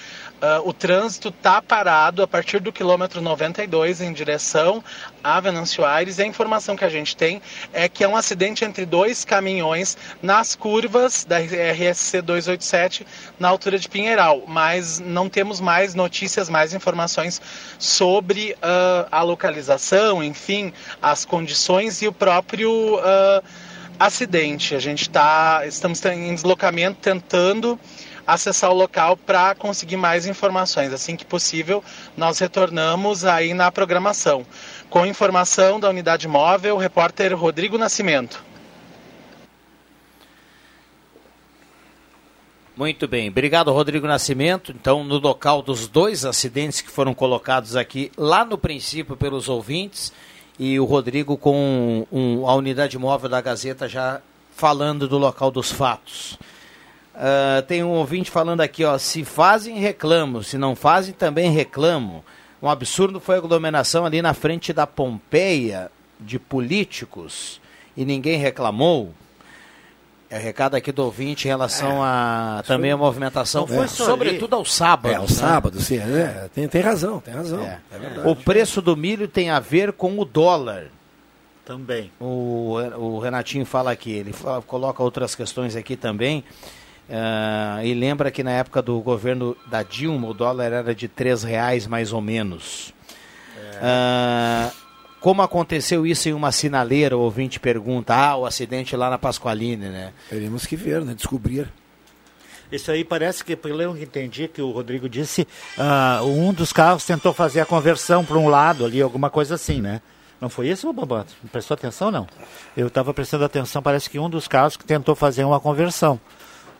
ah, 0.42 0.60
o 0.64 0.74
trânsito 0.74 1.30
está 1.30 1.62
parado 1.62 2.24
a 2.24 2.28
partir 2.28 2.60
do 2.60 2.72
quilômetro 2.72 3.22
92 3.22 4.02
em 4.02 4.12
direção 4.12 4.84
a 5.24 5.40
Venâncio 5.40 5.86
Aires. 5.86 6.18
E 6.18 6.24
a 6.24 6.26
informação 6.26 6.76
que 6.76 6.84
a 6.84 6.90
gente 6.90 7.16
tem 7.16 7.42
é 7.72 7.88
que 7.88 8.04
é 8.04 8.08
um 8.08 8.16
acidente 8.16 8.66
entre 8.66 8.86
dois 8.86 9.24
caminhões 9.24 9.96
nas 10.22 10.56
curvas 10.56 11.24
da 11.24 11.38
RSC 11.38 12.22
287 12.22 13.06
na 13.40 13.50
altura 13.50 13.78
de 13.78 13.88
Pinheiral. 13.88 14.44
Mas 14.48 15.00
não 15.00 15.30
temos 15.30 15.62
mais 15.62 15.94
notícias, 15.94 16.50
mais 16.50 16.74
informações 16.74 17.40
sobre 17.78 18.58
ah, 18.62 19.08
a 19.12 19.22
localização, 19.22 20.24
enfim, 20.24 20.74
as 21.00 21.24
condições 21.24 22.02
e 22.02 22.08
o 22.08 22.12
próprio 22.12 23.00
ah, 23.04 23.44
acidente. 24.00 24.74
A 24.74 24.80
gente 24.80 25.04
está 25.04 25.62
estamos 25.68 26.04
em 26.06 26.34
deslocamento 26.34 26.98
tentando 27.00 27.80
acessar 28.34 28.72
o 28.72 28.76
local 28.76 29.16
para 29.18 29.54
conseguir 29.56 29.98
mais 29.98 30.26
informações. 30.26 30.94
Assim 30.94 31.16
que 31.16 31.26
possível, 31.26 31.84
nós 32.16 32.40
retornamos 32.40 33.26
aí 33.26 33.54
na 33.54 33.72
programação. 33.72 34.46
Com 34.90 35.06
informação 35.06 35.80
da 35.80 35.90
unidade 35.90 36.28
móvel, 36.28 36.76
o 36.76 36.80
repórter 36.80 37.38
Rodrigo 37.38 37.78
Nascimento. 37.78 38.44
Muito 42.76 43.08
bem, 43.08 43.30
obrigado 43.30 43.72
Rodrigo 43.72 44.08
Nascimento. 44.08 44.72
Então, 44.72 45.04
no 45.04 45.18
local 45.18 45.62
dos 45.62 45.88
dois 45.88 46.26
acidentes 46.26 46.82
que 46.82 46.90
foram 46.90 47.14
colocados 47.14 47.76
aqui, 47.76 48.12
lá 48.18 48.44
no 48.44 48.58
princípio 48.58 49.16
pelos 49.16 49.50
ouvintes, 49.50 50.12
e 50.58 50.80
o 50.80 50.86
Rodrigo 50.86 51.38
com 51.38 52.08
um- 52.12 52.48
a 52.48 52.56
unidade 52.56 52.98
móvel 52.98 53.30
da 53.30 53.42
Gazeta 53.42 53.88
já 53.90 54.22
falando 54.56 55.08
do 55.08 55.18
local 55.18 55.52
dos 55.52 55.72
fatos. 55.72 56.38
Ah, 57.24 57.62
tem 57.68 57.84
um 57.84 57.90
ouvinte 57.90 58.32
falando 58.32 58.62
aqui, 58.62 58.84
ó, 58.84 58.98
se 58.98 59.24
fazem, 59.24 59.78
reclamo, 59.78 60.44
se 60.44 60.58
não 60.58 60.76
fazem, 60.76 61.14
também 61.14 61.52
reclamo. 61.52 62.26
Um 62.60 62.68
absurdo 62.68 63.20
foi 63.20 63.36
a 63.36 63.38
aglomeração 63.38 64.08
ali 64.08 64.24
na 64.24 64.34
frente 64.34 64.74
da 64.74 64.88
Pompeia 64.88 65.92
de 66.20 66.40
políticos 66.40 67.62
e 67.96 68.04
ninguém 68.06 68.40
reclamou. 68.40 69.14
É 70.32 70.38
recado 70.38 70.76
aqui 70.76 70.92
do 70.92 71.04
ouvinte 71.04 71.46
em 71.46 71.50
relação 71.50 72.02
a 72.02 72.64
também 72.66 72.90
a 72.92 72.98
movimentação, 72.98 73.68
foi 73.68 73.88
só 73.88 74.06
sobretudo 74.06 74.56
ao 74.56 74.66
sábado. 74.66 75.12
É, 75.12 75.16
ao 75.18 75.24
né? 75.24 75.28
sábado, 75.28 75.80
sim. 75.80 75.98
É, 75.98 76.50
tem, 76.56 76.68
tem 76.68 76.82
razão, 76.82 77.20
tem 77.20 77.34
razão. 77.36 77.62
É. 77.62 77.80
É. 77.92 78.28
O 78.28 78.36
preço 78.36 78.82
do 78.82 78.98
milho 78.98 79.28
tem 79.28 79.52
a 79.52 79.60
ver 79.60 79.92
com 79.92 80.18
o 80.18 80.26
dólar. 80.26 80.86
Também. 81.66 82.12
O, 82.20 82.78
o 82.98 83.20
Renatinho 83.20 83.66
fala 83.66 83.92
aqui, 83.92 84.12
ele 84.12 84.34
fa- 84.34 84.62
coloca 84.66 85.04
outras 85.04 85.36
questões 85.36 85.76
aqui 85.76 85.96
também. 85.96 86.44
Ah, 87.12 87.82
e 87.84 87.94
lembra 87.94 88.32
que 88.32 88.44
na 88.44 88.52
época 88.52 88.82
do 88.82 89.00
governo 89.02 89.56
da 89.68 89.84
Dilma 89.84 90.30
o 90.30 90.34
dólar 90.34 90.72
era 90.72 90.96
de 90.96 91.08
três 91.08 91.44
reais 91.44 91.86
mais 91.86 92.14
ou 92.14 92.22
menos. 92.22 92.94
Ah, 93.82 94.72
como 95.20 95.42
aconteceu 95.42 96.06
isso 96.06 96.30
em 96.30 96.34
uma 96.34 96.52
sinaleira? 96.52 97.18
O 97.18 97.22
ouvinte 97.22 97.60
pergunta. 97.60 98.16
Ah, 98.16 98.38
o 98.38 98.46
acidente 98.46 98.96
lá 98.96 99.10
na 99.10 99.18
Pasqualine, 99.18 99.90
né? 99.90 100.14
Teremos 100.30 100.66
que 100.66 100.76
ver, 100.76 101.02
né? 101.04 101.14
Descobrir. 101.14 101.68
Isso 102.72 102.90
aí 102.90 103.04
parece 103.04 103.44
que, 103.44 103.56
pelo 103.56 103.78
que 103.78 103.84
eu 103.84 103.98
entendi, 103.98 104.48
que 104.48 104.62
o 104.62 104.72
Rodrigo 104.72 105.10
disse, 105.10 105.46
ah, 105.78 106.22
um 106.24 106.54
dos 106.54 106.72
carros 106.72 107.06
tentou 107.06 107.34
fazer 107.34 107.60
a 107.60 107.66
conversão 107.66 108.24
para 108.24 108.38
um 108.38 108.48
lado 108.48 108.86
ali, 108.86 109.02
alguma 109.02 109.30
coisa 109.30 109.56
assim, 109.56 109.82
né? 109.82 110.02
Não 110.40 110.50
foi 110.50 110.70
isso, 110.70 110.92
Bambam? 110.92 111.26
Prestou 111.52 111.76
atenção, 111.76 112.10
não? 112.10 112.26
Eu 112.76 112.88
estava 112.88 113.14
prestando 113.14 113.44
atenção, 113.44 113.82
parece 113.82 114.10
que 114.10 114.18
um 114.18 114.30
dos 114.30 114.48
carros 114.48 114.78
que 114.78 114.86
tentou 114.86 115.16
fazer 115.16 115.44
uma 115.44 115.60
conversão. 115.60 116.20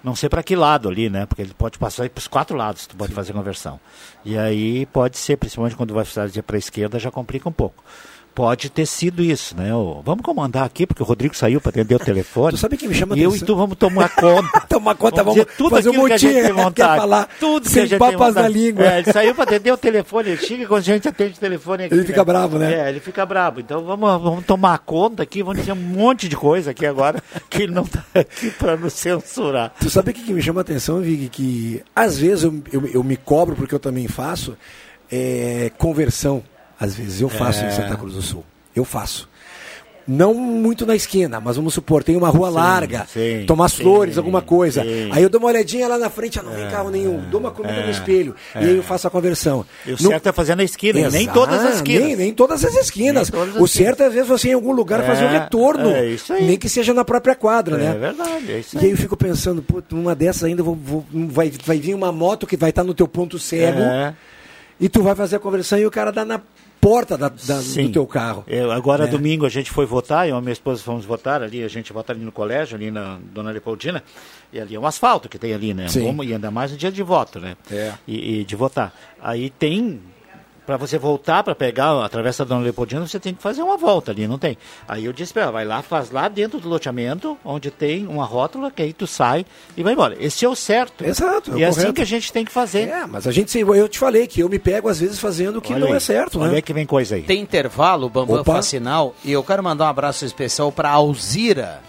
Não 0.04 0.16
sei 0.16 0.30
para 0.30 0.42
que 0.42 0.56
lado 0.56 0.90
ali, 0.90 1.10
né? 1.10 1.26
Porque 1.26 1.42
ele 1.42 1.54
pode 1.54 1.78
passar 1.78 2.10
para 2.10 2.20
os 2.20 2.28
quatro 2.28 2.56
lados, 2.58 2.88
tu 2.88 2.96
pode 2.96 3.14
fazer 3.14 3.34
conversão. 3.34 3.80
E 4.26 4.38
aí 4.38 4.86
pode 4.88 5.18
ser, 5.18 5.38
principalmente 5.38 5.76
quando 5.76 5.94
vai 5.94 6.06
fazer 6.06 6.42
para 6.42 6.56
a 6.56 6.60
esquerda, 6.60 6.98
já 6.98 7.12
complica 7.12 7.48
um 7.48 7.52
pouco. 7.52 7.84
Pode 8.34 8.70
ter 8.70 8.86
sido 8.86 9.22
isso, 9.22 9.58
né? 9.58 9.76
Ô, 9.76 10.02
vamos 10.02 10.24
comandar 10.24 10.64
aqui, 10.64 10.88
porque 10.88 11.04
o 11.04 11.06
Rodrigo 11.06 11.36
saiu 11.36 11.60
para 11.60 11.70
atender 11.70 11.96
o 11.96 12.00
telefone. 12.04 12.54
Tu 12.54 12.58
sabe 12.60 12.78
quem 12.78 12.88
me 12.88 12.96
chama 12.96 13.18
E 13.18 13.22
eu 13.22 13.32
e 13.32 13.36
atenção? 13.36 13.46
tu 13.48 13.56
vamos 13.58 13.78
tomar 13.78 14.10
conta. 14.16 14.62
tomar 14.70 14.96
conta, 14.96 15.18
vamos, 15.24 15.34
dizer 15.34 15.56
tudo 15.58 15.70
fazer 15.72 15.90
um 15.90 15.92
aquilo 15.92 16.08
que 16.08 16.14
a 16.14 16.18
gente 16.18 16.34
montinho. 16.34 16.46
tem 16.56 16.64
vontade. 16.64 16.92
Quer 16.94 16.98
falar 16.98 17.30
tudo 17.40 17.64
que 17.64 17.70
sem 17.70 17.84
a 17.84 17.86
gente 17.86 18.00
papas 18.00 18.18
vontade. 18.18 18.36
na 18.42 18.48
língua. 18.48 18.86
É, 18.86 19.00
ele 19.00 19.12
saiu 19.12 19.36
para 19.36 19.44
atender 19.44 19.72
o 19.72 19.78
telefone, 19.78 20.30
ele 20.30 20.46
chega 20.46 20.66
quando 20.66 20.80
a 20.80 20.84
gente 20.84 21.08
atende 21.10 21.34
o 21.36 21.40
telefone 21.40 21.84
aqui. 21.84 21.94
Ele 21.94 22.06
fica 22.06 22.24
bravo, 22.24 22.58
né? 22.58 22.74
É, 22.74 22.90
ele 22.90 23.00
fica 23.02 23.26
bravo. 23.26 23.60
Então 23.60 23.84
vamos, 23.84 24.22
vamos 24.22 24.46
tomar 24.46 24.78
conta 24.80 25.24
aqui, 25.24 25.44
vamos 25.44 25.60
dizer 25.60 25.74
um 25.74 25.76
monte 25.76 26.30
de 26.30 26.38
coisa 26.38 26.72
aqui 26.72 26.86
agora, 26.86 27.22
que 27.50 27.64
ele 27.64 27.74
não 27.74 27.84
está 27.84 28.02
aqui 28.16 28.50
para 28.52 28.78
nos 28.78 28.94
censurar. 28.94 29.74
Tu 29.80 29.90
sabe 29.90 30.12
o 30.12 30.14
que, 30.14 30.24
que 30.24 30.34
me 30.34 30.42
chama 30.42 30.62
a 30.62 30.64
atenção, 30.64 31.02
Vig? 31.02 31.28
Que 31.28 31.84
às 31.94 32.18
vezes 32.18 32.46
eu, 32.46 32.64
eu, 32.72 32.88
eu 32.88 33.04
me 33.04 33.18
cobro, 33.18 33.58
porque 33.58 33.76
eu 33.76 33.80
também 33.80 34.08
faço, 34.08 34.58
é, 35.12 35.70
conversão. 35.78 36.42
Às 36.82 36.96
vezes 36.96 37.22
eu 37.22 37.30
faço 37.30 37.64
É. 37.64 37.68
em 37.68 37.72
Santa 37.72 37.96
Cruz 37.96 38.16
do 38.16 38.22
Sul. 38.22 38.44
Eu 38.76 38.84
faço. 38.84 39.30
Não 40.08 40.34
muito 40.34 40.84
na 40.84 40.96
esquina, 40.96 41.40
mas 41.40 41.56
vamos 41.58 41.76
supor, 41.76 42.04
tem 42.04 42.18
uma 42.18 42.28
rua 42.30 42.50
Sim, 42.50 42.56
larga, 42.56 43.06
sim, 43.14 43.44
Tomás 43.46 43.72
sim, 43.72 43.84
Flores, 43.84 44.18
alguma 44.18 44.42
coisa. 44.42 44.82
Aí 45.12 45.22
eu 45.22 45.30
dou 45.30 45.40
uma 45.40 45.50
olhadinha 45.50 45.88
lá 45.88 45.96
na 45.96 46.10
frente, 46.10 46.40
ah, 46.40 46.44
não 46.44 46.52
vem 46.52 46.68
carro 46.72 46.90
nenhum, 46.90 47.22
dou 47.30 47.40
uma 47.40 47.52
comida 47.52 47.76
é, 47.76 47.86
no 47.86 47.92
espelho. 47.92 48.36
é. 48.56 48.64
E 48.64 48.68
aí 48.68 48.78
eu 48.78 48.84
faço 48.84 49.08
a 49.08 49.12
conversão. 49.12 49.64
E 49.86 49.94
o 49.94 49.98
certo 50.00 50.28
é 50.28 50.32
fazer 50.32 50.56
na 50.56 50.64
esquina, 50.64 51.00
e 51.00 51.04
nem 51.12 51.22
Exato, 51.22 51.40
todas 51.40 51.64
as 51.64 51.76
esquinas. 51.76 52.08
Nem, 52.08 52.16
nem 52.16 52.34
todas 52.34 52.66
as 52.66 52.74
esquinas. 52.76 53.30
Todas 53.30 53.56
as 53.56 53.62
o 53.62 53.68
certo 53.68 54.02
é, 54.02 54.08
às 54.08 54.14
vezes, 54.14 54.28
você 54.28 54.50
em 54.50 54.54
algum 54.54 54.72
lugar 54.72 55.04
fazer 55.06 55.24
um 55.24 55.30
É, 55.30 55.38
retorno. 55.40 55.92
é 55.92 56.08
isso 56.08 56.34
aí. 56.34 56.46
Nem 56.48 56.58
que 56.58 56.68
seja 56.68 56.96
na 56.96 57.06
própria 57.06 57.36
quadra, 57.36 57.78
né? 57.78 57.92
É 57.96 57.98
verdade, 58.00 58.52
é 58.54 58.58
isso 58.60 58.76
E 58.76 58.80
aí. 58.80 58.86
aí 58.86 58.92
eu 58.92 58.98
fico 58.98 59.16
pensando, 59.16 59.62
pô, 59.62 59.84
numa 59.92 60.16
dessas 60.16 60.46
ainda 60.46 60.64
vou- 60.64 60.76
vou- 60.76 61.06
vai, 61.14 61.54
vai 61.64 61.78
vir 61.80 61.94
uma 61.94 62.12
moto 62.12 62.48
que 62.48 62.58
vai 62.58 62.72
estar 62.72 62.84
no 62.84 62.96
teu 62.96 63.08
ponto 63.08 63.38
cego 63.38 63.80
É. 63.80 64.16
e 64.80 64.90
tu 64.90 65.04
vai 65.04 65.14
fazer 65.14 65.36
a 65.36 65.40
conversão 65.40 65.78
e 65.78 65.86
o 65.86 65.92
cara 65.92 66.12
dá 66.12 66.26
na 66.26 66.42
porta 66.82 67.16
da, 67.18 67.30
da- 67.30 67.62
do 67.62 67.90
teu 67.92 68.06
carro. 68.08 68.44
Eu, 68.48 68.72
agora, 68.72 69.04
É. 69.06 69.08
domingo, 69.08 69.46
a 69.46 69.50
gente 69.50 69.70
foi 69.72 69.86
votar, 69.86 70.28
eu 70.28 70.36
e 70.36 70.38
a 70.38 70.42
minha 70.42 70.52
esposa 70.52 70.82
fomos 70.84 71.06
votar 71.06 71.42
ali, 71.44 71.64
a 71.64 71.68
gente 71.68 71.94
vota 71.94 72.12
ali 72.12 72.22
no 72.26 72.32
colégio, 72.32 72.76
ali 72.76 72.90
na 72.90 73.20
Dona 73.34 73.52
Leopoldina, 73.52 74.04
e 74.52 74.60
ali 74.60 74.76
é 74.76 74.80
um 74.80 74.86
asfalto 74.88 75.30
que 75.30 75.38
tem 75.38 75.54
ali, 75.54 75.74
né? 75.74 75.88
Sim. 75.88 76.14
E 76.24 76.34
ainda 76.34 76.50
mais 76.50 76.72
no 76.72 76.78
dia 76.78 76.92
de 76.92 77.04
voto, 77.04 77.40
né? 77.40 77.56
É. 77.72 77.94
E, 78.08 78.40
e 78.40 78.44
de 78.44 78.56
votar. 78.56 78.94
Aí 79.22 79.52
tem, 79.52 80.02
para 80.66 80.78
você 80.78 80.98
voltar, 80.98 81.44
para 81.44 81.56
pegar 81.56 82.04
a 82.04 82.08
travessa 82.08 82.46
da 82.46 82.50
Dona 82.50 82.64
Leopoldina, 82.64 83.06
você 83.08 83.20
tem 83.20 83.34
que 83.34 83.42
fazer 83.42 83.62
uma 83.64 83.78
volta 83.78 84.12
ali, 84.12 84.28
não 84.28 84.38
tem? 84.38 84.58
Aí 84.88 85.06
eu 85.06 85.12
disse 85.14 85.34
para 85.34 85.44
ela, 85.44 85.52
vai 85.52 85.66
lá, 85.66 85.82
faz 85.82 86.12
lá 86.12 86.28
dentro 86.28 86.60
do 86.60 86.70
loteamento, 86.70 87.38
onde 87.44 87.72
tem 87.72 88.08
uma 88.08 88.26
rótula, 88.26 88.70
que 88.72 88.82
aí 88.82 88.94
tu 88.94 89.08
sai 89.08 89.46
e 89.76 89.84
vai 89.84 89.94
embora. 89.94 90.16
Esse 90.20 90.46
é 90.46 90.50
o 90.50 90.56
certo. 90.56 91.04
Exato, 91.04 91.52
é 91.52 91.56
o 91.56 91.60
E 91.60 91.64
é 91.64 91.68
assim 91.68 91.92
que 91.92 92.02
a 92.02 92.06
gente 92.06 92.32
tem 92.32 92.46
que 92.46 92.52
fazer. 92.52 92.88
É, 92.88 93.06
mas 93.06 93.28
a 93.28 93.32
gente, 93.32 93.58
eu 93.58 93.90
te 93.90 93.98
falei 93.98 94.28
que 94.28 94.40
eu 94.42 94.50
me 94.50 94.60
pego 94.60 94.88
às 94.88 95.00
vezes 95.00 95.20
fazendo 95.20 95.58
o 95.58 95.62
que 95.62 95.74
Olha 95.74 95.82
não 95.82 95.88
aí. 95.92 95.98
é 95.98 96.00
certo, 96.00 96.40
Olha 96.40 96.52
né? 96.52 96.56
aí 96.58 96.62
que 96.62 96.74
vem 96.74 96.86
coisa 96.86 97.16
aí. 97.16 97.24
Tem 97.24 97.42
intervalo, 97.42 98.06
o 98.08 98.10
Bambam 98.10 98.42
Opa. 98.42 98.54
faz 98.54 98.68
sinal, 98.68 99.16
e 99.26 99.32
eu 99.32 99.44
quero 99.44 99.64
mandar 99.64 99.86
um 99.86 99.90
abraço 99.90 100.26
especial 100.26 100.72
para 100.72 100.90
Alzira. 100.90 101.82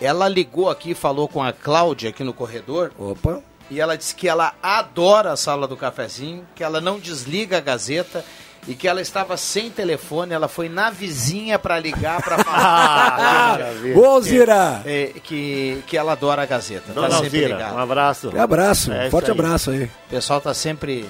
Ela 0.00 0.28
ligou 0.28 0.68
aqui, 0.68 0.94
falou 0.94 1.26
com 1.26 1.42
a 1.42 1.52
Cláudia 1.52 2.10
aqui 2.10 2.22
no 2.22 2.34
corredor. 2.34 2.92
Opa. 2.98 3.42
E 3.70 3.80
ela 3.80 3.96
disse 3.96 4.14
que 4.14 4.28
ela 4.28 4.54
adora 4.62 5.32
a 5.32 5.36
sala 5.36 5.66
do 5.66 5.76
cafezinho, 5.76 6.46
que 6.54 6.62
ela 6.62 6.80
não 6.80 6.98
desliga 6.98 7.58
a 7.58 7.60
Gazeta 7.60 8.24
e 8.68 8.74
que 8.74 8.86
ela 8.88 9.00
estava 9.00 9.36
sem 9.36 9.70
telefone, 9.70 10.32
ela 10.34 10.48
foi 10.48 10.68
na 10.68 10.90
vizinha 10.90 11.56
para 11.58 11.78
ligar 11.78 12.20
para 12.22 12.36
Ah, 12.42 12.44
falar. 12.44 13.50
maravilha. 13.58 13.98
Ô, 13.98 14.20
Zira! 14.20 14.80
Que, 14.82 14.88
é, 14.88 15.06
que, 15.20 15.82
que 15.86 15.96
ela 15.96 16.12
adora 16.12 16.42
a 16.42 16.46
Gazeta. 16.46 16.92
Dona 16.92 17.08
tá 17.08 17.14
sempre 17.18 17.26
Alzira, 17.38 17.56
ligada. 17.56 17.74
um 17.74 17.78
abraço. 17.78 18.30
Um 18.34 18.40
abraço, 18.40 18.92
É 18.92 19.10
forte 19.10 19.26
aí. 19.30 19.38
abraço 19.38 19.70
aí. 19.70 19.84
O 19.84 20.10
pessoal 20.10 20.40
tá 20.40 20.52
sempre 20.54 21.06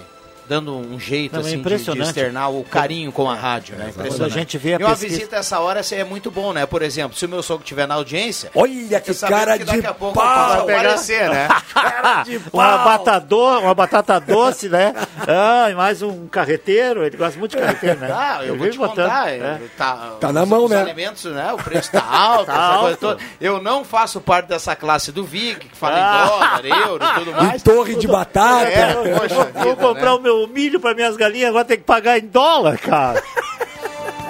dando 0.48 0.76
um 0.76 0.98
jeito 0.98 1.32
Não, 1.32 1.40
é 1.40 1.42
assim, 1.46 1.62
de- 1.62 1.92
de, 1.94 2.00
externar 2.02 2.50
o 2.52 2.62
carinho 2.64 3.10
com 3.12 3.28
a 3.30 3.34
rádio, 3.34 3.76
né? 3.76 3.86
Impressionante. 3.90 4.18
Quando 4.18 4.26
a 4.32 4.34
gente 4.38 4.58
vê 4.58 4.74
a 4.74 4.78
e 4.80 4.82
uma 4.84 4.90
pesquisa- 4.90 5.14
visita 5.16 5.36
essa 5.36 5.58
hora 5.60 5.80
assim, 5.80 5.96
é 5.96 6.04
muito 6.04 6.30
bom, 6.30 6.52
né? 6.52 6.66
Por 6.66 6.82
exemplo, 6.82 7.16
se 7.16 7.24
o 7.24 7.28
meu 7.28 7.42
sogro 7.42 7.62
estiver 7.64 7.86
na 7.86 7.94
audiência, 7.94 8.50
Olha 8.54 9.00
que 9.00 9.14
cara 9.14 9.58
que 9.58 9.64
daqui 9.64 9.80
de 9.80 9.86
a 9.86 9.94
pouco 9.94 10.14
pau! 10.14 10.24
eu 10.24 10.34
posso 10.34 10.56
Vai 10.56 10.66
pegar- 10.66 10.78
aparecer, 10.80 11.30
né? 11.30 11.48
uma, 12.52 12.78
batata 12.78 13.34
uma 13.36 13.74
batata 13.74 14.20
doce, 14.20 14.68
né? 14.68 14.94
Ah, 15.26 15.70
e 15.70 15.74
mais 15.74 16.02
um 16.02 16.26
carreteiro. 16.28 17.04
Ele 17.04 17.16
gosta 17.16 17.38
muito 17.38 17.56
de 17.56 17.62
carreteiro, 17.62 18.00
né? 18.00 18.06
Ah, 18.16 18.38
eu 18.44 18.54
Ele 18.54 18.58
vou 18.58 18.70
te 18.70 18.78
botando, 18.78 19.08
contar. 19.08 19.26
né? 19.32 19.60
Tá, 19.76 20.12
Tá 20.20 20.32
na 20.32 20.42
os- 20.42 20.48
mão, 20.48 20.64
os 20.64 20.70
né? 20.70 20.80
alimentos, 20.80 21.24
né? 21.24 21.52
O 21.52 21.56
preço 21.58 21.90
tá 21.92 22.02
alto, 22.04 22.46
Tá 22.46 22.52
essa 22.52 22.62
alto. 22.62 22.80
coisa 22.82 22.96
toda. 22.96 23.20
Eu 23.40 23.60
não 23.62 23.84
faço 23.84 24.20
parte 24.20 24.46
dessa 24.48 24.74
classe 24.74 25.12
do 25.12 25.24
VIG, 25.24 25.56
que 25.68 25.76
fala 25.76 25.96
Ah. 25.96 26.24
em 26.24 26.28
dólar, 26.28 26.64
euro 26.86 27.04
e 27.04 27.14
tudo 27.18 27.32
mais. 27.32 27.60
E 27.60 27.64
torre 27.64 27.94
de 27.96 28.06
batata. 28.06 28.68
É, 28.68 28.94
Vou- 28.94 29.04
poxa 29.20 29.44
vou 29.54 29.76
comprar 29.76 30.10
né? 30.12 30.16
o 30.16 30.20
meu 30.20 30.35
milho 30.48 30.80
para 30.80 30.94
minhas 30.94 31.16
galinhas, 31.16 31.50
agora 31.50 31.64
tem 31.64 31.78
que 31.78 31.84
pagar 31.84 32.18
em 32.18 32.26
dólar, 32.26 32.78
cara. 32.78 33.22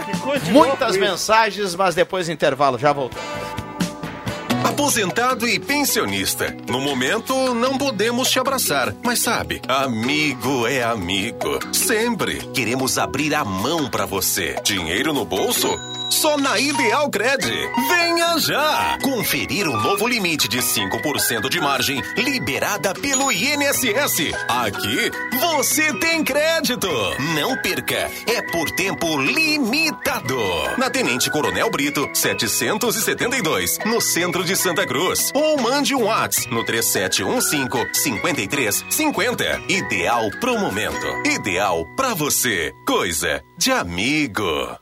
Que 0.04 0.18
coisa 0.18 0.44
de 0.44 0.52
louco 0.52 0.68
Muitas 0.68 0.96
mensagens, 0.96 1.74
mas 1.74 1.94
depois 1.94 2.26
do 2.26 2.32
intervalo, 2.32 2.78
já 2.78 2.92
voltamos. 2.92 3.26
Aposentado 4.62 5.48
e 5.48 5.58
pensionista. 5.58 6.54
No 6.68 6.80
momento, 6.80 7.54
não 7.54 7.78
podemos 7.78 8.28
te 8.30 8.38
abraçar, 8.38 8.92
mas 9.02 9.20
sabe, 9.20 9.62
amigo 9.66 10.66
é 10.66 10.82
amigo. 10.82 11.58
Sempre 11.72 12.38
queremos 12.52 12.98
abrir 12.98 13.34
a 13.34 13.44
mão 13.44 13.88
pra 13.88 14.04
você. 14.04 14.56
Dinheiro 14.62 15.12
no 15.14 15.24
bolso? 15.24 15.68
Só 16.10 16.36
na 16.38 16.58
Ideal 16.58 17.08
Cred. 17.10 17.46
Venha 17.88 18.38
já! 18.38 18.98
Conferir 19.02 19.68
o 19.68 19.76
novo 19.76 20.06
limite 20.06 20.48
de 20.48 20.58
5% 20.58 21.48
de 21.48 21.60
margem 21.60 22.00
liberada 22.16 22.94
pelo 22.94 23.30
INSS. 23.32 24.32
Aqui 24.48 25.10
você 25.38 25.92
tem 25.94 26.22
crédito. 26.24 26.88
Não 27.34 27.56
perca. 27.60 28.10
É 28.26 28.40
por 28.50 28.70
tempo 28.70 29.18
limitado. 29.18 30.36
Na 30.78 30.88
Tenente 30.90 31.30
Coronel 31.30 31.70
Brito, 31.70 32.08
772, 32.14 33.78
no 33.84 34.00
centro 34.00 34.42
de 34.44 34.56
Santa 34.56 34.86
Cruz. 34.86 35.30
Ou 35.34 35.60
mande 35.60 35.94
um 35.94 36.04
WhatsApp 36.04 36.50
no 36.54 36.64
3715-5350. 36.64 39.62
Ideal 39.68 40.30
pro 40.40 40.58
momento. 40.58 41.06
Ideal 41.26 41.84
pra 41.96 42.14
você. 42.14 42.72
Coisa 42.86 43.42
de 43.58 43.70
amigo. 43.72 44.78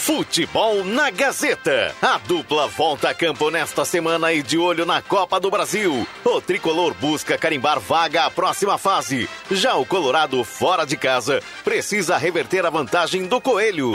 Futebol 0.00 0.82
na 0.82 1.10
Gazeta. 1.10 1.94
A 2.00 2.16
dupla 2.16 2.66
volta 2.66 3.10
a 3.10 3.14
campo 3.14 3.50
nesta 3.50 3.84
semana 3.84 4.32
e 4.32 4.42
de 4.42 4.56
olho 4.56 4.86
na 4.86 5.02
Copa 5.02 5.38
do 5.38 5.50
Brasil. 5.50 6.06
O 6.24 6.40
tricolor 6.40 6.94
busca 6.94 7.36
carimbar 7.36 7.78
vaga 7.78 8.24
à 8.24 8.30
próxima 8.30 8.78
fase. 8.78 9.28
Já 9.50 9.76
o 9.76 9.84
Colorado, 9.84 10.42
fora 10.42 10.86
de 10.86 10.96
casa, 10.96 11.42
precisa 11.62 12.16
reverter 12.16 12.64
a 12.64 12.70
vantagem 12.70 13.26
do 13.26 13.42
Coelho. 13.42 13.92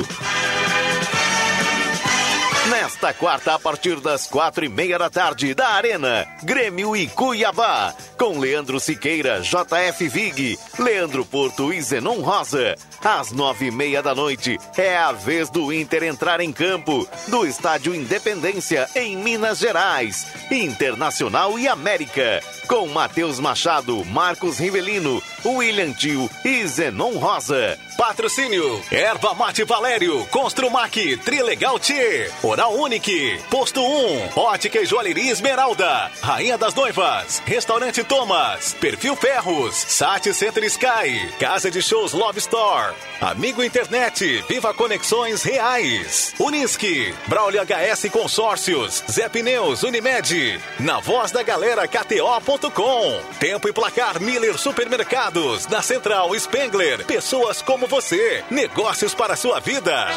Nesta 2.69 3.13
quarta, 3.13 3.53
a 3.53 3.59
partir 3.59 3.99
das 3.99 4.25
quatro 4.25 4.65
e 4.65 4.69
meia 4.69 4.97
da 4.97 5.09
tarde, 5.09 5.53
da 5.53 5.69
Arena, 5.69 6.25
Grêmio 6.43 6.95
e 6.95 7.07
Cuiabá, 7.07 7.93
com 8.17 8.39
Leandro 8.39 8.79
Siqueira, 8.79 9.41
JF 9.41 10.07
Vig, 10.07 10.57
Leandro 10.79 11.23
Porto 11.23 11.71
e 11.71 11.81
Zenon 11.81 12.21
Rosa. 12.21 12.75
Às 13.05 13.31
nove 13.31 13.67
e 13.67 13.71
meia 13.71 14.01
da 14.01 14.15
noite, 14.15 14.57
é 14.75 14.97
a 14.97 15.11
vez 15.11 15.47
do 15.51 15.71
Inter 15.71 16.01
entrar 16.01 16.39
em 16.41 16.51
campo, 16.51 17.07
do 17.27 17.45
Estádio 17.45 17.93
Independência, 17.93 18.89
em 18.95 19.15
Minas 19.15 19.59
Gerais, 19.59 20.25
Internacional 20.49 21.59
e 21.59 21.67
América, 21.67 22.41
com 22.67 22.87
Matheus 22.87 23.39
Machado, 23.39 24.03
Marcos 24.05 24.57
Rivelino, 24.57 25.21
William 25.45 25.93
Tio 25.93 26.27
e 26.43 26.65
Zenon 26.65 27.19
Rosa. 27.19 27.77
Patrocínio: 27.95 28.81
Erva 28.91 29.33
Mate 29.35 29.63
Valério, 29.63 30.25
Construmac, 30.31 31.17
Trilegal 31.17 31.79
T, 31.79 32.29
Oral 32.41 32.73
Unique, 32.73 33.39
Posto 33.49 33.81
1, 33.81 34.31
Ótica 34.35 34.79
e 34.79 34.85
Joalheria 34.85 35.31
Esmeralda, 35.31 36.11
Rainha 36.21 36.57
das 36.57 36.73
Noivas, 36.73 37.41
Restaurante 37.45 38.03
Thomas, 38.03 38.73
Perfil 38.73 39.15
Ferros, 39.15 39.75
Sat 39.75 40.33
Center 40.33 40.63
Sky, 40.63 41.29
Casa 41.39 41.69
de 41.69 41.81
Shows 41.81 42.11
Love 42.11 42.39
Store, 42.39 42.94
Amigo 43.21 43.63
Internet, 43.63 44.43
Viva 44.47 44.73
Conexões 44.73 45.41
Reais, 45.41 46.33
Unisque, 46.39 47.13
Braulio 47.27 47.61
HS 47.61 48.09
Consórcios, 48.11 49.03
Zé 49.09 49.29
Pneus, 49.29 49.83
Unimed, 49.83 50.59
na 50.79 50.99
voz 50.99 51.31
da 51.31 51.41
galera 51.41 51.87
KTO.com, 51.87 53.19
Tempo 53.39 53.67
e 53.67 53.73
Placar 53.73 54.21
Miller 54.21 54.57
Supermercados, 54.57 55.65
na 55.67 55.81
Central 55.81 56.37
Spengler, 56.37 57.05
pessoas 57.05 57.61
como 57.61 57.87
você, 57.87 58.43
negócios 58.51 59.13
para 59.13 59.33
a 59.33 59.37
sua 59.37 59.59
vida. 59.59 60.07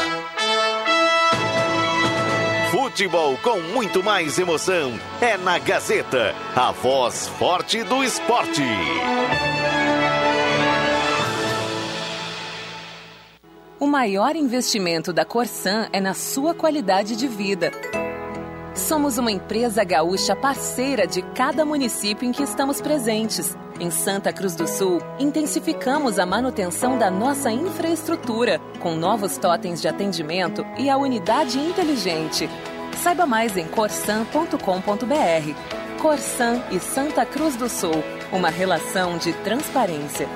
Futebol 2.71 3.39
com 3.39 3.61
muito 3.61 4.03
mais 4.03 4.39
emoção 4.39 4.99
é 5.21 5.37
na 5.37 5.59
Gazeta, 5.59 6.35
a 6.55 6.73
voz 6.73 7.29
forte 7.39 7.83
do 7.85 8.03
esporte. 8.03 8.63
Maior 13.89 14.37
investimento 14.37 15.13
da 15.13 15.25
Corsan 15.25 15.89
é 15.93 16.01
na 16.01 16.15
sua 16.15 16.55
qualidade 16.55 17.17
de 17.17 17.27
vida. 17.27 17.73
Somos 18.75 19.19
uma 19.19 19.33
empresa 19.33 19.83
gaúcha 19.83 20.37
parceira 20.37 21.07
de 21.07 21.23
cada 21.23 21.65
município 21.65 22.29
em 22.29 22.31
que 22.31 22.43
estamos 22.43 22.81
presentes. 22.81 23.57
Em 23.81 23.91
Santa 23.91 24.33
Cruz 24.33 24.55
do 24.55 24.69
Sul, 24.69 25.01
intensificamos 25.19 26.19
a 26.19 26.27
manutenção 26.27 26.99
da 26.99 27.11
nossa 27.11 27.51
infraestrutura, 27.51 28.61
com 28.79 28.95
novos 28.95 29.37
totens 29.39 29.81
de 29.81 29.89
atendimento 29.89 30.65
e 30.79 30.89
a 30.89 30.97
unidade 30.97 31.59
inteligente. 31.59 32.49
Saiba 33.03 33.27
mais 33.27 33.57
em 33.57 33.67
corsan.com.br. 33.67 34.59
Corsan 36.01 36.63
e 36.71 36.79
Santa 36.79 37.27
Cruz 37.27 37.57
do 37.57 37.69
Sul, 37.69 38.05
uma 38.33 38.51
relação 38.51 39.19
de 39.19 39.33
transparência. 39.33 40.29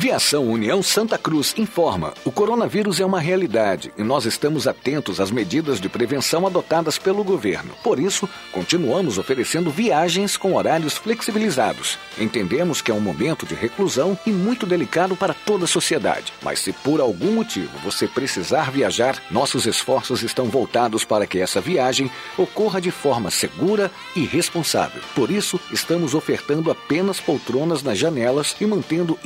Viação 0.00 0.44
União 0.44 0.80
Santa 0.80 1.18
Cruz 1.18 1.52
informa: 1.58 2.14
o 2.24 2.30
coronavírus 2.30 3.00
é 3.00 3.04
uma 3.04 3.18
realidade 3.18 3.92
e 3.98 4.02
nós 4.04 4.26
estamos 4.26 4.68
atentos 4.68 5.18
às 5.18 5.28
medidas 5.28 5.80
de 5.80 5.88
prevenção 5.88 6.46
adotadas 6.46 6.96
pelo 6.96 7.24
governo. 7.24 7.74
Por 7.82 7.98
isso, 7.98 8.28
continuamos 8.52 9.18
oferecendo 9.18 9.72
viagens 9.72 10.36
com 10.36 10.54
horários 10.54 10.96
flexibilizados. 10.96 11.98
Entendemos 12.16 12.80
que 12.80 12.92
é 12.92 12.94
um 12.94 13.00
momento 13.00 13.44
de 13.44 13.56
reclusão 13.56 14.16
e 14.24 14.30
muito 14.30 14.66
delicado 14.66 15.16
para 15.16 15.34
toda 15.34 15.64
a 15.64 15.68
sociedade. 15.68 16.32
Mas 16.42 16.60
se 16.60 16.72
por 16.72 17.00
algum 17.00 17.32
motivo 17.32 17.76
você 17.82 18.06
precisar 18.06 18.70
viajar, 18.70 19.20
nossos 19.32 19.66
esforços 19.66 20.22
estão 20.22 20.46
voltados 20.46 21.04
para 21.04 21.26
que 21.26 21.40
essa 21.40 21.60
viagem 21.60 22.08
ocorra 22.36 22.80
de 22.80 22.92
forma 22.92 23.32
segura 23.32 23.90
e 24.14 24.24
responsável. 24.24 25.02
Por 25.16 25.28
isso, 25.28 25.58
estamos 25.72 26.14
ofertando 26.14 26.70
apenas 26.70 27.18
poltronas 27.18 27.82
nas 27.82 27.98
janelas 27.98 28.54
e 28.60 28.64
mantendo 28.64 29.18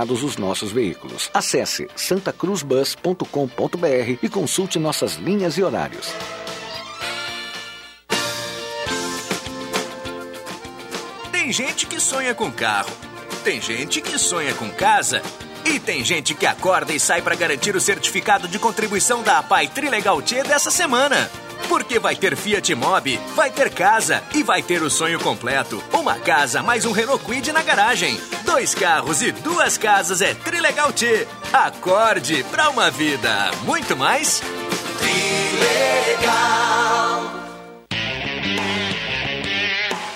higienizados 0.00 0.22
os 0.22 0.36
nossos 0.36 0.72
veículos. 0.72 1.30
Acesse 1.32 1.88
santacruzbus.com.br 1.94 4.18
e 4.22 4.28
consulte 4.28 4.78
nossas 4.78 5.16
linhas 5.16 5.56
e 5.58 5.62
horários. 5.62 6.12
Tem 11.30 11.52
gente 11.52 11.86
que 11.86 12.00
sonha 12.00 12.34
com 12.34 12.50
carro, 12.50 12.90
tem 13.44 13.60
gente 13.60 14.00
que 14.00 14.18
sonha 14.18 14.54
com 14.54 14.70
casa 14.70 15.22
e 15.64 15.78
tem 15.78 16.04
gente 16.04 16.34
que 16.34 16.46
acorda 16.46 16.92
e 16.92 17.00
sai 17.00 17.22
para 17.22 17.34
garantir 17.34 17.74
o 17.76 17.80
certificado 17.80 18.48
de 18.48 18.58
contribuição 18.58 19.22
da 19.22 19.38
APAI 19.38 19.68
Trilegal 19.68 20.20
T 20.22 20.42
dessa 20.42 20.70
semana. 20.70 21.30
Porque 21.68 21.98
vai 21.98 22.16
ter 22.16 22.36
Fiat 22.36 22.74
Mobi, 22.74 23.20
vai 23.34 23.50
ter 23.50 23.70
casa 23.70 24.22
e 24.34 24.42
vai 24.42 24.62
ter 24.62 24.82
o 24.82 24.90
sonho 24.90 25.20
completo. 25.20 25.82
Uma 25.92 26.18
casa 26.18 26.62
mais 26.62 26.84
um 26.84 26.92
Renault 26.92 27.24
Kwid 27.24 27.52
na 27.52 27.62
garagem. 27.62 28.20
Dois 28.44 28.74
carros 28.74 29.22
e 29.22 29.30
duas 29.30 29.78
casas 29.78 30.20
é 30.20 30.34
Trilegal 30.34 30.92
T. 30.92 31.28
Acorde 31.52 32.44
para 32.44 32.70
uma 32.70 32.90
vida 32.90 33.50
muito 33.64 33.96
mais. 33.96 34.42
Trilegal. 34.98 36.40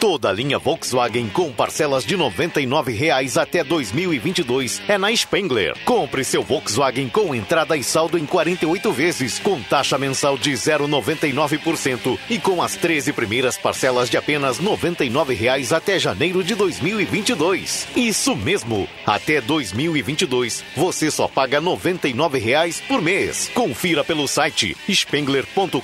Toda 0.04 0.28
a 0.28 0.32
linha 0.34 0.58
Volkswagen 0.58 1.30
com 1.30 1.50
parcelas 1.50 2.04
de 2.04 2.14
99 2.14 2.92
reais 2.92 3.38
até 3.38 3.64
2022 3.64 4.82
é 4.86 4.98
na 4.98 5.10
Spengler. 5.10 5.74
Compre 5.82 6.22
seu 6.22 6.42
Volkswagen 6.42 7.08
com 7.08 7.34
entrada 7.34 7.74
e 7.74 7.82
saldo 7.82 8.18
em 8.18 8.26
48 8.26 8.92
vezes, 8.92 9.38
com 9.38 9.58
taxa 9.62 9.96
mensal 9.96 10.36
de 10.36 10.52
0,99% 10.52 12.18
e 12.28 12.38
com 12.38 12.62
as 12.62 12.76
13 12.76 13.14
primeiras 13.14 13.56
parcelas 13.56 14.10
de 14.10 14.18
apenas 14.18 14.58
99 14.58 15.32
reais 15.32 15.72
até 15.72 15.98
janeiro 15.98 16.44
de 16.44 16.54
2022. 16.54 17.88
Isso 17.96 18.36
mesmo, 18.36 18.86
até 19.06 19.40
2022 19.40 20.62
você 20.76 21.10
só 21.10 21.26
paga 21.26 21.62
99 21.62 22.38
reais 22.38 22.78
por 22.86 23.00
mês. 23.00 23.50
Confira 23.54 24.04
pelo 24.04 24.28
site 24.28 24.76
spengler.com.br 24.86 25.80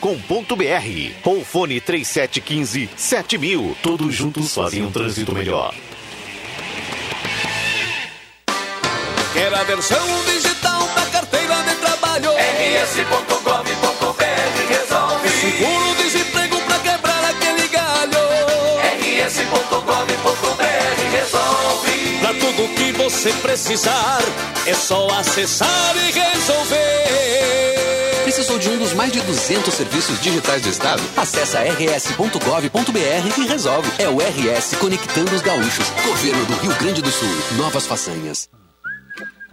ou 1.25 1.43
fone 1.43 1.81
3715 1.81 2.91
7000. 2.95 3.77
Todos 4.11 4.19
juntos 4.19 4.53
fazem 4.53 4.83
um 4.83 4.91
trânsito 4.91 5.33
melhor. 5.33 5.73
Quer 9.33 9.55
a 9.55 9.63
versão 9.63 10.05
digital 10.25 10.81
da 10.97 11.07
carteira 11.13 11.55
de 11.63 11.77
trabalho? 11.77 12.31
rs.gov.br 12.83 14.25
resolve. 14.69 15.29
Seguro-desemprego 15.29 16.61
pra 16.63 16.81
quebrar 16.81 17.25
aquele 17.25 17.69
galho. 17.69 18.19
rs.gov.br 19.29 20.65
resolve. 21.13 22.19
Pra 22.19 22.35
tudo 22.35 22.75
que 22.75 22.91
você 22.91 23.33
precisar, 23.35 24.19
é 24.67 24.75
só 24.75 25.07
acessar 25.21 25.95
e 25.97 26.11
resolver. 26.11 28.00
Precisou 28.31 28.61
de 28.61 28.71
um 28.71 28.79
dos 28.79 28.93
mais 28.93 29.13
de 29.13 29.21
200 29.23 29.75
serviços 29.75 30.21
digitais 30.21 30.63
do 30.63 30.69
Estado? 30.69 31.03
Acesse 31.17 31.57
rs.gov.br 31.57 33.41
e 33.41 33.47
resolve. 33.49 33.91
É 33.99 34.09
o 34.09 34.19
RS 34.19 34.77
Conectando 34.79 35.35
os 35.35 35.43
Gaúchos. 35.43 35.91
Governo 36.07 36.45
do 36.45 36.55
Rio 36.55 36.77
Grande 36.77 37.03
do 37.03 37.11
Sul. 37.11 37.29
Novas 37.57 37.89
façanhas. 37.89 38.49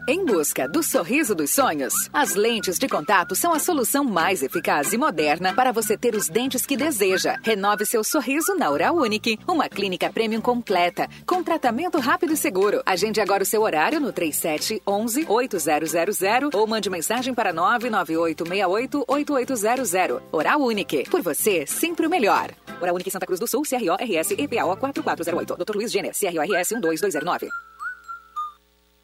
Em 0.10 0.24
busca 0.24 0.70
do 0.70 0.82
sorriso 0.82 1.36
dos 1.36 1.54
sonhos, 1.54 1.94
as 2.14 2.34
lentes 2.34 2.80
de 2.80 2.88
contato 2.88 3.36
são 3.36 3.52
a 3.52 3.60
solução 3.60 4.06
mais 4.06 4.42
eficaz 4.42 4.94
e 4.94 4.98
moderna 4.98 5.54
para 5.54 5.74
você 5.74 5.98
ter 5.98 6.16
os 6.16 6.30
dentes 6.30 6.66
que 6.66 6.78
deseja. 6.78 7.36
Renove 7.44 7.86
seu 7.86 8.02
sorriso 8.06 8.56
na 8.56 8.72
Oral 8.72 8.96
Unique, 8.96 9.38
uma 9.46 9.68
clínica 9.68 10.10
premium 10.10 10.40
completa, 10.40 11.10
com 11.26 11.44
tratamento 11.44 12.00
rápido 12.00 12.32
e 12.32 12.38
seguro. 12.38 12.82
Agende 12.86 13.20
agora 13.20 13.44
o 13.44 13.46
seu 13.46 13.64
horário 13.64 14.00
no 14.00 14.14
37 14.14 14.82
11 14.88 15.26
8000 15.28 16.52
ou 16.54 16.66
mande 16.66 16.90
mensagem 16.90 17.34
para 17.34 17.52
99868 17.52 19.04
8800. 19.06 20.22
Oral 20.32 20.62
Unique, 20.62 21.04
por 21.10 21.22
você, 21.22 21.68
sempre 21.68 22.08
o 22.08 22.10
melhor. 22.10 22.52
Oral 22.82 22.96
Unique 22.96 23.12
Santa 23.12 23.26
Cruz 23.26 23.42
do 23.42 23.48
Sul, 23.48 23.64
CRO 23.64 23.96
RS 23.96 24.32
EPAO 24.38 24.78
4408. 24.78 25.58
Dr. 25.58 25.76
Luiz 25.76 25.92
Jenner, 25.92 26.14
CRORS 26.14 26.70
12209. 26.80 27.50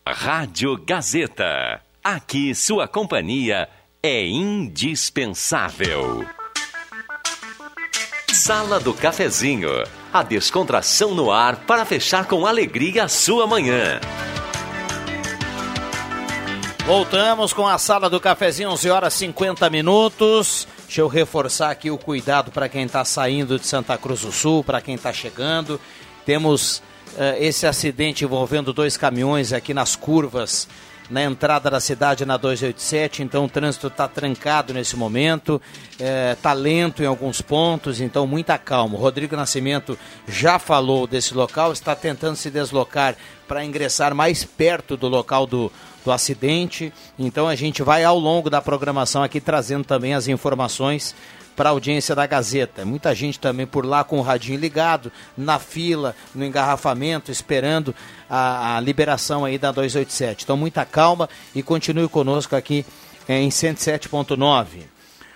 Rádio 0.06 0.78
Gazeta. 0.86 1.82
Aqui 2.04 2.54
sua 2.54 2.90
companhia 2.90 3.70
é 4.02 4.26
indispensável. 4.26 6.26
Sala 8.30 8.82
do 8.82 8.94
Cafezinho. 8.94 9.70
A 10.12 10.22
descontração 10.22 11.16
no 11.16 11.32
ar 11.32 11.66
para 11.66 11.86
fechar 11.86 12.28
com 12.28 12.46
alegria 12.46 13.06
a 13.06 13.08
sua 13.08 13.48
manhã. 13.48 14.02
Voltamos 16.86 17.54
com 17.54 17.66
a 17.66 17.78
sala 17.78 18.10
do 18.10 18.20
cafezinho, 18.20 18.72
11 18.72 18.90
horas 18.90 19.14
50 19.14 19.70
minutos. 19.70 20.68
Deixa 20.84 21.00
eu 21.00 21.08
reforçar 21.08 21.72
aqui 21.72 21.90
o 21.90 21.98
cuidado 21.98 22.52
para 22.52 22.68
quem 22.68 22.84
está 22.84 23.06
saindo 23.06 23.58
de 23.58 23.66
Santa 23.66 23.98
Cruz 23.98 24.20
do 24.20 24.34
Sul, 24.34 24.66
para 24.66 24.82
quem 24.82 24.96
está 24.96 25.14
chegando. 25.14 25.80
Temos 26.26 26.84
esse 27.40 27.68
acidente 27.68 28.24
envolvendo 28.24 28.74
dois 28.74 28.98
caminhões 28.98 29.54
aqui 29.54 29.74
nas 29.74 29.96
curvas 29.96 30.68
na 31.10 31.24
entrada 31.24 31.70
da 31.70 31.80
cidade 31.80 32.26
na 32.26 32.38
287, 32.38 33.24
então 33.24 33.46
o 33.46 33.50
trânsito 33.50 33.88
está 33.88 34.08
trancado 34.08 34.74
nesse 34.74 34.96
momento, 34.96 35.62
está 35.92 36.52
é, 36.52 36.54
lento 36.54 37.04
em 37.04 37.06
alguns 37.06 37.42
pontos, 37.42 38.00
então 38.00 38.26
muita 38.26 38.58
calma. 38.58 38.96
O 38.96 39.00
Rodrigo 39.00 39.36
Nascimento 39.36 39.98
já 40.28 40.58
falou 40.58 41.06
desse 41.06 41.34
local, 41.34 41.72
está 41.72 41.96
tentando 41.96 42.36
se 42.36 42.50
deslocar 42.50 43.16
para 43.48 43.64
ingressar 43.66 44.16
mais 44.16 44.44
perto 44.44 44.96
do 44.96 45.08
local 45.08 45.46
do, 45.46 45.72
do 46.06 46.12
acidente, 46.12 46.94
então 47.20 47.48
a 47.48 47.56
gente 47.56 47.84
vai 47.84 48.04
ao 48.04 48.18
longo 48.18 48.50
da 48.50 48.62
programação 48.62 49.22
aqui 49.24 49.40
trazendo 49.42 49.84
também 49.84 50.14
as 50.14 50.28
informações 50.28 51.14
para 51.56 51.70
a 51.70 51.72
audiência 51.72 52.16
da 52.16 52.26
Gazeta. 52.26 52.86
Muita 52.86 53.14
gente 53.14 53.40
também 53.40 53.66
por 53.66 53.86
lá 53.86 54.04
com 54.04 54.20
o 54.20 54.22
radinho 54.22 54.60
ligado, 54.60 55.12
na 55.38 55.60
fila, 55.60 56.16
no 56.34 56.44
engarrafamento, 56.46 57.32
esperando 57.32 57.94
a, 58.30 58.78
a 58.78 58.80
liberação 58.80 59.46
aí 59.46 59.58
da 59.58 59.72
287. 59.72 60.44
Então, 60.44 60.58
muita 60.58 60.86
calma 60.86 61.30
e 61.54 61.62
continue 61.62 62.08
conosco 62.08 62.56
aqui 62.56 62.86
em 63.28 63.50
107.9. 63.50 64.93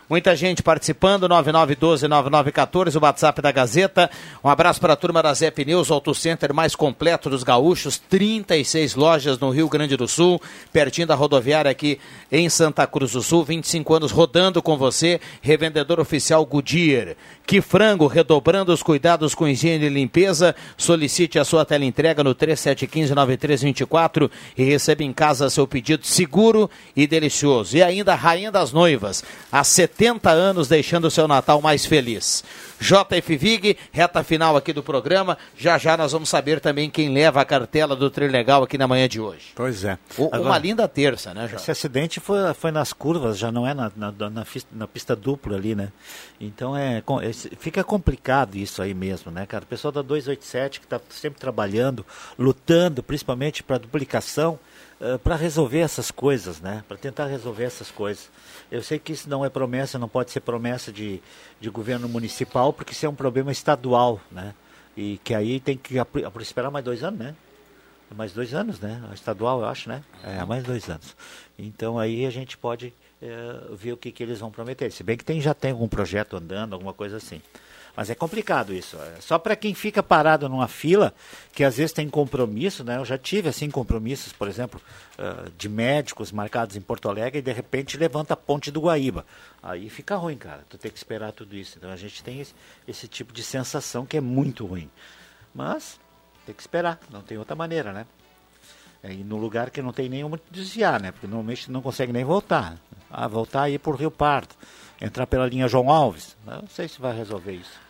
Muita 0.10 0.34
gente 0.38 0.64
participando, 0.64 1.28
9912-9914, 1.28 2.96
o 2.96 3.04
WhatsApp 3.04 3.42
da 3.42 3.52
Gazeta. 3.52 4.10
Um 4.42 4.48
abraço 4.48 4.80
para 4.80 4.94
a 4.94 4.96
turma 4.96 5.22
da 5.22 5.34
Zé 5.34 5.52
Pneus, 5.52 5.92
Auto 5.92 6.16
Center 6.16 6.54
mais 6.54 6.78
completo 6.78 7.30
dos 7.30 7.44
gaúchos, 7.44 7.98
36 7.98 8.96
lojas 8.96 9.38
no 9.38 9.50
Rio 9.50 9.68
Grande 9.68 9.98
do 9.98 10.08
Sul, 10.08 10.42
pertinho 10.72 11.08
da 11.08 11.14
rodoviária 11.14 11.70
aqui 11.70 12.00
em 12.32 12.48
Santa 12.48 12.88
Cruz 12.88 13.12
do 13.12 13.22
Sul, 13.22 13.44
25 13.44 13.96
anos 13.96 14.14
rodando 14.14 14.62
com 14.62 14.78
você, 14.78 15.20
revendedor 15.42 16.00
oficial 16.00 16.46
Goodyear. 16.46 17.18
Que 17.46 17.60
frango, 17.60 18.08
redobrando 18.08 18.72
os 18.72 18.82
cuidados 18.82 19.36
com 19.36 19.46
higiene 19.46 19.88
e 19.88 19.90
limpeza, 19.90 20.56
solicite 20.78 21.38
a 21.38 21.44
sua 21.44 21.66
tela 21.66 21.84
entrega 21.84 22.24
no 22.24 22.34
3715-9324 22.34 24.32
e 24.58 24.64
receba 24.64 25.04
em 25.04 25.12
casa 25.12 25.50
seu 25.50 25.68
pedido 25.68 26.06
seguro 26.06 26.70
e 26.96 27.06
delicioso. 27.06 27.76
E 27.76 27.84
ainda 27.84 28.14
a 28.14 28.16
Rainha 28.16 28.54
das 28.54 28.72
Noivas, 28.72 29.22
há 29.52 29.66
70 29.66 29.97
anos 30.30 30.68
deixando 30.68 31.06
o 31.06 31.12
seu 31.12 31.28
Natal 31.28 31.62
mais 31.62 31.86
feliz. 31.86 32.44
JF 32.80 33.38
Vig, 33.38 33.78
reta 33.92 34.24
final 34.24 34.56
aqui 34.56 34.72
do 34.72 34.84
programa. 34.84 35.38
Já 35.58 35.78
já 35.78 35.98
nós 35.98 36.12
vamos 36.12 36.30
saber 36.30 36.60
também 36.60 36.90
quem 36.90 37.14
leva 37.14 37.42
a 37.42 37.46
cartela 37.46 37.96
do 37.96 38.10
Trilegal 38.10 38.64
aqui 38.64 38.78
na 38.78 38.88
manhã 38.88 39.08
de 39.08 39.20
hoje. 39.20 39.54
Pois 39.56 39.84
é. 39.84 39.98
O, 40.18 40.28
Agora, 40.28 40.42
uma 40.42 40.58
linda 40.58 40.88
terça, 40.88 41.34
né, 41.34 41.48
Jota? 41.48 41.62
Esse 41.62 41.72
acidente 41.72 42.20
foi, 42.20 42.54
foi 42.54 42.72
nas 42.72 42.94
curvas, 42.94 43.38
já 43.38 43.52
não 43.52 43.66
é 43.66 43.74
na, 43.74 43.92
na, 43.96 44.12
na, 44.12 44.46
na 44.72 44.88
pista 44.88 45.16
dupla 45.16 45.56
ali, 45.56 45.74
né? 45.74 45.92
Então 46.40 46.78
é, 46.78 47.00
é, 47.00 47.34
fica 47.58 47.84
complicado 47.84 48.56
isso 48.56 48.82
aí 48.82 48.94
mesmo, 48.94 49.32
né, 49.32 49.46
cara? 49.46 49.64
O 49.64 49.68
pessoal 49.68 49.92
da 49.92 50.02
287 50.02 50.80
que 50.80 50.86
está 50.86 51.00
sempre 51.10 51.40
trabalhando, 51.40 52.06
lutando 52.38 53.02
principalmente 53.02 53.64
para 53.64 53.78
duplicação, 53.78 54.60
uh, 55.02 55.20
para 55.20 55.36
resolver 55.36 55.80
essas 55.80 56.12
coisas, 56.12 56.62
né? 56.62 56.84
Para 56.88 56.98
tentar 56.98 57.26
resolver 57.26 57.64
essas 57.64 57.92
coisas. 57.92 58.30
Eu 58.72 58.82
sei 58.84 59.00
que 59.00 59.14
isso 59.14 59.30
não 59.30 59.46
é 59.46 59.50
promessa, 59.50 59.98
não 59.98 60.10
pode 60.10 60.32
ser 60.32 60.42
promessa 60.42 60.92
de, 60.92 61.22
de 61.60 61.70
governo 61.70 62.08
municipal, 62.08 62.74
porque 62.74 62.94
isso 62.94 63.06
é 63.06 63.10
um 63.10 63.16
problema 63.16 63.52
estadual, 63.52 64.20
né? 64.32 64.54
E 64.96 65.20
que 65.24 65.34
aí 65.34 65.60
tem 65.60 65.78
que 65.78 65.96
esperar 66.42 66.72
mais 66.72 66.84
dois 66.84 67.04
anos, 67.04 67.20
né? 67.20 67.36
Mais 68.16 68.32
dois 68.32 68.54
anos, 68.54 68.80
né? 68.80 69.02
Estadual, 69.14 69.60
eu 69.60 69.66
acho, 69.68 69.90
né? 69.90 70.04
É, 70.24 70.44
mais 70.46 70.64
dois 70.64 70.90
anos. 70.90 71.16
Então 71.60 72.00
aí 72.00 72.26
a 72.26 72.30
gente 72.30 72.58
pode 72.58 72.94
é, 73.22 73.28
ver 73.74 73.94
o 73.94 73.98
que, 73.98 74.12
que 74.12 74.24
eles 74.24 74.40
vão 74.40 74.50
prometer. 74.50 74.92
Se 74.92 75.04
bem 75.04 75.18
que 75.18 75.26
tem, 75.26 75.42
já 75.42 75.54
tem 75.54 75.72
algum 75.72 75.88
projeto 75.88 76.38
andando, 76.38 76.74
alguma 76.74 76.94
coisa 76.94 77.18
assim. 77.18 77.42
Mas 77.98 78.12
é 78.12 78.16
complicado 78.16 78.76
isso. 78.76 78.96
É 78.96 79.20
só 79.20 79.40
para 79.40 79.56
quem 79.56 79.74
fica 79.74 80.04
parado 80.04 80.48
numa 80.48 80.68
fila, 80.68 81.12
que 81.52 81.64
às 81.64 81.78
vezes 81.78 81.92
tem 81.92 82.08
compromisso, 82.08 82.84
né? 82.84 82.98
Eu 82.98 83.06
já 83.06 83.18
tive 83.18 83.50
assim 83.50 83.72
compromissos, 83.72 84.32
por 84.32 84.48
exemplo, 84.48 84.80
uh, 85.18 85.50
de 85.58 85.68
médicos 85.68 86.32
marcados 86.32 86.76
em 86.76 86.82
Porto 86.82 87.10
Alegre 87.10 87.40
e 87.40 87.42
de 87.42 87.52
repente 87.52 87.98
levanta 87.98 88.36
a 88.36 88.38
ponte 88.38 88.70
do 88.70 88.82
Guaíba. 88.82 89.26
Aí 89.64 89.90
fica 89.90 90.16
ruim, 90.16 90.38
cara. 90.38 90.64
Tu 90.70 90.78
tem 90.78 90.92
que 90.92 90.98
esperar 90.98 91.32
tudo 91.32 91.56
isso. 91.56 91.80
Então 91.80 91.90
a 91.90 91.96
gente 91.96 92.24
tem 92.24 92.40
esse, 92.40 92.54
esse 92.88 93.08
tipo 93.08 93.34
de 93.34 93.42
sensação 93.42 94.06
que 94.06 94.16
é 94.16 94.22
muito 94.22 94.64
ruim. 94.64 94.92
Mas 95.52 96.00
tem 96.46 96.54
que 96.54 96.62
esperar, 96.62 97.00
não 97.10 97.24
tem 97.24 97.40
outra 97.40 97.56
maneira, 97.56 97.92
né? 97.92 98.06
É, 99.02 99.12
e 99.12 99.24
no 99.24 99.38
lugar 99.38 99.72
que 99.72 99.82
não 99.82 99.92
tem 99.92 100.08
nenhum 100.08 100.38
desviar, 100.52 101.02
né? 101.02 101.12
Porque 101.12 101.26
normalmente 101.26 101.72
não 101.72 101.82
consegue 101.82 102.14
nem 102.14 102.24
voltar. 102.24 102.78
Ah, 103.10 103.28
voltar 103.28 103.64
aí 103.64 103.80
por 103.80 103.96
Rio 103.96 104.12
Pardo, 104.12 104.54
entrar 105.02 105.26
pela 105.26 105.48
linha 105.48 105.68
João 105.68 105.90
Alves. 105.90 106.38
Não 106.46 106.68
sei 106.68 106.88
se 106.88 107.02
vai 107.02 107.18
resolver 107.18 107.54
isso. 107.54 107.87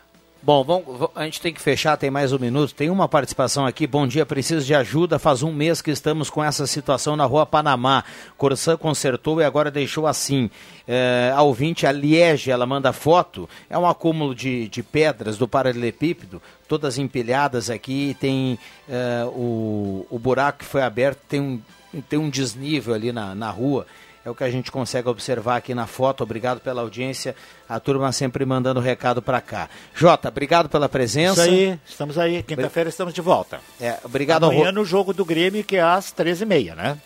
Bom, 0.48 0.64
vamos, 0.64 1.10
a 1.14 1.26
gente 1.26 1.41
tem 1.41 1.53
que 1.53 1.60
fechar, 1.60 1.98
tem 1.98 2.10
mais 2.10 2.32
um 2.32 2.40
minuto. 2.40 2.74
Tem 2.74 2.90
uma 2.90 3.10
participação 3.10 3.65
aqui. 3.65 3.86
Bom 3.86 4.07
dia, 4.07 4.26
preciso 4.26 4.65
de 4.65 4.74
ajuda. 4.74 5.19
Faz 5.19 5.44
um 5.44 5.52
mês 5.52 5.82
que 5.82 5.91
estamos 5.91 6.30
com 6.30 6.41
essa 6.41 6.65
situação 6.65 7.18
na 7.18 7.26
rua 7.26 7.45
Panamá. 7.45 8.06
Corsã 8.38 8.78
consertou 8.78 9.41
e 9.41 9.44
agora 9.44 9.69
deixou 9.69 10.07
assim. 10.07 10.49
É, 10.88 11.34
a 11.36 11.41
ouvinte, 11.41 11.86
a 11.86 11.91
Liege, 11.91 12.49
ela 12.49 12.65
manda 12.65 12.94
foto. 12.94 13.49
É 13.69 13.78
um 13.78 13.86
acúmulo 13.86 14.34
de, 14.34 14.69
de 14.69 14.82
pedras 14.82 15.38
do 15.38 15.49
paralelepípedo, 15.49 16.41
todas 16.65 16.98
empilhadas 16.98 17.69
aqui. 17.69 18.15
Tem 18.18 18.57
é, 18.88 19.26
o, 19.26 20.07
o 20.10 20.18
buraco 20.18 20.60
que 20.60 20.65
foi 20.65 20.82
aberto, 20.82 21.19
tem 21.28 21.41
um, 21.41 21.61
tem 22.07 22.18
um 22.18 22.30
desnível 22.30 22.94
ali 22.94 23.11
na, 23.11 23.36
na 23.36 23.49
rua 23.49 23.86
É 24.27 24.29
o 24.29 24.35
que 24.35 24.43
a 24.43 24.49
gente 24.51 24.69
consegue 24.69 25.07
observar 25.07 25.55
aqui 25.55 25.73
na 25.73 25.87
foto. 25.87 26.21
Obrigado 26.21 26.59
pela 26.59 26.81
audiência. 26.81 27.33
A 27.69 27.79
turma 27.79 28.11
sempre 28.11 28.45
mandando 28.45 28.81
recado 28.81 29.21
para 29.21 29.39
cá. 29.39 29.69
Jota, 29.95 30.27
obrigado 30.27 30.67
pela 30.67 30.89
presença. 30.89 31.43
Isso 31.47 31.49
aí, 31.55 31.79
estamos 31.87 32.17
aí. 32.17 32.43
Quinta-feira 32.43 32.89
estamos 32.89 33.13
de 33.13 33.21
volta. 33.21 33.61
É, 33.79 33.97
obrigado 34.03 34.43
ao 34.43 34.49
Amanhã 34.51 34.65
Ro- 34.65 34.71
no 34.73 34.83
jogo 34.83 35.13
do 35.13 35.23
Grêmio, 35.23 35.63
que 35.63 35.77
é 35.77 35.81
às 35.81 36.11
13h30, 36.11 36.75
né? 36.75 36.97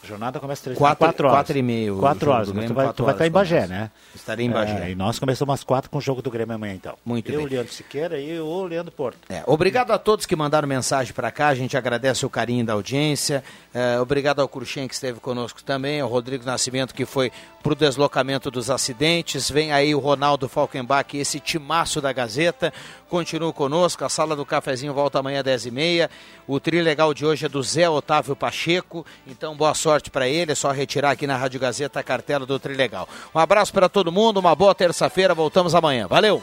A 0.00 0.06
jornada 0.06 0.38
começa 0.38 0.60
às 0.60 0.64
13 0.64 0.78
Quatro- 0.78 0.98
4 1.00 1.26
horas. 1.26 1.36
quatro 1.38 1.58
e 1.58 1.62
meia 1.62 1.92
o 1.92 1.98
4 1.98 2.20
jogo 2.20 2.32
horas. 2.32 2.48
Grêmio, 2.50 2.68
tu 2.68 2.74
vai, 2.74 2.92
tu 2.94 3.04
vai 3.04 3.14
estar 3.14 3.24
em 3.26 3.30
horas 3.30 3.32
Bagé, 3.48 3.62
começa. 3.66 3.74
né? 3.74 3.90
Estarei 4.14 4.46
em 4.46 4.50
Bagé. 4.50 4.84
É, 4.86 4.90
e 4.92 4.94
nós 4.94 5.18
começamos 5.18 5.52
às 5.52 5.64
4 5.64 5.90
com 5.90 5.98
o 5.98 6.00
jogo 6.00 6.22
do 6.22 6.30
Grêmio 6.30 6.54
amanhã, 6.54 6.72
então. 6.72 6.94
Muito 7.04 7.30
Eu, 7.32 7.40
bem. 7.40 7.48
Leandro 7.48 7.72
Siqueira 7.74 8.18
e 8.18 8.38
o 8.40 8.62
Leandro 8.64 8.92
Porto. 8.92 9.18
É, 9.28 9.42
obrigado 9.44 9.90
a 9.90 9.98
todos 9.98 10.24
que 10.24 10.36
mandaram 10.36 10.68
mensagem 10.68 11.12
para 11.12 11.30
cá, 11.32 11.48
a 11.48 11.54
gente 11.54 11.76
agradece 11.76 12.24
o 12.24 12.30
carinho 12.30 12.64
da 12.64 12.74
audiência. 12.74 13.42
É, 13.80 14.00
obrigado 14.00 14.40
ao 14.40 14.48
Cruxem 14.48 14.88
que 14.88 14.94
esteve 14.94 15.20
conosco 15.20 15.62
também, 15.62 16.00
ao 16.00 16.08
Rodrigo 16.08 16.44
Nascimento 16.44 16.92
que 16.92 17.06
foi 17.06 17.30
para 17.62 17.70
o 17.70 17.76
deslocamento 17.76 18.50
dos 18.50 18.70
acidentes. 18.70 19.48
Vem 19.48 19.70
aí 19.70 19.94
o 19.94 20.00
Ronaldo 20.00 20.48
Falkenbach, 20.48 21.16
esse 21.16 21.38
timaço 21.38 22.00
da 22.00 22.12
Gazeta. 22.12 22.72
Continua 23.08 23.52
conosco, 23.52 24.04
a 24.04 24.08
sala 24.08 24.34
do 24.34 24.44
cafezinho 24.44 24.92
volta 24.92 25.20
amanhã 25.20 25.42
às 25.42 25.46
10h30. 25.46 26.10
O 26.48 26.58
tri 26.58 26.82
legal 26.82 27.14
de 27.14 27.24
hoje 27.24 27.46
é 27.46 27.48
do 27.48 27.62
Zé 27.62 27.88
Otávio 27.88 28.34
Pacheco, 28.34 29.06
então 29.24 29.56
boa 29.56 29.74
sorte 29.74 30.10
para 30.10 30.26
ele, 30.26 30.50
é 30.50 30.56
só 30.56 30.72
retirar 30.72 31.12
aqui 31.12 31.24
na 31.24 31.36
Rádio 31.36 31.60
Gazeta 31.60 32.00
a 32.00 32.02
cartela 32.02 32.44
do 32.44 32.58
tri 32.58 32.74
legal. 32.74 33.08
Um 33.32 33.38
abraço 33.38 33.72
para 33.72 33.88
todo 33.88 34.10
mundo, 34.10 34.40
uma 34.40 34.56
boa 34.56 34.74
terça-feira, 34.74 35.36
voltamos 35.36 35.72
amanhã. 35.72 36.08
Valeu! 36.08 36.42